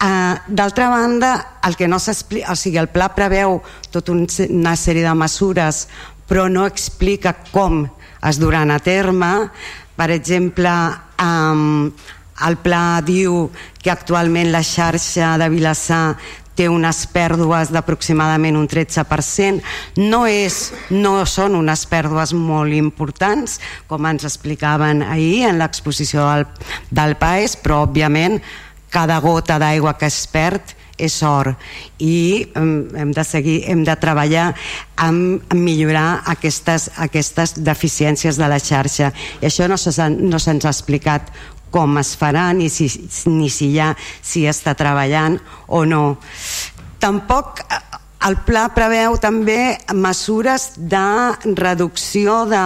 Uh, 0.00 0.36
D'altra 0.48 0.88
banda, 0.92 1.32
el 1.64 1.76
que 1.76 1.88
no 1.88 1.98
s'explica, 2.00 2.52
o 2.52 2.56
sigui, 2.56 2.78
el 2.80 2.92
pla 2.92 3.10
preveu 3.16 3.58
tota 3.92 4.12
una 4.12 4.76
sèrie 4.76 5.04
de 5.04 5.16
mesures, 5.16 5.86
però 6.28 6.46
no 6.48 6.64
explica 6.68 7.34
com 7.50 7.82
es 8.28 8.38
duran 8.40 8.70
a 8.70 8.78
terme. 8.80 9.50
Per 9.96 10.08
exemple, 10.14 10.72
um, 11.20 11.90
el 12.46 12.56
pla 12.62 13.00
diu 13.04 13.48
que 13.82 13.92
actualment 13.92 14.52
la 14.52 14.62
xarxa 14.64 15.36
de 15.40 15.48
Vilassar 15.52 16.16
té 16.60 16.66
unes 16.68 17.04
pèrdues 17.08 17.70
d'aproximadament 17.72 18.58
un 18.58 18.66
13%. 18.68 19.62
No, 20.10 20.24
és, 20.28 20.72
no 20.92 21.14
són 21.24 21.56
unes 21.56 21.86
pèrdues 21.88 22.34
molt 22.36 22.76
importants, 22.76 23.58
com 23.88 24.08
ens 24.10 24.26
explicaven 24.28 25.04
ahir 25.06 25.46
en 25.48 25.60
l'exposició 25.62 26.26
del, 26.26 26.44
del 26.90 27.16
PAES, 27.20 27.56
però 27.62 27.84
òbviament 27.86 28.40
cada 28.90 29.20
gota 29.22 29.56
d'aigua 29.62 29.96
que 29.96 30.10
es 30.10 30.26
perd 30.28 30.76
és 31.00 31.14
or 31.24 31.54
i 32.02 32.50
hem 32.54 33.12
de 33.16 33.24
seguir, 33.24 33.62
hem 33.72 33.84
de 33.86 33.94
treballar 33.96 34.50
en 35.00 35.40
millorar 35.56 36.20
aquestes, 36.28 36.90
aquestes 37.00 37.54
deficiències 37.64 38.36
de 38.36 38.50
la 38.50 38.60
xarxa 38.60 39.08
i 39.40 39.48
això 39.48 39.68
no 39.70 39.78
se'ns 39.80 40.20
no 40.20 40.42
se 40.42 40.52
ha 40.52 40.74
explicat 40.74 41.32
com 41.70 41.98
es 42.00 42.14
farà 42.18 42.50
ni 42.56 42.68
si, 42.72 42.88
ni 43.30 43.50
si 43.52 43.70
ja 43.74 43.92
s'hi 43.98 44.46
està 44.50 44.74
treballant 44.78 45.38
o 45.68 45.84
no. 45.88 46.04
Tampoc 47.00 47.62
eh, 47.64 47.80
el 48.28 48.36
pla 48.44 48.66
preveu 48.76 49.16
també 49.20 49.78
mesures 49.96 50.72
de 50.76 51.06
reducció 51.56 52.42
de, 52.50 52.64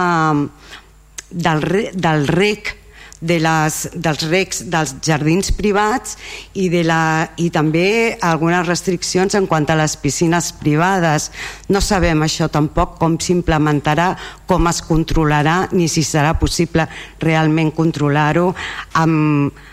del, 1.31 1.69
del 1.93 2.27
rec 2.27 2.75
de 3.21 3.37
les, 3.39 3.75
dels 3.95 4.25
recs 4.29 4.63
dels 4.71 4.95
jardins 5.03 5.51
privats 5.55 6.15
i, 6.53 6.67
de 6.71 6.83
la, 6.85 7.27
i 7.39 7.49
també 7.53 8.17
algunes 8.23 8.67
restriccions 8.67 9.37
en 9.37 9.47
quant 9.47 9.67
a 9.71 9.77
les 9.79 9.95
piscines 10.01 10.51
privades. 10.59 11.29
No 11.71 11.81
sabem 11.81 12.25
això 12.25 12.49
tampoc 12.51 12.97
com 12.99 13.19
s'implementarà, 13.19 14.11
com 14.47 14.67
es 14.71 14.81
controlarà, 14.85 15.61
ni 15.71 15.87
si 15.91 16.03
serà 16.03 16.35
possible 16.39 16.87
realment 17.23 17.71
controlar-ho 17.75 18.51
amb, 18.99 19.63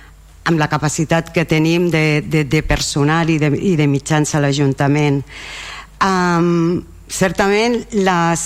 amb 0.44 0.58
la 0.58 0.70
capacitat 0.70 1.34
que 1.34 1.46
tenim 1.48 1.90
de, 1.90 2.22
de, 2.22 2.44
de 2.44 2.62
personal 2.62 3.30
i 3.30 3.38
de, 3.42 3.52
i 3.58 3.74
de 3.78 3.90
mitjans 3.90 4.34
a 4.34 4.42
l'Ajuntament. 4.42 5.22
Um, 6.02 6.82
certament 7.12 7.76
les, 7.92 8.42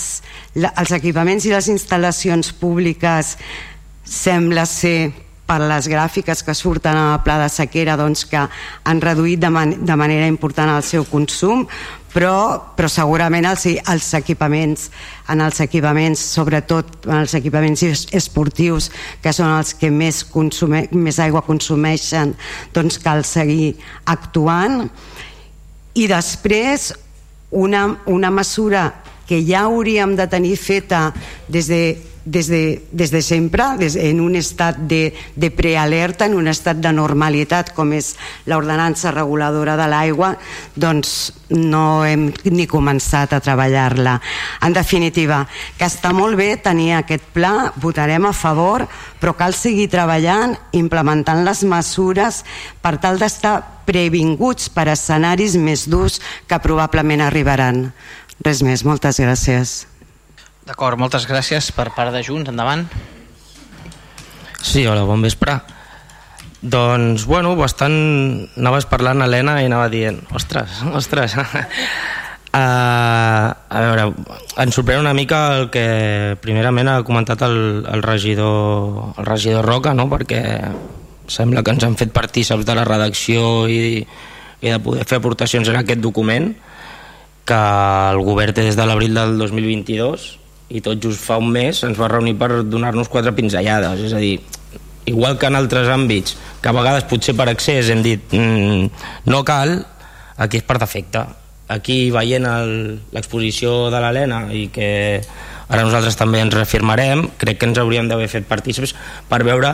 la, 0.59 0.73
els 0.75 0.91
equipaments 0.97 1.45
i 1.47 1.53
les 1.53 1.69
instal·lacions 1.71 2.51
públiques 2.59 3.37
sembla 4.07 4.65
ser 4.65 5.11
per 5.47 5.61
les 5.63 5.87
gràfiques 5.87 6.43
que 6.43 6.55
surten 6.55 6.97
a 6.97 7.05
la 7.13 7.21
pla 7.23 7.37
de 7.39 7.47
sequera 7.51 7.95
doncs, 7.99 8.25
que 8.27 8.41
han 8.41 9.01
reduït 9.01 9.39
de, 9.39 9.51
man 9.53 9.77
de 9.79 9.95
manera 9.95 10.27
important 10.27 10.73
el 10.73 10.83
seu 10.83 11.05
consum 11.07 11.63
però, 12.11 12.73
però 12.75 12.89
segurament 12.91 13.45
els, 13.47 13.65
els 13.67 14.07
equipaments 14.17 14.87
en 15.31 15.43
els 15.45 15.61
equipaments 15.63 16.23
sobretot 16.33 17.07
en 17.07 17.21
els 17.21 17.35
equipaments 17.39 17.83
esportius 18.15 18.89
que 19.23 19.33
són 19.35 19.53
els 19.53 19.73
que 19.77 19.91
més, 19.93 20.23
consume, 20.27 20.87
més 20.91 21.19
aigua 21.23 21.45
consumeixen 21.47 22.35
doncs 22.75 22.99
cal 23.03 23.23
seguir 23.27 23.75
actuant. 24.05 24.87
I 25.95 26.07
després 26.09 26.91
una, 27.51 27.87
una 28.05 28.31
mesura 28.31 28.89
que 29.27 29.41
ja 29.43 29.65
hauríem 29.67 30.15
de 30.15 30.27
tenir 30.31 30.55
feta 30.59 31.11
des 31.47 31.67
de 31.71 31.81
des 32.27 32.47
de, 32.51 32.81
des 32.91 33.11
de 33.11 33.21
sempre, 33.21 33.63
des, 33.79 33.95
en 33.95 34.19
un 34.19 34.35
estat 34.35 34.75
de, 34.77 35.13
de 35.35 35.49
prealerta, 35.51 36.27
en 36.27 36.35
un 36.35 36.49
estat 36.51 36.81
de 36.83 36.91
normalitat 36.91 37.71
com 37.75 37.93
és 37.95 38.11
l'ordenança 38.51 39.13
reguladora 39.15 39.77
de 39.79 39.87
l'aigua, 39.87 40.33
doncs 40.75 41.31
no 41.55 42.03
hem 42.03 42.27
ni 42.51 42.67
començat 42.67 43.31
a 43.31 43.39
treballar-la. 43.39 44.17
En 44.67 44.75
definitiva, 44.75 45.45
que 45.79 45.87
està 45.87 46.11
molt 46.11 46.35
bé 46.35 46.51
tenir 46.59 46.97
aquest 46.97 47.31
pla, 47.33 47.71
votarem 47.79 48.27
a 48.27 48.35
favor, 48.35 48.83
però 49.21 49.37
cal 49.39 49.55
seguir 49.55 49.87
treballant, 49.95 50.57
implementant 50.75 51.45
les 51.47 51.63
mesures 51.63 52.43
per 52.83 52.97
tal 52.99 53.23
d'estar 53.23 53.61
previnguts 53.87 54.67
per 54.67 54.89
escenaris 54.91 55.55
més 55.55 55.87
durs 55.87 56.19
que 56.43 56.59
probablement 56.59 57.23
arribaran. 57.23 57.85
Res 58.43 58.59
més, 58.61 58.83
moltes 58.83 59.23
gràcies. 59.23 59.85
D'acord, 60.67 60.99
moltes 60.99 61.23
gràcies 61.23 61.69
per 61.71 61.93
part 61.95 62.11
de 62.11 62.19
Junts, 62.27 62.49
endavant. 62.51 62.81
Sí, 64.59 64.81
hola, 64.83 65.05
bon 65.07 65.21
vespre. 65.23 65.61
Doncs, 66.59 67.23
bueno, 67.29 67.53
bastant... 67.55 67.93
Anaves 68.59 68.87
parlant, 68.91 69.21
Helena, 69.23 69.61
i 69.63 69.69
anava 69.69 69.87
dient, 69.93 70.17
ostres, 70.35 70.81
ostres... 70.91 71.37
uh, 71.39 71.61
a 72.57 73.83
veure, 73.85 74.09
ens 74.59 74.75
sorprèn 74.75 74.99
una 75.05 75.13
mica 75.15 75.39
el 75.55 75.69
que 75.71 75.85
primerament 76.43 76.89
ha 76.91 76.97
comentat 77.07 77.45
el, 77.47 77.85
el 77.87 78.03
regidor 78.03 79.13
el 79.21 79.29
regidor 79.29 79.63
Roca, 79.69 79.93
no? 79.95 80.09
perquè 80.11 80.41
sembla 81.31 81.63
que 81.63 81.77
ens 81.77 81.85
han 81.87 81.95
fet 81.99 82.11
partíceps 82.15 82.67
de 82.67 82.75
la 82.75 82.83
redacció 82.87 83.69
i, 83.71 84.01
i 84.03 84.67
de 84.73 84.81
poder 84.83 85.07
fer 85.07 85.21
aportacions 85.21 85.71
en 85.71 85.79
aquest 85.79 86.03
document 86.03 86.51
que 87.47 87.61
el 88.11 88.19
govern 88.27 88.51
té 88.57 88.67
des 88.67 88.75
de 88.75 88.89
l'abril 88.89 89.15
del 89.15 89.37
2022 89.39 90.27
i 90.69 90.81
tot 90.83 90.99
just 91.03 91.23
fa 91.23 91.37
un 91.39 91.49
mes 91.53 91.79
ens 91.87 91.97
va 91.99 92.09
reunir 92.11 92.35
per 92.39 92.63
donar-nos 92.67 93.09
quatre 93.11 93.33
pinzellades. 93.35 94.03
És 94.07 94.13
a 94.13 94.21
dir, 94.23 94.37
igual 95.07 95.37
que 95.39 95.47
en 95.47 95.55
altres 95.55 95.89
àmbits 95.91 96.37
que 96.61 96.69
a 96.69 96.75
vegades 96.75 97.07
potser 97.07 97.35
per 97.37 97.47
accés 97.51 97.91
hem 97.93 98.03
dit 98.03 98.33
mmm, 98.35 98.89
no 99.31 99.43
cal 99.47 99.79
aquí 100.37 100.59
és 100.61 100.67
per 100.67 100.79
defecte. 100.81 101.23
Aquí 101.71 102.07
veient 102.15 102.47
l'exposició 103.11 103.89
de 103.91 103.99
l'Helena 103.99 104.45
i 104.55 104.67
que 104.71 104.89
ara 105.67 105.83
nosaltres 105.83 106.15
també 106.15 106.39
ens 106.39 106.53
reafirmarem 106.55 107.25
crec 107.39 107.59
que 107.59 107.67
ens 107.67 107.79
hauríem 107.81 108.07
d'haver 108.07 108.29
fet 108.31 108.45
partícips 108.47 108.93
per 109.27 109.41
veure 109.43 109.73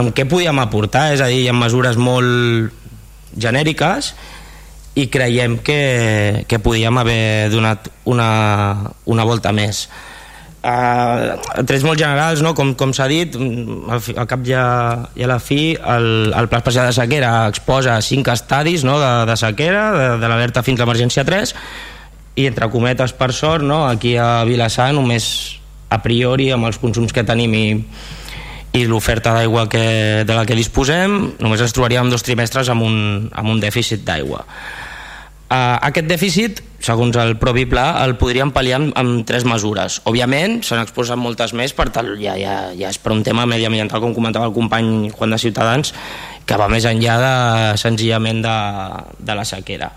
amb 0.00 0.12
què 0.16 0.24
podíem 0.28 0.56
aportar 0.62 1.10
és 1.12 1.20
a 1.20 1.28
dir, 1.28 1.44
ha 1.50 1.56
mesures 1.56 1.98
molt 2.00 2.72
genèriques 3.36 4.14
i 4.94 5.08
creiem 5.08 5.58
que, 5.64 6.44
que 6.48 6.58
podíem 6.60 6.98
haver 7.00 7.50
donat 7.52 7.88
una, 8.04 8.92
una 9.08 9.24
volta 9.24 9.52
més 9.56 9.86
Uh, 10.62 11.42
trets 11.66 11.82
molt 11.82 11.98
generals, 11.98 12.38
no? 12.38 12.52
com, 12.54 12.68
com 12.78 12.92
s'ha 12.94 13.08
dit, 13.10 13.34
al, 13.34 13.98
fi, 13.98 14.12
al 14.14 14.28
cap 14.30 14.44
i 14.46 14.52
a, 14.54 14.66
i 15.18 15.24
a 15.26 15.30
la 15.32 15.40
fi, 15.42 15.72
el, 15.74 16.06
el 16.38 16.46
Pla 16.46 16.60
Especial 16.60 16.86
de 16.86 16.92
Sequera 16.94 17.32
exposa 17.50 17.96
cinc 17.98 18.30
estadis 18.30 18.84
no? 18.86 18.94
de, 19.02 19.08
de 19.26 19.34
sequera, 19.40 19.88
de, 19.96 20.04
de 20.22 20.30
l'alerta 20.30 20.62
fins 20.62 20.78
a 20.78 20.86
l'emergència 20.86 21.26
3, 21.26 21.54
i 22.38 22.46
entre 22.46 22.70
cometes 22.70 23.10
per 23.18 23.32
sort, 23.34 23.66
no? 23.66 23.80
aquí 23.88 24.14
a 24.14 24.44
Vilassar 24.46 24.92
només 24.94 25.26
a 25.90 25.98
priori 26.04 26.52
amb 26.54 26.70
els 26.70 26.78
consums 26.78 27.10
que 27.10 27.26
tenim 27.26 27.58
i, 27.58 27.66
i 28.72 28.86
l'oferta 28.88 29.34
d'aigua 29.36 29.66
que, 29.68 30.24
de 30.24 30.34
la 30.36 30.46
que 30.48 30.56
disposem 30.56 31.34
només 31.42 31.60
ens 31.60 31.74
trobaríem 31.76 32.08
dos 32.08 32.24
trimestres 32.24 32.70
amb 32.72 32.86
un, 32.86 32.96
amb 33.32 33.52
un 33.52 33.60
dèficit 33.60 34.06
d'aigua 34.06 34.46
Uh, 35.52 35.76
aquest 35.84 36.06
dèficit, 36.08 36.60
segons 36.80 37.16
el 37.20 37.34
propi 37.36 37.66
pla, 37.68 37.98
el 38.06 38.14
podríem 38.16 38.54
pal·liar 38.54 38.78
amb, 38.78 38.92
amb 38.96 39.24
tres 39.28 39.44
mesures. 39.44 39.98
Òbviament, 40.08 40.62
s'han 40.64 40.80
exposat 40.80 41.20
moltes 41.20 41.52
més, 41.58 41.74
per 41.76 41.90
tal, 41.92 42.14
ja, 42.22 42.38
ja, 42.40 42.54
ja 42.78 42.88
és 42.88 42.96
per 43.02 43.12
un 43.12 43.20
tema 43.26 43.44
mediambiental, 43.50 44.00
com 44.00 44.14
comentava 44.16 44.48
el 44.48 44.54
company 44.56 45.10
Juan 45.12 45.34
de 45.34 45.40
Ciutadans, 45.42 45.92
que 46.48 46.56
va 46.56 46.70
més 46.72 46.86
enllà 46.88 47.18
de, 47.20 47.34
senzillament 47.82 48.40
de, 48.46 48.54
de 49.20 49.36
la 49.36 49.44
sequera. 49.44 49.90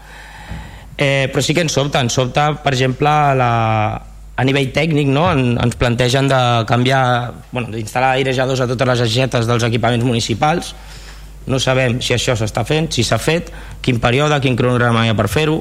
Eh, 0.97 1.31
però 1.31 1.45
sí 1.45 1.55
que 1.55 1.63
ens 1.63 1.77
sobta, 1.77 2.03
ens 2.03 2.19
sobta, 2.19 2.49
per 2.59 2.75
exemple, 2.75 3.15
la, 3.39 3.51
a 4.35 4.43
nivell 4.43 4.71
tècnic 4.75 5.07
no? 5.07 5.29
En, 5.31 5.55
ens 5.61 5.77
plantegen 5.79 6.27
de 6.31 6.39
canviar, 6.67 7.05
bueno, 7.51 7.71
d'instal·lar 7.71 8.15
airejadors 8.17 8.63
a 8.63 8.67
totes 8.67 8.91
les 8.91 9.03
agetes 9.07 9.47
dels 9.47 9.63
equipaments 9.67 10.03
municipals, 10.05 10.73
no 11.47 11.59
sabem 11.61 11.99
si 12.01 12.15
això 12.15 12.35
s'està 12.35 12.65
fent, 12.65 12.89
si 12.91 13.05
s'ha 13.05 13.19
fet, 13.21 13.51
quin 13.85 14.01
període, 14.01 14.39
quin 14.41 14.57
cronograma 14.57 15.05
hi 15.05 15.13
ha 15.13 15.17
per 15.17 15.29
fer-ho. 15.29 15.59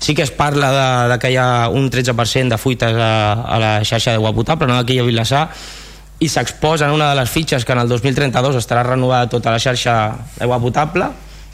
Sí 0.00 0.14
que 0.16 0.24
es 0.24 0.32
parla 0.32 0.70
de, 0.72 0.86
de 1.12 1.18
que 1.22 1.30
hi 1.30 1.36
ha 1.38 1.68
un 1.68 1.90
13% 1.92 2.50
de 2.50 2.58
fuites 2.58 2.96
a, 2.96 3.12
a 3.44 3.60
la 3.60 3.72
xarxa 3.84 4.14
d'aigua 4.14 4.32
potable, 4.34 4.68
no 4.68 4.78
d'aquí 4.80 4.98
a 4.98 5.04
Vilassar, 5.06 5.44
i 6.20 6.28
s'exposa 6.28 6.88
en 6.88 6.96
una 6.96 7.10
de 7.12 7.20
les 7.20 7.30
fitxes 7.30 7.64
que 7.64 7.72
en 7.72 7.82
el 7.84 7.88
2032 7.88 8.58
estarà 8.60 8.82
renovada 8.84 9.28
tota 9.32 9.52
la 9.54 9.60
xarxa 9.62 9.94
d'aigua 10.38 10.58
potable, 10.60 11.08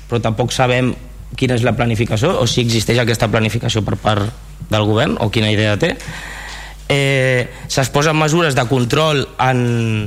però 0.08 0.22
tampoc 0.22 0.54
sabem 0.54 0.94
quina 1.36 1.58
és 1.58 1.66
la 1.66 1.74
planificació 1.76 2.32
o 2.40 2.46
si 2.50 2.62
existeix 2.64 3.02
aquesta 3.02 3.28
planificació 3.28 3.82
per 3.84 3.98
part 4.00 4.70
del 4.70 4.86
govern 4.88 5.18
o 5.20 5.28
quina 5.30 5.50
idea 5.52 5.76
té 5.78 5.92
eh, 6.88 7.48
s'exposen 7.68 8.16
mesures 8.16 8.54
de 8.54 8.64
control 8.70 9.24
en, 9.42 9.60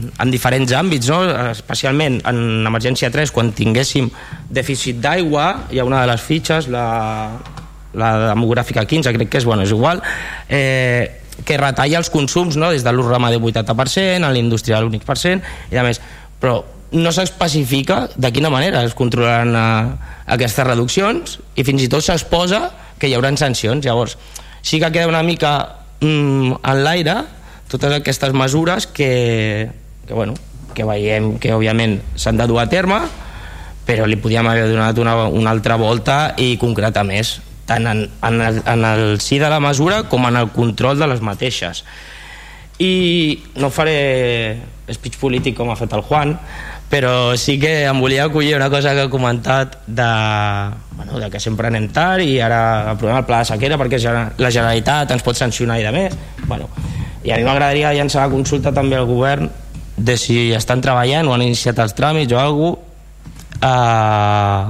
en 0.10 0.32
diferents 0.32 0.72
àmbits, 0.76 1.10
no? 1.12 1.22
especialment 1.52 2.20
en 2.30 2.68
emergència 2.70 3.12
3, 3.12 3.34
quan 3.36 3.52
tinguéssim 3.56 4.10
dèficit 4.50 5.02
d'aigua, 5.04 5.50
hi 5.72 5.80
ha 5.80 5.88
una 5.88 6.04
de 6.04 6.12
les 6.12 6.24
fitxes, 6.24 6.70
la, 6.72 6.86
la 8.00 8.12
demogràfica 8.30 8.86
15, 8.88 9.14
crec 9.18 9.32
que 9.32 9.42
és, 9.42 9.48
bueno, 9.48 9.68
és 9.68 9.76
igual, 9.76 10.02
eh, 10.48 11.20
que 11.46 11.60
retalla 11.60 12.00
els 12.00 12.12
consums 12.12 12.58
no? 12.60 12.72
des 12.72 12.84
de 12.84 12.94
l'ús 12.96 13.08
ramader 13.08 13.40
80%, 13.40 14.24
a 14.24 14.34
l'industrial 14.36 14.86
l'únic 14.86 15.08
per 15.08 15.18
cent, 15.20 15.44
i 15.72 15.80
a 15.80 15.86
més, 15.86 16.02
però 16.40 16.62
no 16.92 17.12
s'especifica 17.14 18.08
de 18.16 18.32
quina 18.34 18.50
manera 18.50 18.82
es 18.88 18.96
controlaran 18.98 19.54
eh, 19.56 20.14
aquestes 20.36 20.66
reduccions 20.66 21.38
i 21.56 21.66
fins 21.68 21.84
i 21.86 21.90
tot 21.92 22.06
s'exposa 22.06 22.70
que 23.00 23.08
hi 23.08 23.16
haurà 23.16 23.32
sancions. 23.38 23.86
Llavors, 23.86 24.18
sí 24.62 24.80
que 24.80 24.92
queda 24.92 25.08
una 25.08 25.24
mica 25.24 25.54
mm, 26.02 26.60
en 26.64 26.84
l'aire 26.84 27.18
totes 27.70 27.94
aquestes 28.00 28.34
mesures 28.34 28.88
que, 28.88 29.70
que, 30.08 30.14
bueno, 30.14 30.34
que 30.74 30.86
veiem 30.88 31.36
que 31.42 31.54
òbviament 31.54 32.00
s'han 32.16 32.40
de 32.40 32.48
dur 32.50 32.62
a 32.62 32.70
terme 32.72 33.02
però 33.90 34.06
li 34.06 34.20
podíem 34.22 34.48
haver 34.48 34.68
donat 34.70 34.98
una, 35.02 35.16
una 35.28 35.54
altra 35.54 35.78
volta 35.82 36.36
i 36.38 36.56
concretar 36.62 37.06
més 37.08 37.40
tant 37.70 37.86
en, 37.86 38.04
en, 38.26 38.42
el, 38.42 38.62
en 38.66 38.86
el 38.86 39.20
sí 39.22 39.38
de 39.42 39.50
la 39.50 39.60
mesura 39.62 40.04
com 40.10 40.26
en 40.26 40.38
el 40.40 40.50
control 40.54 40.98
de 40.98 41.08
les 41.12 41.22
mateixes. 41.22 41.84
I 42.82 42.94
no 43.62 43.70
faré 43.74 44.58
speech 44.90 45.20
polític 45.22 45.58
com 45.58 45.70
ha 45.70 45.78
fet 45.78 45.94
el 45.94 46.06
Juan 46.06 46.34
però 46.90 47.38
sí 47.38 47.60
que 47.62 47.86
em 47.86 48.00
volia 48.02 48.26
acollir 48.26 48.56
una 48.58 48.70
cosa 48.70 48.96
que 48.98 49.06
ha 49.06 49.10
comentat 49.10 49.78
de, 49.86 50.10
bueno, 50.98 51.20
de 51.22 51.30
que 51.30 51.40
sempre 51.40 51.70
anem 51.70 51.88
tard 51.94 52.26
i 52.26 52.40
ara 52.42 52.92
aprovem 52.96 53.22
el 53.22 53.28
pla 53.30 53.44
de 53.44 53.50
sequera 53.52 53.78
perquè 53.78 54.02
la 54.02 54.50
Generalitat 54.50 55.14
ens 55.14 55.26
pot 55.26 55.38
sancionar 55.38 55.78
i 55.80 55.86
de 55.86 55.94
més. 55.94 56.18
Bueno, 56.50 56.70
i 57.24 57.32
a 57.32 57.38
mi 57.38 57.46
m'agradaria 57.46 57.94
llançar 57.94 58.26
la 58.26 58.34
consulta 58.34 58.74
també 58.74 58.98
al 58.98 59.06
govern 59.06 59.52
de 59.98 60.16
si 60.18 60.50
estan 60.56 60.82
treballant 60.82 61.28
o 61.28 61.36
han 61.36 61.46
iniciat 61.46 61.78
els 61.84 61.94
tràmits 61.94 62.34
o 62.34 62.40
alguna 62.42 62.78
eh, 63.62 64.64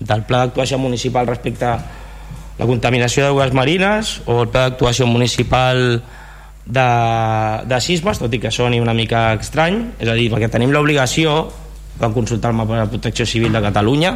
del 0.00 0.22
pla 0.28 0.44
d'actuació 0.44 0.78
municipal 0.78 1.26
respecte 1.26 1.66
a 1.66 1.78
la 2.60 2.66
contaminació 2.68 3.24
d'aigües 3.24 3.54
marines 3.56 4.20
o 4.26 4.42
el 4.44 4.50
pla 4.52 4.68
d'actuació 4.68 5.08
municipal 5.08 6.02
de, 6.70 6.86
de 7.66 7.80
sismes, 7.82 8.20
tot 8.22 8.32
i 8.34 8.40
que 8.42 8.52
soni 8.54 8.80
una 8.80 8.94
mica 8.94 9.30
estrany, 9.34 9.82
és 9.98 10.08
a 10.08 10.16
dir, 10.16 10.28
perquè 10.32 10.50
tenim 10.52 10.72
l'obligació, 10.74 11.42
vam 12.00 12.14
consultar 12.16 12.52
el 12.52 12.58
mapa 12.60 12.78
de 12.80 12.88
protecció 12.94 13.26
civil 13.26 13.52
de 13.52 13.62
Catalunya, 13.62 14.14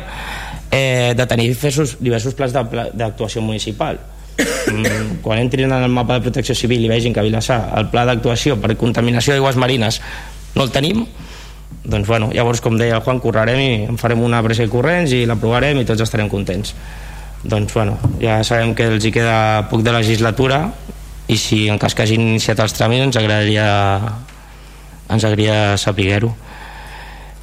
eh, 0.71 1.13
de 1.17 1.27
tenir 1.27 1.49
diversos, 1.51 1.99
diversos 2.01 2.35
plans 2.35 2.55
d'actuació 2.55 3.43
municipal. 3.43 4.01
Mm, 4.39 5.21
quan 5.23 5.39
entrin 5.39 5.71
en 5.71 5.85
el 5.85 5.93
mapa 5.93 6.17
de 6.19 6.25
protecció 6.25 6.57
civil 6.59 6.83
i 6.83 6.89
vegin 6.91 7.15
que 7.15 7.21
a 7.23 7.27
Vilassar 7.27 7.61
el 7.79 7.87
pla 7.93 8.03
d'actuació 8.09 8.57
per 8.59 8.73
contaminació 8.81 9.35
d'aigües 9.35 9.59
marines 9.61 10.01
no 10.57 10.65
el 10.65 10.73
tenim, 10.75 11.05
doncs 11.85 12.09
bueno, 12.09 12.33
llavors 12.35 12.63
com 12.65 12.79
deia 12.79 12.97
el 12.99 13.05
Juan, 13.05 13.21
correrem 13.23 13.61
i 13.61 13.73
en 13.87 13.99
farem 14.01 14.25
una 14.25 14.43
pressa 14.43 14.67
i 14.67 14.73
corrents 14.73 15.13
i 15.15 15.23
l'aprovarem 15.29 15.79
i 15.79 15.87
tots 15.87 16.03
estarem 16.03 16.31
contents 16.33 16.75
doncs 17.45 17.75
bueno, 17.77 17.99
ja 18.23 18.41
sabem 18.43 18.73
que 18.75 18.89
els 18.89 19.05
hi 19.05 19.13
queda 19.13 19.69
poc 19.71 19.85
de 19.85 19.93
legislatura 19.93 20.65
i 21.29 21.39
si 21.41 21.69
en 21.73 21.79
cas 21.81 21.95
que 21.95 22.05
hagin 22.05 22.21
iniciat 22.21 22.61
els 22.61 22.77
tràmits 22.77 23.07
ens 23.07 23.17
agradaria 23.21 23.67
ens 25.09 25.25
agradaria 25.25 25.77
saber-ho. 25.81 26.35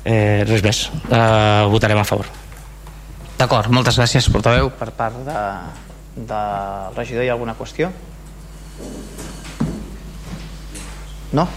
Eh, 0.05 0.43
res 0.49 0.63
més. 0.65 0.85
Eh, 1.09 1.65
votarem 1.69 1.99
a 2.01 2.05
favor. 2.05 2.29
D'acord, 3.37 3.69
moltes 3.73 3.97
gràcies 3.97 4.29
portaveu 4.33 4.69
per 4.77 4.91
part 4.97 5.17
de, 5.25 5.41
del 6.15 6.95
regidor. 6.97 7.25
Hi 7.25 7.29
ha 7.29 7.37
alguna 7.37 7.57
qüestió? 7.57 7.91
no? 11.31 11.47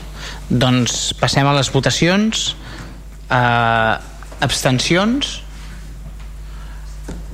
doncs 0.49 1.13
passem 1.19 1.47
a 1.47 1.55
les 1.57 1.71
votacions. 1.73 2.53
Eh, 3.33 3.95
abstencions 4.45 5.41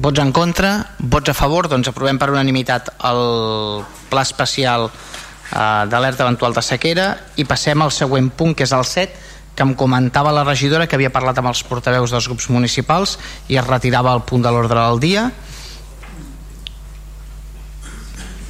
Vots 0.01 0.21
en 0.23 0.31
contra, 0.33 0.71
vots 0.99 1.29
a 1.29 1.35
favor, 1.37 1.69
doncs 1.69 1.91
aprovem 1.91 2.17
per 2.19 2.31
unanimitat 2.33 2.89
el 3.05 3.83
pla 4.09 4.23
especial 4.25 4.87
eh, 4.89 5.85
d'alerta 5.93 6.25
eventual 6.25 6.57
de 6.57 6.63
sequera 6.65 7.11
i 7.37 7.45
passem 7.45 7.83
al 7.83 7.93
següent 7.93 8.31
punt, 8.33 8.55
que 8.57 8.65
és 8.65 8.73
el 8.73 8.87
7, 8.89 9.29
que 9.55 9.67
em 9.67 9.75
comentava 9.77 10.33
la 10.33 10.45
regidora 10.47 10.87
que 10.89 10.97
havia 10.97 11.13
parlat 11.13 11.37
amb 11.37 11.51
els 11.51 11.61
portaveus 11.69 12.15
dels 12.15 12.29
grups 12.31 12.49
municipals 12.49 13.19
i 13.53 13.59
es 13.61 13.67
retirava 13.67 14.15
el 14.17 14.23
punt 14.25 14.47
de 14.47 14.53
l'ordre 14.55 14.81
del 14.81 15.03
dia. 15.03 15.27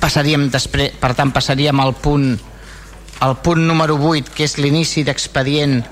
Passaríem 0.01 0.47
després, 0.55 0.95
per 1.03 1.11
tant, 1.19 1.33
passaríem 1.35 1.83
al 1.83 1.97
punt, 1.99 2.31
al 3.27 3.37
punt 3.43 3.67
número 3.67 3.99
8, 3.99 4.31
que 4.37 4.47
és 4.47 4.55
l'inici 4.63 5.03
d'expedient 5.05 5.83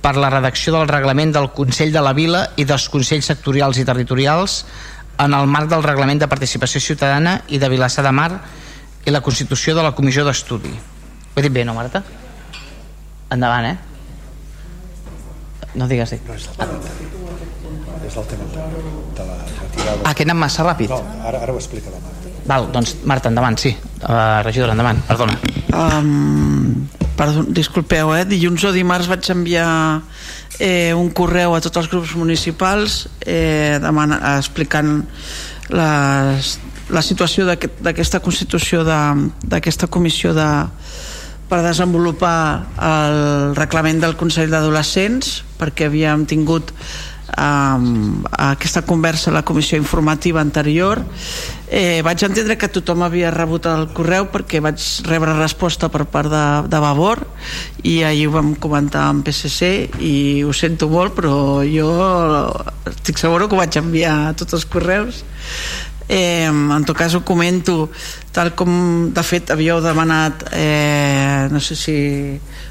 per 0.00 0.16
la 0.16 0.30
redacció 0.32 0.72
del 0.74 0.88
reglament 0.88 1.34
del 1.34 1.50
Consell 1.56 1.92
de 1.92 2.02
la 2.04 2.14
Vila 2.16 2.46
i 2.56 2.64
dels 2.64 2.88
Consells 2.92 3.28
sectorials 3.32 3.78
i 3.78 3.84
territorials 3.84 4.64
en 5.20 5.34
el 5.36 5.46
marc 5.46 5.68
del 5.68 5.84
reglament 5.84 6.22
de 6.22 6.28
participació 6.28 6.80
ciutadana 6.80 7.42
i 7.48 7.60
de 7.60 7.68
Vilassar 7.68 8.04
de 8.06 8.12
Mar 8.16 8.30
i 9.04 9.12
la 9.12 9.20
constitució 9.20 9.74
de 9.76 9.84
la 9.84 9.92
comissió 9.96 10.24
d'estudi. 10.24 10.72
Ho 10.72 11.38
he 11.38 11.44
dit 11.44 11.52
bé, 11.52 11.64
no, 11.64 11.74
Marta? 11.76 12.02
Endavant, 13.30 13.66
eh? 13.70 13.76
No 15.74 15.86
digues 15.86 16.10
dit. 16.16 16.20
és 18.10 18.16
el 18.16 18.24
tema 18.26 18.44
de 19.14 19.24
la 19.26 19.36
retirada. 19.46 20.00
Ah, 20.04 20.14
que 20.14 20.24
anem 20.26 20.40
massa 20.42 20.64
ràpid? 20.66 20.90
No, 20.90 20.98
ara, 21.22 21.44
ara 21.44 21.52
ho 21.52 21.60
explica 21.60 21.92
la 21.92 22.00
Marta. 22.02 22.32
Val, 22.50 22.66
doncs 22.74 22.96
Marta, 23.06 23.30
endavant, 23.30 23.58
sí. 23.60 23.70
Uh, 24.00 24.40
regidora, 24.42 24.74
endavant, 24.74 25.02
perdona. 25.06 25.36
Um, 25.70 26.88
perdó, 27.20 27.44
disculpeu, 27.52 28.14
eh? 28.16 28.24
dilluns 28.24 28.64
o 28.64 28.72
dimarts 28.72 29.10
vaig 29.10 29.28
enviar 29.34 29.68
eh, 30.56 30.96
un 30.96 31.10
correu 31.12 31.52
a 31.52 31.60
tots 31.60 31.82
els 31.82 31.90
grups 31.92 32.14
municipals 32.16 33.02
eh, 33.20 33.76
demana, 33.82 34.38
explicant 34.38 35.02
les, 35.68 36.50
la 36.88 37.02
situació 37.04 37.44
d'aquesta 37.44 37.92
aquest, 37.92 38.18
constitució 38.24 38.86
d'aquesta 38.88 39.90
comissió 39.92 40.32
de, 40.32 40.48
per 41.50 41.60
desenvolupar 41.66 42.38
el 42.88 43.54
reglament 43.58 44.00
del 44.00 44.16
Consell 44.16 44.52
d'Adolescents 44.52 45.40
perquè 45.60 45.90
havíem 45.90 46.24
tingut 46.30 46.72
um, 47.36 48.22
aquesta 48.32 48.82
conversa 48.82 49.30
a 49.30 49.34
la 49.34 49.42
comissió 49.42 49.78
informativa 49.78 50.40
anterior. 50.40 51.02
Eh, 51.70 52.02
vaig 52.02 52.24
entendre 52.26 52.56
que 52.58 52.68
tothom 52.72 53.04
havia 53.06 53.30
rebut 53.30 53.68
el 53.70 53.86
correu 53.94 54.26
perquè 54.32 54.58
vaig 54.62 54.80
rebre 55.06 55.36
resposta 55.38 55.86
per 55.92 56.02
part 56.10 56.30
de, 56.32 56.46
de 56.66 56.80
Vavor 56.82 57.22
i 57.86 58.00
ahir 58.02 58.26
ho 58.26 58.34
vam 58.34 58.56
comentar 58.58 59.04
amb 59.06 59.22
PSC 59.22 60.00
i 60.02 60.42
ho 60.42 60.50
sento 60.50 60.88
molt 60.90 61.14
però 61.14 61.62
jo 61.62 61.92
estic 62.90 63.22
segura 63.22 63.46
que 63.46 63.54
ho 63.54 63.62
vaig 63.62 63.78
enviar 63.78 64.16
a 64.24 64.34
tots 64.34 64.58
els 64.58 64.66
correus. 64.66 65.22
Eh, 66.10 66.50
en 66.50 66.84
tot 66.84 66.98
cas 66.98 67.14
ho 67.14 67.22
comento. 67.22 67.88
Tal 68.34 68.50
com 68.58 69.12
de 69.14 69.22
fet 69.22 69.54
havíeu 69.54 69.78
demanat 69.82 70.48
eh, 70.50 71.46
no 71.50 71.62
sé 71.62 71.78
si 71.78 71.94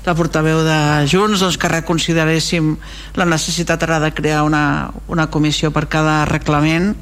la 0.06 0.16
portaveu 0.16 0.62
de 0.64 0.78
Junts 1.12 1.42
doncs 1.44 1.58
que 1.60 1.72
reconsideréssim 1.72 2.72
la 3.20 3.28
necessitat 3.28 3.84
ara 3.84 4.00
de 4.00 4.12
crear 4.16 4.44
una, 4.48 4.92
una 5.12 5.28
comissió 5.32 5.72
per 5.76 5.88
cada 5.92 6.24
reglament 6.30 6.94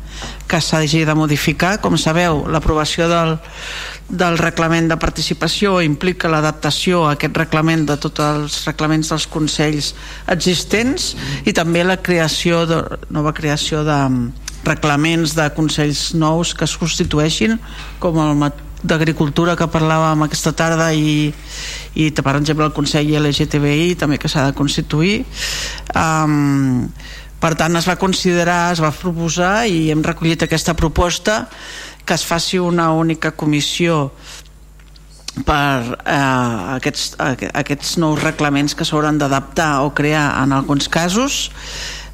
que 0.47 0.59
s'hagi 0.63 1.03
de 1.05 1.15
modificar. 1.15 1.77
Com 1.83 1.97
sabeu 1.99 2.45
l'aprovació 2.49 3.07
del, 3.11 3.37
del 4.09 4.39
reglament 4.41 4.89
de 4.89 4.97
participació 4.97 5.77
implica 5.85 6.31
l'adaptació 6.31 7.05
a 7.05 7.13
aquest 7.15 7.37
reglament 7.37 7.85
de 7.87 7.99
tots 8.01 8.23
els 8.23 8.59
reglaments 8.67 9.13
dels 9.13 9.27
consells 9.29 9.93
existents 10.33 11.13
i 11.45 11.53
també 11.53 11.85
la 11.85 11.99
creació 12.01 12.65
de, 12.65 12.81
nova 13.13 13.35
creació 13.35 13.83
de 13.87 13.99
reglaments 14.67 15.35
de 15.37 15.47
consells 15.55 16.13
nous 16.17 16.53
que 16.57 16.65
es 16.67 16.77
constitueixin 16.79 17.59
com 18.03 18.17
el 18.23 18.35
d'Agricultura 18.83 19.55
que 19.57 19.69
parlàvem 19.71 20.25
aquesta 20.27 20.53
tarda 20.53 20.91
i, 20.93 21.31
i 21.97 22.09
per 22.11 22.35
exemple 22.37 22.67
el 22.67 22.75
Consell 22.75 23.09
LGTBI 23.19 23.95
també 23.97 24.19
que 24.21 24.29
s'ha 24.29 24.47
de 24.49 24.57
constituir. 24.57 25.23
Um, 25.95 26.87
per 27.41 27.53
tant 27.57 27.77
es 27.77 27.85
va 27.89 27.97
considerar, 28.01 28.73
es 28.73 28.81
va 28.81 28.93
proposar 28.93 29.67
i 29.69 29.89
hem 29.93 30.01
recollit 30.05 30.45
aquesta 30.45 30.73
proposta 30.77 31.45
que 32.05 32.15
es 32.15 32.23
faci 32.25 32.57
una 32.57 32.91
única 32.95 33.33
comissió 33.35 34.07
per 35.45 35.97
eh, 36.01 36.77
aquests, 36.77 37.11
aquests 37.19 37.97
nous 38.01 38.17
reglaments 38.23 38.73
que 38.73 38.87
s'hauran 38.87 39.19
d'adaptar 39.21 39.83
o 39.85 39.93
crear 39.93 40.31
en 40.41 40.55
alguns 40.55 40.87
casos 40.89 41.51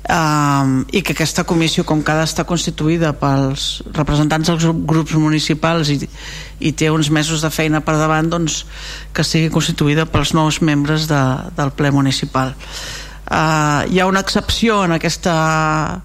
um, 0.09 0.83
i 0.91 1.01
que 1.01 1.13
aquesta 1.13 1.45
comissió 1.47 1.85
com 1.87 2.01
ha 2.05 2.17
d'estar 2.19 2.45
constituïda 2.49 3.13
pels 3.19 3.83
representants 3.95 4.49
dels 4.49 4.65
grups 4.87 5.15
municipals 5.19 5.91
i, 5.93 5.99
i 6.59 6.73
té 6.73 6.89
uns 6.91 7.09
mesos 7.09 7.43
de 7.43 7.51
feina 7.53 7.83
per 7.85 7.95
davant 7.99 8.29
doncs 8.31 8.63
que 9.13 9.23
sigui 9.23 9.51
constituïda 9.53 10.07
pels 10.09 10.33
nous 10.33 10.61
membres 10.61 11.07
de, 11.11 11.21
del 11.57 11.71
ple 11.77 11.91
municipal. 11.91 12.53
Uh, 13.23 13.87
hi 13.89 14.01
ha 14.01 14.09
una 14.09 14.23
excepció 14.23 14.83
en 14.83 14.97
aquesta 14.97 16.01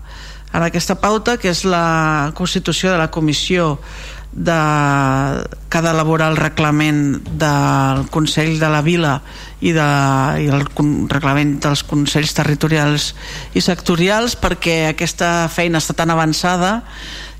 en 0.48 0.62
aquesta 0.64 0.94
pauta 0.96 1.36
que 1.36 1.50
és 1.52 1.66
la 1.68 2.32
constitució 2.34 2.94
de 2.94 2.98
la 3.00 3.10
comissió 3.12 3.74
de, 4.32 4.58
que 5.68 5.78
ha 5.78 5.84
d'elaborar 5.84 6.30
el 6.32 6.36
reglament 6.38 7.18
del 7.40 8.04
Consell 8.14 8.58
de 8.60 8.68
la 8.70 8.82
Vila 8.84 9.18
i, 9.60 9.72
de, 9.72 9.88
i 10.44 10.50
el 10.52 10.66
reglament 11.10 11.56
dels 11.64 11.84
Consells 11.88 12.36
Territorials 12.36 13.12
i 13.58 13.64
Sectorials 13.64 14.36
perquè 14.38 14.90
aquesta 14.90 15.48
feina 15.52 15.82
està 15.82 15.96
tan 15.98 16.12
avançada 16.14 16.78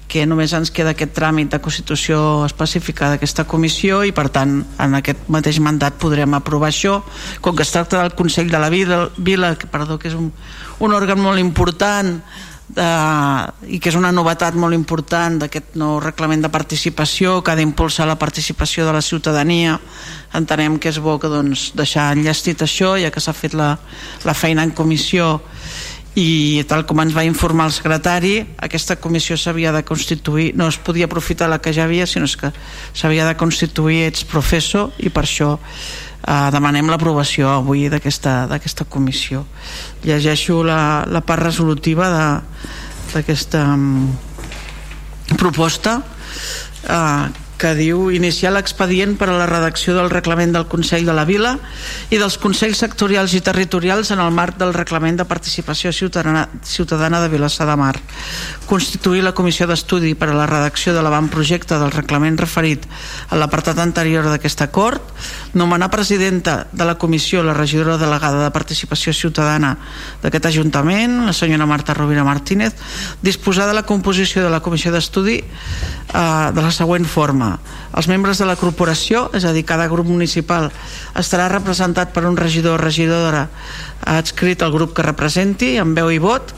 que 0.08 0.24
només 0.24 0.54
ens 0.56 0.72
queda 0.72 0.94
aquest 0.96 1.12
tràmit 1.14 1.52
de 1.52 1.60
constitució 1.60 2.18
específica 2.46 3.10
d'aquesta 3.12 3.44
comissió 3.44 4.00
i 4.08 4.14
per 4.16 4.30
tant 4.32 4.62
en 4.80 4.96
aquest 4.96 5.28
mateix 5.28 5.60
mandat 5.60 5.98
podrem 6.00 6.32
aprovar 6.34 6.70
això. 6.72 7.02
Com 7.44 7.54
que 7.54 7.62
es 7.62 7.72
tracta 7.74 8.00
del 8.00 8.16
Consell 8.16 8.48
de 8.48 8.58
la 8.58 8.72
Vila, 8.72 9.02
Vila 9.18 9.52
que, 9.60 9.68
perdó, 9.68 9.98
que 10.00 10.08
és 10.08 10.16
un, 10.16 10.32
un 10.80 10.96
òrgan 10.96 11.20
molt 11.20 11.38
important 11.44 12.16
de, 12.68 12.86
i 13.72 13.78
que 13.80 13.90
és 13.90 13.96
una 13.98 14.12
novetat 14.12 14.56
molt 14.58 14.76
important 14.76 15.38
d'aquest 15.42 15.76
nou 15.80 15.98
reglament 16.04 16.44
de 16.44 16.50
participació 16.52 17.38
que 17.42 17.52
ha 17.52 17.58
d'impulsar 17.58 18.06
la 18.08 18.18
participació 18.20 18.86
de 18.86 18.94
la 18.96 19.04
ciutadania. 19.04 19.78
Entenem 20.36 20.78
que 20.78 20.92
és 20.92 21.00
bo 21.00 21.18
que 21.18 21.30
doncs, 21.32 21.72
deixar 21.78 22.12
enllestit 22.14 22.62
això 22.62 22.96
ja 23.00 23.12
que 23.14 23.22
s'ha 23.24 23.36
fet 23.36 23.56
la, 23.56 23.76
la 24.24 24.36
feina 24.36 24.66
en 24.66 24.74
comissió. 24.76 25.38
I 26.18 26.64
tal 26.66 26.82
com 26.88 26.98
ens 26.98 27.14
va 27.14 27.22
informar 27.22 27.68
el 27.68 27.74
secretari 27.76 28.40
aquesta 28.64 28.96
comissió 28.98 29.36
s'havia 29.38 29.70
de 29.70 29.84
constituir 29.86 30.48
no 30.58 30.66
es 30.66 30.78
podia 30.82 31.06
aprofitar 31.06 31.46
la 31.46 31.60
que 31.62 31.70
ja 31.70 31.84
havia 31.84 32.08
sinó 32.10 32.26
que 32.40 32.50
s'havia 32.90 33.28
de 33.28 33.36
constituir 33.38 34.00
ets 34.08 34.24
professor 34.26 34.90
i 34.98 35.12
per 35.14 35.22
això 35.28 35.52
eh, 36.26 36.48
demanem 36.54 36.90
l'aprovació 36.90 37.50
avui 37.56 37.88
d'aquesta 37.92 38.86
comissió. 38.88 39.44
Llegeixo 40.04 40.62
la, 40.66 41.04
la 41.08 41.22
part 41.22 41.42
resolutiva 41.46 42.08
d'aquesta 43.12 43.64
mm, 43.76 45.36
proposta. 45.38 46.00
Eh, 46.88 47.46
que 47.58 47.74
diu 47.74 48.12
iniciar 48.14 48.52
l'expedient 48.54 49.16
per 49.18 49.26
a 49.32 49.36
la 49.36 49.48
redacció 49.50 49.96
del 49.96 50.08
reglament 50.12 50.54
del 50.54 50.68
Consell 50.70 51.04
de 51.04 51.14
la 51.16 51.26
Vila 51.26 51.56
i 52.14 52.20
dels 52.20 52.38
Consells 52.38 52.78
sectorials 52.78 53.34
i 53.34 53.42
territorials 53.42 54.12
en 54.14 54.22
el 54.22 54.30
marc 54.32 54.56
del 54.60 54.72
reglament 54.76 55.18
de 55.18 55.26
participació 55.26 55.90
ciutadana, 55.92 56.46
ciutadana 56.62 57.20
de 57.20 57.28
Vilassar 57.32 57.66
de 57.66 57.76
Mar. 57.76 57.96
Constituir 58.70 59.24
la 59.26 59.34
comissió 59.34 59.66
d'estudi 59.66 60.14
per 60.14 60.30
a 60.30 60.36
la 60.38 60.46
redacció 60.46 60.94
de 60.94 61.02
l'avantprojecte 61.02 61.80
del 61.82 61.92
reglament 61.92 62.38
referit 62.38 62.86
a 63.28 63.36
l'apartat 63.36 63.82
anterior 63.82 64.30
d'aquest 64.30 64.62
acord 64.62 65.02
nomenar 65.58 65.90
presidenta 65.90 66.68
de 66.70 66.86
la 66.86 66.94
comissió 66.94 67.42
la 67.42 67.56
regidora 67.58 67.98
delegada 67.98 68.44
de 68.44 68.54
participació 68.54 69.12
ciutadana 69.12 69.74
d'aquest 70.22 70.46
Ajuntament 70.52 71.24
la 71.26 71.34
senyora 71.34 71.66
Marta 71.66 71.94
Rovira 71.96 72.24
Martínez 72.24 72.76
disposar 73.22 73.66
de 73.66 73.74
la 73.74 73.82
composició 73.82 74.44
de 74.44 74.52
la 74.52 74.62
comissió 74.62 74.92
d'estudi 74.94 75.40
eh, 75.42 76.48
de 76.54 76.62
la 76.62 76.70
següent 76.70 77.08
forma 77.08 77.47
els 77.96 78.08
membres 78.10 78.38
de 78.38 78.46
la 78.48 78.56
corporació, 78.60 79.28
és 79.34 79.44
a 79.44 79.52
dir, 79.56 79.64
cada 79.68 79.88
grup 79.90 80.08
municipal 80.08 80.70
estarà 81.18 81.48
representat 81.52 82.12
per 82.14 82.26
un 82.28 82.36
regidor 82.36 82.78
o 82.78 82.82
regidora. 82.82 83.46
Adscrit 84.06 84.62
al 84.62 84.74
grup 84.74 84.94
que 84.96 85.06
representi, 85.06 85.76
amb 85.78 85.96
veu 85.98 86.12
i 86.14 86.20
vot. 86.22 86.54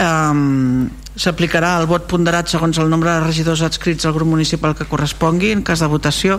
Um, 0.00 0.90
S'aplicarà 1.20 1.74
el 1.80 1.88
vot 1.90 2.06
ponderat 2.08 2.48
segons 2.48 2.78
el 2.80 2.88
nombre 2.88 3.10
de 3.10 3.24
regidors 3.24 3.60
adscrits 3.66 4.06
al 4.06 4.14
grup 4.16 4.30
municipal 4.30 4.76
que 4.78 4.86
correspongui 4.88 5.50
en 5.52 5.64
cas 5.66 5.82
de 5.82 5.88
votació. 5.90 6.38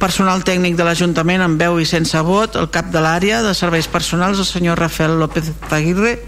Personal 0.00 0.42
tècnic 0.42 0.74
de 0.74 0.86
l'Ajuntament 0.88 1.44
amb 1.44 1.60
veu 1.60 1.78
i 1.78 1.86
sense 1.86 2.18
vot, 2.26 2.58
el 2.58 2.72
cap 2.74 2.90
de 2.90 3.04
l'àrea 3.04 3.44
de 3.44 3.54
serveis 3.54 3.86
personals, 3.86 4.42
el 4.42 4.50
senyor 4.50 4.82
Rafael 4.82 5.18
López 5.20 5.52
Aguirre. 5.70 6.18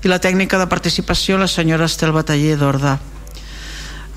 I 0.00 0.08
la 0.08 0.22
tècnica 0.22 0.56
de 0.56 0.70
participació, 0.70 1.36
la 1.36 1.50
senyora 1.50 1.90
Estel 1.90 2.16
Bataller 2.16 2.56
d'Orda 2.56 2.98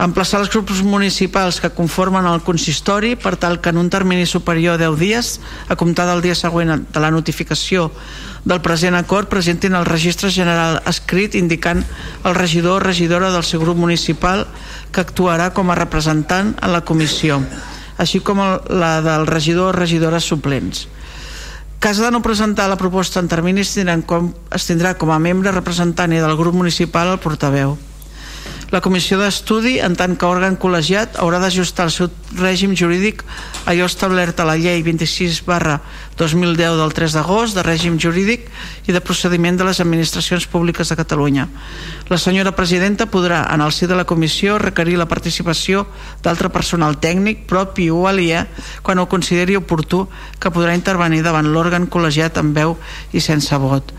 emplaçar 0.02 0.40
els 0.42 0.50
grups 0.50 0.82
municipals 0.82 1.60
que 1.62 1.70
conformen 1.70 2.26
el 2.26 2.42
consistori 2.42 3.14
per 3.16 3.36
tal 3.38 3.60
que 3.62 3.70
en 3.70 3.78
un 3.78 3.92
termini 3.94 4.26
superior 4.26 4.76
a 4.76 4.82
10 4.82 4.98
dies, 5.00 5.40
a 5.70 5.76
comptar 5.78 6.08
del 6.10 6.24
dia 6.26 6.36
següent 6.36 6.88
de 6.90 7.04
la 7.04 7.12
notificació 7.14 7.92
del 8.44 8.62
present 8.62 8.98
acord, 8.98 9.30
presentin 9.30 9.78
el 9.78 9.86
registre 9.86 10.32
general 10.34 10.82
escrit 10.90 11.38
indicant 11.38 11.84
el 12.26 12.36
regidor 12.36 12.82
o 12.82 12.84
regidora 12.84 13.32
del 13.32 13.46
seu 13.46 13.62
grup 13.62 13.78
municipal 13.78 14.48
que 14.92 15.06
actuarà 15.06 15.52
com 15.54 15.70
a 15.70 15.78
representant 15.78 16.56
en 16.58 16.74
la 16.74 16.82
comissió, 16.82 17.40
així 17.98 18.20
com 18.20 18.42
la 18.42 18.98
del 19.06 19.30
regidor 19.30 19.72
o 19.72 19.78
regidora 19.78 20.20
suplents. 20.20 20.88
Cas 21.84 22.00
de 22.00 22.10
no 22.12 22.22
presentar 22.24 22.70
la 22.72 22.80
proposta 22.80 23.20
en 23.20 23.28
termini 23.28 23.62
es 23.62 23.76
com, 24.08 24.34
es 24.56 24.66
tindrà 24.66 24.96
com 24.96 25.12
a 25.12 25.20
membre 25.20 25.52
representant 25.52 26.10
del 26.10 26.38
grup 26.38 26.56
municipal 26.56 27.12
el 27.12 27.20
portaveu. 27.20 27.78
La 28.74 28.82
comissió 28.82 29.20
d'estudi, 29.22 29.76
en 29.86 29.94
tant 29.94 30.16
que 30.18 30.26
òrgan 30.26 30.56
col·legiat, 30.58 31.20
haurà 31.22 31.38
d'ajustar 31.38 31.86
el 31.86 31.92
seu 31.94 32.08
règim 32.40 32.72
jurídic 32.74 33.20
a 33.22 33.68
allò 33.70 33.86
establert 33.86 34.40
a 34.42 34.48
la 34.50 34.56
llei 34.58 34.82
26 34.82 35.44
barra 35.46 35.76
2010 36.18 36.80
del 36.80 36.96
3 36.98 37.14
d'agost 37.14 37.54
de 37.54 37.62
règim 37.62 38.00
jurídic 38.02 38.48
i 38.90 38.96
de 38.96 39.02
procediment 39.06 39.60
de 39.60 39.68
les 39.68 39.78
administracions 39.84 40.48
públiques 40.50 40.90
de 40.90 40.98
Catalunya. 40.98 41.46
La 42.10 42.18
senyora 42.18 42.56
presidenta 42.58 43.06
podrà, 43.06 43.44
en 43.54 43.62
el 43.62 43.72
si 43.72 43.86
de 43.86 43.94
la 43.94 44.08
comissió, 44.10 44.58
requerir 44.58 44.98
la 44.98 45.06
participació 45.06 45.86
d'altre 46.26 46.50
personal 46.50 46.98
tècnic, 46.98 47.46
propi 47.46 47.92
o 47.94 48.08
aliè, 48.10 48.48
quan 48.82 48.98
ho 48.98 49.06
consideri 49.06 49.54
oportú, 49.56 50.08
que 50.42 50.50
podrà 50.50 50.74
intervenir 50.74 51.22
davant 51.22 51.54
l'òrgan 51.54 51.86
col·legiat 51.94 52.42
amb 52.42 52.58
veu 52.58 52.74
i 53.14 53.22
sense 53.22 53.54
vot 53.62 53.94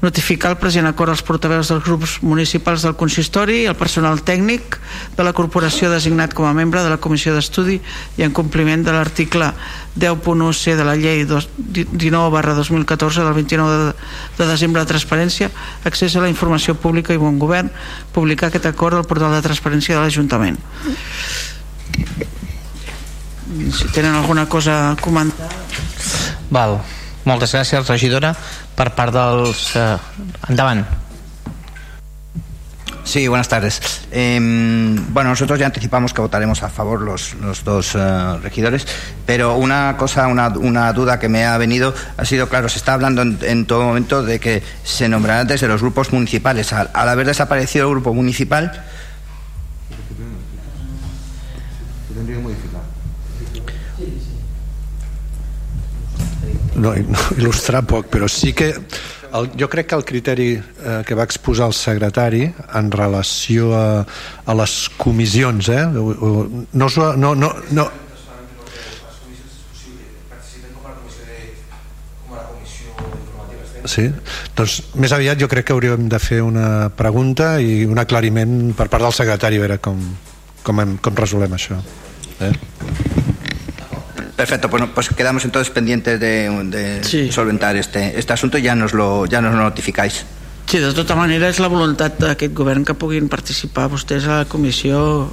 notificar 0.00 0.50
el 0.54 0.56
present 0.56 0.86
acord 0.88 1.12
als 1.12 1.22
portaveus 1.22 1.68
dels 1.68 1.84
grups 1.84 2.18
municipals 2.24 2.84
del 2.86 2.96
consistori 2.96 3.62
i 3.62 3.68
el 3.68 3.76
personal 3.76 3.99
tècnic 4.24 4.78
de 5.16 5.24
la 5.26 5.32
corporació 5.36 5.90
designat 5.90 6.34
com 6.34 6.46
a 6.48 6.54
membre 6.56 6.82
de 6.82 6.90
la 6.92 6.98
comissió 7.02 7.34
d'estudi 7.34 7.80
i 8.18 8.24
en 8.26 8.32
compliment 8.32 8.84
de 8.84 8.92
l'article 8.92 9.52
10.1c 9.98 10.76
de 10.76 10.86
la 10.86 10.96
llei 10.96 11.26
19 11.26 12.30
barra 12.30 12.54
2014 12.54 13.24
del 13.24 13.34
29 13.34 13.76
de, 13.84 13.92
de 14.38 14.48
desembre 14.50 14.82
de 14.82 14.90
transparència 14.92 15.50
accés 15.84 16.16
a 16.16 16.24
la 16.24 16.30
informació 16.30 16.74
pública 16.74 17.14
i 17.14 17.20
bon 17.20 17.38
govern 17.38 17.70
publicar 18.12 18.48
aquest 18.48 18.66
acord 18.66 18.96
al 18.96 19.08
portal 19.08 19.34
de 19.36 19.42
transparència 19.44 19.96
de 19.96 20.02
l'Ajuntament 20.02 20.58
si 23.74 23.88
tenen 23.90 24.14
alguna 24.14 24.46
cosa 24.48 24.92
a 24.92 24.96
comentar 24.96 25.50
Val. 26.50 26.80
Moltes 27.28 27.54
gràcies, 27.54 27.86
regidora. 27.86 28.34
Per 28.76 28.90
part 28.96 29.14
dels... 29.14 29.70
Eh, 29.76 29.96
endavant. 30.48 30.82
Sí, 33.10 33.26
buenas 33.26 33.48
tardes. 33.48 33.82
Eh, 34.12 34.38
bueno, 35.08 35.30
nosotros 35.30 35.58
ya 35.58 35.66
anticipamos 35.66 36.14
que 36.14 36.20
votaremos 36.20 36.62
a 36.62 36.68
favor 36.68 37.00
los, 37.00 37.34
los 37.34 37.64
dos 37.64 37.96
uh, 37.96 38.38
regidores, 38.40 38.86
pero 39.26 39.56
una 39.56 39.96
cosa, 39.96 40.28
una, 40.28 40.46
una, 40.50 40.92
duda 40.92 41.18
que 41.18 41.28
me 41.28 41.44
ha 41.44 41.58
venido 41.58 41.92
ha 42.16 42.24
sido, 42.24 42.48
claro, 42.48 42.68
se 42.68 42.78
está 42.78 42.94
hablando 42.94 43.22
en, 43.22 43.36
en 43.42 43.66
todo 43.66 43.82
momento 43.82 44.22
de 44.22 44.38
que 44.38 44.62
se 44.84 45.08
nombrarán 45.08 45.48
desde 45.48 45.66
los 45.66 45.80
grupos 45.80 46.12
municipales. 46.12 46.72
Al, 46.72 46.88
al, 46.94 47.08
haber 47.08 47.26
desaparecido 47.26 47.86
el 47.86 47.94
grupo 47.94 48.14
municipal, 48.14 48.84
tendría 52.14 52.36
que 52.36 52.42
modificar. 52.44 52.80
no, 56.76 56.94
no 56.94 57.18
il·lustrar 57.36 57.82
poc, 57.86 58.06
però 58.06 58.28
sí 58.28 58.52
que 58.52 58.70
el, 59.34 59.50
jo 59.58 59.68
crec 59.70 59.90
que 59.90 59.98
el 59.98 60.04
criteri 60.04 60.50
eh, 60.56 61.00
que 61.06 61.16
va 61.18 61.26
exposar 61.28 61.70
el 61.70 61.74
secretari 61.76 62.44
en 62.74 62.90
relació 62.90 63.72
a, 63.76 64.04
a 64.46 64.56
les 64.58 64.76
comissions 64.98 65.68
eh, 65.68 65.84
no, 65.86 66.88
no, 67.16 67.34
no, 67.34 67.52
no, 67.70 67.90
Sí, 73.90 74.04
doncs 74.54 74.74
més 75.00 75.10
aviat 75.16 75.40
jo 75.40 75.48
crec 75.50 75.66
que 75.66 75.74
hauríem 75.74 76.04
de 76.12 76.18
fer 76.22 76.42
una 76.46 76.90
pregunta 76.94 77.54
i 77.64 77.86
un 77.88 77.98
aclariment 77.98 78.74
per 78.78 78.86
part 78.92 79.02
del 79.02 79.16
secretari 79.16 79.58
a 79.58 79.64
veure 79.64 79.78
com, 79.82 80.04
com, 80.62 80.82
hem, 80.84 80.98
com 81.02 81.16
resolem 81.18 81.56
això. 81.56 81.80
Eh? 82.44 82.52
Perfecto, 84.40 84.70
pues, 84.70 84.82
pues 84.94 85.10
quedamos 85.10 85.44
entonces 85.44 85.70
pendientes 85.70 86.18
de, 86.18 86.48
de 86.64 87.30
solventar 87.30 87.76
este, 87.76 88.18
este 88.18 88.32
asunto 88.32 88.56
y 88.56 88.62
ya 88.62 88.74
nos 88.74 88.94
lo, 88.94 89.26
ya 89.26 89.42
nos 89.42 89.52
lo 89.54 89.60
notificáis. 89.60 90.24
Sí, 90.64 90.78
de 90.78 90.94
tota 90.96 91.12
manera 91.12 91.50
és 91.52 91.60
la 91.60 91.68
voluntat 91.68 92.16
d'aquest 92.16 92.56
govern 92.56 92.86
que 92.88 92.96
puguin 92.96 93.28
participar 93.28 93.90
vostès 93.92 94.24
a 94.24 94.38
la 94.40 94.48
comissió 94.48 95.28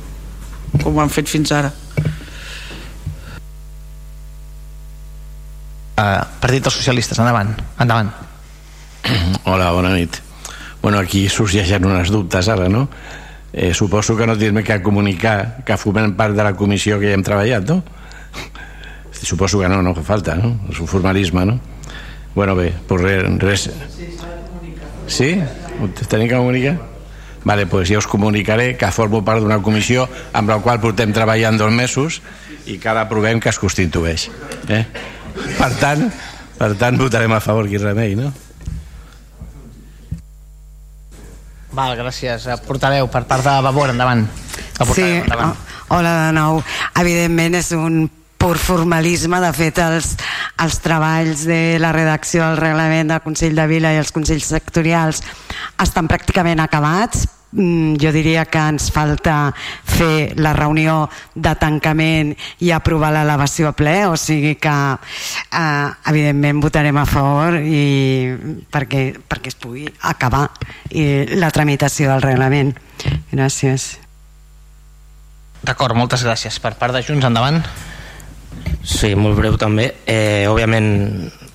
com 0.83 0.91
ho 0.91 0.99
han 0.99 1.13
fet 1.13 1.31
fins 1.31 1.55
ara. 1.55 1.71
Uh, 5.95 6.27
Partit 6.43 6.67
dels 6.67 6.75
Socialistes, 6.75 7.23
endavant. 7.23 7.55
Endavant. 7.79 8.11
Hola, 9.47 9.71
bona 9.71 9.95
nit. 9.95 10.19
Bueno, 10.83 10.99
aquí 10.99 11.29
sorgeixen 11.31 11.87
unes 11.87 12.11
dubtes 12.11 12.51
ara, 12.51 12.67
no? 12.67 12.89
Eh, 13.53 13.71
suposo 13.71 14.19
que 14.19 14.27
no 14.27 14.35
tens 14.35 14.51
més 14.51 14.67
que 14.67 14.83
comunicar 14.83 15.63
que 15.63 15.79
formen 15.79 16.19
part 16.19 16.35
de 16.35 16.43
la 16.43 16.57
comissió 16.59 16.99
que 16.99 17.07
ja 17.07 17.15
hem 17.15 17.23
treballat, 17.23 17.71
no? 17.71 17.95
Suposo 19.21 19.59
que 19.59 19.69
no, 19.69 19.81
no 19.81 19.95
fa 19.95 20.03
falta, 20.05 20.35
no? 20.37 20.53
És 20.71 20.79
un 20.79 20.87
formalisme, 20.87 21.45
no? 21.45 21.59
Bueno, 22.35 22.55
bé, 22.55 22.71
pues 22.87 23.01
res... 23.01 23.23
res... 23.41 23.69
Sí? 25.07 25.31
Ho 25.81 25.87
tenim 26.07 26.29
que 26.29 26.35
comunicar? 26.35 26.77
Vale, 27.47 27.65
pues 27.65 27.89
ja 27.89 27.97
us 27.97 28.07
comunicaré 28.07 28.75
que 28.77 28.89
formo 28.91 29.23
part 29.25 29.39
d'una 29.39 29.61
comissió 29.63 30.03
amb 30.35 30.51
la 30.51 30.57
qual 30.59 30.81
portem 30.83 31.13
treballant 31.15 31.57
dos 31.57 31.71
mesos 31.71 32.19
i 32.67 32.75
que 32.77 32.89
ara 32.91 33.07
provem 33.07 33.39
que 33.39 33.49
es 33.49 33.59
constitueix. 33.61 34.27
Eh? 34.67 34.83
Per 35.55 35.69
tant, 35.79 36.09
per 36.57 36.73
tant, 36.75 36.99
votarem 36.99 37.31
a 37.31 37.39
favor, 37.39 37.69
qui 37.71 37.79
remei, 37.79 38.17
no? 38.19 38.33
Val, 41.77 41.95
gràcies. 41.95 42.47
Eh, 42.49 42.59
Portaveu, 42.65 43.07
per 43.13 43.23
part 43.29 43.45
de 43.45 43.55
Vavor, 43.63 43.93
endavant. 43.93 44.25
Sí, 44.93 45.05
endavant. 45.05 45.53
oh, 45.53 45.97
hola 45.99 46.13
de 46.25 46.31
nou. 46.35 46.61
Evidentment 46.99 47.57
és 47.61 47.71
un 47.77 48.07
pur 48.37 48.57
formalisme, 48.61 49.39
de 49.41 49.53
fet 49.53 49.79
els, 49.83 50.13
els 50.63 50.81
treballs 50.83 51.45
de 51.49 51.77
la 51.81 51.93
redacció 51.95 52.45
del 52.45 52.61
reglament 52.61 53.13
del 53.13 53.23
Consell 53.25 53.57
de 53.57 53.65
Vila 53.69 53.93
i 53.93 54.01
els 54.01 54.13
Consells 54.15 54.51
sectorials 54.53 55.23
estan 55.83 56.09
pràcticament 56.11 56.61
acabats 56.63 57.27
Mm, 57.51 57.95
jo 57.95 58.11
diria 58.11 58.43
que 58.45 58.59
ens 58.59 58.89
falta 58.91 59.53
fer 59.87 60.35
la 60.35 60.51
reunió 60.51 61.05
de 61.33 61.53
tancament 61.55 62.33
i 62.59 62.73
aprovar 62.75 63.13
l'elevació 63.15 63.71
a 63.71 63.75
ple, 63.77 63.95
o 64.11 64.17
sigui 64.19 64.57
que 64.59 64.73
eh, 64.73 65.87
evidentment 66.11 66.59
votarem 66.61 66.99
a 66.99 67.05
favor 67.07 67.55
i 67.57 68.35
perquè, 68.69 69.03
perquè 69.23 69.53
es 69.53 69.55
pugui 69.55 69.87
acabar 70.11 70.49
i 70.91 71.39
la 71.39 71.51
tramitació 71.55 72.11
del 72.11 72.25
reglament. 72.25 72.75
Gràcies. 73.31 73.93
D'acord, 75.63 75.95
moltes 75.95 76.27
gràcies. 76.27 76.59
Per 76.59 76.75
part 76.75 76.93
de 76.93 77.01
Junts, 77.01 77.25
endavant. 77.25 77.63
Sí, 78.87 79.13
molt 79.19 79.37
breu 79.37 79.57
també. 79.59 79.89
Eh, 80.07 80.45
òbviament 80.49 80.89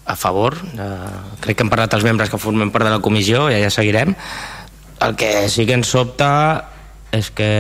a 0.05 0.17
favor. 0.17 0.57
Eh, 0.57 0.89
crec 1.41 1.59
que 1.59 1.67
hem 1.67 1.73
parlat 1.73 1.95
els 1.97 2.05
membres 2.07 2.31
que 2.31 2.41
formem 2.41 2.71
part 2.75 2.87
de 2.89 2.93
la 2.95 3.03
comissió 3.05 3.49
i 3.51 3.61
ja 3.63 3.71
seguirem. 3.73 4.15
El 5.03 5.17
que 5.19 5.49
sí 5.51 5.67
que 5.67 5.79
ens 5.79 5.91
sobta 5.91 6.33
és 7.13 7.29
que 7.35 7.51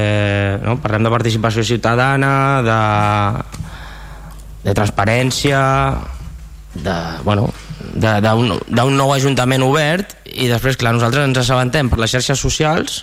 no, 0.63 0.79
parlem 0.81 1.05
de 1.05 1.13
participació 1.13 1.65
ciutadana, 1.67 2.33
de, 2.65 2.81
de 4.65 4.75
transparència, 4.77 5.61
de, 6.73 6.97
bueno, 7.27 7.51
d'un 7.93 8.97
nou 8.97 9.13
ajuntament 9.13 9.65
obert 9.67 10.15
i 10.33 10.49
després, 10.49 10.79
clar, 10.81 10.95
nosaltres 10.97 11.27
ens 11.29 11.43
assabentem 11.43 11.91
per 11.93 12.01
les 12.01 12.15
xarxes 12.15 12.41
socials 12.41 13.03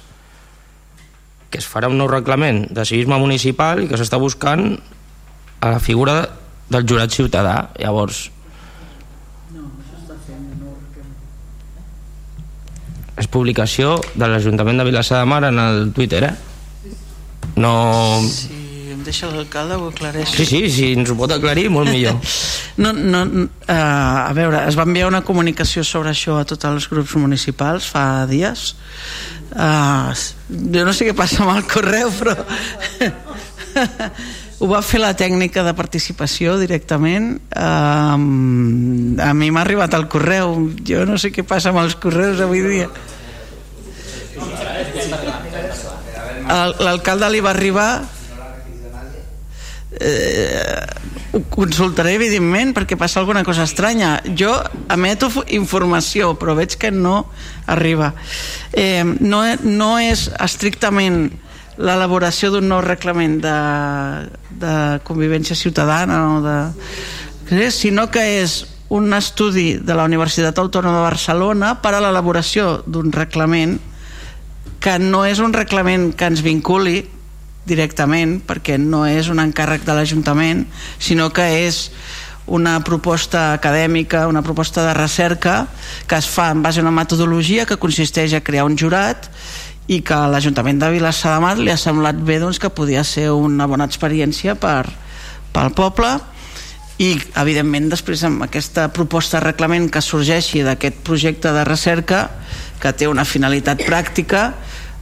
que 1.49 1.60
es 1.61 1.68
farà 1.70 1.90
un 1.90 1.98
nou 1.98 2.10
reglament 2.10 2.68
de 2.74 2.86
civisme 2.86 3.18
municipal 3.22 3.84
i 3.84 3.90
que 3.90 3.98
s'està 3.98 4.18
buscant 4.22 4.78
a 5.60 5.76
la 5.76 5.80
figura 5.80 6.22
del 6.69 6.86
jurat 6.88 7.14
ciutadà 7.14 7.56
llavors 7.80 8.30
és 13.19 13.27
publicació 13.27 13.98
de 14.15 14.30
l'Ajuntament 14.31 14.80
de 14.80 14.86
Vilassar 14.88 15.19
de 15.19 15.27
Mar 15.27 15.44
en 15.49 15.60
el 15.60 15.91
Twitter 15.95 16.23
eh? 16.30 16.34
no... 17.60 17.73
Si 18.23 18.56
em 18.94 19.03
deixa 19.06 19.30
l'alcalde 19.31 19.76
ho 19.80 19.90
aclareixo. 19.91 20.38
sí, 20.40 20.45
sí, 20.45 20.61
si 20.72 20.94
ens 20.95 21.11
ho 21.11 21.18
pot 21.19 21.31
aclarir 21.36 21.68
molt 21.73 21.91
millor 21.91 22.19
No, 22.80 22.94
no, 22.94 23.26
uh, 23.27 23.48
a 23.68 24.31
veure, 24.31 24.61
es 24.69 24.77
va 24.80 24.86
enviar 24.88 25.10
una 25.10 25.19
comunicació 25.27 25.84
sobre 25.84 26.14
això 26.14 26.38
a 26.40 26.45
tots 26.48 26.64
els 26.69 26.86
grups 26.88 27.11
municipals 27.19 27.90
fa 27.91 28.23
dies. 28.30 28.69
Uh, 29.52 30.15
jo 30.48 30.86
no 30.88 30.94
sé 30.95 31.10
què 31.10 31.15
passa 31.18 31.44
amb 31.44 31.57
el 31.57 31.68
correu, 31.68 32.07
però 32.15 32.38
ho 34.60 34.68
va 34.68 34.81
fer 34.84 34.99
la 34.99 35.14
tècnica 35.15 35.64
de 35.64 35.73
participació 35.76 36.57
directament. 36.60 37.38
Uh, 37.56 38.15
a 39.23 39.31
mi 39.34 39.52
m'ha 39.56 39.64
arribat 39.64 39.95
el 39.95 40.10
correu. 40.11 40.57
Jo 40.86 41.06
no 41.07 41.18
sé 41.22 41.31
què 41.31 41.45
passa 41.48 41.72
amb 41.72 41.80
els 41.84 41.95
correus 41.95 42.44
avui 42.44 42.64
dia. 42.68 42.90
L'alcalde 46.84 47.30
li 47.30 47.44
va 47.45 47.53
arribar 47.53 47.90
eh, 49.99 50.86
ho 51.31 51.41
consultaré 51.53 52.15
evidentment 52.18 52.73
perquè 52.73 52.98
passa 52.98 53.19
alguna 53.22 53.44
cosa 53.45 53.68
estranya 53.68 54.15
jo 54.38 54.53
emeto 54.90 55.30
informació 55.53 56.34
però 56.40 56.56
veig 56.57 56.77
que 56.81 56.91
no 56.91 57.27
arriba 57.69 58.14
eh, 58.73 59.03
no, 59.03 59.44
no 59.61 59.91
és 60.02 60.30
estrictament 60.40 61.27
l'elaboració 61.80 62.52
d'un 62.52 62.68
nou 62.68 62.81
reglament 62.84 63.38
de, 63.44 63.57
de 64.60 64.99
convivència 65.07 65.56
ciutadana 65.56 66.19
o 66.36 66.41
de, 66.44 67.72
sinó 67.72 68.10
que 68.11 68.23
és 68.41 68.64
un 68.90 69.14
estudi 69.14 69.76
de 69.77 69.95
la 69.95 70.06
Universitat 70.10 70.57
Autònoma 70.57 70.98
de 70.98 71.07
Barcelona 71.07 71.76
per 71.81 71.94
a 71.94 72.02
l'elaboració 72.02 72.80
d'un 72.86 73.14
reglament 73.14 73.77
que 74.81 74.98
no 74.99 75.26
és 75.27 75.40
un 75.44 75.53
reglament 75.53 76.11
que 76.18 76.30
ens 76.30 76.41
vinculi 76.41 77.03
directament 77.69 78.40
perquè 78.48 78.80
no 78.81 79.03
és 79.06 79.30
un 79.30 79.41
encàrrec 79.44 79.86
de 79.86 79.94
l'Ajuntament 79.94 80.65
sinó 80.98 81.30
que 81.30 81.45
és 81.68 81.90
una 82.49 82.80
proposta 82.81 83.53
acadèmica, 83.53 84.26
una 84.27 84.41
proposta 84.41 84.88
de 84.88 84.95
recerca 84.98 85.68
que 86.07 86.18
es 86.18 86.26
fa 86.26 86.49
en 86.49 86.64
base 86.64 86.81
a 86.81 86.84
una 86.84 86.95
metodologia 86.95 87.68
que 87.69 87.77
consisteix 87.77 88.34
a 88.34 88.41
crear 88.41 88.65
un 88.65 88.77
jurat 88.77 89.30
i 89.90 90.02
que 90.06 90.18
l'Ajuntament 90.30 90.80
de 90.82 90.91
Vilassar 90.94 91.36
de 91.36 91.44
Mar 91.44 91.56
li 91.57 91.72
ha 91.74 91.78
semblat 91.80 92.18
bé 92.26 92.38
doncs, 92.41 92.60
que 92.61 92.70
podia 92.70 93.03
ser 93.03 93.32
una 93.34 93.66
bona 93.70 93.88
experiència 93.90 94.53
per, 94.60 94.86
pel 95.53 95.74
poble. 95.78 96.11
I 96.99 97.14
evidentment 97.40 97.88
després 97.90 98.22
amb 98.28 98.44
aquesta 98.45 98.90
proposta 98.94 99.40
de 99.40 99.48
reglament 99.48 99.88
que 99.90 100.03
sorgeixi 100.03 100.61
d'aquest 100.68 100.99
projecte 101.07 101.53
de 101.56 101.64
recerca 101.66 102.26
que 102.80 102.91
té 102.94 103.07
una 103.07 103.26
finalitat 103.26 103.82
pràctica 103.88 104.49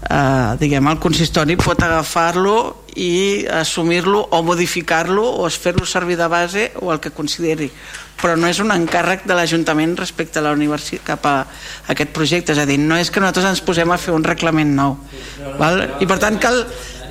eh, 0.10 0.58
diguem, 0.62 0.88
el 0.88 1.00
consistori 1.02 1.58
pot 1.60 1.82
agafar-lo 1.84 2.58
i 2.98 3.46
assumir-lo 3.54 4.26
o 4.34 4.42
modificar-lo 4.44 5.24
o 5.24 5.50
fer-lo 5.54 5.86
servir 5.86 6.18
de 6.18 6.28
base 6.28 6.72
o 6.82 6.92
el 6.92 7.00
que 7.00 7.14
consideri 7.14 7.70
però 8.18 8.34
no 8.34 8.50
és 8.50 8.58
un 8.64 8.74
encàrrec 8.74 9.28
de 9.30 9.36
l'Ajuntament 9.38 9.94
respecte 10.00 10.42
a 10.42 10.44
la 10.48 10.56
universitat 10.58 11.06
cap 11.06 11.28
a 11.30 11.36
aquest 11.94 12.10
projecte 12.16 12.56
és 12.56 12.62
a 12.64 12.66
dir, 12.66 12.80
no 12.82 12.98
és 12.98 13.14
que 13.14 13.22
nosaltres 13.22 13.46
ens 13.54 13.62
posem 13.62 13.94
a 13.94 14.00
fer 14.02 14.16
un 14.18 14.26
reglament 14.26 14.74
nou 14.74 14.98
val? 15.62 15.84
i 16.02 16.10
per 16.10 16.18
tant 16.24 16.42
cal 16.42 16.64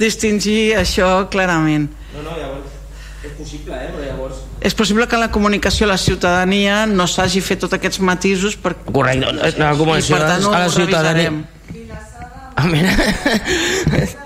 distingir 0.03 0.75
això 0.83 1.31
clarament 1.31 1.87
no, 1.87 2.27
no, 2.27 2.35
llavors 2.35 2.75
és 3.23 3.39
possible, 3.39 3.79
eh? 3.79 3.95
però 3.95 4.11
llavors 4.11 4.43
és 4.67 4.75
possible 4.75 5.07
que 5.07 5.19
la 5.21 5.31
comunicació 5.31 5.87
a 5.87 5.95
la 5.95 6.03
ciutadania 6.03 6.83
no 6.91 7.07
s'hagi 7.07 7.39
fet 7.45 7.63
tots 7.63 7.79
aquests 7.79 8.03
matisos 8.03 8.59
per... 8.59 8.75
correcte, 8.91 9.55
la 9.63 9.75
comunicació 9.79 10.17
I 10.17 10.19
per 10.19 10.31
tant 10.33 10.43
ho 10.49 10.51
a 10.51 10.67
la 10.67 10.71
ciutadania 10.75 11.31
revisarem. 11.31 14.17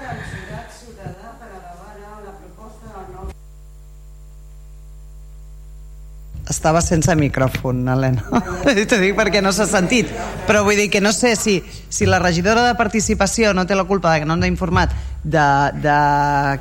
Estava 6.51 6.81
sense 6.83 7.15
micròfon, 7.15 7.85
Helena. 7.87 8.25
T'ho 8.67 8.99
dic 8.99 9.15
perquè 9.15 9.39
no 9.39 9.53
s'ha 9.55 9.69
sentit. 9.71 10.11
Però 10.49 10.65
vull 10.67 10.81
dir 10.81 10.89
que 10.91 11.01
no 11.01 11.13
sé 11.15 11.37
si, 11.39 11.61
si 11.89 12.09
la 12.11 12.19
regidora 12.19 12.65
de 12.67 12.75
participació 12.75 13.55
no 13.55 13.69
té 13.71 13.79
la 13.79 13.87
culpa 13.87 14.13
de 14.13 14.25
que 14.25 14.27
no 14.27 14.35
ens 14.35 14.49
ha 14.49 14.51
informat 14.51 14.97
de, 15.23 15.47
de 15.85 15.97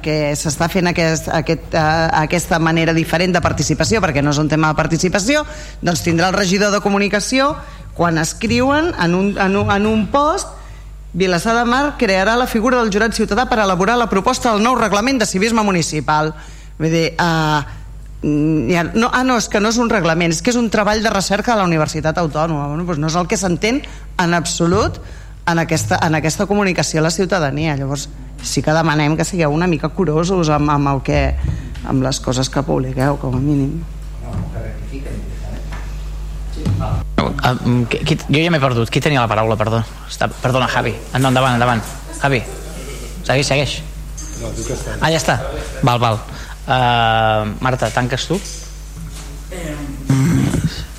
que 0.04 0.36
s'està 0.38 0.68
fent 0.70 0.92
aquest, 0.92 1.30
aquest, 1.34 1.74
uh, 1.74 2.12
aquesta 2.22 2.60
manera 2.60 2.94
diferent 2.94 3.34
de 3.34 3.42
participació 3.42 4.02
perquè 4.04 4.22
no 4.22 4.34
és 4.36 4.42
un 4.42 4.52
tema 4.52 4.70
de 4.70 4.78
participació 4.78 5.46
doncs 5.82 6.04
tindrà 6.04 6.30
el 6.30 6.38
regidor 6.38 6.74
de 6.76 6.84
comunicació 6.84 7.54
quan 7.96 8.20
escriuen 8.20 8.92
en 9.00 9.16
un, 9.16 9.32
en 9.40 9.56
un, 9.56 9.72
en 9.72 9.88
un 9.88 10.08
post 10.12 10.58
Vilassar 11.10 11.56
de 11.58 11.64
Mar 11.66 11.96
crearà 11.98 12.36
la 12.38 12.46
figura 12.46 12.78
del 12.78 12.92
jurat 12.94 13.16
ciutadà 13.18 13.48
per 13.50 13.64
elaborar 13.64 13.96
la 13.98 14.10
proposta 14.12 14.52
del 14.54 14.62
nou 14.62 14.76
reglament 14.78 15.24
de 15.24 15.26
civisme 15.26 15.64
municipal 15.66 16.34
vull 16.78 16.92
dir, 16.92 17.08
uh, 17.16 17.79
ja, 18.22 18.84
no, 18.94 19.10
ah, 19.14 19.24
no, 19.24 19.38
és 19.40 19.48
que 19.50 19.62
no 19.64 19.72
és 19.72 19.80
un 19.80 19.90
reglament, 19.90 20.34
és 20.34 20.42
que 20.44 20.52
és 20.52 20.60
un 20.60 20.70
treball 20.74 21.04
de 21.04 21.12
recerca 21.14 21.54
de 21.54 21.62
la 21.62 21.68
Universitat 21.70 22.18
Autònoma. 22.20 22.68
Bueno, 22.68 22.84
doncs 22.84 23.00
no 23.00 23.08
és 23.08 23.16
el 23.16 23.30
que 23.32 23.40
s'entén 23.40 23.82
en 24.20 24.34
absolut 24.36 25.00
en 25.50 25.60
aquesta, 25.60 26.00
en 26.06 26.16
aquesta 26.16 26.46
comunicació 26.46 27.00
a 27.00 27.04
la 27.08 27.12
ciutadania. 27.12 27.76
Llavors, 27.80 28.10
sí 28.44 28.62
que 28.62 28.76
demanem 28.76 29.16
que 29.18 29.26
sigueu 29.26 29.54
una 29.56 29.68
mica 29.68 29.90
curosos 29.90 30.50
amb, 30.54 30.70
amb, 30.70 30.92
el 30.94 31.02
que, 31.06 31.22
amb 31.88 32.04
les 32.04 32.20
coses 32.20 32.50
que 32.52 32.64
publiqueu, 32.64 33.18
com 33.22 33.36
a 33.36 33.42
mínim. 33.42 33.80
Uh, 36.80 37.86
qui, 37.90 38.04
qui, 38.04 38.18
jo 38.28 38.42
ja 38.44 38.52
m'he 38.52 38.62
perdut. 38.62 38.92
Qui 38.92 39.02
tenia 39.04 39.24
la 39.24 39.32
paraula, 39.32 39.58
perdó? 39.60 39.82
Està, 40.08 40.30
perdona, 40.44 40.68
Javi. 40.72 40.94
No, 41.18 41.32
endavant, 41.32 41.56
endavant. 41.56 41.84
Javi, 42.20 42.44
segueix, 43.24 43.48
segueix. 43.48 43.80
Ah, 45.00 45.10
ja 45.12 45.18
està. 45.20 45.40
Val, 45.84 46.00
val. 46.00 46.22
Uh, 46.70 47.50
Marta, 47.66 47.90
tanques 47.90 48.28
tu? 48.30 48.38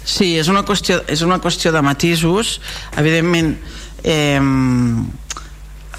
Sí, 0.03 0.33
és 0.35 0.49
una 0.51 0.65
qüestió, 0.67 0.99
és 1.07 1.23
una 1.23 1.39
qüestió 1.39 1.71
de 1.71 1.83
matisos. 1.87 2.57
Evidentment, 2.99 3.55
eh, 4.03 4.41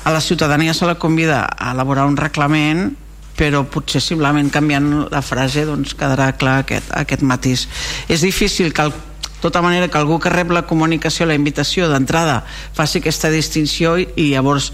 a 0.03 0.11
la 0.11 0.19
ciutadania 0.19 0.73
se 0.73 0.85
la 0.85 0.97
convida 0.99 1.45
a 1.45 1.71
elaborar 1.71 2.05
un 2.05 2.17
reglament 2.17 2.97
però 3.41 3.63
potser 3.65 4.01
simplement 4.03 4.51
canviant 4.53 4.89
la 5.09 5.21
frase 5.25 5.63
doncs 5.65 5.95
quedarà 5.97 6.33
clar 6.37 6.59
aquest, 6.61 6.91
aquest 6.93 7.23
matís. 7.25 7.63
És 8.11 8.21
difícil 8.21 8.73
que 8.75 8.85
el 8.85 8.93
tota 9.41 9.63
manera 9.65 9.87
que 9.87 9.97
algú 9.97 10.19
que 10.21 10.29
rep 10.29 10.51
la 10.53 10.67
comunicació, 10.69 11.25
la 11.25 11.33
invitació 11.33 11.89
d'entrada 11.89 12.43
faci 12.77 13.01
aquesta 13.01 13.31
distinció 13.33 13.95
i, 13.97 14.05
i 14.15 14.29
llavors 14.35 14.69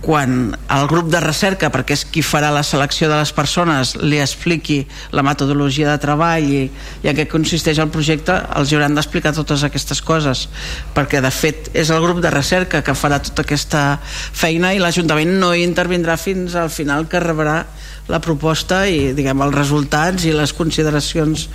quan 0.00 0.56
el 0.70 0.86
grup 0.88 1.08
de 1.10 1.20
recerca, 1.20 1.70
perquè 1.74 1.96
és 1.96 2.04
qui 2.06 2.22
farà 2.22 2.52
la 2.54 2.62
selecció 2.66 3.08
de 3.10 3.18
les 3.18 3.32
persones, 3.34 3.94
li 3.98 4.20
expliqui 4.22 4.80
la 5.12 5.24
metodologia 5.26 5.90
de 5.90 5.98
treball 6.02 6.46
i, 6.46 6.62
i 7.02 7.10
en 7.10 7.18
què 7.18 7.26
consisteix 7.30 7.80
el 7.82 7.90
projecte, 7.92 8.36
els 8.56 8.72
hauran 8.72 8.94
d'explicar 8.94 9.34
totes 9.36 9.64
aquestes 9.66 10.02
coses, 10.04 10.46
perquè 10.94 11.22
de 11.24 11.32
fet 11.34 11.70
és 11.74 11.90
el 11.90 12.02
grup 12.04 12.22
de 12.24 12.32
recerca 12.34 12.82
que 12.86 12.96
farà 12.96 13.20
tota 13.24 13.44
aquesta 13.46 13.84
feina 14.04 14.72
i 14.74 14.82
l'Ajuntament 14.82 15.38
no 15.42 15.52
hi 15.54 15.66
intervindrà 15.66 16.16
fins 16.20 16.54
al 16.54 16.70
final 16.70 17.08
que 17.10 17.22
rebrà 17.24 17.64
la 18.08 18.22
proposta 18.24 18.86
i 18.88 19.12
diguem 19.12 19.42
els 19.44 19.54
resultats 19.54 20.24
i 20.24 20.32
les 20.32 20.54
consideracions 20.56 21.48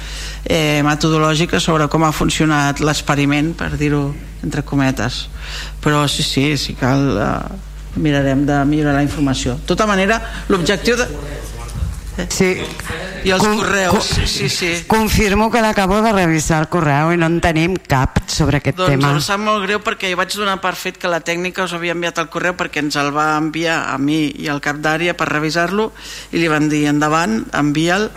eh, 0.45 0.83
metodològiques 0.85 1.65
sobre 1.65 1.89
com 1.89 2.05
ha 2.05 2.13
funcionat 2.13 2.83
l'experiment 2.83 3.53
per 3.57 3.73
dir-ho 3.79 4.05
entre 4.45 4.61
cometes. 4.61 5.27
Però 5.81 6.05
sí, 6.11 6.21
sí, 6.21 6.51
sí 6.61 6.77
cal 6.77 7.07
eh, 7.17 7.72
mirarem 7.95 8.45
de 8.45 8.63
millorar 8.65 8.95
la 8.95 9.03
informació 9.03 9.55
de 9.55 9.65
tota 9.69 9.85
manera 9.87 10.21
l'objectiu 10.49 10.95
de 10.97 11.07
Sí. 12.29 12.61
I 13.25 13.31
els 13.33 13.41
Com- 13.41 13.57
correus, 13.57 14.07
com- 14.13 14.27
sí, 14.27 14.47
sí. 14.47 14.83
Confirmo 14.85 15.49
que 15.49 15.61
l'acabo 15.63 15.99
de 16.03 16.11
revisar 16.13 16.59
el 16.61 16.67
correu 16.69 17.09
i 17.11 17.17
no 17.17 17.25
en 17.25 17.39
tenim 17.41 17.73
cap 17.89 18.19
sobre 18.29 18.57
aquest 18.59 18.77
Doncs 18.77 18.91
tema. 18.91 19.09
em 19.15 19.19
sap 19.19 19.39
molt 19.41 19.63
greu 19.65 19.79
perquè 19.81 20.11
jo 20.11 20.17
vaig 20.19 20.29
donar 20.37 20.59
per 20.61 20.75
fet 20.77 20.99
que 21.01 21.07
la 21.09 21.21
tècnica 21.25 21.63
us 21.65 21.73
havia 21.73 21.95
enviat 21.97 22.19
el 22.21 22.29
correu 22.29 22.53
perquè 22.53 22.83
ens 22.83 22.95
el 23.01 23.09
va 23.15 23.35
enviar 23.39 23.89
a 23.89 23.97
mi 23.97 24.27
i 24.37 24.47
al 24.47 24.61
cap 24.61 24.77
d'àrea 24.77 25.15
per 25.17 25.25
revisar-lo 25.27 25.91
i 26.31 26.37
li 26.37 26.47
van 26.47 26.69
dir 26.69 26.83
endavant, 26.85 27.47
envia'l 27.51 28.11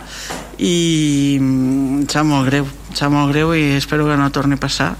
i 0.59 1.39
mm, 1.41 2.01
em 2.03 2.07
sap 2.07 2.25
molt 2.29 2.45
greu 2.51 2.65
em 2.69 2.95
sap 2.95 3.09
molt 3.09 3.31
greu 3.33 3.55
i 3.55 3.77
espero 3.81 4.05
que 4.05 4.15
no 4.15 4.29
torni 4.29 4.59
a 4.59 4.61
passar 4.61 4.93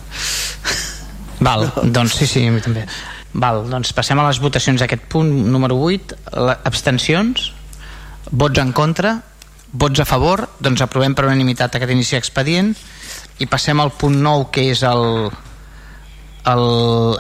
Val, 1.40 1.70
doncs 1.84 2.16
sí, 2.18 2.26
sí, 2.26 2.48
a 2.48 2.52
mi 2.52 2.62
també. 2.66 2.88
Val, 3.34 3.66
doncs 3.70 3.92
passem 3.94 4.20
a 4.20 4.28
les 4.28 4.40
votacions 4.40 4.80
d'aquest 4.80 5.10
punt 5.12 5.32
número 5.52 5.76
8. 5.90 6.16
La, 6.38 6.60
abstencions? 6.68 7.52
Vots 8.32 8.60
en 8.60 8.72
contra? 8.76 9.18
Vots 9.72 10.00
a 10.00 10.06
favor? 10.08 10.48
Doncs 10.64 10.82
aprovem 10.84 11.16
per 11.16 11.28
unanimitat 11.28 11.76
aquest 11.76 11.92
inici 11.92 12.16
d'expedient 12.16 12.72
i 13.44 13.46
passem 13.52 13.80
al 13.80 13.92
punt 14.00 14.16
9 14.24 14.48
que 14.56 14.64
és 14.72 14.82
el, 14.88 15.30
el, 16.50 16.64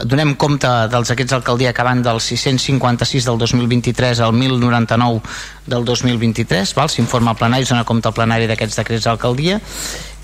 donem 0.09 0.33
compte 0.39 0.69
dels 0.91 1.11
aquests 1.13 1.35
d'alcaldia 1.35 1.73
que 1.75 1.85
van 1.85 2.01
del 2.05 2.21
656 2.23 3.27
del 3.27 3.37
2023 3.43 4.23
al 4.25 4.33
1099 4.33 5.21
del 5.67 5.85
2023 5.85 6.73
val? 6.79 6.89
s'informa 6.89 7.35
al 7.35 7.39
plenari, 7.39 7.67
es 7.67 7.73
dona 7.73 7.85
compte 7.85 8.09
al 8.09 8.15
plenari 8.17 8.47
d'aquests 8.49 8.79
decrets 8.81 9.05
d'alcaldia 9.05 9.59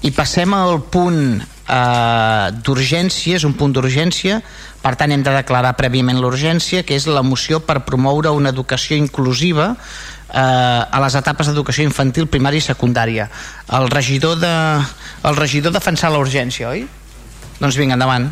i 0.01 0.11
passem 0.15 0.55
al 0.57 0.81
punt 0.91 1.43
eh, 1.68 2.52
d'urgència, 2.64 3.38
és 3.38 3.45
un 3.48 3.56
punt 3.57 3.73
d'urgència. 3.76 4.41
Per 4.84 4.95
tant 4.99 5.11
hem 5.15 5.23
de 5.23 5.31
declarar 5.31 5.76
prèviament 5.80 6.19
l'urgència 6.19 6.84
que 6.84 6.98
és 6.98 7.07
la 7.07 7.23
moció 7.23 7.61
per 7.64 7.84
promoure 7.88 8.34
una 8.35 8.52
educació 8.52 8.98
inclusiva 8.99 9.72
eh, 9.73 10.40
a 10.40 11.03
les 11.06 11.15
etapes 11.19 11.49
d'educació 11.49 11.88
infantil, 11.88 12.27
primària 12.27 12.60
i 12.60 12.68
secundària. 12.68 13.30
El 13.80 13.90
regidor 13.94 14.40
de, 14.44 14.56
el 15.23 15.40
regidor 15.40 15.76
defensar 15.76 16.11
la 16.11 16.23
urgència, 16.23 16.73
oi? 16.73 16.88
Doncs 17.61 17.77
vinga, 17.80 17.95
endavant 17.95 18.31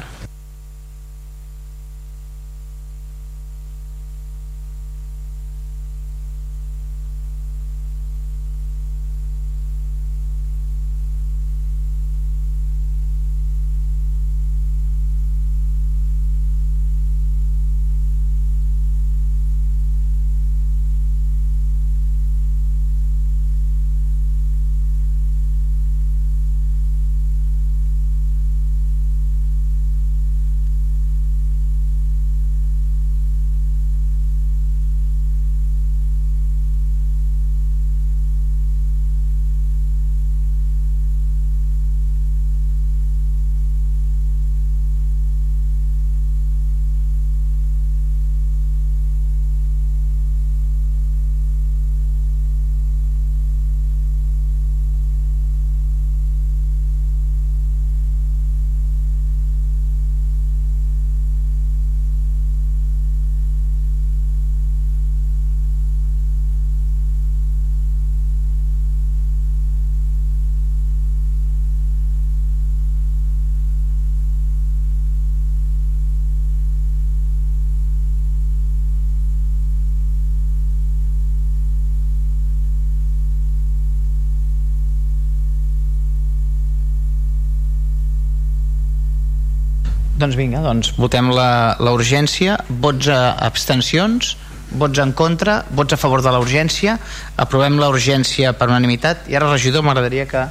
Doncs 90.21 90.37
vinga, 90.37 90.59
doncs. 90.61 90.91
Votem 91.01 91.31
la, 91.33 91.75
la 91.81 91.91
urgència, 91.95 92.59
vots 92.83 93.07
a 93.09 93.33
abstencions, 93.41 94.35
vots 94.77 95.01
en 95.01 95.15
contra, 95.17 95.63
vots 95.73 95.95
a 95.95 95.97
favor 95.97 96.21
de 96.21 96.29
la 96.29 96.37
urgència, 96.43 96.99
aprovem 97.41 97.79
la 97.81 97.89
urgència 97.89 98.51
per 98.53 98.67
unanimitat. 98.69 99.25
I 99.33 99.39
ara 99.39 99.49
regidor 99.49 99.81
m'agradaria 99.81 100.27
que 100.29 100.45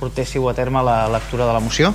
portéssiu 0.00 0.48
a 0.50 0.54
terme 0.58 0.82
la 0.82 1.04
lectura 1.14 1.46
de 1.46 1.54
la 1.54 1.62
moció. 1.62 1.92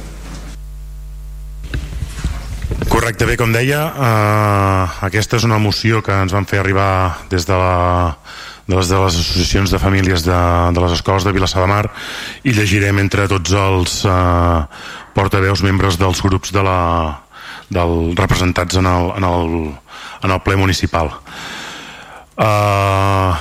Correcte, 2.88 3.28
bé, 3.28 3.36
com 3.36 3.52
deia, 3.52 3.82
eh, 3.92 4.98
aquesta 5.10 5.36
és 5.36 5.44
una 5.44 5.60
moció 5.60 6.00
que 6.06 6.16
ens 6.24 6.32
van 6.32 6.48
fer 6.48 6.64
arribar 6.64 6.90
des 7.30 7.44
de, 7.46 7.60
la, 7.60 8.16
de, 8.70 8.76
les, 8.78 8.88
de 8.88 9.00
les 9.02 9.16
associacions 9.18 9.72
de 9.72 9.80
famílies 9.82 10.24
de, 10.24 10.40
de 10.74 10.82
les 10.84 10.94
escoles 10.94 11.26
de 11.26 11.34
Vilassar 11.34 11.64
de 11.66 11.72
Mar 11.72 11.86
i 12.46 12.54
llegirem 12.54 13.02
entre 13.02 13.26
tots 13.32 13.56
els 13.58 13.96
eh, 14.06 14.60
portaveus 15.18 15.66
membres 15.66 15.98
dels 15.98 16.22
grups 16.22 16.54
de 16.54 16.64
la, 16.64 16.80
del, 17.74 18.14
representats 18.18 18.78
en 18.78 18.86
el, 18.86 19.10
en, 19.18 19.26
el, 19.26 19.56
en 20.24 20.36
el 20.38 20.42
ple 20.46 20.60
municipal. 20.62 21.10
Uh, 22.40 23.34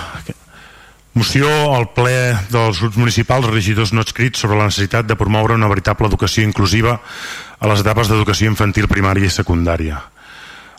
moció 1.15 1.47
al 1.77 1.91
ple 1.95 2.35
dels 2.51 2.81
grups 2.81 2.97
municipals 2.99 3.47
regidors 3.53 3.93
no 3.93 4.03
escrits 4.03 4.41
sobre 4.43 4.59
la 4.59 4.67
necessitat 4.73 5.07
de 5.07 5.15
promoure 5.15 5.55
una 5.55 5.69
veritable 5.71 6.09
educació 6.09 6.43
inclusiva 6.43 6.99
a 7.59 7.69
les 7.71 7.85
etapes 7.85 8.09
d'educació 8.09 8.49
infantil, 8.51 8.89
primària 8.91 9.29
i 9.29 9.35
secundària. 9.35 10.01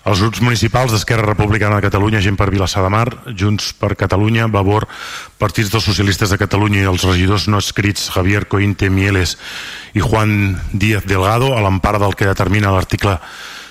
Els 0.10 0.24
grups 0.24 0.40
municipals 0.42 0.90
d'Esquerra 0.90 1.28
Republicana 1.28 1.78
de 1.78 1.86
Catalunya, 1.86 2.22
Gent 2.24 2.34
per 2.40 2.48
Vilassar 2.50 2.82
de 2.82 2.90
Mar, 2.90 3.06
Junts 3.38 3.68
per 3.78 3.92
Catalunya, 3.94 4.48
Vavor, 4.50 4.88
Partits 5.38 5.70
dels 5.70 5.86
Socialistes 5.86 6.34
de 6.34 6.40
Catalunya 6.42 6.82
i 6.82 6.88
els 6.90 7.06
regidors 7.06 7.46
no 7.46 7.60
escrits 7.62 8.08
Javier 8.16 8.48
Cointe 8.50 8.90
Mieles 8.90 9.36
i 9.94 10.02
Juan 10.02 10.58
Díaz 10.74 11.06
Delgado, 11.06 11.52
a 11.54 11.62
l'empara 11.62 12.02
del 12.02 12.18
que 12.18 12.26
determina 12.26 12.74
l'article 12.74 13.20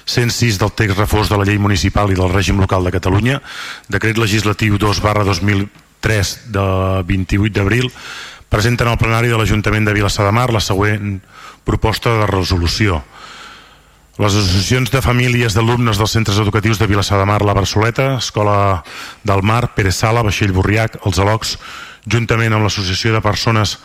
106 0.06 0.62
del 0.62 0.72
text 0.78 1.02
reforç 1.02 1.32
de 1.32 1.42
la 1.42 1.48
llei 1.48 1.58
municipal 1.58 2.14
i 2.14 2.20
del 2.20 2.30
règim 2.30 2.62
local 2.62 2.86
de 2.86 2.94
Catalunya, 2.94 3.42
decret 3.90 4.22
legislatiu 4.22 4.78
2 4.78 5.02
barra 5.02 5.26
2003 5.26 6.34
de 6.54 6.68
28 7.10 7.58
d'abril, 7.58 7.90
presenten 8.48 8.86
al 8.86 9.00
plenari 9.02 9.26
de 9.26 9.42
l'Ajuntament 9.42 9.90
de 9.90 9.98
Vilassar 9.98 10.30
de 10.30 10.38
Mar 10.38 10.52
la 10.54 10.62
següent 10.62 11.18
proposta 11.66 12.14
de 12.22 12.30
resolució 12.30 13.02
les 14.18 14.34
associacions 14.34 14.90
de 14.90 14.98
famílies 14.98 15.54
d'alumnes 15.54 15.98
dels 15.98 16.10
centres 16.10 16.40
educatius 16.42 16.80
de 16.80 16.88
Vilassar 16.90 17.20
de 17.20 17.26
Mar, 17.30 17.38
la 17.46 17.54
Barceleta, 17.54 18.16
Escola 18.18 18.82
del 19.22 19.44
Mar, 19.46 19.74
Pere 19.76 19.92
Sala, 19.94 20.24
Vaixell 20.26 20.50
Borriac, 20.52 20.98
els 21.06 21.20
Alocs, 21.22 21.54
juntament 22.02 22.52
amb 22.52 22.66
l'Associació 22.66 23.14
de 23.14 23.22
Persones 23.22 23.76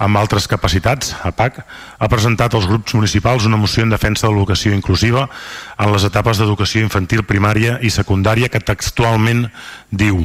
amb 0.00 0.16
altres 0.16 0.48
capacitats, 0.50 1.12
APAC, 1.22 1.60
ha 2.00 2.08
presentat 2.08 2.56
als 2.56 2.66
grups 2.66 2.96
municipals 2.96 3.44
una 3.46 3.60
moció 3.60 3.84
en 3.84 3.92
defensa 3.92 4.26
de 4.26 4.32
l'educació 4.32 4.72
inclusiva 4.72 5.28
en 5.76 5.92
les 5.92 6.08
etapes 6.08 6.40
d'educació 6.40 6.82
infantil, 6.82 7.22
primària 7.28 7.76
i 7.84 7.92
secundària 7.92 8.48
que 8.48 8.64
textualment 8.64 9.46
diu. 9.92 10.24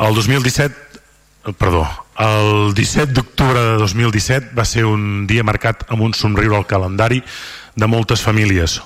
El 0.00 0.14
2017 0.18 1.54
perdó, 1.56 1.86
el 2.20 2.74
17 2.74 3.14
d'octubre 3.16 3.58
de 3.58 3.76
2017 3.80 4.52
va 4.52 4.66
ser 4.68 4.84
un 4.84 5.24
dia 5.26 5.44
marcat 5.46 5.86
amb 5.88 6.04
un 6.04 6.12
somriure 6.12 6.58
al 6.58 6.66
calendari 6.68 7.22
de 7.74 7.86
moltes 7.88 8.20
famílies. 8.20 8.82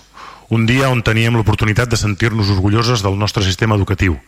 Un 0.54 0.68
dia 0.70 0.86
on 0.92 1.02
teníem 1.02 1.34
l'oportunitat 1.34 1.90
de 1.90 1.98
sentir-nos 1.98 2.52
orgulloses 2.54 3.02
del 3.02 3.18
nostre 3.18 3.42
sistema 3.42 3.74
educatiu. 3.74 4.20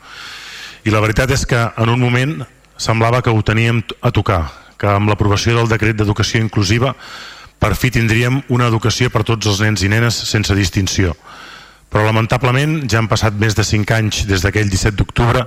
I 0.83 0.91
la 0.91 1.03
veritat 1.05 1.31
és 1.31 1.47
que 1.47 1.61
en 1.71 1.93
un 1.93 2.03
moment 2.03 2.41
semblava 2.77 3.23
que 3.23 3.31
ho 3.31 3.43
teníem 3.47 3.85
a 4.03 4.11
tocar, 4.11 4.51
que 4.77 4.91
amb 4.91 5.09
l'aprovació 5.09 5.55
del 5.55 5.71
decret 5.71 5.95
d'educació 5.97 6.43
inclusiva 6.43 6.97
per 7.63 7.77
fi 7.79 7.93
tindríem 7.95 8.43
una 8.51 8.67
educació 8.67 9.11
per 9.11 9.23
tots 9.23 9.47
els 9.47 9.63
nens 9.63 9.85
i 9.87 9.91
nenes 9.93 10.19
sense 10.19 10.55
distinció. 10.55 11.15
Però 11.95 12.03
lamentablement 12.03 12.89
ja 12.91 12.99
han 12.99 13.09
passat 13.09 13.39
més 13.39 13.55
de 13.55 13.63
5 13.63 13.95
anys 13.95 14.25
des 14.27 14.43
d'aquell 14.43 14.67
17 14.67 14.99
d'octubre 14.99 15.47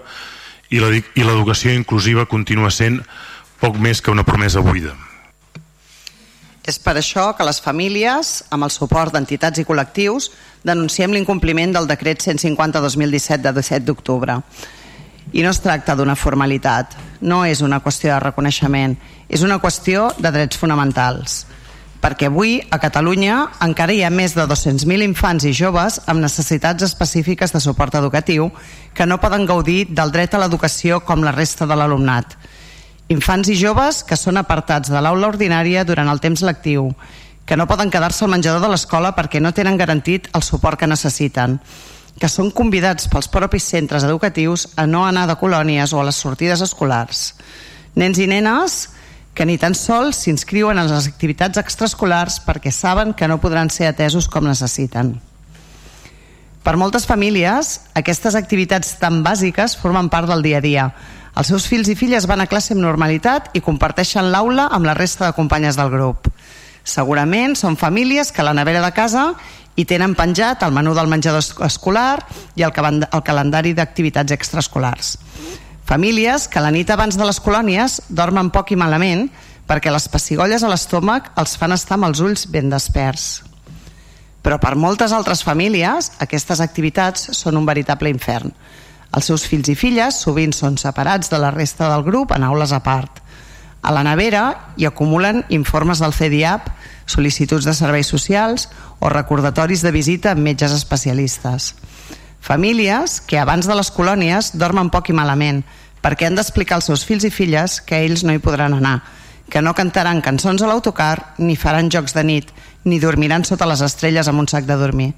i 0.71 0.79
l'educació 0.79 1.73
inclusiva 1.75 2.23
continua 2.29 2.71
sent 2.71 3.01
poc 3.59 3.77
més 3.77 4.01
que 4.01 4.11
una 4.11 4.23
promesa 4.23 4.63
buida. 4.63 4.95
És 6.69 6.77
per 6.77 6.93
això 6.99 7.31
que 7.33 7.45
les 7.47 7.59
famílies, 7.63 8.43
amb 8.53 8.67
el 8.67 8.71
suport 8.73 9.15
d'entitats 9.15 9.61
i 9.61 9.65
col·lectius, 9.65 10.29
denunciem 10.67 11.15
l'incompliment 11.15 11.73
del 11.73 11.87
decret 11.89 12.21
150-2017 12.21 13.41
de 13.41 13.53
17 13.57 13.87
d'octubre. 13.87 14.39
I 15.33 15.45
no 15.45 15.53
es 15.53 15.61
tracta 15.63 15.95
d'una 15.95 16.17
formalitat, 16.17 16.93
no 17.21 17.41
és 17.45 17.63
una 17.65 17.79
qüestió 17.81 18.13
de 18.13 18.19
reconeixement, 18.21 18.97
és 19.29 19.45
una 19.45 19.59
qüestió 19.61 20.09
de 20.17 20.31
drets 20.35 20.61
fonamentals. 20.61 21.45
Perquè 21.99 22.29
avui, 22.29 22.59
a 22.71 22.79
Catalunya, 22.79 23.39
encara 23.65 23.93
hi 23.93 24.03
ha 24.05 24.13
més 24.13 24.35
de 24.37 24.45
200.000 24.47 25.03
infants 25.03 25.43
i 25.49 25.55
joves 25.57 25.99
amb 26.07 26.23
necessitats 26.23 26.85
específiques 26.85 27.51
de 27.51 27.59
suport 27.59 27.97
educatiu 27.99 28.47
que 28.93 29.09
no 29.09 29.19
poden 29.19 29.49
gaudir 29.49 29.87
del 29.89 30.13
dret 30.15 30.37
a 30.37 30.43
l'educació 30.43 31.01
com 31.03 31.25
la 31.25 31.35
resta 31.35 31.67
de 31.67 31.75
l'alumnat 31.75 32.37
Infants 33.09 33.49
i 33.49 33.55
joves 33.57 34.03
que 34.05 34.13
són 34.13 34.37
apartats 34.37 34.91
de 34.93 34.99
l'aula 35.01 35.31
ordinària 35.31 35.81
durant 35.81 36.11
el 36.11 36.19
temps 36.21 36.43
lectiu, 36.45 36.91
que 37.49 37.57
no 37.57 37.65
poden 37.65 37.89
quedar-se 37.89 38.21
al 38.25 38.29
menjador 38.29 38.61
de 38.61 38.69
l'escola 38.69 39.15
perquè 39.17 39.41
no 39.41 39.49
tenen 39.57 39.79
garantit 39.81 40.27
el 40.37 40.45
suport 40.45 40.77
que 40.77 40.89
necessiten, 40.91 41.57
que 42.21 42.29
són 42.29 42.51
convidats 42.53 43.09
pels 43.09 43.31
propis 43.33 43.65
centres 43.65 44.05
educatius 44.05 44.67
a 44.77 44.85
no 44.85 45.07
anar 45.07 45.25
de 45.25 45.39
colònies 45.41 45.89
o 45.89 46.03
a 46.03 46.05
les 46.05 46.21
sortides 46.21 46.61
escolars. 46.61 47.33
Nens 47.97 48.21
i 48.21 48.29
nenes 48.29 48.77
que 49.33 49.49
ni 49.49 49.57
tan 49.57 49.73
sols 49.73 50.21
s'inscriuen 50.21 50.77
en 50.77 50.93
les 50.93 51.09
activitats 51.09 51.57
extraescolars 51.57 52.37
perquè 52.45 52.69
saben 52.69 53.15
que 53.17 53.25
no 53.25 53.41
podran 53.41 53.73
ser 53.73 53.89
atesos 53.89 54.29
com 54.29 54.45
necessiten. 54.45 55.15
Per 56.61 56.75
moltes 56.77 57.09
famílies, 57.09 57.79
aquestes 57.97 58.35
activitats 58.37 58.99
tan 59.01 59.23
bàsiques 59.25 59.79
formen 59.79 60.13
part 60.13 60.29
del 60.29 60.45
dia 60.45 60.59
a 60.59 60.61
dia, 60.61 60.91
els 61.37 61.51
seus 61.51 61.67
fills 61.69 61.89
i 61.91 61.95
filles 61.95 62.25
van 62.27 62.41
a 62.41 62.47
classe 62.49 62.73
amb 62.73 62.83
normalitat 62.83 63.53
i 63.53 63.61
comparteixen 63.61 64.31
l'aula 64.33 64.69
amb 64.73 64.87
la 64.89 64.95
resta 64.97 65.27
de 65.27 65.35
companyes 65.37 65.77
del 65.77 65.91
grup. 65.93 66.29
Segurament 66.83 67.55
són 67.55 67.77
famílies 67.77 68.31
que 68.31 68.41
a 68.41 68.47
la 68.47 68.55
nevera 68.57 68.81
de 68.81 68.91
casa 68.95 69.33
hi 69.77 69.85
tenen 69.85 70.15
penjat 70.17 70.63
el 70.65 70.73
menú 70.75 70.95
del 70.97 71.07
menjador 71.11 71.43
escolar 71.65 72.23
i 72.55 72.65
el, 72.65 72.73
el 72.73 73.23
calendari 73.23 73.75
d'activitats 73.77 74.33
extraescolars. 74.35 75.17
Famílies 75.89 76.47
que 76.47 76.61
la 76.61 76.71
nit 76.73 76.89
abans 76.93 77.17
de 77.17 77.25
les 77.25 77.39
colònies 77.41 78.01
dormen 78.09 78.51
poc 78.53 78.73
i 78.73 78.79
malament 78.79 79.29
perquè 79.69 79.93
les 79.93 80.09
pessigolles 80.09 80.65
a 80.65 80.69
l'estómac 80.69 81.31
els 81.37 81.55
fan 81.57 81.73
estar 81.73 81.97
amb 81.97 82.09
els 82.09 82.21
ulls 82.25 82.47
ben 82.49 82.69
desperts. 82.73 83.43
Però 84.41 84.57
per 84.61 84.75
moltes 84.79 85.13
altres 85.13 85.43
famílies 85.45 86.13
aquestes 86.23 86.61
activitats 86.63 87.29
són 87.37 87.57
un 87.59 87.67
veritable 87.69 88.11
infern 88.11 88.53
els 89.15 89.25
seus 89.25 89.45
fills 89.49 89.69
i 89.71 89.75
filles 89.75 90.21
sovint 90.23 90.53
són 90.53 90.77
separats 90.77 91.31
de 91.31 91.39
la 91.41 91.51
resta 91.55 91.89
del 91.89 92.05
grup 92.05 92.33
en 92.35 92.45
aules 92.45 92.73
a 92.75 92.81
part. 92.85 93.21
A 93.81 93.93
la 93.95 94.03
nevera 94.03 94.73
hi 94.77 94.85
acumulen 94.85 95.45
informes 95.55 96.01
del 96.03 96.13
CDIAP, 96.13 96.67
sol·licituds 97.09 97.65
de 97.65 97.73
serveis 97.73 98.09
socials 98.11 98.67
o 98.99 99.09
recordatoris 99.09 99.81
de 99.81 99.93
visita 99.95 100.33
amb 100.33 100.43
metges 100.45 100.75
especialistes. 100.75 101.73
Famílies 102.39 103.19
que 103.21 103.39
abans 103.39 103.67
de 103.67 103.75
les 103.75 103.91
colònies 103.91 104.53
dormen 104.59 104.91
poc 104.91 105.09
i 105.09 105.15
malament 105.15 105.63
perquè 106.03 106.27
han 106.27 106.37
d'explicar 106.37 106.77
als 106.77 106.87
seus 106.87 107.03
fills 107.07 107.25
i 107.27 107.31
filles 107.33 107.79
que 107.81 108.03
ells 108.05 108.23
no 108.23 108.35
hi 108.35 108.39
podran 108.43 108.77
anar, 108.77 109.01
que 109.49 109.61
no 109.61 109.73
cantaran 109.75 110.21
cançons 110.21 110.61
a 110.61 110.69
l'autocar, 110.69 111.35
ni 111.37 111.57
faran 111.59 111.89
jocs 111.91 112.15
de 112.15 112.23
nit, 112.23 112.53
ni 112.85 112.99
dormiran 112.99 113.43
sota 113.43 113.67
les 113.67 113.81
estrelles 113.83 114.29
amb 114.29 114.39
un 114.39 114.47
sac 114.47 114.67
de 114.69 114.77
dormir. 114.79 115.11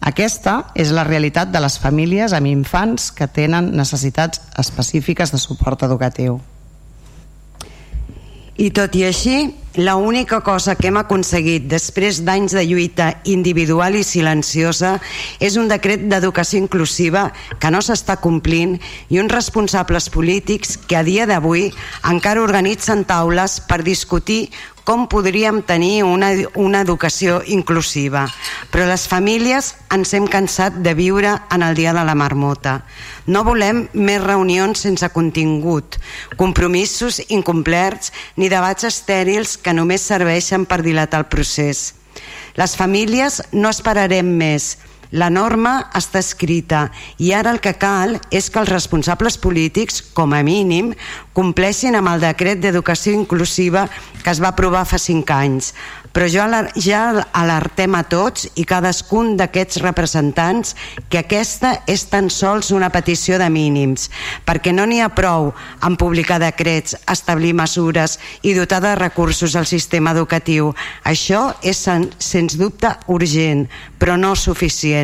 Aquesta 0.00 0.72
és 0.72 0.94
la 0.96 1.04
realitat 1.04 1.50
de 1.52 1.60
les 1.60 1.76
famílies 1.78 2.32
amb 2.32 2.48
infants 2.48 3.10
que 3.12 3.28
tenen 3.28 3.74
necessitats 3.76 4.40
específiques 4.58 5.32
de 5.32 5.40
suport 5.40 5.84
educatiu. 5.84 6.38
I 8.56 8.70
tot 8.76 8.96
i 8.96 9.04
així, 9.08 9.50
la 9.74 9.94
única 9.94 10.40
cosa 10.40 10.74
que 10.74 10.88
hem 10.90 10.96
aconseguit 10.98 11.68
després 11.70 12.24
d'anys 12.26 12.56
de 12.56 12.64
lluita 12.66 13.10
individual 13.30 13.94
i 13.94 14.02
silenciosa 14.02 14.96
és 15.38 15.54
un 15.60 15.70
decret 15.70 16.08
d'educació 16.10 16.58
inclusiva 16.58 17.28
que 17.62 17.70
no 17.70 17.78
s'està 17.78 18.18
complint 18.18 18.80
i 19.08 19.20
uns 19.22 19.30
responsables 19.30 20.10
polítics 20.10 20.74
que 20.74 20.98
a 20.98 21.04
dia 21.06 21.28
d'avui 21.30 21.68
encara 22.10 22.42
organitzen 22.42 23.06
taules 23.06 23.60
per 23.70 23.84
discutir 23.86 24.48
com 24.90 25.06
podríem 25.06 25.60
tenir 25.62 26.02
una, 26.02 26.32
una 26.58 26.80
educació 26.82 27.40
inclusiva. 27.46 28.24
Però 28.72 28.88
les 28.88 29.04
famílies 29.06 29.74
ens 29.94 30.14
hem 30.18 30.26
cansat 30.26 30.80
de 30.82 30.94
viure 30.98 31.36
en 31.54 31.62
el 31.62 31.76
dia 31.78 31.92
de 31.94 32.02
la 32.02 32.16
marmota. 32.18 32.80
No 33.30 33.44
volem 33.46 33.84
més 33.94 34.18
reunions 34.24 34.82
sense 34.82 35.06
contingut, 35.14 36.00
compromisos 36.40 37.20
incomplerts 37.28 38.10
ni 38.34 38.50
debats 38.50 38.88
estèrils 38.88 39.59
que 39.60 39.74
només 39.76 40.04
serveixen 40.06 40.66
per 40.66 40.82
dilatar 40.82 41.22
el 41.22 41.30
procés. 41.32 41.94
Les 42.58 42.74
famílies 42.76 43.40
no 43.52 43.70
esperarem 43.70 44.26
més, 44.40 44.74
la 45.10 45.30
norma 45.30 45.90
està 45.98 46.20
escrita 46.22 46.84
i 47.18 47.32
ara 47.34 47.50
el 47.54 47.60
que 47.62 47.74
cal 47.78 48.18
és 48.30 48.50
que 48.50 48.60
els 48.62 48.70
responsables 48.70 49.38
polítics, 49.42 50.02
com 50.14 50.34
a 50.34 50.42
mínim, 50.46 50.92
compleixin 51.34 51.98
amb 51.98 52.12
el 52.12 52.22
decret 52.22 52.60
d'educació 52.62 53.14
inclusiva 53.16 53.88
que 54.22 54.30
es 54.30 54.42
va 54.42 54.52
aprovar 54.52 54.84
fa 54.86 55.00
cinc 55.00 55.30
anys 55.34 55.72
però 56.12 56.26
jo 56.26 56.44
ja 56.82 57.02
alertem 57.32 57.94
a 57.94 58.02
tots 58.02 58.48
i 58.58 58.64
cadascun 58.66 59.36
d'aquests 59.38 59.80
representants 59.84 60.74
que 61.08 61.20
aquesta 61.22 61.72
és 61.86 62.04
tan 62.10 62.30
sols 62.30 62.72
una 62.74 62.90
petició 62.90 63.38
de 63.38 63.48
mínims, 63.50 64.08
perquè 64.46 64.74
no 64.74 64.86
n'hi 64.86 65.00
ha 65.00 65.10
prou 65.14 65.52
en 65.86 65.96
publicar 65.96 66.40
decrets, 66.42 66.96
establir 67.06 67.54
mesures 67.54 68.18
i 68.42 68.54
dotar 68.58 68.80
de 68.82 68.94
recursos 68.98 69.54
al 69.56 69.66
sistema 69.70 70.14
educatiu. 70.16 70.74
Això 71.04 71.54
és 71.62 71.86
sens 72.18 72.58
dubte 72.58 72.90
urgent, 73.06 73.68
però 73.98 74.18
no 74.18 74.34
suficient. 74.34 74.99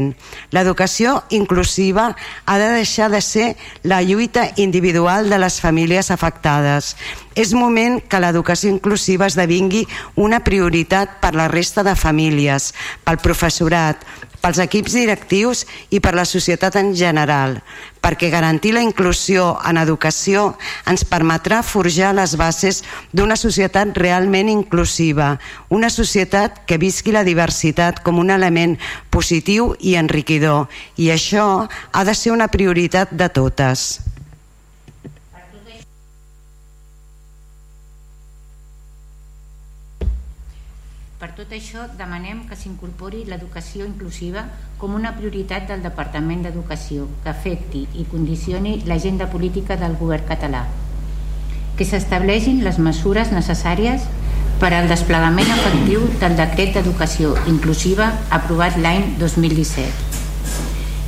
L'educació 0.55 1.23
inclusiva 1.31 2.11
ha 2.45 2.57
de 2.59 2.69
deixar 2.77 3.11
de 3.11 3.21
ser 3.21 3.55
la 3.83 4.03
lluita 4.03 4.51
individual 4.57 5.31
de 5.31 5.39
les 5.43 5.61
famílies 5.61 6.11
afectades. 6.11 6.95
És 7.37 7.53
moment 7.53 7.99
que 8.01 8.21
l'educació 8.21 8.71
inclusiva 8.73 9.29
esdevingui 9.29 9.85
una 10.17 10.41
prioritat 10.41 11.19
per 11.21 11.35
la 11.37 11.49
resta 11.53 11.85
de 11.85 11.97
famílies, 11.97 12.73
pel 13.05 13.21
professorat, 13.21 14.01
pels 14.47 14.61
equips 14.63 14.95
directius 14.95 15.65
i 15.91 15.99
per 15.99 16.13
la 16.15 16.23
societat 16.23 16.77
en 16.79 16.93
general, 16.95 17.57
perquè 17.99 18.29
garantir 18.31 18.77
la 18.77 18.85
inclusió 18.87 19.57
en 19.67 19.81
educació 19.81 20.53
ens 20.87 21.03
permetrà 21.11 21.65
forjar 21.67 22.13
les 22.15 22.37
bases 22.39 22.85
d'una 23.11 23.35
societat 23.35 23.99
realment 23.99 24.47
inclusiva, 24.53 25.33
una 25.69 25.91
societat 25.91 26.63
que 26.63 26.79
visqui 26.79 27.11
la 27.11 27.27
diversitat 27.27 28.05
com 28.07 28.23
un 28.23 28.31
element 28.31 28.77
positiu 29.11 29.73
i 29.81 29.99
enriquidor, 29.99 30.69
i 30.95 31.11
això 31.11 31.67
ha 31.67 32.05
de 32.07 32.15
ser 32.15 32.31
una 32.31 32.47
prioritat 32.47 33.11
de 33.11 33.27
totes. 33.27 33.97
Per 41.27 41.33
tot 41.35 41.53
això, 41.57 41.89
demanem 41.99 42.45
que 42.47 42.55
s'incorpori 42.55 43.25
l'educació 43.27 43.83
inclusiva 43.83 44.45
com 44.79 44.93
una 44.95 45.11
prioritat 45.17 45.65
del 45.67 45.81
Departament 45.83 46.45
d'Educació 46.45 47.09
que 47.25 47.33
afecti 47.33 47.81
i 47.99 48.05
condicioni 48.13 48.77
l'agenda 48.87 49.27
política 49.33 49.75
del 49.81 49.97
govern 49.99 50.23
català, 50.29 50.61
que 51.75 51.89
s'estableixin 51.89 52.63
les 52.63 52.79
mesures 52.79 53.33
necessàries 53.35 54.07
per 54.61 54.71
al 54.77 54.87
desplegament 54.93 55.51
efectiu 55.57 56.07
del 56.23 56.39
decret 56.39 56.79
d'educació 56.79 57.35
inclusiva 57.57 58.13
aprovat 58.39 58.79
l'any 58.79 59.17
2017 59.19 60.26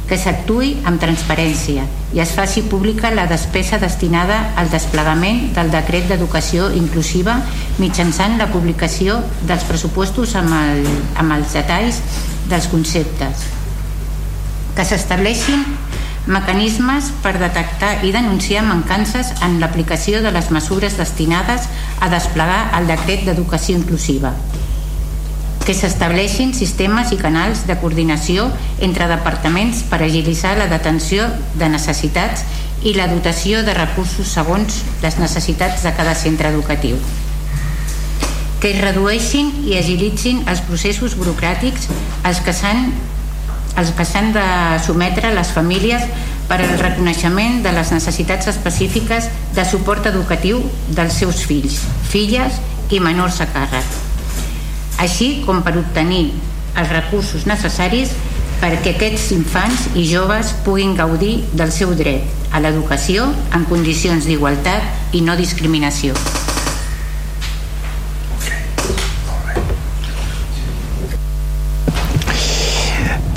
que 0.08 0.16
s'actuï 0.16 0.70
amb 0.88 1.00
transparència 1.00 1.84
i 2.16 2.20
es 2.24 2.30
faci 2.32 2.62
pública 2.70 3.10
la 3.12 3.26
despesa 3.28 3.78
destinada 3.82 4.38
al 4.56 4.70
desplegament 4.72 5.50
del 5.56 5.70
decret 5.74 6.08
d'educació 6.08 6.70
inclusiva 6.78 7.36
mitjançant 7.78 8.38
la 8.40 8.48
publicació 8.48 9.18
dels 9.50 9.66
pressupostos 9.68 10.32
amb, 10.40 10.54
el, 10.56 10.88
amb 11.20 11.36
els 11.36 11.52
detalls 11.52 12.00
dels 12.48 12.70
conceptes. 12.72 13.44
Que 14.76 14.86
s'estableixin 14.88 15.66
mecanismes 16.28 17.10
per 17.24 17.34
detectar 17.40 17.98
i 18.04 18.12
denunciar 18.12 18.64
mancances 18.64 19.34
en 19.44 19.60
l'aplicació 19.60 20.22
de 20.24 20.32
les 20.32 20.48
mesures 20.52 20.96
destinades 20.96 21.68
a 22.00 22.08
desplegar 22.12 22.62
el 22.80 22.88
decret 22.88 23.28
d'educació 23.28 23.76
inclusiva 23.80 24.32
que 25.68 25.74
s'estableixin 25.76 26.54
sistemes 26.56 27.10
i 27.12 27.18
canals 27.20 27.66
de 27.68 27.74
coordinació 27.76 28.46
entre 28.86 29.04
departaments 29.10 29.82
per 29.90 29.98
agilitzar 30.00 30.54
la 30.56 30.64
detenció 30.70 31.26
de 31.60 31.68
necessitats 31.68 32.46
i 32.88 32.94
la 32.96 33.04
dotació 33.10 33.60
de 33.66 33.74
recursos 33.76 34.32
segons 34.32 34.78
les 35.02 35.18
necessitats 35.20 35.84
de 35.84 35.92
cada 35.92 36.14
centre 36.16 36.48
educatiu. 36.48 36.96
Que 38.64 38.72
es 38.72 38.80
redueixin 38.80 39.52
i 39.68 39.76
agilitzin 39.76 40.40
els 40.48 40.64
processos 40.64 41.18
burocràtics 41.20 41.84
als 42.24 42.40
que 42.40 42.56
s'han 42.56 42.88
els 43.76 43.92
de 43.92 44.48
sometre 44.88 45.36
les 45.36 45.52
famílies 45.52 46.02
per 46.48 46.62
al 46.62 46.78
reconeixement 46.80 47.60
de 47.62 47.76
les 47.76 47.92
necessitats 47.92 48.48
específiques 48.56 49.28
de 49.52 49.68
suport 49.68 50.06
educatiu 50.06 50.64
dels 50.88 51.12
seus 51.12 51.44
fills, 51.44 51.82
filles 52.08 52.56
i 52.88 53.04
menors 53.04 53.42
a 53.44 53.52
càrrec 53.52 54.07
així 54.98 55.42
com 55.46 55.62
per 55.66 55.76
obtenir 55.78 56.26
els 56.78 56.90
recursos 56.92 57.46
necessaris 57.50 58.12
perquè 58.58 58.96
aquests 58.96 59.30
infants 59.36 59.86
i 59.94 60.04
joves 60.10 60.52
puguin 60.66 60.96
gaudir 60.98 61.38
del 61.54 61.72
seu 61.74 61.94
dret 61.98 62.52
a 62.52 62.62
l'educació 62.64 63.30
en 63.54 63.68
condicions 63.70 64.26
d'igualtat 64.26 65.14
i 65.14 65.22
no 65.22 65.38
discriminació. 65.38 66.16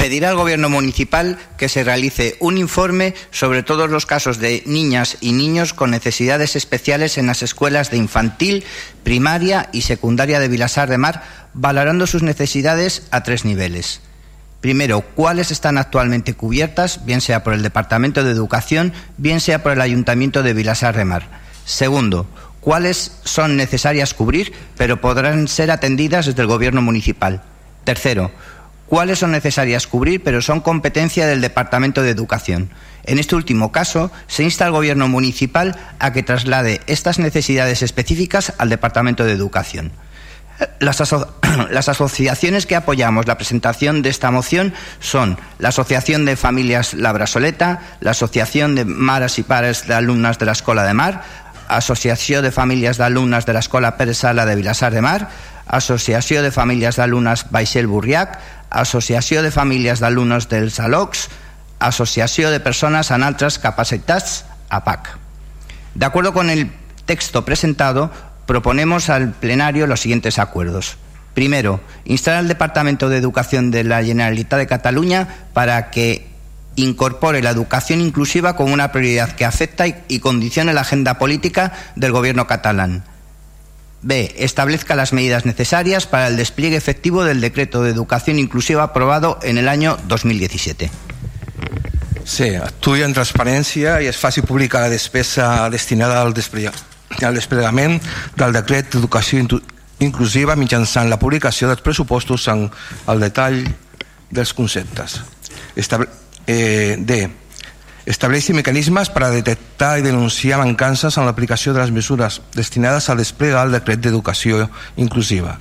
Pedir 0.01 0.25
al 0.25 0.35
Gobierno 0.35 0.67
municipal 0.67 1.37
que 1.57 1.69
se 1.69 1.83
realice 1.83 2.35
un 2.39 2.57
informe 2.57 3.13
sobre 3.29 3.61
todos 3.61 3.87
los 3.91 4.07
casos 4.07 4.39
de 4.39 4.63
niñas 4.65 5.17
y 5.21 5.31
niños 5.31 5.75
con 5.75 5.91
necesidades 5.91 6.55
especiales 6.55 7.19
en 7.19 7.27
las 7.27 7.43
escuelas 7.43 7.91
de 7.91 7.97
infantil, 7.97 8.63
primaria 9.03 9.69
y 9.71 9.81
secundaria 9.81 10.39
de 10.39 10.47
Vilasar 10.47 10.89
de 10.89 10.97
Mar, 10.97 11.21
valorando 11.53 12.07
sus 12.07 12.23
necesidades 12.23 13.03
a 13.11 13.21
tres 13.21 13.45
niveles. 13.45 14.01
Primero, 14.59 15.01
cuáles 15.01 15.51
están 15.51 15.77
actualmente 15.77 16.33
cubiertas, 16.33 17.05
bien 17.05 17.21
sea 17.21 17.43
por 17.43 17.53
el 17.53 17.61
Departamento 17.61 18.23
de 18.23 18.31
Educación, 18.31 18.93
bien 19.17 19.39
sea 19.39 19.61
por 19.61 19.73
el 19.73 19.81
Ayuntamiento 19.81 20.41
de 20.41 20.55
Vilasar 20.55 20.97
de 20.97 21.05
Mar. 21.05 21.27
Segundo, 21.63 22.25
cuáles 22.59 23.19
son 23.23 23.55
necesarias 23.55 24.15
cubrir, 24.15 24.51
pero 24.77 24.99
podrán 24.99 25.47
ser 25.47 25.69
atendidas 25.69 26.25
desde 26.25 26.41
el 26.41 26.47
Gobierno 26.47 26.81
municipal. 26.81 27.43
Tercero, 27.83 28.31
cuáles 28.91 29.19
son 29.19 29.31
necesarias 29.31 29.87
cubrir, 29.87 30.21
pero 30.21 30.41
son 30.41 30.59
competencia 30.59 31.25
del 31.25 31.39
Departamento 31.39 32.03
de 32.03 32.09
Educación. 32.09 32.71
En 33.05 33.19
este 33.19 33.37
último 33.37 33.71
caso, 33.71 34.11
se 34.27 34.43
insta 34.43 34.65
al 34.65 34.73
Gobierno 34.73 35.07
municipal 35.07 35.79
a 35.99 36.11
que 36.11 36.23
traslade 36.23 36.81
estas 36.87 37.17
necesidades 37.17 37.83
específicas 37.83 38.51
al 38.57 38.67
Departamento 38.67 39.23
de 39.23 39.31
Educación. 39.31 39.93
Las, 40.81 40.99
aso 40.99 41.33
las, 41.71 41.87
asociaciones 41.87 42.65
que 42.65 42.75
apoyamos 42.75 43.27
la 43.27 43.37
presentación 43.37 44.01
de 44.01 44.09
esta 44.09 44.29
moción 44.29 44.73
son 44.99 45.37
la 45.57 45.69
Asociación 45.69 46.25
de 46.25 46.35
Familias 46.35 46.93
Labrasoleta, 46.93 47.79
la 48.01 48.11
Asociación 48.11 48.75
de 48.75 48.83
Maras 48.83 49.39
y 49.39 49.43
Pares 49.43 49.87
de 49.87 49.93
Alumnas 49.93 50.37
de 50.37 50.47
la 50.47 50.51
Escuela 50.51 50.83
de 50.83 50.93
Mar, 50.93 51.23
Asociación 51.69 52.43
de 52.43 52.51
Familias 52.51 52.97
de 52.97 53.05
Alumnas 53.05 53.45
de 53.45 53.53
la 53.53 53.59
Escuela 53.59 53.95
Pérez 53.95 54.17
Sala 54.17 54.45
de 54.45 54.57
Vilasar 54.57 54.93
de 54.93 55.01
Mar, 55.01 55.29
Asociació 55.71 56.43
de 56.43 56.51
Famílies 56.51 56.97
d'Alumnes 56.99 57.45
Baixel 57.47 57.87
Burriac, 57.87 58.39
Associació 58.71 59.43
de 59.43 59.51
Famílies 59.51 59.99
d'Alumnes 59.99 60.47
dels 60.49 60.79
ALOCs, 60.79 61.27
Asociación 61.79 62.51
de 62.51 62.59
Personas 62.59 63.11
en 63.11 63.23
altres 63.23 63.59
capacitats, 63.59 64.45
APAC. 64.69 65.17
De 65.93 66.05
acuerdo 66.05 66.33
con 66.33 66.49
el 66.49 66.71
texto 67.05 67.43
presentado, 67.43 68.11
proponemos 68.45 69.09
al 69.09 69.33
plenario 69.33 69.87
los 69.87 69.99
siguientes 69.99 70.39
acuerdos. 70.39 70.97
Primero, 71.33 71.81
instar 72.05 72.35
al 72.35 72.47
Departamento 72.47 73.09
de 73.09 73.17
Educación 73.17 73.71
de 73.71 73.83
la 73.83 74.03
Generalitat 74.03 74.59
de 74.59 74.67
Cataluña 74.67 75.27
para 75.53 75.91
que 75.91 76.27
incorpore 76.75 77.41
la 77.41 77.49
educación 77.49 78.01
inclusiva 78.01 78.55
como 78.55 78.73
una 78.73 78.91
prioridad 78.91 79.33
que 79.33 79.45
afecta 79.45 79.85
y 79.87 80.19
condicione 80.19 80.73
la 80.73 80.81
agenda 80.81 81.17
política 81.17 81.73
del 81.95 82.11
Gobierno 82.11 82.47
catalán. 82.47 83.03
B. 84.01 84.33
Establezca 84.37 84.95
las 84.95 85.13
medidas 85.13 85.45
necesarias 85.45 86.07
para 86.07 86.27
el 86.27 86.37
despliegue 86.37 86.75
efectivo 86.75 87.23
del 87.23 87.41
decreto 87.41 87.83
de 87.83 87.91
educación 87.91 88.39
inclusiva 88.39 88.83
aprobado 88.83 89.39
en 89.43 89.57
el 89.57 89.67
año 89.67 89.97
2017. 90.07 90.89
Sí, 92.25 92.53
actuï 92.55 93.01
en 93.01 93.15
transparència 93.17 93.97
i 94.01 94.07
es 94.07 94.17
faci 94.21 94.43
pública 94.45 94.79
la 94.83 94.91
despesa 94.93 95.69
destinada 95.73 96.21
al, 96.21 96.35
al 96.37 97.35
desplegament 97.35 97.97
del 98.37 98.53
decret 98.53 98.93
d'educació 98.93 99.41
inclusiva 100.05 100.55
mitjançant 100.55 101.09
la 101.09 101.19
publicació 101.19 101.67
dels 101.69 101.81
pressupostos 101.81 102.47
en 102.53 102.67
el 103.11 103.25
detall 103.25 103.63
dels 104.29 104.53
conceptes. 104.53 105.19
Estable 105.75 106.07
eh, 106.45 106.95
D 106.99 107.25
estableixi 108.05 108.53
mecanismes 108.53 109.09
per 109.13 109.25
a 109.25 109.31
detectar 109.33 109.97
i 109.99 110.05
denunciar 110.05 110.59
mancances 110.61 111.17
en 111.17 111.27
l'aplicació 111.27 111.73
de 111.73 111.81
les 111.81 111.91
mesures 111.93 112.41
destinades 112.55 113.09
a 113.09 113.15
desplegar 113.15 113.65
el 113.67 113.75
decret 113.77 114.01
d'educació 114.01 114.69
inclusiva. 114.97 115.57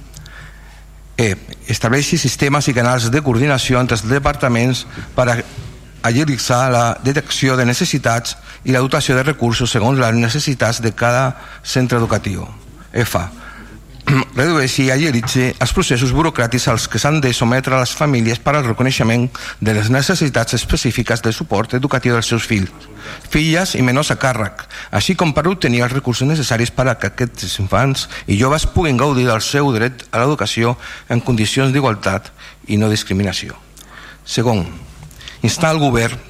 E. 1.21 1.35
Estableixi 1.69 2.17
sistemes 2.19 2.69
i 2.69 2.77
canals 2.77 3.11
de 3.13 3.21
coordinació 3.21 3.81
entre 3.81 3.99
els 3.99 4.07
departaments 4.09 4.87
per 5.17 5.29
a 5.29 5.37
agilitzar 6.03 6.71
la 6.73 6.85
detecció 7.05 7.59
de 7.61 7.67
necessitats 7.69 8.39
i 8.65 8.73
la 8.73 8.81
dotació 8.81 9.19
de 9.19 9.27
recursos 9.27 9.71
segons 9.71 10.01
les 10.01 10.17
necessitats 10.17 10.81
de 10.81 10.95
cada 10.97 11.37
centre 11.63 12.01
educatiu. 12.01 12.49
F 12.93 13.21
redueixi 14.35 14.87
i 14.87 14.91
agilitzi 14.93 15.47
els 15.53 15.73
processos 15.77 16.13
burocràtics 16.17 16.67
als 16.73 16.87
que 16.91 16.99
s'han 16.99 17.21
de 17.23 17.33
sometre 17.37 17.79
les 17.79 17.93
famílies 17.97 18.41
per 18.43 18.55
al 18.57 18.67
reconeixement 18.67 19.29
de 19.61 19.75
les 19.77 19.91
necessitats 19.91 20.57
específiques 20.59 21.23
de 21.23 21.33
suport 21.33 21.75
educatiu 21.79 22.15
dels 22.17 22.31
seus 22.33 22.47
fills, 22.49 22.71
filles 23.31 23.75
i 23.79 23.83
menors 23.87 24.11
a 24.11 24.19
càrrec, 24.21 24.65
així 24.91 25.17
com 25.19 25.35
per 25.37 25.47
obtenir 25.51 25.85
els 25.87 25.95
recursos 25.95 26.29
necessaris 26.29 26.73
per 26.75 26.89
a 26.89 26.97
que 26.99 27.13
aquests 27.13 27.59
infants 27.63 28.09
i 28.27 28.39
joves 28.41 28.67
puguin 28.75 29.01
gaudir 29.01 29.29
del 29.29 29.43
seu 29.45 29.71
dret 29.77 30.07
a 30.11 30.23
l'educació 30.23 30.77
en 31.09 31.21
condicions 31.21 31.73
d'igualtat 31.73 32.33
i 32.69 32.81
no 32.81 32.91
discriminació. 32.91 33.59
Segon, 34.25 34.67
instar 35.43 35.75
el 35.75 35.83
govern 35.83 36.29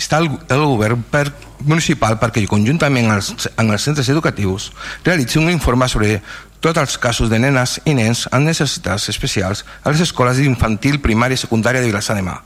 instar 0.00 0.22
el, 0.22 0.30
el 0.48 0.62
govern 0.64 1.02
per, 1.12 1.26
municipal 1.66 2.16
perquè 2.20 2.46
conjuntament 2.48 3.10
als, 3.12 3.48
en 3.58 3.68
els 3.68 3.84
centres 3.84 4.08
educatius 4.08 4.70
realitzi 5.04 5.40
un 5.40 5.50
informe 5.52 5.88
sobre 5.92 6.20
tots 6.60 6.78
els 6.78 6.96
casos 7.00 7.30
de 7.32 7.40
nenes 7.40 7.78
i 7.88 7.94
nens 7.96 8.26
amb 8.30 8.46
necessitats 8.46 9.08
especials 9.12 9.64
a 9.82 9.92
les 9.92 10.02
escoles 10.04 10.40
d'infantil, 10.40 11.00
primària 11.00 11.38
i 11.38 11.40
secundària 11.40 11.80
de 11.80 11.88
Vilassar 11.88 12.16
de 12.16 12.24
Mar, 12.26 12.40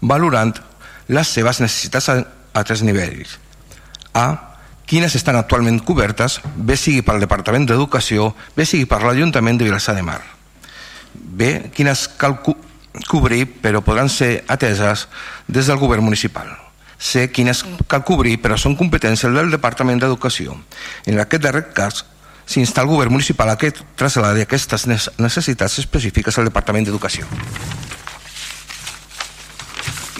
valorant 0.00 0.54
les 1.08 1.28
seves 1.28 1.60
necessitats 1.60 2.08
a, 2.08 2.18
a 2.54 2.64
tres 2.64 2.82
nivells. 2.86 3.38
A. 4.14 4.54
Quines 4.84 5.14
estan 5.16 5.36
actualment 5.38 5.80
cobertes, 5.80 6.38
bé 6.54 6.76
sigui 6.76 7.02
pel 7.02 7.22
Departament 7.22 7.64
d'Educació, 7.66 8.34
bé 8.56 8.66
sigui 8.68 8.84
per 8.86 9.00
l'Ajuntament 9.02 9.58
de 9.58 9.66
Vilassar 9.66 9.96
de 9.96 10.04
Mar. 10.04 10.20
B. 11.14 11.70
Quines 11.74 12.06
calcu 12.20 12.54
cobrir, 13.08 13.46
però 13.62 13.82
podran 13.82 14.08
ser 14.12 14.44
ateses 14.48 15.08
des 15.48 15.66
del 15.66 15.80
govern 15.80 16.04
municipal. 16.04 16.52
Sé 16.98 17.26
quines 17.34 17.64
cal 17.90 18.04
cobrir, 18.06 18.38
però 18.40 18.56
són 18.60 18.76
competències 18.78 19.32
del 19.34 19.50
Departament 19.50 19.98
d'Educació. 20.00 20.54
En 21.10 21.18
aquest 21.20 21.42
darrer 21.42 21.66
cas, 21.74 22.04
s'insta 22.46 22.82
el 22.82 22.90
govern 22.90 23.12
municipal 23.14 23.50
a 23.50 23.56
que 23.60 23.72
trasladi 23.72 24.44
aquestes 24.44 24.86
necessitats 24.86 25.78
específiques 25.82 26.38
al 26.38 26.50
Departament 26.50 26.86
d'Educació. 26.86 27.26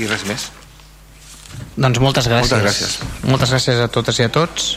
I 0.01 0.09
res 0.11 0.25
més. 0.27 0.49
Doncs 1.77 2.01
moltes 2.03 2.27
gràcies. 2.31 2.51
Moltes 2.51 2.65
gràcies. 2.65 2.99
Moltes 3.31 3.55
gràcies 3.55 3.81
a 3.83 3.89
totes 3.93 4.19
i 4.19 4.27
a 4.27 4.33
tots. 4.33 4.75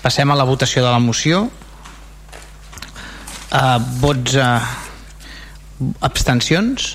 Passem 0.00 0.30
a 0.32 0.36
la 0.36 0.46
votació 0.48 0.84
de 0.84 0.92
la 0.92 1.00
moció. 1.00 1.46
Uh, 3.50 3.78
vots 4.00 4.36
uh, 4.38 4.60
abstencions? 6.06 6.94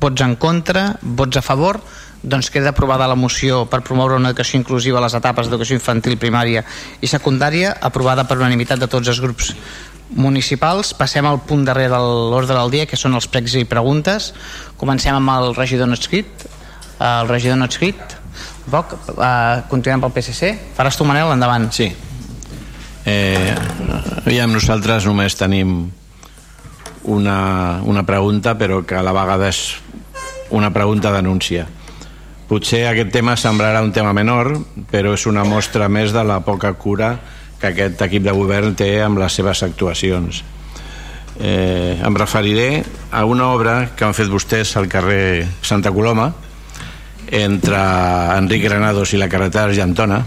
Vots 0.00 0.24
en 0.24 0.36
contra? 0.40 0.88
Vots 1.02 1.40
a 1.40 1.44
favor? 1.44 1.80
Doncs 2.26 2.50
queda 2.50 2.72
aprovada 2.74 3.06
la 3.06 3.14
moció 3.14 3.64
per 3.70 3.84
promoure 3.86 4.16
una 4.18 4.32
educació 4.32 4.58
inclusiva 4.58 4.98
a 4.98 5.04
les 5.04 5.14
etapes 5.14 5.46
d'educació 5.46 5.76
infantil, 5.78 6.16
primària 6.18 6.64
i 6.98 7.06
secundària, 7.06 7.76
aprovada 7.86 8.24
per 8.26 8.40
unanimitat 8.40 8.82
de 8.82 8.88
tots 8.90 9.12
els 9.12 9.20
grups 9.22 9.52
municipals. 10.10 10.90
Passem 10.98 11.26
al 11.26 11.38
punt 11.46 11.62
darrer 11.66 11.86
de 11.92 12.00
l'ordre 12.02 12.56
del 12.58 12.72
dia, 12.74 12.86
que 12.90 12.98
són 12.98 13.14
els 13.14 13.28
pregs 13.30 13.54
i 13.54 13.62
preguntes. 13.70 14.32
Comencem 14.76 15.14
amb 15.14 15.34
el 15.36 15.54
regidor 15.54 15.86
no 15.86 15.94
escrit. 15.94 16.48
El 16.98 17.30
regidor 17.30 17.60
no 17.62 17.70
escrit. 17.70 18.18
Boc, 18.66 18.96
uh, 19.14 19.62
continuem 19.70 20.02
pel 20.02 20.14
PSC. 20.16 20.50
Faràs 20.74 20.98
tu, 20.98 21.06
Manel, 21.06 21.30
endavant. 21.30 21.70
Sí. 21.70 21.92
Eh, 23.06 23.54
aviam, 24.18 24.50
nosaltres 24.50 25.06
només 25.06 25.38
tenim 25.38 25.76
una, 27.06 27.38
una 27.86 28.02
pregunta, 28.02 28.56
però 28.58 28.82
que 28.82 28.98
a 28.98 29.06
la 29.06 29.14
vegada 29.14 29.54
és 29.54 29.76
una 30.50 30.72
pregunta 30.74 31.14
d'anúncia. 31.14 31.68
Potser 32.46 32.84
aquest 32.86 33.10
tema 33.10 33.34
semblarà 33.34 33.80
un 33.82 33.90
tema 33.90 34.12
menor, 34.14 34.52
però 34.92 35.16
és 35.16 35.24
una 35.26 35.42
mostra 35.42 35.88
més 35.90 36.12
de 36.14 36.22
la 36.22 36.38
poca 36.46 36.70
cura 36.78 37.16
que 37.58 37.72
aquest 37.72 38.02
equip 38.06 38.22
de 38.22 38.34
govern 38.36 38.76
té 38.78 39.00
amb 39.02 39.18
les 39.18 39.34
seves 39.34 39.64
actuacions. 39.66 40.44
Eh, 41.40 41.98
em 41.98 42.16
referiré 42.16 42.84
a 43.10 43.24
una 43.26 43.50
obra 43.52 43.90
que 43.96 44.06
han 44.06 44.14
fet 44.14 44.30
vostès 44.30 44.76
al 44.78 44.86
carrer 44.88 45.46
Santa 45.60 45.90
Coloma 45.92 46.30
entre 47.26 47.80
Enric 48.38 48.62
Granados 48.64 49.12
i 49.12 49.18
la 49.18 49.28
carretera 49.28 49.66
Argentona 49.66 50.22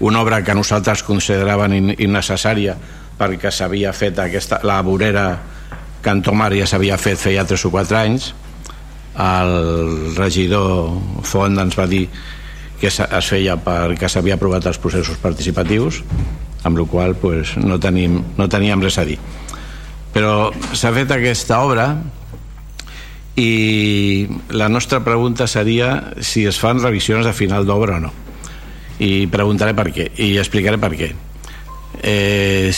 una 0.00 0.22
obra 0.22 0.40
que 0.46 0.54
nosaltres 0.56 1.02
consideràvem 1.04 1.92
innecessària 1.98 2.76
perquè 3.18 3.50
s'havia 3.52 3.92
fet 3.92 4.22
aquesta, 4.22 4.62
la 4.64 4.80
vorera 4.86 5.26
Cantó 6.00 6.32
Mar 6.32 6.54
ja 6.56 6.64
s'havia 6.70 6.96
fet 6.96 7.20
feia 7.20 7.44
3 7.44 7.66
o 7.68 7.72
4 7.74 7.98
anys 8.00 8.30
el 9.18 10.14
regidor 10.16 10.92
Font 11.26 11.58
ens 11.58 11.78
va 11.78 11.86
dir 11.90 12.06
que 12.80 12.88
es 12.88 13.28
feia 13.28 13.58
perquè 13.60 14.08
s'havia 14.08 14.38
aprovat 14.38 14.66
els 14.70 14.78
processos 14.80 15.18
participatius 15.20 16.00
amb 16.64 16.78
la 16.78 16.86
qual 16.88 17.14
pues, 17.16 17.56
no, 17.56 17.78
tenim, 17.80 18.20
no 18.36 18.48
teníem 18.48 18.80
res 18.84 18.98
a 19.00 19.04
dir. 19.08 19.18
Però 20.14 20.50
s'ha 20.76 20.92
fet 20.92 21.12
aquesta 21.14 21.60
obra 21.64 21.86
i 23.40 24.26
la 24.50 24.68
nostra 24.68 25.00
pregunta 25.04 25.46
seria 25.46 26.12
si 26.20 26.44
es 26.46 26.58
fan 26.60 26.82
revisions 26.82 27.24
de 27.26 27.32
final 27.36 27.66
d'obra 27.68 27.96
o 27.96 28.04
no. 28.08 28.12
I 29.00 29.26
preguntaré 29.32 29.72
per 29.76 29.88
què 29.94 30.10
i 30.20 30.34
explicaré 30.40 30.80
per 30.80 30.92
què. 30.96 31.10
Eh, 32.02 32.72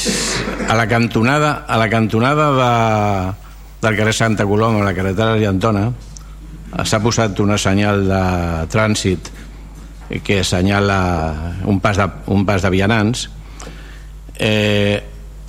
a 0.69 0.75
la 0.75 0.87
cantonada 0.91 1.65
a 1.69 1.77
la 1.79 1.89
cantonada 1.91 2.47
de, 2.57 2.71
del 3.83 3.99
carrer 3.99 4.15
Santa 4.17 4.47
Coloma 4.47 4.81
a 4.81 4.87
la 4.87 4.95
carretera 4.95 5.35
Argentona 5.35 5.93
s'ha 6.85 7.01
posat 7.05 7.40
una 7.44 7.59
senyal 7.61 8.07
de 8.09 8.23
trànsit 8.73 9.31
que 10.24 10.40
assenyala 10.40 10.99
un 11.69 11.81
pas 11.81 11.97
de, 11.97 12.07
un 12.32 12.44
pas 12.49 12.62
de 12.62 12.70
vianants. 12.73 13.28
Eh, 14.36 15.03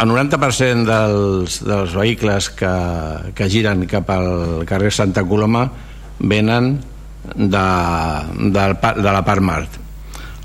el 0.03 0.09
90% 0.09 0.87
dels, 0.87 1.59
dels 1.63 1.93
vehicles 1.95 2.49
que, 2.59 2.73
que 3.35 3.49
giren 3.51 3.85
cap 3.87 4.09
al 4.11 4.65
carrer 4.67 4.91
Santa 4.91 5.23
Coloma 5.27 5.67
venen 6.19 6.75
de, 7.35 7.63
de, 8.51 8.65
de 8.99 9.11
la 9.11 9.23
part 9.25 9.41
Mart. 9.41 9.79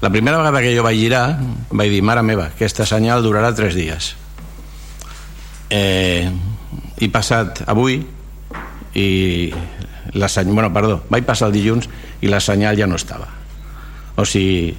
La 0.00 0.10
primera 0.10 0.38
vegada 0.38 0.62
que 0.62 0.74
jo 0.76 0.84
vaig 0.86 0.98
girar 1.00 1.24
vaig 1.74 1.90
dir, 1.90 2.04
mare 2.06 2.22
meva, 2.22 2.52
aquesta 2.52 2.86
senyal 2.86 3.24
durarà 3.24 3.50
3 3.54 3.74
dies. 3.74 4.12
Eh, 5.74 6.30
he 6.98 7.08
passat 7.12 7.64
avui 7.66 7.98
i 8.94 9.08
la 10.12 10.28
senyal, 10.28 10.54
bueno, 10.54 10.72
perdó, 10.72 11.02
vaig 11.10 11.26
passar 11.28 11.48
el 11.48 11.56
dilluns 11.58 11.88
i 12.20 12.30
la 12.30 12.40
senyal 12.40 12.78
ja 12.78 12.86
no 12.86 12.96
estava. 12.96 13.28
O 14.16 14.24
sigui 14.26 14.76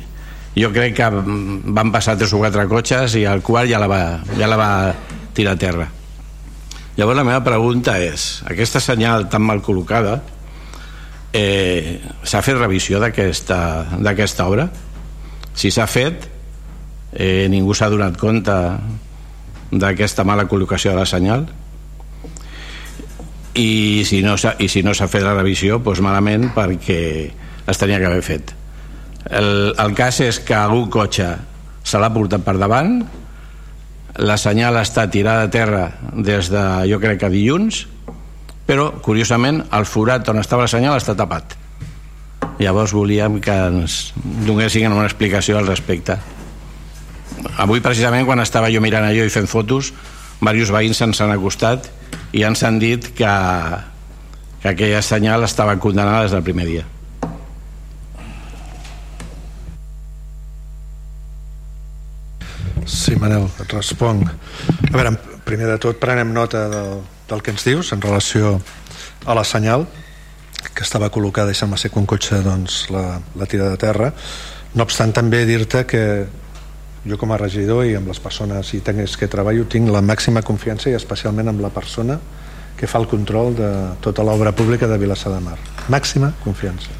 jo 0.59 0.71
crec 0.73 0.95
que 0.97 1.07
van 1.09 1.91
passar 1.93 2.17
tres 2.17 2.33
o 2.33 2.41
quatre 2.41 2.65
cotxes 2.67 3.15
i 3.19 3.23
el 3.29 3.43
quart 3.45 3.69
ja 3.69 3.79
la 3.79 3.87
va, 3.87 4.01
ja 4.37 4.49
la 4.49 4.57
va 4.59 4.71
tirar 5.37 5.55
a 5.55 5.61
terra. 5.61 5.87
Llavors 6.97 7.15
la 7.15 7.23
meva 7.23 7.43
pregunta 7.45 7.95
és 8.03 8.41
aquesta 8.49 8.81
senyal 8.83 9.29
tan 9.31 9.45
mal 9.45 9.61
col·locada 9.63 10.17
eh, 11.31 12.01
s'ha 12.23 12.41
fet 12.43 12.57
revisió 12.57 12.99
d'aquesta 12.99 14.47
obra? 14.47 14.67
Si 15.55 15.71
s'ha 15.71 15.87
fet 15.87 16.27
eh, 17.13 17.47
ningú 17.51 17.75
s'ha 17.75 17.89
donat 17.91 18.17
compte 18.19 18.57
d'aquesta 19.69 20.25
mala 20.25 20.47
col·locació 20.49 20.91
de 20.91 20.99
la 20.99 21.07
senyal 21.07 21.47
i 23.57 24.03
si 24.05 24.21
no 24.21 24.35
s'ha 24.37 24.55
si 24.67 24.83
no 24.83 24.93
fet 24.93 25.23
la 25.25 25.33
revisió 25.33 25.79
doncs 25.79 26.01
malament 26.05 26.49
perquè 26.55 27.01
es 27.69 27.77
tenia 27.77 27.99
que 27.99 28.05
haver 28.05 28.21
fet. 28.25 28.53
El, 29.29 29.73
el 29.77 29.95
cas 29.97 30.19
és 30.21 30.39
que 30.39 30.55
algun 30.55 30.89
cotxe 30.89 31.29
se 31.83 31.99
l'ha 31.99 32.11
portat 32.13 32.43
per 32.45 32.57
davant 32.57 32.99
la 34.19 34.37
senyal 34.37 34.77
està 34.79 35.07
tirada 35.09 35.47
a 35.47 35.51
terra 35.53 35.85
des 36.13 36.49
de 36.51 36.63
jo 36.89 36.99
crec 36.99 37.21
que 37.21 37.31
dilluns 37.33 37.85
però 38.69 38.91
curiosament 39.01 39.63
el 39.73 39.85
forat 39.89 40.27
on 40.29 40.41
estava 40.41 40.67
la 40.67 40.69
senyal 40.71 40.97
està 40.99 41.15
tapat. 41.17 41.55
Llavors 42.59 42.93
volíem 42.93 43.39
que 43.41 43.55
ens 43.69 44.11
donessin 44.45 44.91
una 44.91 45.07
explicació 45.07 45.57
al 45.57 45.65
respecte. 45.65 46.19
Avui 47.57 47.81
precisament 47.81 48.27
quan 48.27 48.43
estava 48.43 48.69
jo 48.69 48.81
mirant 48.83 49.07
allò 49.07 49.25
i 49.25 49.33
fent 49.33 49.49
fotos 49.49 49.93
diversos 50.39 50.69
veïns 50.71 50.99
se'ns 51.01 51.21
han 51.23 51.33
acostat 51.33 51.89
i 52.33 52.45
ens 52.45 52.63
han 52.63 52.79
dit 52.79 53.11
que, 53.17 53.33
que 54.61 54.71
aquella 54.71 55.01
senyal 55.01 55.43
estava 55.47 55.77
condemnada 55.79 56.23
des 56.27 56.35
del 56.35 56.45
primer 56.45 56.67
dia 56.69 56.85
Sí, 62.89 63.13
Manel, 63.21 63.45
et 63.61 63.73
responc. 63.73 64.25
A 64.89 64.95
veure, 64.95 65.11
primer 65.45 65.67
de 65.69 65.77
tot 65.81 65.99
prenem 66.01 66.31
nota 66.33 66.63
del, 66.71 66.95
del 67.29 67.41
que 67.45 67.53
ens 67.53 67.65
dius 67.67 67.91
en 67.93 68.01
relació 68.01 68.55
a 69.25 69.35
la 69.37 69.43
senyal 69.45 69.85
que 70.73 70.83
estava 70.83 71.11
col·locada 71.13 71.53
sembla 71.55 71.77
ser 71.79 71.91
que 71.93 71.99
un 72.01 72.07
cotxe 72.09 72.41
doncs, 72.43 72.87
la, 72.93 73.19
la 73.37 73.47
tira 73.49 73.69
de 73.69 73.77
terra. 73.79 74.11
No 74.73 74.85
obstant, 74.85 75.13
també 75.15 75.43
dir-te 75.47 75.85
que 75.89 76.03
jo 77.05 77.17
com 77.17 77.31
a 77.31 77.37
regidor 77.39 77.85
i 77.87 77.95
amb 77.95 78.09
les 78.11 78.19
persones 78.19 78.73
i 78.75 78.81
tècnics 78.83 79.15
que 79.19 79.29
treballo 79.31 79.65
tinc 79.71 79.89
la 79.91 80.01
màxima 80.03 80.43
confiança 80.43 80.89
i 80.89 80.97
especialment 80.97 81.51
amb 81.51 81.63
la 81.63 81.71
persona 81.71 82.19
que 82.79 82.87
fa 82.87 82.99
el 82.99 83.07
control 83.11 83.55
de 83.55 83.69
tota 84.03 84.23
l'obra 84.23 84.53
pública 84.55 84.87
de 84.87 84.97
Vilassar 84.97 85.33
de 85.33 85.39
Mar. 85.43 85.57
Màxima 85.91 86.31
confiança. 86.43 86.95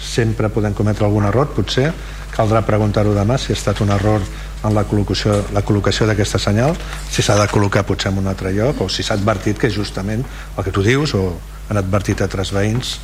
Sempre 0.00 0.48
podem 0.48 0.74
cometre 0.74 1.04
algun 1.04 1.28
error 1.28 1.50
potser. 1.52 1.90
Caldrà 2.32 2.62
preguntar-ho 2.64 3.12
demà 3.12 3.36
si 3.38 3.52
ha 3.52 3.56
estat 3.56 3.82
un 3.84 3.92
error 3.92 4.24
en 4.64 4.72
la 4.74 4.86
col·locació, 4.88 5.36
la 5.52 5.60
col·locació 5.66 6.06
d'aquesta 6.08 6.40
senyal 6.40 6.76
si 7.10 7.20
s'ha 7.20 7.36
de 7.36 7.48
col·locar 7.52 7.84
potser 7.84 8.12
en 8.12 8.22
un 8.22 8.30
altre 8.32 8.54
lloc 8.56 8.80
o 8.80 8.88
si 8.88 9.04
s'ha 9.04 9.18
advertit 9.20 9.60
que 9.60 9.70
justament 9.70 10.24
el 10.24 10.64
que 10.64 10.72
tu 10.72 10.84
dius 10.86 11.12
o 11.18 11.26
han 11.68 11.82
advertit 11.82 12.24
a 12.24 12.30
tres 12.32 12.54
veïns 12.56 12.96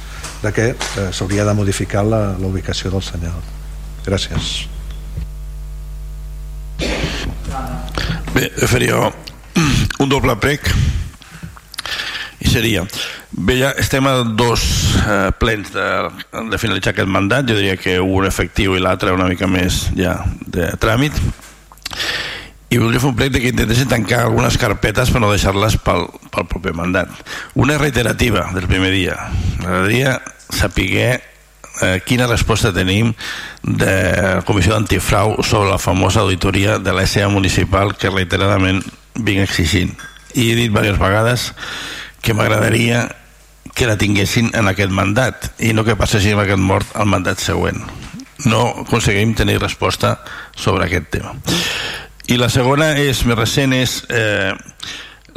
de 0.42 0.54
que 0.54 0.70
eh, 0.72 1.10
s'hauria 1.12 1.44
de 1.44 1.56
modificar 1.58 2.06
la, 2.06 2.24
la 2.40 2.48
ubicació 2.48 2.94
del 2.94 3.04
senyal. 3.04 3.38
Gràcies 4.08 4.77
Bé, 8.34 8.48
faria 8.70 9.08
un 9.98 10.10
doble 10.10 10.36
prec 10.38 10.68
i 12.38 12.46
seria 12.46 12.84
bé, 13.32 13.56
ja 13.58 13.72
estem 13.80 14.06
a 14.06 14.20
dos 14.22 14.62
eh, 15.02 15.30
plens 15.40 15.72
de, 15.74 15.86
de 16.50 16.60
finalitzar 16.60 16.94
aquest 16.94 17.10
mandat. 17.10 17.48
Jo 17.48 17.58
diria 17.58 17.76
que 17.80 17.98
un 18.00 18.26
efectiu 18.28 18.76
i 18.76 18.82
l'altre 18.82 19.14
una 19.16 19.28
mica 19.30 19.48
més 19.50 19.88
ja 19.98 20.20
de 20.46 20.70
tràmit. 20.80 21.18
I 22.68 22.76
voldria 22.76 23.00
fer 23.00 23.08
un 23.08 23.16
plec 23.16 23.32
que 23.32 23.50
intentessin 23.50 23.88
tancar 23.88 24.26
algunes 24.26 24.58
carpetes 24.60 25.10
per 25.10 25.22
no 25.24 25.30
deixar-les 25.32 25.78
pel, 25.80 26.04
pel 26.34 26.48
proper 26.50 26.74
mandat. 26.76 27.10
Una 27.56 27.78
reiterativa 27.80 28.50
del 28.52 28.68
primer 28.68 28.92
dia. 28.92 29.16
M'agradaria 29.62 30.18
saber 30.52 31.16
eh, 31.82 32.00
quina 32.06 32.26
resposta 32.26 32.72
tenim 32.74 33.12
de 33.62 33.94
la 34.16 34.42
Comissió 34.46 34.74
d'Antifrau 34.74 35.38
sobre 35.42 35.70
la 35.70 35.78
famosa 35.78 36.20
auditoria 36.20 36.78
de 36.78 36.94
l'ESA 36.94 37.28
municipal 37.28 37.94
que 37.96 38.10
reiteradament 38.10 38.82
vinc 39.14 39.44
exigint? 39.44 39.94
I 40.34 40.50
he 40.50 40.58
dit 40.58 40.68
diverses 40.70 40.98
vegades 41.00 41.52
que 42.22 42.34
m'agradaria 42.34 43.06
que 43.74 43.86
la 43.86 43.98
tinguessin 43.98 44.50
en 44.58 44.68
aquest 44.68 44.90
mandat 44.90 45.52
i 45.62 45.72
no 45.72 45.84
que 45.86 45.96
passessin 45.96 46.38
aquest 46.38 46.60
mort 46.60 46.96
al 46.98 47.06
mandat 47.06 47.38
següent. 47.42 47.78
No 48.46 48.64
aconseguim 48.84 49.34
tenir 49.38 49.60
resposta 49.62 50.18
sobre 50.56 50.86
aquest 50.86 51.10
tema. 51.14 51.34
I 52.28 52.36
la 52.36 52.50
segona 52.52 52.92
és 53.00 53.22
més 53.24 53.38
recent 53.38 53.72
és 53.72 54.02
eh, 54.10 54.52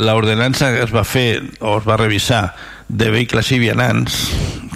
l'ordenança 0.02 0.72
que 0.74 0.84
es 0.86 0.94
va 0.94 1.06
fer 1.08 1.42
o 1.62 1.78
es 1.78 1.88
va 1.88 2.00
revisar 2.02 2.44
de 2.90 3.12
vehicles 3.14 3.52
i 3.56 3.60
vianants 3.62 4.18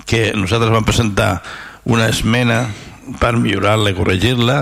que 0.06 0.32
nosaltres 0.38 0.74
vam 0.74 0.86
presentar 0.86 1.42
una 1.86 2.08
esmena 2.10 2.66
per 3.20 3.36
millorar-la 3.38 3.92
i 3.92 3.98
corregir-la. 3.98 4.58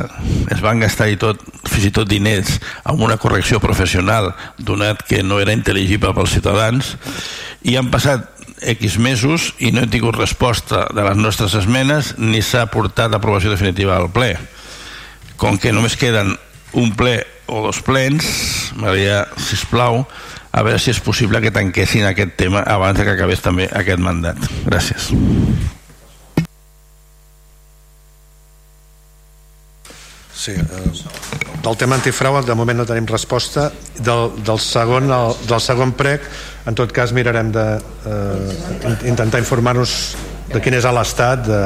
Es 0.52 0.61
van 0.64 0.82
gastar 0.84 1.10
i 1.11 1.18
tot, 1.20 1.40
fins 1.70 1.88
i 1.88 1.94
tot 1.95 2.10
diners 2.10 2.57
amb 2.84 3.03
una 3.06 3.18
correcció 3.22 3.61
professional 3.64 4.34
donat 4.57 5.03
que 5.07 5.24
no 5.24 5.40
era 5.44 5.56
intel·ligible 5.56 6.14
pels 6.15 6.36
ciutadans. 6.36 6.95
I 7.64 7.78
han 7.80 7.91
passat 7.94 8.30
X 8.64 8.98
mesos 8.99 9.52
i 9.60 9.74
no 9.76 9.84
he 9.84 9.91
tingut 9.91 10.18
resposta 10.20 10.88
de 10.95 11.03
les 11.03 11.20
nostres 11.20 11.56
esmenes 11.60 12.14
ni 12.20 12.41
s'ha 12.44 12.68
portat 12.72 13.11
l'aprovació 13.11 13.52
definitiva 13.52 13.98
al 13.98 14.11
ple. 14.11 14.36
Com 15.40 15.60
que 15.60 15.74
només 15.76 15.99
queden 15.99 16.36
un 16.80 16.94
ple 16.95 17.22
o 17.52 17.61
dos 17.65 17.82
plens 17.84 18.26
Maria, 18.80 19.26
sisplau 19.38 20.06
a 20.54 20.62
veure 20.62 20.78
si 20.78 20.92
és 20.94 21.00
possible 21.02 21.42
que 21.42 21.52
tanquessin 21.54 22.06
aquest 22.06 22.36
tema 22.38 22.62
abans 22.70 23.00
que 23.02 23.16
acabés 23.16 23.42
també 23.42 23.66
aquest 23.74 24.02
mandat. 24.02 24.38
Gràcies. 24.68 25.10
Sí, 30.44 30.52
eh, 30.52 30.92
del 31.64 31.78
tema 31.80 31.96
antifrau 31.96 32.38
de 32.46 32.56
moment 32.60 32.82
no 32.82 32.86
tenim 32.86 33.08
resposta. 33.10 33.72
Del, 33.98 34.30
del, 34.44 34.60
segon, 34.60 35.10
el, 35.10 35.34
del 35.50 35.62
segon 35.64 35.96
prec 35.98 36.26
en 36.70 36.78
tot 36.78 36.94
cas 36.94 37.14
mirarem 37.16 37.50
de 37.54 37.66
eh, 37.80 39.08
intentar 39.10 39.42
informar-nos 39.42 39.96
de 40.54 40.62
quin 40.62 40.78
és 40.78 40.86
l'estat 40.86 41.48
de 41.48 41.60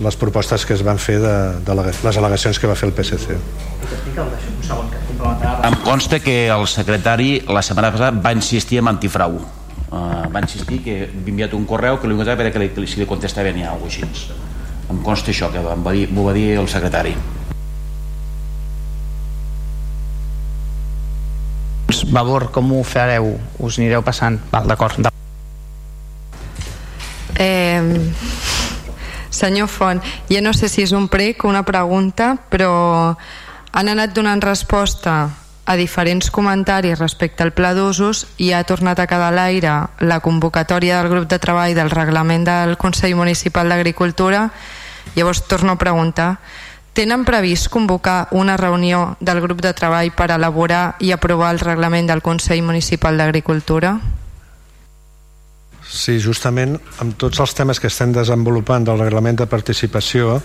les 0.00 0.16
propostes 0.16 0.64
que 0.64 0.74
es 0.74 0.82
van 0.84 0.98
fer 0.98 1.18
de, 1.20 1.34
de 1.64 1.76
les 1.76 2.16
al·legacions 2.16 2.58
que 2.60 2.68
va 2.70 2.76
fer 2.78 2.88
el 2.88 2.94
PSC 2.96 3.36
em 5.68 5.76
consta 5.84 6.20
que 6.24 6.36
el 6.48 6.66
secretari 6.70 7.32
la 7.48 7.62
setmana 7.62 7.92
passada 7.92 8.22
va 8.24 8.32
insistir 8.36 8.80
en 8.80 8.88
antifrau 8.88 9.36
uh, 9.40 10.28
va 10.32 10.44
insistir 10.44 10.80
que 10.84 10.96
havia 11.08 11.34
enviat 11.34 11.58
un 11.58 11.66
correu 11.68 12.00
que 12.00 12.08
li 12.08 12.16
va 12.16 12.36
que 12.38 12.64
li, 12.64 12.70
si 12.86 13.02
li 13.02 13.08
contestaven 13.10 13.60
ni 13.60 13.66
alguna 13.66 13.90
cosa 13.90 14.08
així 14.08 14.32
em 14.90 15.04
consta 15.06 15.30
això 15.30 15.52
que 15.52 15.60
em 15.60 15.84
va 15.84 15.92
dir, 15.92 16.08
m'ho 16.10 16.24
va 16.26 16.34
dir 16.34 16.56
el 16.58 16.68
secretari 16.68 17.14
Vavor, 22.10 22.48
com 22.50 22.72
ho 22.74 22.82
fareu? 22.82 23.36
Us 23.62 23.78
anireu 23.78 24.02
passant? 24.02 24.38
Val, 24.50 24.66
d'acord. 24.66 25.10
Eh, 27.38 28.10
senyor 29.40 29.68
Font, 29.72 30.04
ja 30.28 30.44
no 30.44 30.52
sé 30.52 30.68
si 30.68 30.84
és 30.84 30.92
un 30.92 31.08
prec 31.08 31.44
o 31.44 31.48
una 31.48 31.64
pregunta, 31.64 32.36
però 32.52 33.16
han 33.72 33.88
anat 33.88 34.12
donant 34.14 34.42
resposta 34.44 35.30
a 35.70 35.76
diferents 35.76 36.30
comentaris 36.30 36.98
respecte 36.98 37.44
al 37.44 37.52
pla 37.54 37.70
d'usos 37.76 38.24
i 38.42 38.50
ha 38.52 38.64
tornat 38.66 38.98
a 38.98 39.06
quedar 39.06 39.28
a 39.30 39.36
l'aire 39.36 39.74
la 40.02 40.18
convocatòria 40.20 40.98
del 40.98 41.12
grup 41.12 41.28
de 41.30 41.38
treball 41.38 41.76
del 41.78 41.92
reglament 41.94 42.48
del 42.48 42.74
Consell 42.76 43.14
Municipal 43.14 43.68
d'Agricultura 43.70 44.48
llavors 45.14 45.46
torno 45.46 45.72
a 45.72 45.78
preguntar 45.78 46.40
Tenen 46.92 47.22
previst 47.24 47.68
convocar 47.70 48.26
una 48.32 48.56
reunió 48.56 49.16
del 49.20 49.40
grup 49.40 49.60
de 49.62 49.70
treball 49.72 50.10
per 50.10 50.32
elaborar 50.34 50.96
i 50.98 51.12
aprovar 51.14 51.52
el 51.54 51.62
reglament 51.62 52.10
del 52.10 52.20
Consell 52.20 52.64
Municipal 52.66 53.16
d'Agricultura? 53.16 54.00
Sí, 55.90 56.20
justament 56.22 56.76
amb 57.02 57.16
tots 57.18 57.40
els 57.42 57.54
temes 57.58 57.80
que 57.82 57.88
estem 57.90 58.12
desenvolupant 58.14 58.84
del 58.86 59.00
reglament 59.02 59.40
de 59.40 59.48
participació 59.50 60.38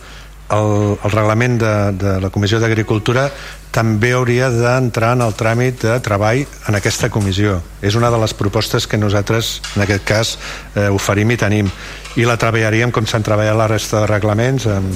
el, 0.50 0.98
el 1.04 1.12
reglament 1.12 1.58
de, 1.62 1.74
de 1.98 2.16
la 2.22 2.30
Comissió 2.30 2.60
d'Agricultura 2.62 3.28
també 3.74 4.14
hauria 4.16 4.50
d'entrar 4.54 5.16
en 5.18 5.24
el 5.26 5.34
tràmit 5.36 5.82
de 5.84 5.96
treball 6.06 6.46
en 6.70 6.78
aquesta 6.78 7.10
comissió. 7.12 7.58
És 7.82 7.98
una 8.00 8.12
de 8.14 8.20
les 8.22 8.34
propostes 8.38 8.88
que 8.88 8.98
nosaltres, 8.98 9.60
en 9.76 9.84
aquest 9.84 10.06
cas, 10.08 10.36
eh, 10.76 10.88
oferim 10.94 11.34
i 11.34 11.40
tenim. 11.42 11.70
I 12.16 12.28
la 12.30 12.38
treballaríem 12.40 12.94
com 12.96 13.08
s'han 13.10 13.26
treballat 13.26 13.58
la 13.58 13.68
resta 13.68 14.04
de 14.04 14.12
reglaments, 14.14 14.70
amb, 14.72 14.94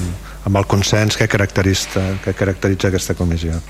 amb 0.48 0.62
el 0.62 0.66
consens 0.70 1.18
que 1.20 1.28
caracteritza, 1.28 2.06
que 2.24 2.34
caracteritza 2.34 2.88
aquesta 2.88 3.18
comissió. 3.18 3.60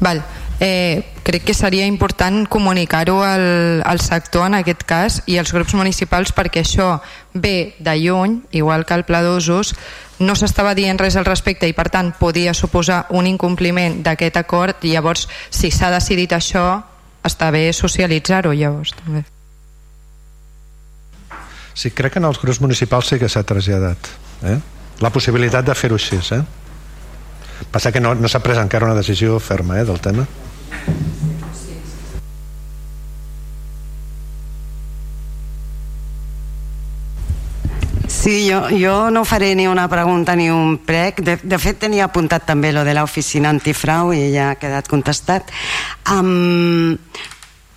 Val. 0.00 0.22
Eh, 0.60 1.04
crec 1.22 1.44
que 1.44 1.54
seria 1.54 1.86
important 1.86 2.48
comunicar-ho 2.50 3.22
al, 3.22 3.82
al 3.86 4.00
sector 4.00 4.48
en 4.48 4.56
aquest 4.58 4.82
cas 4.82 5.20
i 5.30 5.36
als 5.38 5.52
grups 5.54 5.76
municipals 5.78 6.32
perquè 6.34 6.64
això 6.64 6.96
ve 7.32 7.76
de 7.78 7.94
lluny, 8.00 8.40
igual 8.50 8.82
que 8.84 8.96
el 8.98 9.04
pla 9.06 9.22
d'usos, 9.22 9.76
no 10.18 10.34
s'estava 10.34 10.74
dient 10.74 10.98
res 10.98 11.14
al 11.14 11.28
respecte 11.28 11.68
i 11.70 11.76
per 11.76 11.86
tant 11.94 12.10
podia 12.18 12.54
suposar 12.58 13.04
un 13.14 13.28
incompliment 13.30 14.00
d'aquest 14.02 14.40
acord 14.40 14.82
i 14.82 14.96
llavors 14.96 15.28
si 15.50 15.70
s'ha 15.70 15.92
decidit 15.94 16.34
això 16.34 16.82
està 17.22 17.52
bé 17.54 17.68
socialitzar-ho 17.72 18.50
llavors 18.50 18.96
també. 18.98 19.22
Sí, 21.78 21.92
crec 21.94 22.16
que 22.16 22.18
en 22.18 22.26
els 22.26 22.40
grups 22.42 22.58
municipals 22.58 23.06
sí 23.12 23.20
que 23.22 23.30
s'ha 23.30 23.44
traslladat 23.46 24.10
eh? 24.42 24.58
la 24.98 25.14
possibilitat 25.14 25.62
de 25.68 25.78
fer-ho 25.78 25.94
així 25.94 26.18
eh? 26.34 26.42
passa 27.70 27.92
que 27.94 28.02
no, 28.02 28.16
no 28.18 28.26
s'ha 28.26 28.42
pres 28.42 28.58
encara 28.58 28.90
una 28.90 28.98
decisió 28.98 29.38
ferma 29.38 29.78
eh, 29.78 29.86
del 29.86 30.02
tema 30.02 30.26
Sí, 38.08 38.50
jo, 38.50 38.66
jo 38.74 39.10
no 39.10 39.24
faré 39.24 39.54
ni 39.54 39.68
una 39.68 39.86
pregunta 39.88 40.34
ni 40.36 40.50
un 40.50 40.78
prec. 40.84 41.20
De, 41.22 41.38
de 41.40 41.58
fet, 41.62 41.78
tenia 41.80 42.08
apuntat 42.08 42.44
també 42.44 42.74
lo 42.74 42.82
de 42.84 42.92
l'oficina 42.92 43.48
antifrau 43.48 44.10
i 44.12 44.32
ja 44.34 44.50
ha 44.50 44.58
quedat 44.60 44.88
contestat. 44.90 45.48
Um, 46.10 46.98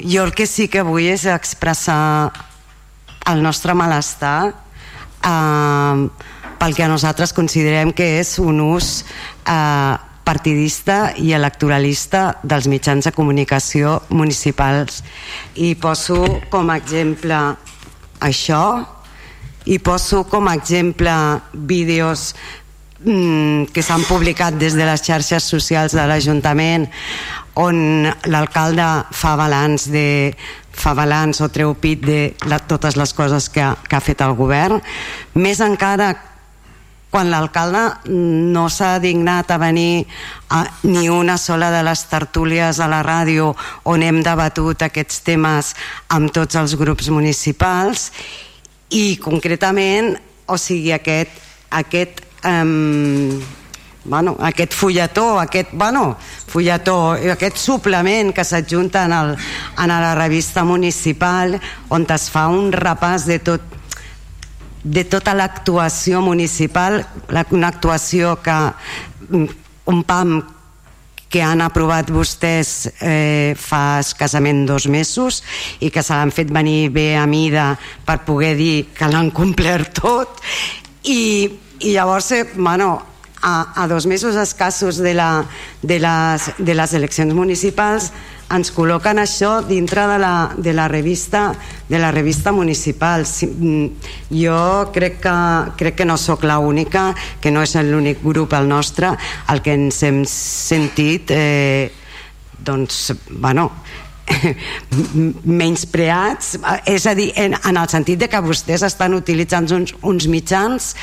jo 0.02 0.26
el 0.26 0.34
que 0.34 0.48
sí 0.50 0.68
que 0.68 0.82
vull 0.84 1.08
és 1.14 1.28
expressar 1.30 2.32
el 3.32 3.44
nostre 3.46 3.76
malestar 3.78 4.52
eh, 5.24 6.08
pel 6.60 6.76
que 6.76 6.88
nosaltres 6.90 7.36
considerem 7.38 7.94
que 7.94 8.18
és 8.20 8.38
un 8.42 8.64
ús 8.66 9.04
eh, 9.46 9.96
partidista 10.24 11.12
i 11.18 11.34
electoralista 11.34 12.38
dels 12.44 12.68
mitjans 12.72 13.08
de 13.08 13.14
comunicació 13.16 14.00
municipals. 14.10 15.02
I 15.56 15.76
poso 15.76 16.24
com 16.54 16.70
a 16.70 16.78
exemple 16.80 17.38
això 18.22 18.64
i 19.66 19.78
poso 19.80 20.24
com 20.30 20.48
a 20.48 20.56
exemple 20.58 21.14
vídeos 21.54 22.32
mm, 23.04 23.70
que 23.74 23.84
s'han 23.86 24.06
publicat 24.10 24.58
des 24.58 24.78
de 24.78 24.88
les 24.88 25.04
xarxes 25.06 25.44
socials 25.44 25.94
de 25.98 26.06
l'Ajuntament 26.08 26.88
on 27.62 28.08
l'alcalde 28.32 28.88
fa 29.12 29.36
balanç 29.36 29.90
de 29.92 30.34
fa 30.72 30.94
balanç 30.96 31.42
o 31.44 31.50
treu 31.52 31.74
pit 31.76 32.00
de 32.06 32.22
la, 32.48 32.62
totes 32.64 32.96
les 32.96 33.14
coses 33.14 33.50
que 33.52 33.66
que 33.88 33.96
ha 33.96 34.02
fet 34.02 34.22
el 34.24 34.34
govern. 34.40 34.80
Més 35.36 35.60
encara 35.60 36.14
quan 37.12 37.30
l'alcalde 37.30 37.84
no 38.08 38.70
s'ha 38.72 38.96
dignat 39.04 39.52
a 39.52 39.60
venir 39.60 40.08
a 40.50 40.64
ni 40.88 41.10
una 41.10 41.38
sola 41.38 41.70
de 41.72 41.84
les 41.84 42.06
tertúlies 42.08 42.80
a 42.80 42.88
la 42.88 43.04
ràdio 43.04 43.52
on 43.84 44.02
hem 44.02 44.24
debatut 44.24 44.82
aquests 44.82 45.22
temes 45.28 45.76
amb 46.08 46.32
tots 46.32 46.56
els 46.56 46.76
grups 46.80 47.12
municipals 47.12 48.10
i 48.96 49.18
concretament 49.20 50.16
o 50.48 50.58
sigui 50.58 50.96
aquest, 50.96 51.36
aquest 51.70 52.24
eh, 52.44 52.64
bueno, 54.04 54.36
aquest 54.40 54.74
fulletó, 54.74 55.40
aquest, 55.40 55.70
bueno, 55.74 56.18
fulletó, 56.48 57.12
aquest 57.14 57.58
suplement 57.58 58.34
que 58.34 58.44
s'adjunta 58.44 59.06
en, 59.06 59.14
el, 59.14 59.36
en 59.78 59.88
la 59.88 60.16
revista 60.16 60.64
municipal 60.64 61.60
on 61.90 62.08
es 62.10 62.30
fa 62.32 62.48
un 62.50 62.72
repàs 62.74 63.28
de 63.30 63.40
tot 63.40 63.81
de 64.84 65.04
tota 65.06 65.36
l'actuació 65.38 66.22
municipal, 66.26 67.02
una 67.52 67.70
actuació 67.70 68.38
que 68.42 68.58
un 69.32 70.04
PAM 70.04 70.42
que 71.32 71.40
han 71.42 71.62
aprovat 71.64 72.10
vostès 72.12 72.90
eh, 73.00 73.56
fa 73.56 74.02
escassament 74.04 74.66
dos 74.68 74.90
mesos 74.92 75.40
i 75.80 75.88
que 75.90 76.04
se 76.04 76.12
l'han 76.12 76.34
fet 76.36 76.52
venir 76.52 76.90
bé 76.92 77.16
a 77.16 77.24
mida 77.24 77.72
per 78.06 78.20
poder 78.28 78.58
dir 78.60 78.90
que 78.92 79.08
l'han 79.08 79.32
complert 79.32 79.96
tot. 80.02 80.44
I, 81.08 81.48
i 81.88 81.96
llavors 81.96 82.34
eh, 82.36 82.44
bueno, 82.58 82.92
a, 83.42 83.84
a 83.84 83.88
dos 83.88 84.06
mesos 84.06 84.36
escassos 84.36 84.98
de, 84.98 85.14
la, 85.16 85.46
de, 85.82 86.02
les, 86.04 86.52
de 86.60 86.76
les 86.76 86.94
eleccions 87.00 87.34
municipals 87.34 88.12
ens 88.56 88.72
col·loquen 88.76 89.22
això 89.22 89.60
dintre 89.68 90.06
de 90.10 90.18
la, 90.22 90.34
de 90.58 90.74
la 90.76 90.88
revista 90.92 91.52
de 91.92 92.00
la 92.00 92.12
revista 92.12 92.54
municipal. 92.56 93.26
Mm, 93.26 93.88
jo 94.32 94.92
crec 94.94 95.20
que, 95.24 95.38
crec 95.78 95.98
que 96.00 96.06
no 96.06 96.18
sóc 96.18 96.46
la 96.48 96.60
única 96.60 97.12
que 97.42 97.52
no 97.52 97.64
és 97.64 97.76
l'únic 97.84 98.24
grup 98.24 98.54
el 98.56 98.70
nostre 98.70 99.12
el 99.52 99.62
que 99.62 99.76
ens 99.76 100.04
hem 100.08 100.24
sentit 100.28 101.34
eh, 101.36 101.92
doncs 102.64 103.12
bueno 103.30 103.72
menyspreats. 105.62 106.56
És 106.88 107.06
a 107.08 107.16
dir, 107.18 107.32
en, 107.36 107.58
en 107.58 107.78
el 107.78 107.90
sentit 107.92 108.22
de 108.22 108.30
que 108.32 108.42
vostès 108.44 108.86
estan 108.88 109.16
utilitzant 109.18 109.68
uns, 109.76 109.96
uns 110.08 110.28
mitjans 110.32 110.94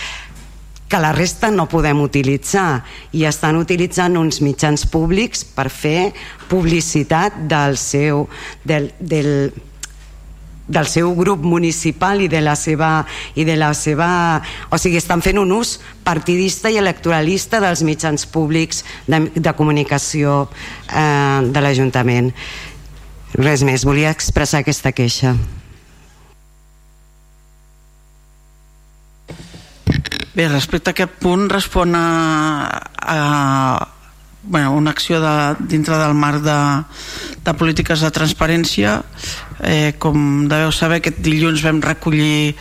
que 0.89 0.99
la 0.99 1.13
resta 1.13 1.51
no 1.53 1.69
podem 1.69 2.01
utilitzar 2.01 2.83
i 3.13 3.27
estan 3.29 3.61
utilitzant 3.61 4.17
uns 4.17 4.41
mitjans 4.41 4.87
públics 4.89 5.45
per 5.45 5.69
fer 5.71 6.13
publicitat 6.49 7.45
del 7.51 7.77
seu 7.77 8.25
del, 8.65 8.91
del, 8.99 9.53
del 10.69 10.89
seu 10.89 11.13
grup 11.17 11.45
municipal 11.45 12.25
i 12.25 12.31
de 12.33 12.41
la 12.45 12.57
seva 12.57 13.05
i 13.37 13.45
de 13.49 13.57
la 13.61 13.75
seva 13.77 14.09
o 14.73 14.81
sigui, 14.81 14.97
estan 15.01 15.25
fent 15.25 15.41
un 15.41 15.53
ús 15.57 15.77
partidista 16.09 16.73
i 16.73 16.81
electoralista 16.81 17.61
dels 17.65 17.85
mitjans 17.85 18.25
públics 18.29 18.85
de, 19.07 19.27
de 19.35 19.55
comunicació 19.57 20.47
eh, 20.89 21.45
de 21.45 21.65
l'Ajuntament. 21.65 22.33
Res 23.37 23.61
més, 23.65 23.85
volia 23.85 24.13
expressar 24.13 24.65
aquesta 24.65 24.93
queixa 24.97 25.37
Bé, 30.39 30.45
respecte 30.47 30.93
a 30.93 30.95
aquest 30.95 31.17
punt 31.19 31.49
respon 31.51 31.97
a, 31.99 32.71
a 33.03 33.89
bueno, 34.45 34.71
una 34.79 34.93
acció 34.93 35.19
de, 35.19 35.57
dintre 35.67 35.97
del 35.99 36.15
marc 36.15 36.45
de, 36.45 36.59
de 37.43 37.55
polítiques 37.59 38.05
de 38.07 38.11
transparència. 38.15 38.93
Eh, 39.67 39.97
com 39.99 40.47
deveu 40.47 40.71
saber 40.71 41.01
aquest 41.01 41.19
dilluns 41.27 41.65
vam 41.67 41.83
recollir 41.83 42.55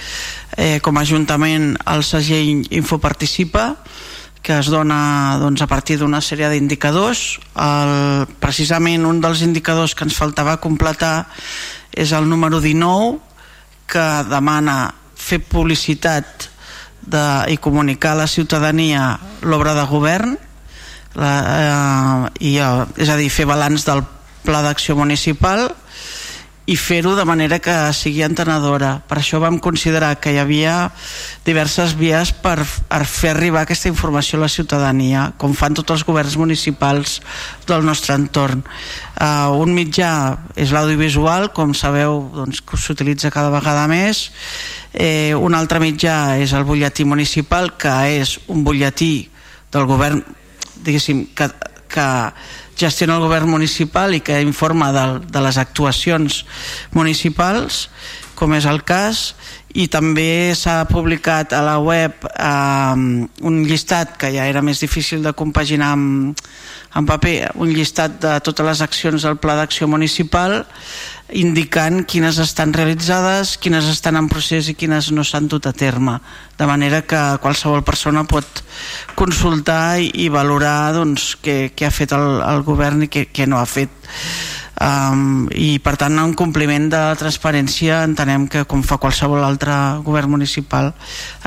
eh, 0.57 0.79
com 0.81 0.97
a 0.97 1.05
Ajuntament 1.05 1.75
el 1.93 2.01
segell 2.01 2.65
Infoparticipa 2.73 3.67
que 4.41 4.57
es 4.57 4.73
dona 4.73 5.37
doncs, 5.37 5.61
a 5.61 5.69
partir 5.69 5.99
d'una 6.01 6.23
sèrie 6.25 6.49
d'indicadors. 6.49 7.37
Precisament 8.41 9.05
un 9.05 9.21
dels 9.21 9.45
indicadors 9.45 9.93
que 9.93 10.07
ens 10.09 10.17
faltava 10.17 10.57
completar 10.65 11.27
és 11.93 12.09
el 12.09 12.25
número 12.25 12.57
19 12.57 13.19
que 13.85 14.11
demana 14.33 14.79
fer 15.13 15.43
publicitat 15.45 16.56
de, 17.01 17.23
i 17.53 17.57
comunicar 17.57 18.15
a 18.15 18.23
la 18.23 18.27
ciutadania 18.27 19.19
l'obra 19.41 19.73
de 19.77 19.85
govern 19.87 20.37
la, 21.17 21.31
eh, 21.41 22.45
i, 22.45 22.57
eh, 22.61 22.85
és 22.97 23.09
a 23.09 23.17
dir, 23.17 23.29
fer 23.33 23.47
balanç 23.49 23.85
del 23.87 24.03
pla 24.45 24.61
d'acció 24.63 24.95
municipal 24.95 25.67
i 26.67 26.75
fer-ho 26.75 27.15
de 27.15 27.23
manera 27.23 27.61
que 27.63 27.73
sigui 27.95 28.25
entenedora. 28.25 28.97
Per 29.07 29.21
això 29.21 29.39
vam 29.39 29.55
considerar 29.63 30.17
que 30.19 30.33
hi 30.35 30.39
havia 30.41 30.91
diverses 31.47 31.95
vies 31.95 32.33
per, 32.43 32.59
fer 33.07 33.31
arribar 33.31 33.63
aquesta 33.63 33.87
informació 33.87 34.37
a 34.37 34.43
la 34.43 34.51
ciutadania, 34.51 35.29
com 35.39 35.55
fan 35.55 35.77
tots 35.79 35.95
els 35.95 36.03
governs 36.07 36.35
municipals 36.35 37.21
del 37.69 37.87
nostre 37.87 38.17
entorn. 38.19 38.65
Uh, 39.15 39.55
un 39.55 39.71
mitjà 39.73 40.11
és 40.59 40.75
l'audiovisual, 40.75 41.53
com 41.55 41.71
sabeu 41.71 42.25
doncs, 42.35 42.59
que 42.59 42.75
s'utilitza 42.75 43.31
cada 43.31 43.53
vegada 43.53 43.87
més. 43.87 44.27
Eh, 44.91 45.31
un 45.39 45.55
altre 45.55 45.79
mitjà 45.79 46.35
és 46.41 46.51
el 46.51 46.67
butlletí 46.67 47.07
municipal, 47.07 47.77
que 47.79 47.95
és 48.19 48.37
un 48.51 48.67
butlletí 48.67 49.29
del 49.71 49.87
govern 49.87 50.23
diguéssim, 50.83 51.25
que, 51.35 51.49
que 51.89 52.07
gestiona 52.77 53.17
el 53.17 53.25
govern 53.25 53.49
municipal 53.49 54.15
i 54.15 54.21
que 54.21 54.39
informa 54.43 54.91
de, 54.93 55.05
de 55.25 55.43
les 55.43 55.57
actuacions 55.57 56.43
municipals, 56.93 57.87
com 58.37 58.53
és 58.53 58.67
el 58.69 58.83
cas, 58.85 59.31
i 59.77 59.87
també 59.91 60.53
s'ha 60.57 60.83
publicat 60.89 61.53
a 61.53 61.61
la 61.65 61.77
web 61.81 62.27
eh, 62.29 62.95
un 63.49 63.59
llistat 63.67 64.15
que 64.21 64.31
ja 64.33 64.47
era 64.49 64.63
més 64.65 64.81
difícil 64.81 65.25
de 65.25 65.33
compaginar 65.37 65.91
amb, 65.97 66.41
amb 66.93 67.09
paper, 67.09 67.51
un 67.59 67.73
llistat 67.73 68.19
de 68.23 68.37
totes 68.45 68.65
les 68.65 68.81
accions 68.81 69.27
del 69.27 69.37
Pla 69.41 69.57
d'Acció 69.59 69.87
Municipal 69.91 70.63
indicant 71.35 72.05
quines 72.07 72.37
estan 72.39 72.71
realitzades, 72.73 73.57
quines 73.59 73.87
estan 73.91 74.15
en 74.15 74.29
procés 74.31 74.69
i 74.71 74.75
quines 74.79 75.11
no 75.11 75.25
s'han 75.27 75.49
dut 75.51 75.67
a 75.67 75.73
terme, 75.75 76.19
de 76.57 76.67
manera 76.69 77.01
que 77.03 77.19
qualsevol 77.43 77.83
persona 77.83 78.23
pot 78.23 78.63
consultar 79.19 79.99
i 79.99 80.29
valorar 80.31 80.93
doncs, 80.95 81.35
què, 81.43 81.73
què 81.75 81.87
ha 81.87 81.91
fet 81.91 82.15
el, 82.15 82.39
el 82.39 82.63
govern 82.63 83.03
i 83.03 83.11
què, 83.11 83.27
què 83.27 83.47
no 83.47 83.59
ha 83.59 83.67
fet. 83.67 83.91
Um, 84.77 85.47
i 85.57 85.79
per 85.81 85.95
tant 85.97 86.19
en 86.21 86.35
compliment 86.37 86.83
de 86.91 86.99
la 87.01 87.15
transparència 87.17 88.03
entenem 88.05 88.43
que 88.45 88.61
com 88.69 88.83
fa 88.85 88.99
qualsevol 89.01 89.41
altre 89.41 89.73
govern 90.05 90.29
municipal 90.35 90.91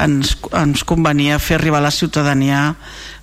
ens, 0.02 0.32
ens 0.50 0.82
convenia 0.82 1.38
fer 1.38 1.60
arribar 1.60 1.78
a 1.78 1.84
la 1.84 1.92
ciutadania 1.94 2.72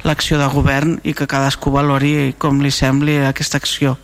l'acció 0.07 0.39
de 0.39 0.47
govern 0.53 0.97
i 1.03 1.13
que 1.13 1.27
cadascú 1.29 1.73
valori 1.73 2.33
com 2.39 2.61
li 2.63 2.71
sembli 2.71 3.19
aquesta 3.27 3.59
acció. 3.61 3.97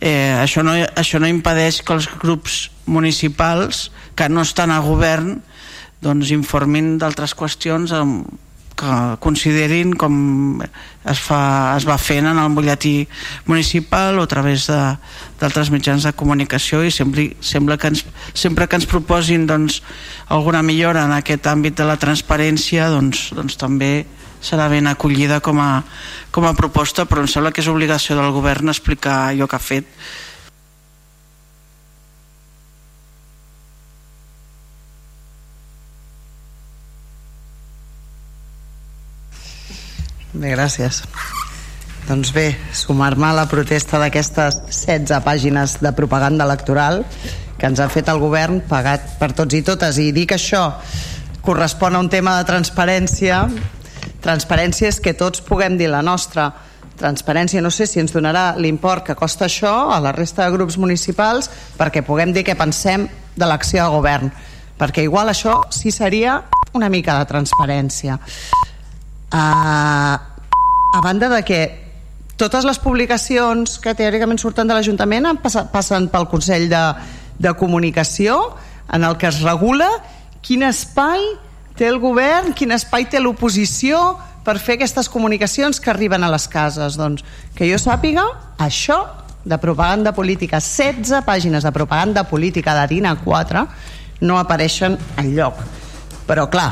Eh, 0.00 0.34
això, 0.36 0.64
no, 0.66 0.74
això 0.98 1.20
no 1.22 1.30
impedeix 1.30 1.80
que 1.86 1.94
els 1.94 2.08
grups 2.20 2.68
municipals 2.86 3.90
que 4.18 4.28
no 4.28 4.42
estan 4.42 4.72
a 4.74 4.80
govern 4.82 5.36
doncs 6.02 6.32
informin 6.34 6.96
d'altres 6.98 7.36
qüestions 7.38 7.94
amb, 7.94 8.26
que 8.82 9.16
considerin 9.22 9.92
com 9.94 10.62
es, 10.62 11.20
fa, 11.22 11.74
es 11.76 11.86
va 11.86 11.98
fent 12.00 12.26
en 12.26 12.40
el 12.40 12.54
butlletí 12.56 13.06
municipal 13.46 14.18
o 14.18 14.24
a 14.26 14.30
través 14.30 14.66
d'altres 14.66 15.70
mitjans 15.70 16.06
de 16.08 16.14
comunicació 16.18 16.82
i 16.82 16.90
sempre, 16.90 17.28
sembla 17.38 17.78
que 17.78 17.92
ens, 17.92 18.04
sempre 18.34 18.66
que 18.66 18.80
ens 18.80 18.88
proposin 18.90 19.46
doncs, 19.46 19.82
alguna 20.28 20.64
millora 20.66 21.06
en 21.06 21.14
aquest 21.14 21.46
àmbit 21.46 21.78
de 21.78 21.86
la 21.86 21.98
transparència 22.00 22.90
doncs, 22.90 23.28
doncs 23.36 23.60
també 23.60 23.92
serà 24.42 24.66
ben 24.68 24.90
acollida 24.90 25.40
com 25.40 25.60
a, 25.62 25.70
com 26.34 26.44
a 26.48 26.56
proposta, 26.58 27.06
però 27.06 27.22
em 27.22 27.30
sembla 27.30 27.52
que 27.54 27.62
és 27.62 27.70
obligació 27.70 28.18
del 28.18 28.34
govern 28.34 28.72
explicar 28.72 29.30
allò 29.30 29.48
que 29.48 29.56
ha 29.56 29.62
fet. 29.62 29.88
Bé, 40.32 40.54
gràcies. 40.56 41.02
Doncs 42.08 42.32
bé, 42.34 42.48
sumar-me 42.74 43.28
a 43.28 43.36
la 43.36 43.44
protesta 43.46 44.00
d'aquestes 44.00 44.58
16 44.72 45.20
pàgines 45.22 45.76
de 45.84 45.92
propaganda 45.94 46.42
electoral 46.48 47.04
que 47.60 47.68
ens 47.70 47.78
ha 47.78 47.86
fet 47.92 48.08
el 48.10 48.18
govern 48.18 48.58
pagat 48.66 49.04
per 49.20 49.30
tots 49.38 49.54
i 49.54 49.60
totes 49.62 50.00
i 50.02 50.08
dir 50.10 50.24
que 50.26 50.34
això 50.40 50.64
correspon 51.46 51.94
a 51.94 52.00
un 52.02 52.08
tema 52.10 52.34
de 52.40 52.48
transparència 52.48 53.44
Transparència 54.22 54.90
és 54.92 55.00
que 55.02 55.14
tots 55.18 55.42
puguem 55.44 55.76
dir 55.78 55.90
la 55.90 56.02
nostra. 56.02 56.50
Transparència, 56.98 57.62
no 57.64 57.70
sé 57.72 57.88
si 57.88 58.00
ens 58.02 58.12
donarà 58.14 58.52
l'import 58.60 59.06
que 59.06 59.18
costa 59.18 59.48
això 59.48 59.72
a 59.90 59.98
la 60.00 60.12
resta 60.14 60.44
de 60.44 60.54
grups 60.54 60.78
municipals 60.78 61.50
perquè 61.78 62.04
puguem 62.06 62.32
dir 62.32 62.44
què 62.46 62.54
pensem 62.58 63.08
de 63.34 63.48
l'acció 63.48 63.82
de 63.82 63.94
govern. 63.96 64.32
Perquè 64.78 65.04
igual 65.06 65.30
això 65.32 65.62
sí 65.70 65.90
seria 65.90 66.42
una 66.74 66.88
mica 66.88 67.18
de 67.18 67.28
transparència. 67.28 68.18
Uh, 69.32 70.16
a 70.92 71.00
banda 71.02 71.28
de 71.32 71.42
que 71.44 71.60
totes 72.36 72.66
les 72.68 72.78
publicacions 72.82 73.78
que 73.80 73.94
teòricament 73.96 74.40
surten 74.40 74.68
de 74.68 74.76
l'Ajuntament 74.76 75.28
passen 75.42 76.08
pel 76.12 76.28
Consell 76.28 76.68
de, 76.70 76.82
de 77.38 77.52
Comunicació 77.58 78.38
en 78.92 79.06
el 79.06 79.16
que 79.16 79.30
es 79.30 79.40
regula 79.44 79.88
quin 80.42 80.64
espai 80.66 81.22
té 81.78 81.88
el 81.88 81.98
govern, 82.02 82.52
quin 82.56 82.74
espai 82.74 83.08
té 83.10 83.20
l'oposició 83.20 83.98
per 84.44 84.58
fer 84.58 84.76
aquestes 84.76 85.08
comunicacions 85.08 85.80
que 85.80 85.90
arriben 85.90 86.24
a 86.24 86.30
les 86.32 86.48
cases. 86.50 86.98
Doncs 86.98 87.24
que 87.56 87.68
jo 87.70 87.78
sàpiga, 87.80 88.24
això 88.58 89.00
de 89.44 89.58
propaganda 89.58 90.12
política, 90.14 90.60
16 90.60 91.24
pàgines 91.26 91.64
de 91.64 91.72
propaganda 91.74 92.24
política 92.28 92.74
d'Harina 92.74 93.16
4 93.24 93.66
no 94.22 94.38
apareixen 94.38 94.98
en 95.18 95.32
lloc. 95.34 95.58
Però 96.28 96.46
clar, 96.50 96.70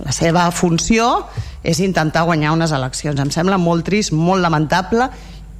la 0.00 0.12
seva 0.12 0.46
funció 0.50 1.28
és 1.62 1.80
intentar 1.84 2.24
guanyar 2.24 2.54
unes 2.56 2.72
eleccions. 2.72 3.20
Em 3.20 3.30
sembla 3.30 3.60
molt 3.60 3.84
trist, 3.86 4.14
molt 4.16 4.42
lamentable 4.42 5.10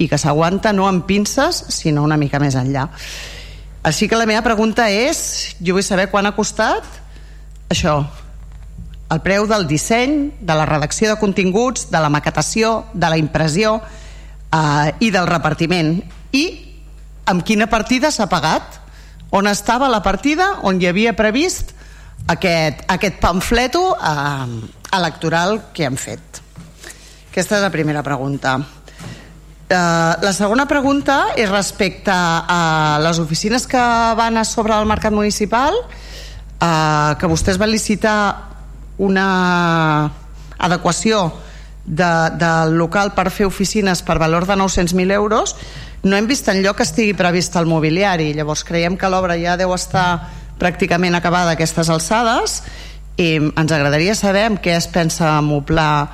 i 0.01 0.09
que 0.09 0.19
s'aguanta 0.19 0.73
no 0.73 0.89
amb 0.89 1.05
pinces, 1.07 1.61
sinó 1.77 2.03
una 2.03 2.17
mica 2.17 2.41
més 2.43 2.57
enllà. 2.59 2.89
Així 3.83 4.09
que 4.09 4.17
la 4.19 4.27
meva 4.27 4.43
pregunta 4.47 4.89
és, 4.91 5.57
jo 5.61 5.77
vull 5.77 5.85
saber 5.87 6.09
quan 6.11 6.27
ha 6.27 6.37
costat 6.37 7.02
això, 7.73 7.97
el 9.13 9.21
preu 9.21 9.47
del 9.49 9.67
disseny, 9.69 10.31
de 10.41 10.55
la 10.57 10.67
redacció 10.69 11.11
de 11.11 11.21
continguts, 11.21 11.89
de 11.93 12.01
la 12.01 12.11
maquetació, 12.13 12.85
de 12.93 13.11
la 13.13 13.19
impressió 13.21 13.77
eh, 13.81 14.93
i 15.01 15.11
del 15.13 15.29
repartiment. 15.29 15.99
I 16.33 16.45
amb 17.29 17.45
quina 17.45 17.69
partida 17.69 18.13
s'ha 18.13 18.29
pagat? 18.31 18.81
On 19.33 19.49
estava 19.49 19.89
la 19.93 20.03
partida 20.05 20.59
on 20.69 20.81
hi 20.81 20.89
havia 20.89 21.17
previst 21.17 21.73
aquest, 22.33 22.85
aquest 22.93 23.19
pamfleto 23.21 23.83
eh, 23.97 24.47
electoral 24.97 25.59
que 25.77 25.89
hem 25.89 25.99
fet? 26.01 26.41
Aquesta 27.33 27.59
és 27.59 27.65
la 27.65 27.73
primera 27.73 28.05
pregunta. 28.05 28.59
Eh, 29.73 29.77
la 30.21 30.33
segona 30.37 30.67
pregunta 30.69 31.35
és 31.37 31.49
respecte 31.49 32.13
a 32.13 32.99
les 33.01 33.21
oficines 33.21 33.69
que 33.69 33.85
van 34.17 34.37
a 34.37 34.45
sobre 34.45 34.77
el 34.77 34.89
mercat 34.89 35.13
municipal 35.13 35.77
eh, 36.63 37.13
que 37.19 37.31
vostès 37.31 37.59
van 37.59 37.75
licitar 37.75 38.19
una 39.03 40.13
adequació 40.63 41.33
de, 41.85 42.13
del 42.39 42.77
local 42.79 43.13
per 43.17 43.33
fer 43.35 43.49
oficines 43.51 44.05
per 44.07 44.21
valor 44.23 44.47
de 44.47 44.55
900.000 44.55 45.13
euros 45.19 45.57
no 46.03 46.17
hem 46.17 46.27
vist 46.27 46.49
en 46.51 46.63
lloc 46.63 46.81
que 46.81 46.87
estigui 46.87 47.15
previst 47.15 47.55
el 47.57 47.69
mobiliari. 47.71 48.33
Llavors 48.35 48.65
creiem 48.67 48.97
que 48.99 49.11
l'obra 49.11 49.37
ja 49.39 49.55
deu 49.59 49.71
estar 49.75 50.29
pràcticament 50.59 51.15
acabada 51.15 51.53
a 51.53 51.59
aquestes 51.59 51.91
alçades 51.91 52.61
i 53.23 53.37
ens 53.39 53.73
agradaria 53.75 54.17
saber 54.19 54.49
amb 54.49 54.61
què 54.63 54.75
es 54.75 54.89
pensa 54.91 55.37
moblar 55.47 56.11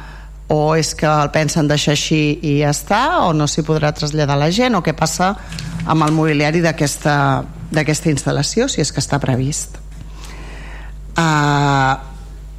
o 0.52 0.74
és 0.76 0.94
que 0.96 1.08
el 1.08 1.32
pensen 1.32 1.68
deixar 1.68 1.94
així 1.96 2.38
i 2.42 2.58
ja 2.62 2.72
està 2.72 3.02
o 3.24 3.32
no 3.36 3.48
s'hi 3.48 3.64
podrà 3.64 3.92
traslladar 3.96 4.38
la 4.40 4.50
gent 4.52 4.76
o 4.76 4.84
què 4.84 4.96
passa 4.96 5.34
amb 5.88 6.04
el 6.04 6.16
mobiliari 6.16 6.60
d'aquesta 6.64 8.12
instal·lació 8.12 8.68
si 8.68 8.80
és 8.84 8.92
que 8.92 9.04
està 9.04 9.20
previst 9.20 9.87
uh, 11.18 11.98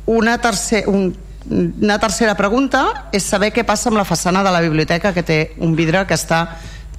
una, 0.05 0.37
tercer, 0.41 0.83
un, 0.87 1.13
una 1.49 1.99
tercera 1.99 2.35
pregunta 2.35 3.09
és 3.15 3.23
saber 3.23 3.53
què 3.55 3.63
passa 3.65 3.89
amb 3.89 3.99
la 3.99 4.07
façana 4.07 4.43
de 4.43 4.51
la 4.51 4.61
biblioteca 4.61 5.13
que 5.15 5.23
té 5.23 5.39
un 5.63 5.75
vidre 5.79 6.03
que 6.05 6.17
està 6.17 6.43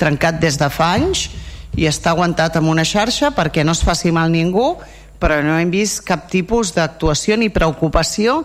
trencat 0.01 0.41
des 0.41 0.57
de 0.59 0.71
fa 0.73 0.95
anys 0.97 1.29
i 1.77 1.87
està 1.87 2.15
aguantat 2.15 2.57
amb 2.59 2.73
una 2.73 2.87
xarxa 2.89 3.31
perquè 3.37 3.63
no 3.65 3.77
es 3.77 3.85
faci 3.85 4.11
mal 4.11 4.33
ningú 4.33 4.73
però 5.21 5.43
no 5.45 5.59
hem 5.61 5.71
vist 5.71 6.01
cap 6.09 6.27
tipus 6.33 6.73
d'actuació 6.75 7.37
ni 7.37 7.53
preocupació 7.53 8.41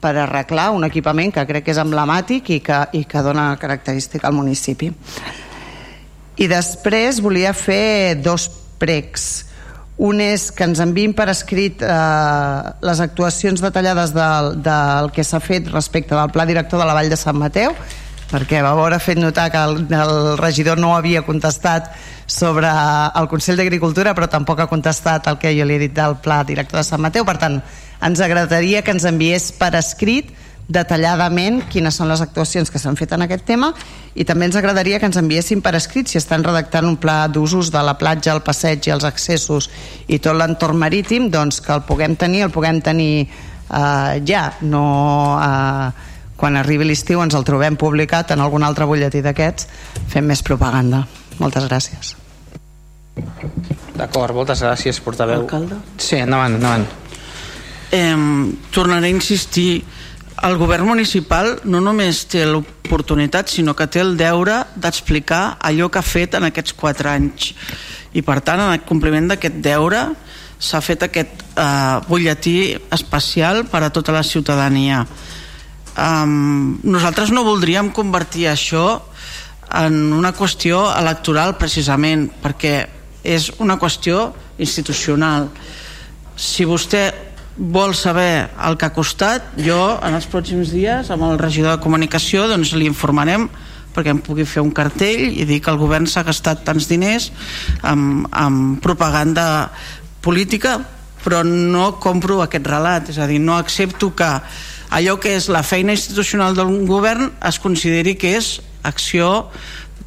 per 0.00 0.14
arreglar 0.16 0.70
un 0.72 0.86
equipament 0.86 1.34
que 1.34 1.44
crec 1.46 1.66
que 1.66 1.74
és 1.74 1.82
emblemàtic 1.82 2.48
i 2.54 2.60
que, 2.64 2.78
i 2.96 3.04
que 3.04 3.22
dona 3.22 3.52
característica 3.60 4.30
al 4.30 4.36
municipi. 4.38 4.88
I 6.40 6.48
després 6.48 7.20
volia 7.20 7.52
fer 7.52 8.16
dos 8.22 8.48
pregs. 8.80 9.49
Un 10.00 10.20
és 10.24 10.46
que 10.56 10.64
ens 10.64 10.80
enviïn 10.80 11.12
per 11.12 11.26
escrit 11.28 11.82
eh, 11.84 12.68
les 12.88 13.00
actuacions 13.04 13.60
detallades 13.60 14.14
del, 14.16 14.54
del 14.64 15.10
que 15.12 15.24
s'ha 15.26 15.42
fet 15.44 15.68
respecte 15.68 16.16
del 16.16 16.32
pla 16.32 16.46
director 16.48 16.80
de 16.80 16.86
la 16.88 16.94
Vall 16.96 17.12
de 17.12 17.18
Sant 17.20 17.36
Mateu, 17.36 17.74
perquè 18.30 18.62
va 18.64 18.72
haver 18.72 19.00
fet 19.04 19.20
notar 19.20 19.50
que 19.52 19.60
el, 19.60 19.82
el 19.92 20.38
regidor 20.40 20.80
no 20.80 20.94
havia 20.96 21.20
contestat 21.26 21.92
sobre 22.24 22.70
el 22.70 23.28
Consell 23.28 23.60
d'Agricultura, 23.60 24.14
però 24.16 24.30
tampoc 24.30 24.64
ha 24.64 24.70
contestat 24.70 25.28
el 25.28 25.36
que 25.42 25.52
jo 25.58 25.68
li 25.68 25.76
he 25.76 25.84
dit 25.84 25.92
del 25.92 26.16
pla 26.24 26.40
director 26.48 26.80
de 26.80 26.86
Sant 26.88 27.04
Mateu. 27.04 27.26
Per 27.28 27.36
tant, 27.42 27.60
ens 28.00 28.24
agradaria 28.24 28.80
que 28.80 28.96
ens 28.96 29.04
enviés 29.04 29.50
per 29.60 29.74
escrit 29.76 30.32
detalladament 30.70 31.64
quines 31.70 31.96
són 31.98 32.08
les 32.10 32.22
actuacions 32.22 32.70
que 32.70 32.78
s'han 32.78 32.98
fet 32.98 33.12
en 33.16 33.24
aquest 33.26 33.44
tema 33.48 33.72
i 34.14 34.24
també 34.26 34.46
ens 34.46 34.58
agradaria 34.58 35.00
que 35.02 35.08
ens 35.10 35.18
enviessin 35.18 35.62
per 35.64 35.74
escrit 35.78 36.10
si 36.10 36.18
estan 36.20 36.44
redactant 36.46 36.86
un 36.86 36.96
pla 37.02 37.24
d'usos 37.28 37.72
de 37.74 37.82
la 37.82 37.96
platja, 37.98 38.34
el 38.34 38.44
passeig 38.46 38.86
i 38.86 38.94
els 38.94 39.06
accessos 39.08 39.70
i 40.06 40.20
tot 40.22 40.38
l'entorn 40.38 40.78
marítim, 40.78 41.28
doncs 41.30 41.60
que 41.64 41.74
el 41.74 41.82
puguem 41.88 42.14
tenir, 42.16 42.44
el 42.46 42.54
puguem 42.54 42.80
tenir 42.86 43.26
eh, 43.26 44.22
ja, 44.26 44.44
no 44.62 44.84
eh, 45.42 46.06
quan 46.40 46.56
arribi 46.56 46.86
l'estiu 46.88 47.20
ens 47.24 47.34
el 47.36 47.44
trobem 47.44 47.76
publicat 47.76 48.30
en 48.30 48.40
algun 48.40 48.64
altre 48.64 48.86
butlletí 48.88 49.24
d'aquests 49.26 49.68
fem 50.08 50.30
més 50.30 50.42
propaganda. 50.46 51.02
Moltes 51.40 51.66
gràcies. 51.66 52.14
D'acord, 53.96 54.32
moltes 54.36 54.62
gràcies, 54.64 55.02
portaveu. 55.04 55.42
Alcalde? 55.42 55.82
Sí, 55.98 56.16
endavant, 56.22 56.56
endavant 56.56 56.88
eh, 57.90 58.52
tornaré 58.70 59.06
a 59.06 59.10
insistir 59.10 59.84
el 60.42 60.56
govern 60.56 60.86
municipal 60.88 61.58
no 61.68 61.82
només 61.84 62.24
té 62.32 62.46
l'oportunitat 62.48 63.50
sinó 63.52 63.74
que 63.76 63.86
té 63.92 64.00
el 64.00 64.16
deure 64.16 64.62
d'explicar 64.76 65.58
allò 65.60 65.90
que 65.92 66.00
ha 66.00 66.06
fet 66.06 66.36
en 66.38 66.48
aquests 66.48 66.72
quatre 66.78 67.10
anys. 67.12 67.52
I 68.16 68.24
per 68.26 68.40
tant 68.40 68.62
en 68.62 68.72
el 68.72 68.84
compliment 68.88 69.28
d'aquest 69.30 69.60
deure 69.62 70.06
s'ha 70.60 70.80
fet 70.84 71.04
aquest 71.04 71.44
eh, 71.56 71.98
butlletí 72.08 72.56
especial 72.92 73.66
per 73.68 73.84
a 73.84 73.92
tota 73.92 74.12
la 74.16 74.24
ciutadania. 74.24 75.04
Um, 76.00 76.78
nosaltres 76.86 77.32
no 77.34 77.44
voldríem 77.44 77.90
convertir 77.92 78.46
això 78.48 79.02
en 79.76 80.12
una 80.16 80.32
qüestió 80.32 80.86
electoral 80.96 81.56
precisament 81.60 82.28
perquè 82.42 82.74
és 83.22 83.50
una 83.60 83.76
qüestió 83.78 84.30
institucional. 84.58 85.50
Si 86.36 86.64
vostè 86.64 87.29
vol 87.60 87.92
saber 87.94 88.48
el 88.64 88.78
que 88.80 88.88
ha 88.88 88.94
costat, 88.96 89.50
jo 89.60 89.76
en 90.00 90.16
els 90.16 90.28
pròxims 90.32 90.72
dies 90.72 91.10
amb 91.12 91.26
el 91.28 91.36
regidor 91.38 91.76
de 91.76 91.84
comunicació 91.84 92.46
doncs 92.48 92.72
li 92.72 92.88
informarem 92.88 93.50
perquè 93.92 94.14
em 94.14 94.22
pugui 94.24 94.46
fer 94.48 94.62
un 94.64 94.70
cartell 94.72 95.26
i 95.28 95.44
dir 95.44 95.58
que 95.60 95.72
el 95.72 95.80
govern 95.80 96.06
s'ha 96.08 96.24
gastat 96.24 96.64
tants 96.64 96.88
diners 96.88 97.28
amb, 97.82 98.30
amb 98.32 98.80
propaganda 98.80 99.44
política 100.24 100.78
però 101.20 101.42
no 101.44 101.98
compro 102.00 102.40
aquest 102.40 102.66
relat. 102.66 103.10
És 103.12 103.18
a 103.20 103.26
dir, 103.28 103.40
no 103.44 103.58
accepto 103.60 104.14
que 104.16 104.30
allò 104.96 105.18
que 105.20 105.36
és 105.36 105.50
la 105.52 105.62
feina 105.62 105.92
institucional 105.92 106.56
d'un 106.56 106.86
govern 106.88 107.28
es 107.46 107.60
consideri 107.60 108.16
que 108.16 108.38
és 108.38 108.56
acció 108.82 109.50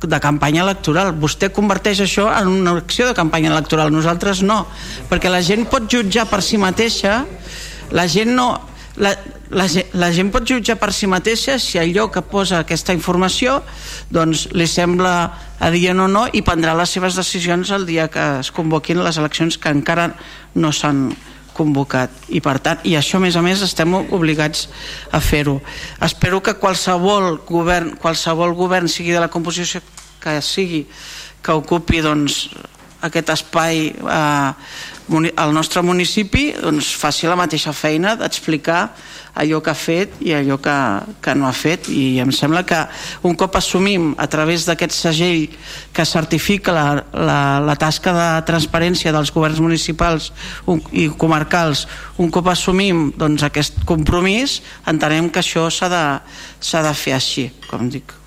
de 0.10 0.20
campanya 0.24 0.64
electoral. 0.64 1.14
Vostè 1.20 1.50
converteix 1.54 2.04
això 2.04 2.30
en 2.34 2.50
una 2.52 2.76
acció 2.78 3.08
de 3.08 3.16
campanya 3.18 3.52
electoral, 3.54 3.92
nosaltres 3.94 4.44
no, 4.44 4.64
perquè 5.10 5.32
la 5.32 5.44
gent 5.46 5.68
pot 5.72 5.88
jutjar 5.90 6.28
per 6.30 6.42
si 6.46 6.62
mateixa, 6.62 7.24
la 7.92 8.08
gent 8.08 8.36
no... 8.36 8.52
La, 8.94 9.10
la, 9.50 9.66
la 9.98 10.10
gent 10.14 10.30
pot 10.30 10.46
jutjar 10.46 10.76
per 10.78 10.92
si 10.94 11.08
mateixa 11.10 11.56
si 11.58 11.80
allò 11.82 12.12
que 12.14 12.22
posa 12.22 12.60
aquesta 12.62 12.94
informació 12.94 13.56
doncs 14.14 14.48
li 14.54 14.68
sembla 14.70 15.14
adient 15.66 16.04
o 16.04 16.08
no 16.12 16.28
i 16.30 16.44
prendrà 16.46 16.76
les 16.78 16.94
seves 16.94 17.18
decisions 17.18 17.74
el 17.74 17.88
dia 17.90 18.06
que 18.14 18.24
es 18.44 18.52
convoquin 18.54 19.02
les 19.02 19.18
eleccions 19.18 19.58
que 19.58 19.74
encara 19.74 20.12
no 20.54 20.70
s'han 20.70 21.08
convocat. 21.54 22.12
I 22.34 22.42
per 22.44 22.58
tant, 22.66 22.82
i 22.84 22.96
això 22.98 23.20
a 23.20 23.24
més 23.24 23.38
a 23.38 23.44
més 23.46 23.62
estem 23.62 23.94
obligats 23.94 24.68
a 25.14 25.22
fer-ho. 25.22 25.60
Espero 26.02 26.42
que 26.44 26.58
qualsevol 26.60 27.38
govern 27.48 27.94
qualsevol 28.02 28.56
govern 28.58 28.90
sigui 28.90 29.14
de 29.14 29.22
la 29.22 29.30
composició 29.32 29.82
que 30.24 30.40
sigui 30.42 30.86
que 31.44 31.52
ocupi 31.60 32.00
doncs, 32.04 32.48
aquest 33.04 33.30
espai 33.34 33.90
eh, 33.92 34.52
al 35.36 35.52
nostre 35.54 35.82
municipi 35.84 36.54
doncs, 36.56 36.94
faci 36.96 37.28
la 37.28 37.36
mateixa 37.36 37.74
feina 37.76 38.16
d'explicar 38.16 38.94
allò 39.36 39.60
que 39.66 39.72
ha 39.74 39.76
fet 39.76 40.16
i 40.24 40.32
allò 40.38 40.60
que, 40.62 40.76
que 41.22 41.34
no 41.36 41.48
ha 41.50 41.54
fet. 41.58 41.90
I 41.90 42.22
em 42.24 42.32
sembla 42.32 42.64
que 42.64 42.80
un 43.28 43.36
cop 43.36 43.58
assumim 43.60 44.14
a 44.18 44.30
través 44.32 44.68
d'aquest 44.70 44.96
segell 44.96 45.50
que 45.94 46.06
certifica 46.08 46.72
la, 46.72 46.88
la, 47.12 47.40
la 47.66 47.76
tasca 47.76 48.16
de 48.16 48.30
transparència 48.48 49.12
dels 49.12 49.34
governs 49.36 49.60
municipals 49.60 50.32
un, 50.70 50.80
i 50.96 51.10
comarcals 51.10 51.88
un 52.24 52.32
cop 52.32 52.48
assumim 52.54 53.10
doncs, 53.18 53.44
aquest 53.44 53.84
compromís 53.90 54.62
entenem 54.88 55.32
que 55.34 55.44
això 55.44 55.68
s'ha 55.68 55.92
de, 55.92 56.04
de 56.62 56.94
fer 56.98 57.18
així 57.20 57.50
com 57.68 57.90
dic 57.92 58.23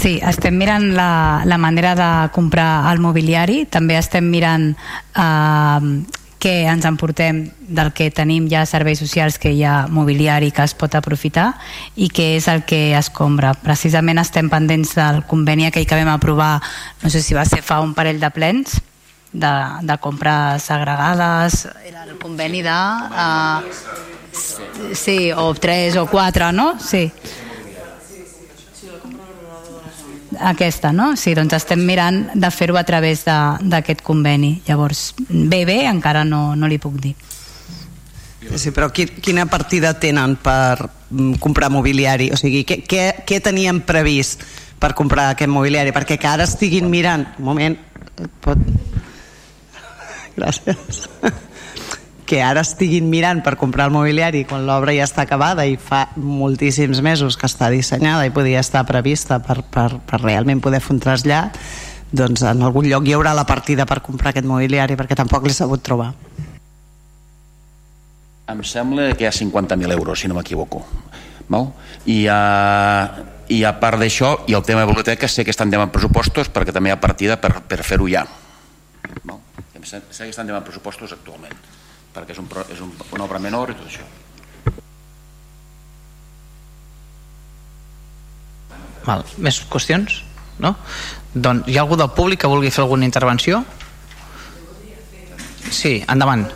Sí, 0.00 0.14
estem 0.24 0.56
mirant 0.56 0.94
la, 0.96 1.42
la 1.44 1.58
manera 1.60 1.92
de 1.94 2.32
comprar 2.32 2.88
el 2.88 3.02
mobiliari, 3.04 3.66
també 3.68 3.98
estem 3.98 4.30
mirant 4.32 4.70
eh, 4.72 5.88
què 6.40 6.54
ens 6.72 6.86
emportem 6.88 7.42
del 7.68 7.90
que 7.92 8.06
tenim 8.08 8.46
ja 8.48 8.62
serveis 8.64 9.02
socials, 9.02 9.36
que 9.36 9.52
hi 9.52 9.60
ha 9.60 9.90
mobiliari 9.92 10.54
que 10.56 10.64
es 10.64 10.72
pot 10.72 10.96
aprofitar 10.96 11.50
i 12.00 12.08
què 12.08 12.30
és 12.38 12.48
el 12.48 12.64
que 12.64 12.94
es 12.96 13.10
compra. 13.12 13.52
Precisament 13.60 14.22
estem 14.22 14.48
pendents 14.48 14.94
del 14.96 15.20
conveni 15.28 15.68
aquell 15.68 15.84
que 15.84 16.00
vam 16.00 16.14
aprovar, 16.14 16.54
no 17.02 17.12
sé 17.12 17.20
si 17.20 17.36
va 17.36 17.44
ser 17.44 17.60
fa 17.60 17.82
un 17.84 17.92
parell 17.92 18.22
de 18.24 18.32
plens, 18.32 18.80
de, 19.32 19.52
de 19.84 19.98
compres 20.00 20.70
agregades, 20.72 21.66
era 21.84 22.08
el 22.08 22.16
conveni 22.16 22.64
de... 22.64 22.80
Uh, 23.12 24.96
sí, 24.96 25.28
o 25.36 25.52
tres 25.52 26.00
o 26.00 26.08
quatre, 26.08 26.54
no? 26.56 26.72
Sí 26.80 27.10
aquesta, 30.38 30.92
no? 30.92 31.14
Sí, 31.16 31.34
doncs 31.34 31.56
estem 31.56 31.82
mirant 31.86 32.22
de 32.34 32.50
fer-ho 32.54 32.78
a 32.78 32.84
través 32.86 33.24
d'aquest 33.26 34.02
conveni. 34.06 34.60
Llavors, 34.68 35.10
bé, 35.28 35.64
bé, 35.68 35.82
encara 35.90 36.24
no, 36.24 36.54
no 36.56 36.70
li 36.70 36.78
puc 36.78 36.96
dir. 37.00 37.14
Sí, 38.56 38.72
però 38.72 38.88
quina 38.90 39.44
partida 39.50 39.92
tenen 40.00 40.38
per 40.40 40.78
mm, 40.80 41.36
comprar 41.42 41.68
mobiliari? 41.70 42.30
O 42.32 42.38
sigui, 42.40 42.64
què, 42.64 42.80
què, 42.88 43.04
què 43.28 43.40
tenien 43.44 43.82
previst 43.86 44.46
per 44.80 44.94
comprar 44.96 45.34
aquest 45.34 45.52
mobiliari? 45.52 45.92
Perquè 45.92 46.16
que 46.20 46.30
ara 46.30 46.48
estiguin 46.48 46.88
mirant... 46.90 47.26
Un 47.38 47.50
moment, 47.52 47.78
pot... 48.40 48.64
Gràcies 50.38 51.06
que 52.30 52.38
ara 52.46 52.62
estiguin 52.62 53.08
mirant 53.10 53.40
per 53.42 53.56
comprar 53.58 53.88
el 53.88 53.94
mobiliari 53.94 54.44
quan 54.46 54.62
l'obra 54.62 54.92
ja 54.94 55.02
està 55.08 55.24
acabada 55.24 55.64
i 55.66 55.74
fa 55.74 56.04
moltíssims 56.14 57.00
mesos 57.02 57.34
que 57.34 57.48
està 57.50 57.66
dissenyada 57.74 58.22
i 58.28 58.30
podia 58.30 58.60
estar 58.62 58.84
prevista 58.86 59.40
per, 59.42 59.64
per, 59.66 59.88
per 60.06 60.20
realment 60.22 60.62
poder 60.62 60.78
fer 60.84 60.94
un 60.94 61.00
trasllat 61.02 61.58
doncs 62.14 62.44
en 62.46 62.62
algun 62.62 62.86
lloc 62.86 63.08
hi 63.08 63.16
haurà 63.16 63.32
la 63.34 63.46
partida 63.48 63.86
per 63.86 63.98
comprar 64.06 64.30
aquest 64.30 64.46
mobiliari 64.46 64.94
perquè 64.98 65.18
tampoc 65.18 65.46
l'he 65.46 65.54
sabut 65.54 65.82
trobar. 65.82 66.12
Em 68.50 68.62
sembla 68.66 69.10
que 69.18 69.26
hi 69.26 69.28
ha 69.28 69.34
50.000 69.34 69.98
euros 69.98 70.22
si 70.22 70.30
no 70.30 70.38
m'equivoco 70.38 70.84
I, 71.50 72.18
uh, 72.30 73.26
i 73.50 73.60
a 73.66 73.74
part 73.82 73.98
d'això 73.98 74.44
i 74.46 74.54
el 74.54 74.62
tema 74.62 74.84
de 74.84 74.92
biblioteca 74.92 75.26
sé 75.26 75.42
que 75.42 75.50
estan 75.50 75.70
demant 75.70 75.90
pressupostos 75.90 76.46
perquè 76.54 76.70
també 76.70 76.92
hi 76.92 76.94
ha 76.94 77.02
partida 77.02 77.40
per, 77.42 77.56
per 77.66 77.82
fer-ho 77.82 78.06
ja 78.06 78.22
Val? 79.26 79.42
sé 79.82 79.98
que 80.06 80.30
estan 80.30 80.46
demant 80.46 80.62
pressupostos 80.62 81.10
actualment 81.18 81.79
perquè 82.14 82.34
és, 82.34 82.40
un, 82.42 82.48
és 82.72 82.80
un, 82.82 82.90
una 83.14 83.26
obra 83.26 83.38
menor 83.42 83.70
i 83.70 83.78
tot 83.78 83.86
això. 83.90 84.06
Val. 89.06 89.24
Més 89.40 89.60
qüestions? 89.70 90.20
No? 90.60 90.74
Doncs 91.32 91.68
hi 91.70 91.78
ha 91.78 91.84
algú 91.84 91.96
del 91.96 92.10
públic 92.16 92.42
que 92.42 92.50
vulgui 92.50 92.72
fer 92.74 92.84
alguna 92.84 93.06
intervenció? 93.08 93.62
Sí, 95.70 96.00
endavant. 96.10 96.48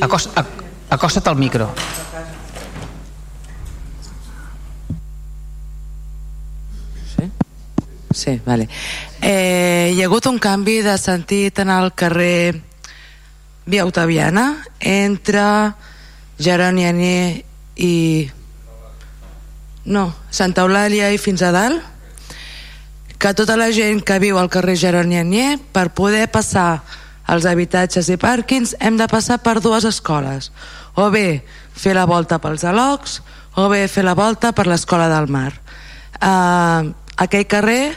Acosta, 0.00 0.44
acosta't 0.88 1.28
al 1.28 1.36
micro. 1.36 1.68
Sí? 7.12 7.28
Sí, 8.10 8.40
vale. 8.46 8.68
Eh, 9.20 9.92
hi 9.94 10.00
ha 10.00 10.08
hagut 10.08 10.26
un 10.26 10.40
canvi 10.40 10.80
de 10.82 10.96
sentit 10.98 11.60
en 11.60 11.70
el 11.76 11.92
carrer 11.92 12.69
Via 13.70 13.86
Otaviana 13.86 14.64
entre 14.80 15.44
Geroni 16.42 16.86
Anier 16.88 17.44
i... 17.78 17.94
No, 19.86 20.10
Santa 20.34 20.64
Eulàlia 20.66 21.12
i 21.14 21.18
fins 21.22 21.44
a 21.46 21.52
dalt 21.54 21.86
que 23.20 23.30
tota 23.36 23.54
la 23.60 23.68
gent 23.70 24.00
que 24.02 24.18
viu 24.18 24.38
al 24.40 24.48
carrer 24.48 24.74
Geroni 24.80 25.20
Anier 25.20 25.58
per 25.72 25.90
poder 25.94 26.24
passar 26.32 26.80
als 27.30 27.46
habitatges 27.46 28.08
i 28.10 28.16
pàrquings 28.18 28.74
hem 28.80 28.96
de 28.98 29.06
passar 29.12 29.38
per 29.44 29.60
dues 29.60 29.84
escoles. 29.84 30.50
O 30.96 31.10
bé 31.12 31.42
fer 31.76 31.94
la 31.94 32.06
volta 32.08 32.40
pels 32.42 32.64
alocs 32.64 33.20
o 33.60 33.68
bé 33.68 33.84
fer 33.92 34.06
la 34.06 34.16
volta 34.18 34.50
per 34.56 34.66
l'escola 34.66 35.10
del 35.12 35.28
mar. 35.30 35.52
Eh, 36.16 36.90
aquell 37.20 37.46
carrer 37.46 37.92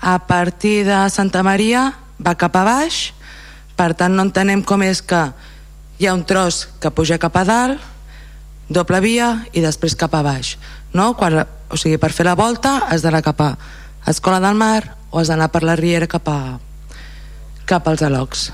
a 0.00 0.18
partir 0.26 0.84
de 0.88 0.98
Santa 1.10 1.44
Maria 1.46 1.92
va 2.18 2.34
cap 2.34 2.56
a 2.56 2.64
baix 2.64 3.12
per 3.76 3.92
tant 3.94 4.16
no 4.16 4.24
entenem 4.26 4.62
com 4.64 4.82
és 4.86 5.02
que 5.04 5.22
hi 5.98 6.08
ha 6.08 6.14
un 6.16 6.24
tros 6.28 6.66
que 6.80 6.92
puja 6.92 7.20
cap 7.20 7.36
a 7.36 7.44
dalt 7.48 7.92
doble 8.68 9.00
via 9.04 9.30
i 9.52 9.62
després 9.64 9.96
cap 9.98 10.14
a 10.16 10.24
baix 10.26 10.56
no? 10.96 11.12
Quan, 11.14 11.42
o 11.44 11.78
sigui, 11.78 12.00
per 12.02 12.12
fer 12.12 12.26
la 12.26 12.36
volta 12.38 12.78
has 12.90 13.04
d'anar 13.04 13.22
cap 13.24 13.40
a 13.44 13.50
Escola 14.06 14.40
del 14.42 14.58
Mar 14.58 14.82
o 15.10 15.20
has 15.20 15.30
d'anar 15.30 15.50
per 15.52 15.62
la 15.62 15.76
Riera 15.78 16.08
cap 16.10 16.28
a 16.28 16.40
cap 17.66 17.88
als 17.88 18.02
alocs 18.06 18.50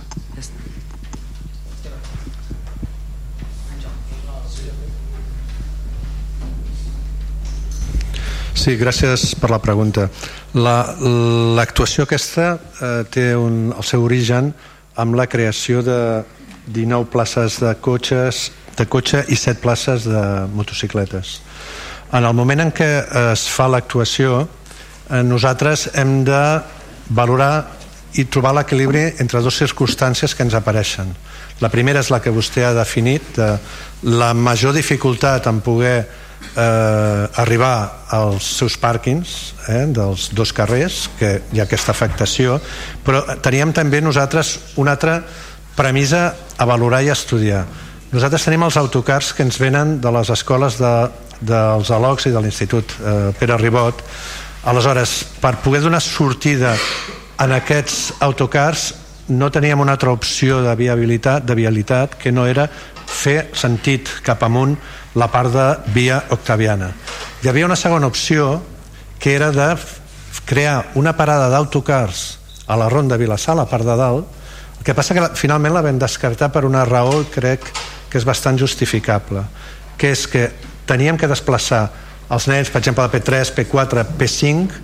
Sí, 8.62 8.76
gràcies 8.78 9.32
per 9.42 9.48
la 9.50 9.58
pregunta. 9.58 10.04
L'actuació 10.54 12.04
la, 12.04 12.06
aquesta 12.06 12.44
eh, 12.54 13.00
té 13.10 13.24
un, 13.34 13.72
el 13.74 13.86
seu 13.88 14.04
origen 14.06 14.52
amb 14.96 15.14
la 15.16 15.26
creació 15.26 15.82
de 15.82 16.22
19 16.66 17.10
places 17.10 17.60
de 17.60 17.74
cotxes 17.80 18.50
de 18.76 18.86
cotxe 18.88 19.24
i 19.28 19.36
7 19.36 19.60
places 19.60 20.06
de 20.08 20.22
motocicletes. 20.54 21.40
En 22.12 22.24
el 22.24 22.34
moment 22.36 22.60
en 22.64 22.72
què 22.72 22.88
es 23.32 23.44
fa 23.48 23.68
l'actuació, 23.68 24.46
eh, 25.10 25.22
nosaltres 25.22 25.90
hem 25.94 26.22
de 26.24 26.42
valorar 27.08 27.68
i 28.16 28.24
trobar 28.24 28.52
l'equilibri 28.56 29.04
entre 29.22 29.40
dues 29.40 29.60
circumstàncies 29.60 30.34
que 30.36 30.44
ens 30.44 30.54
apareixen. 30.54 31.14
La 31.60 31.70
primera 31.72 32.00
és 32.00 32.10
la 32.10 32.20
que 32.20 32.32
vostè 32.32 32.64
ha 32.66 32.74
definit, 32.76 33.36
de 33.36 33.56
la 34.02 34.32
major 34.34 34.74
dificultat 34.74 35.46
en 35.46 35.60
poder 35.60 36.08
eh, 36.56 37.40
arribar 37.42 38.06
als 38.10 38.46
seus 38.58 38.76
pàrquings 38.80 39.54
eh, 39.68 39.86
dels 39.88 40.30
dos 40.36 40.52
carrers, 40.52 41.08
que 41.18 41.38
hi 41.52 41.60
ha 41.60 41.66
aquesta 41.66 41.94
afectació, 41.94 42.58
però 43.04 43.22
teníem 43.44 43.72
també 43.72 44.02
nosaltres 44.02 44.58
una 44.76 44.96
altra 44.96 45.20
premissa 45.76 46.32
a 46.58 46.68
valorar 46.68 47.02
i 47.02 47.10
a 47.10 47.16
estudiar. 47.16 47.64
Nosaltres 48.12 48.44
tenim 48.44 48.62
els 48.66 48.76
autocars 48.76 49.32
que 49.32 49.44
ens 49.46 49.56
venen 49.60 49.98
de 50.04 50.12
les 50.12 50.30
escoles 50.34 50.76
de, 50.80 50.94
dels 51.40 51.90
alocs 51.90 52.28
i 52.28 52.34
de 52.34 52.42
l'Institut 52.44 52.96
eh, 53.00 53.30
Pere 53.38 53.56
Ribot. 53.60 54.04
Aleshores, 54.68 55.22
per 55.40 55.56
poder 55.64 55.80
donar 55.82 56.02
sortida 56.04 56.76
en 57.42 57.54
aquests 57.56 58.20
autocars 58.22 58.92
no 59.32 59.50
teníem 59.50 59.80
una 59.80 59.94
altra 59.96 60.12
opció 60.12 60.60
de 60.62 60.74
viabilitat, 60.76 61.44
de 61.46 61.54
vialitat 61.54 62.14
que 62.18 62.32
no 62.32 62.46
era 62.46 62.68
fer 63.12 63.50
sentit 63.54 64.08
cap 64.24 64.42
amunt 64.42 64.76
la 65.14 65.28
part 65.30 65.52
de 65.52 65.66
via 65.94 66.22
octaviana. 66.32 66.90
Hi 67.42 67.50
havia 67.50 67.68
una 67.68 67.76
segona 67.76 68.08
opció 68.08 68.62
que 69.20 69.34
era 69.36 69.50
de 69.52 69.68
crear 70.48 70.92
una 70.98 71.14
parada 71.16 71.50
d'autocars 71.52 72.38
a 72.66 72.76
la 72.76 72.88
ronda 72.88 73.18
Vilassar, 73.20 73.54
a 73.54 73.62
la 73.62 73.68
part 73.68 73.86
de 73.86 73.96
dalt, 73.96 74.40
el 74.78 74.84
que 74.84 74.94
passa 74.98 75.14
que 75.14 75.28
finalment 75.38 75.74
la 75.76 75.84
vam 75.84 75.98
descartar 76.00 76.50
per 76.50 76.64
una 76.66 76.84
raó 76.88 77.22
crec 77.30 77.68
que 78.10 78.18
és 78.18 78.26
bastant 78.26 78.58
justificable, 78.58 79.44
que 79.96 80.10
és 80.10 80.26
que 80.26 80.48
teníem 80.88 81.16
que 81.20 81.30
desplaçar 81.30 81.84
els 82.32 82.48
nens, 82.48 82.70
per 82.72 82.80
exemple, 82.80 83.04
de 83.06 83.20
P3, 83.20 83.52
P4, 83.56 84.04
P5, 84.18 84.80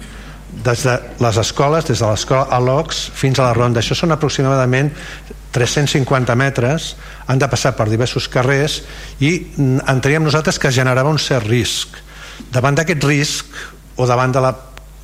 des 0.64 0.84
de 0.84 0.94
les 1.20 1.40
escoles, 1.40 1.84
des 1.88 1.98
de 1.98 2.06
l'escola 2.06 2.46
a 2.50 2.60
l'OX 2.60 3.08
fins 3.14 3.38
a 3.38 3.48
la 3.48 3.56
ronda. 3.56 3.80
Això 3.80 3.96
són 3.96 4.12
aproximadament 4.14 4.90
350 5.52 6.34
metres, 6.36 6.94
han 7.26 7.40
de 7.40 7.48
passar 7.48 7.74
per 7.76 7.88
diversos 7.88 8.28
carrers 8.28 8.82
i 9.20 9.32
enteníem 9.58 10.26
nosaltres 10.26 10.58
que 10.60 10.72
generava 10.74 11.10
un 11.10 11.18
cert 11.18 11.48
risc. 11.48 11.96
Davant 12.52 12.76
d'aquest 12.78 13.04
risc, 13.04 13.46
o 13.96 14.06
davant 14.06 14.32
de 14.32 14.42
la 14.44 14.52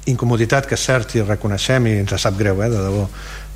incomoditat, 0.07 0.69
que 0.69 0.77
és 0.77 0.85
cert 0.85 1.17
i 1.17 1.25
reconeixem 1.25 1.89
i 1.89 1.97
ens 2.03 2.15
sap 2.21 2.37
greu, 2.39 2.61
eh, 2.63 2.69
de 2.71 2.83
debò, 2.83 3.09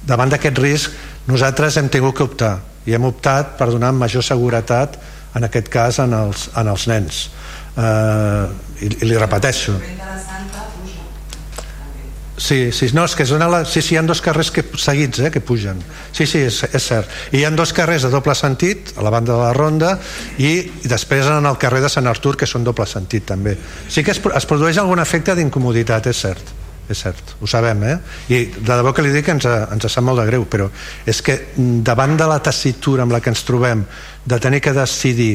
davant 0.06 0.30
d'aquest 0.32 0.58
risc 0.62 0.92
nosaltres 1.28 1.76
hem 1.76 1.88
tingut 1.92 2.16
que 2.16 2.26
optar 2.26 2.54
i 2.88 2.94
hem 2.96 3.04
optat 3.08 3.56
per 3.58 3.68
donar 3.72 3.92
major 3.92 4.24
seguretat 4.24 4.96
en 5.36 5.44
aquest 5.44 5.68
cas 5.72 5.98
en 6.04 6.14
els, 6.16 6.48
en 6.56 6.70
els 6.72 6.86
nens 6.88 7.22
eh, 7.76 8.44
i, 8.80 8.92
i 9.02 9.10
li 9.10 9.18
repeteixo 9.18 9.76
Sí, 12.38 12.70
sí, 12.72 12.86
no, 12.94 13.02
és 13.04 13.16
que 13.18 13.26
zona 13.26 13.48
la... 13.50 13.64
sí, 13.66 13.82
sí, 13.82 13.96
hi 13.96 13.98
ha 13.98 14.04
dos 14.06 14.22
carrers 14.22 14.52
que, 14.54 14.62
seguits 14.78 15.18
eh, 15.26 15.30
que 15.34 15.42
pugen. 15.42 15.80
Sí, 16.14 16.24
sí, 16.24 16.44
és, 16.46 16.60
és 16.70 16.86
cert. 16.86 17.10
I 17.34 17.40
hi 17.40 17.44
ha 17.44 17.50
dos 17.50 17.74
carrers 17.74 18.06
de 18.06 18.12
doble 18.14 18.36
sentit, 18.38 18.94
a 18.96 19.02
la 19.02 19.10
banda 19.10 19.34
de 19.34 19.42
la 19.42 19.50
Ronda, 19.56 19.96
i, 20.38 20.52
i 20.70 20.90
després 20.90 21.26
en 21.34 21.50
el 21.50 21.58
carrer 21.58 21.82
de 21.82 21.90
Sant 21.92 22.06
Artur, 22.06 22.36
que 22.38 22.46
són 22.46 22.64
doble 22.64 22.86
sentit 22.86 23.26
també. 23.26 23.58
Sí 23.90 24.06
que 24.06 24.14
es, 24.14 24.22
es 24.22 24.48
produeix 24.48 24.78
algun 24.78 25.02
efecte 25.02 25.34
d'incomoditat, 25.34 26.08
és 26.14 26.24
cert 26.28 26.56
és 26.88 27.02
cert, 27.04 27.34
ho 27.40 27.46
sabem, 27.48 27.82
eh? 27.84 27.96
I 28.32 28.38
de 28.56 28.64
debò 28.64 28.94
que 28.96 29.04
li 29.04 29.12
dic 29.12 29.28
ens, 29.28 29.44
ens 29.44 29.86
sap 29.92 30.04
molt 30.06 30.22
de 30.22 30.26
greu, 30.30 30.46
però 30.48 30.70
és 31.08 31.20
que 31.24 31.36
davant 31.84 32.16
de 32.16 32.28
la 32.28 32.38
tessitura 32.44 33.04
amb 33.04 33.12
la 33.12 33.20
que 33.20 33.28
ens 33.28 33.44
trobem 33.44 33.84
de 34.28 34.38
tenir 34.40 34.62
que 34.64 34.72
decidir 34.76 35.34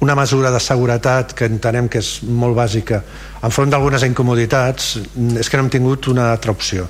una 0.00 0.14
mesura 0.14 0.50
de 0.54 0.60
seguretat 0.62 1.34
que 1.34 1.48
entenem 1.50 1.88
que 1.90 1.98
és 1.98 2.18
molt 2.22 2.56
bàsica 2.56 3.02
enfront 3.42 3.72
d'algunes 3.72 4.04
incomoditats 4.06 4.94
és 5.40 5.48
que 5.50 5.58
no 5.58 5.66
hem 5.66 5.72
tingut 5.74 6.06
una 6.12 6.30
altra 6.32 6.54
opció 6.54 6.86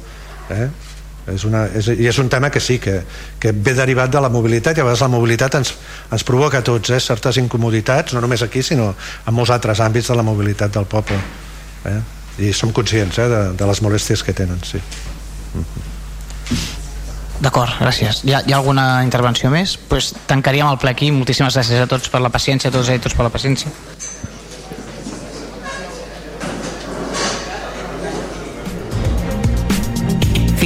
eh? 0.52 0.68
és 1.32 1.44
una, 1.44 1.64
és, 1.76 1.88
i 1.92 2.08
és 2.08 2.18
un 2.20 2.28
tema 2.32 2.50
que 2.52 2.60
sí 2.60 2.78
que, 2.80 3.00
que 3.40 3.52
ve 3.52 3.74
derivat 3.76 4.12
de 4.12 4.20
la 4.20 4.30
mobilitat 4.32 4.76
i 4.78 4.82
a 4.82 4.86
vegades 4.86 5.04
la 5.04 5.10
mobilitat 5.12 5.58
ens, 5.60 5.74
ens 6.12 6.24
provoca 6.24 6.60
a 6.60 6.64
tots 6.64 6.92
eh, 6.92 7.00
certes 7.04 7.40
incomoditats, 7.40 8.14
no 8.16 8.22
només 8.24 8.44
aquí 8.44 8.62
sinó 8.64 8.92
en 8.94 9.36
molts 9.36 9.52
altres 9.54 9.82
àmbits 9.84 10.08
de 10.12 10.16
la 10.16 10.24
mobilitat 10.26 10.72
del 10.76 10.88
poble 10.88 11.20
eh? 11.88 12.00
i 12.48 12.52
som 12.56 12.72
conscients 12.72 13.20
eh, 13.20 13.28
de, 13.28 13.44
de 13.60 13.70
les 13.72 13.84
molèsties 13.84 14.24
que 14.24 14.36
tenen 14.36 14.60
sí. 14.64 14.80
Mm 15.54 15.62
-hmm. 15.62 15.87
D'acord, 17.38 17.70
gràcies. 17.78 18.24
Hi 18.26 18.32
ha, 18.34 18.40
hi 18.42 18.52
ha 18.52 18.58
alguna 18.58 19.04
intervenció 19.06 19.50
més? 19.52 19.76
Pues 19.90 20.10
tancaríem 20.26 20.66
el 20.72 20.78
ple 20.82 20.90
aquí. 20.90 21.12
Moltíssimes 21.14 21.54
gràcies 21.54 21.84
a 21.84 21.90
tots 21.90 22.10
per 22.10 22.22
la 22.24 22.32
paciència, 22.34 22.72
a 22.72 22.74
tots 22.74 22.90
i 22.90 22.98
a 22.98 23.02
tots 23.04 23.14
per 23.14 23.28
la 23.28 23.34
paciència. 23.34 23.70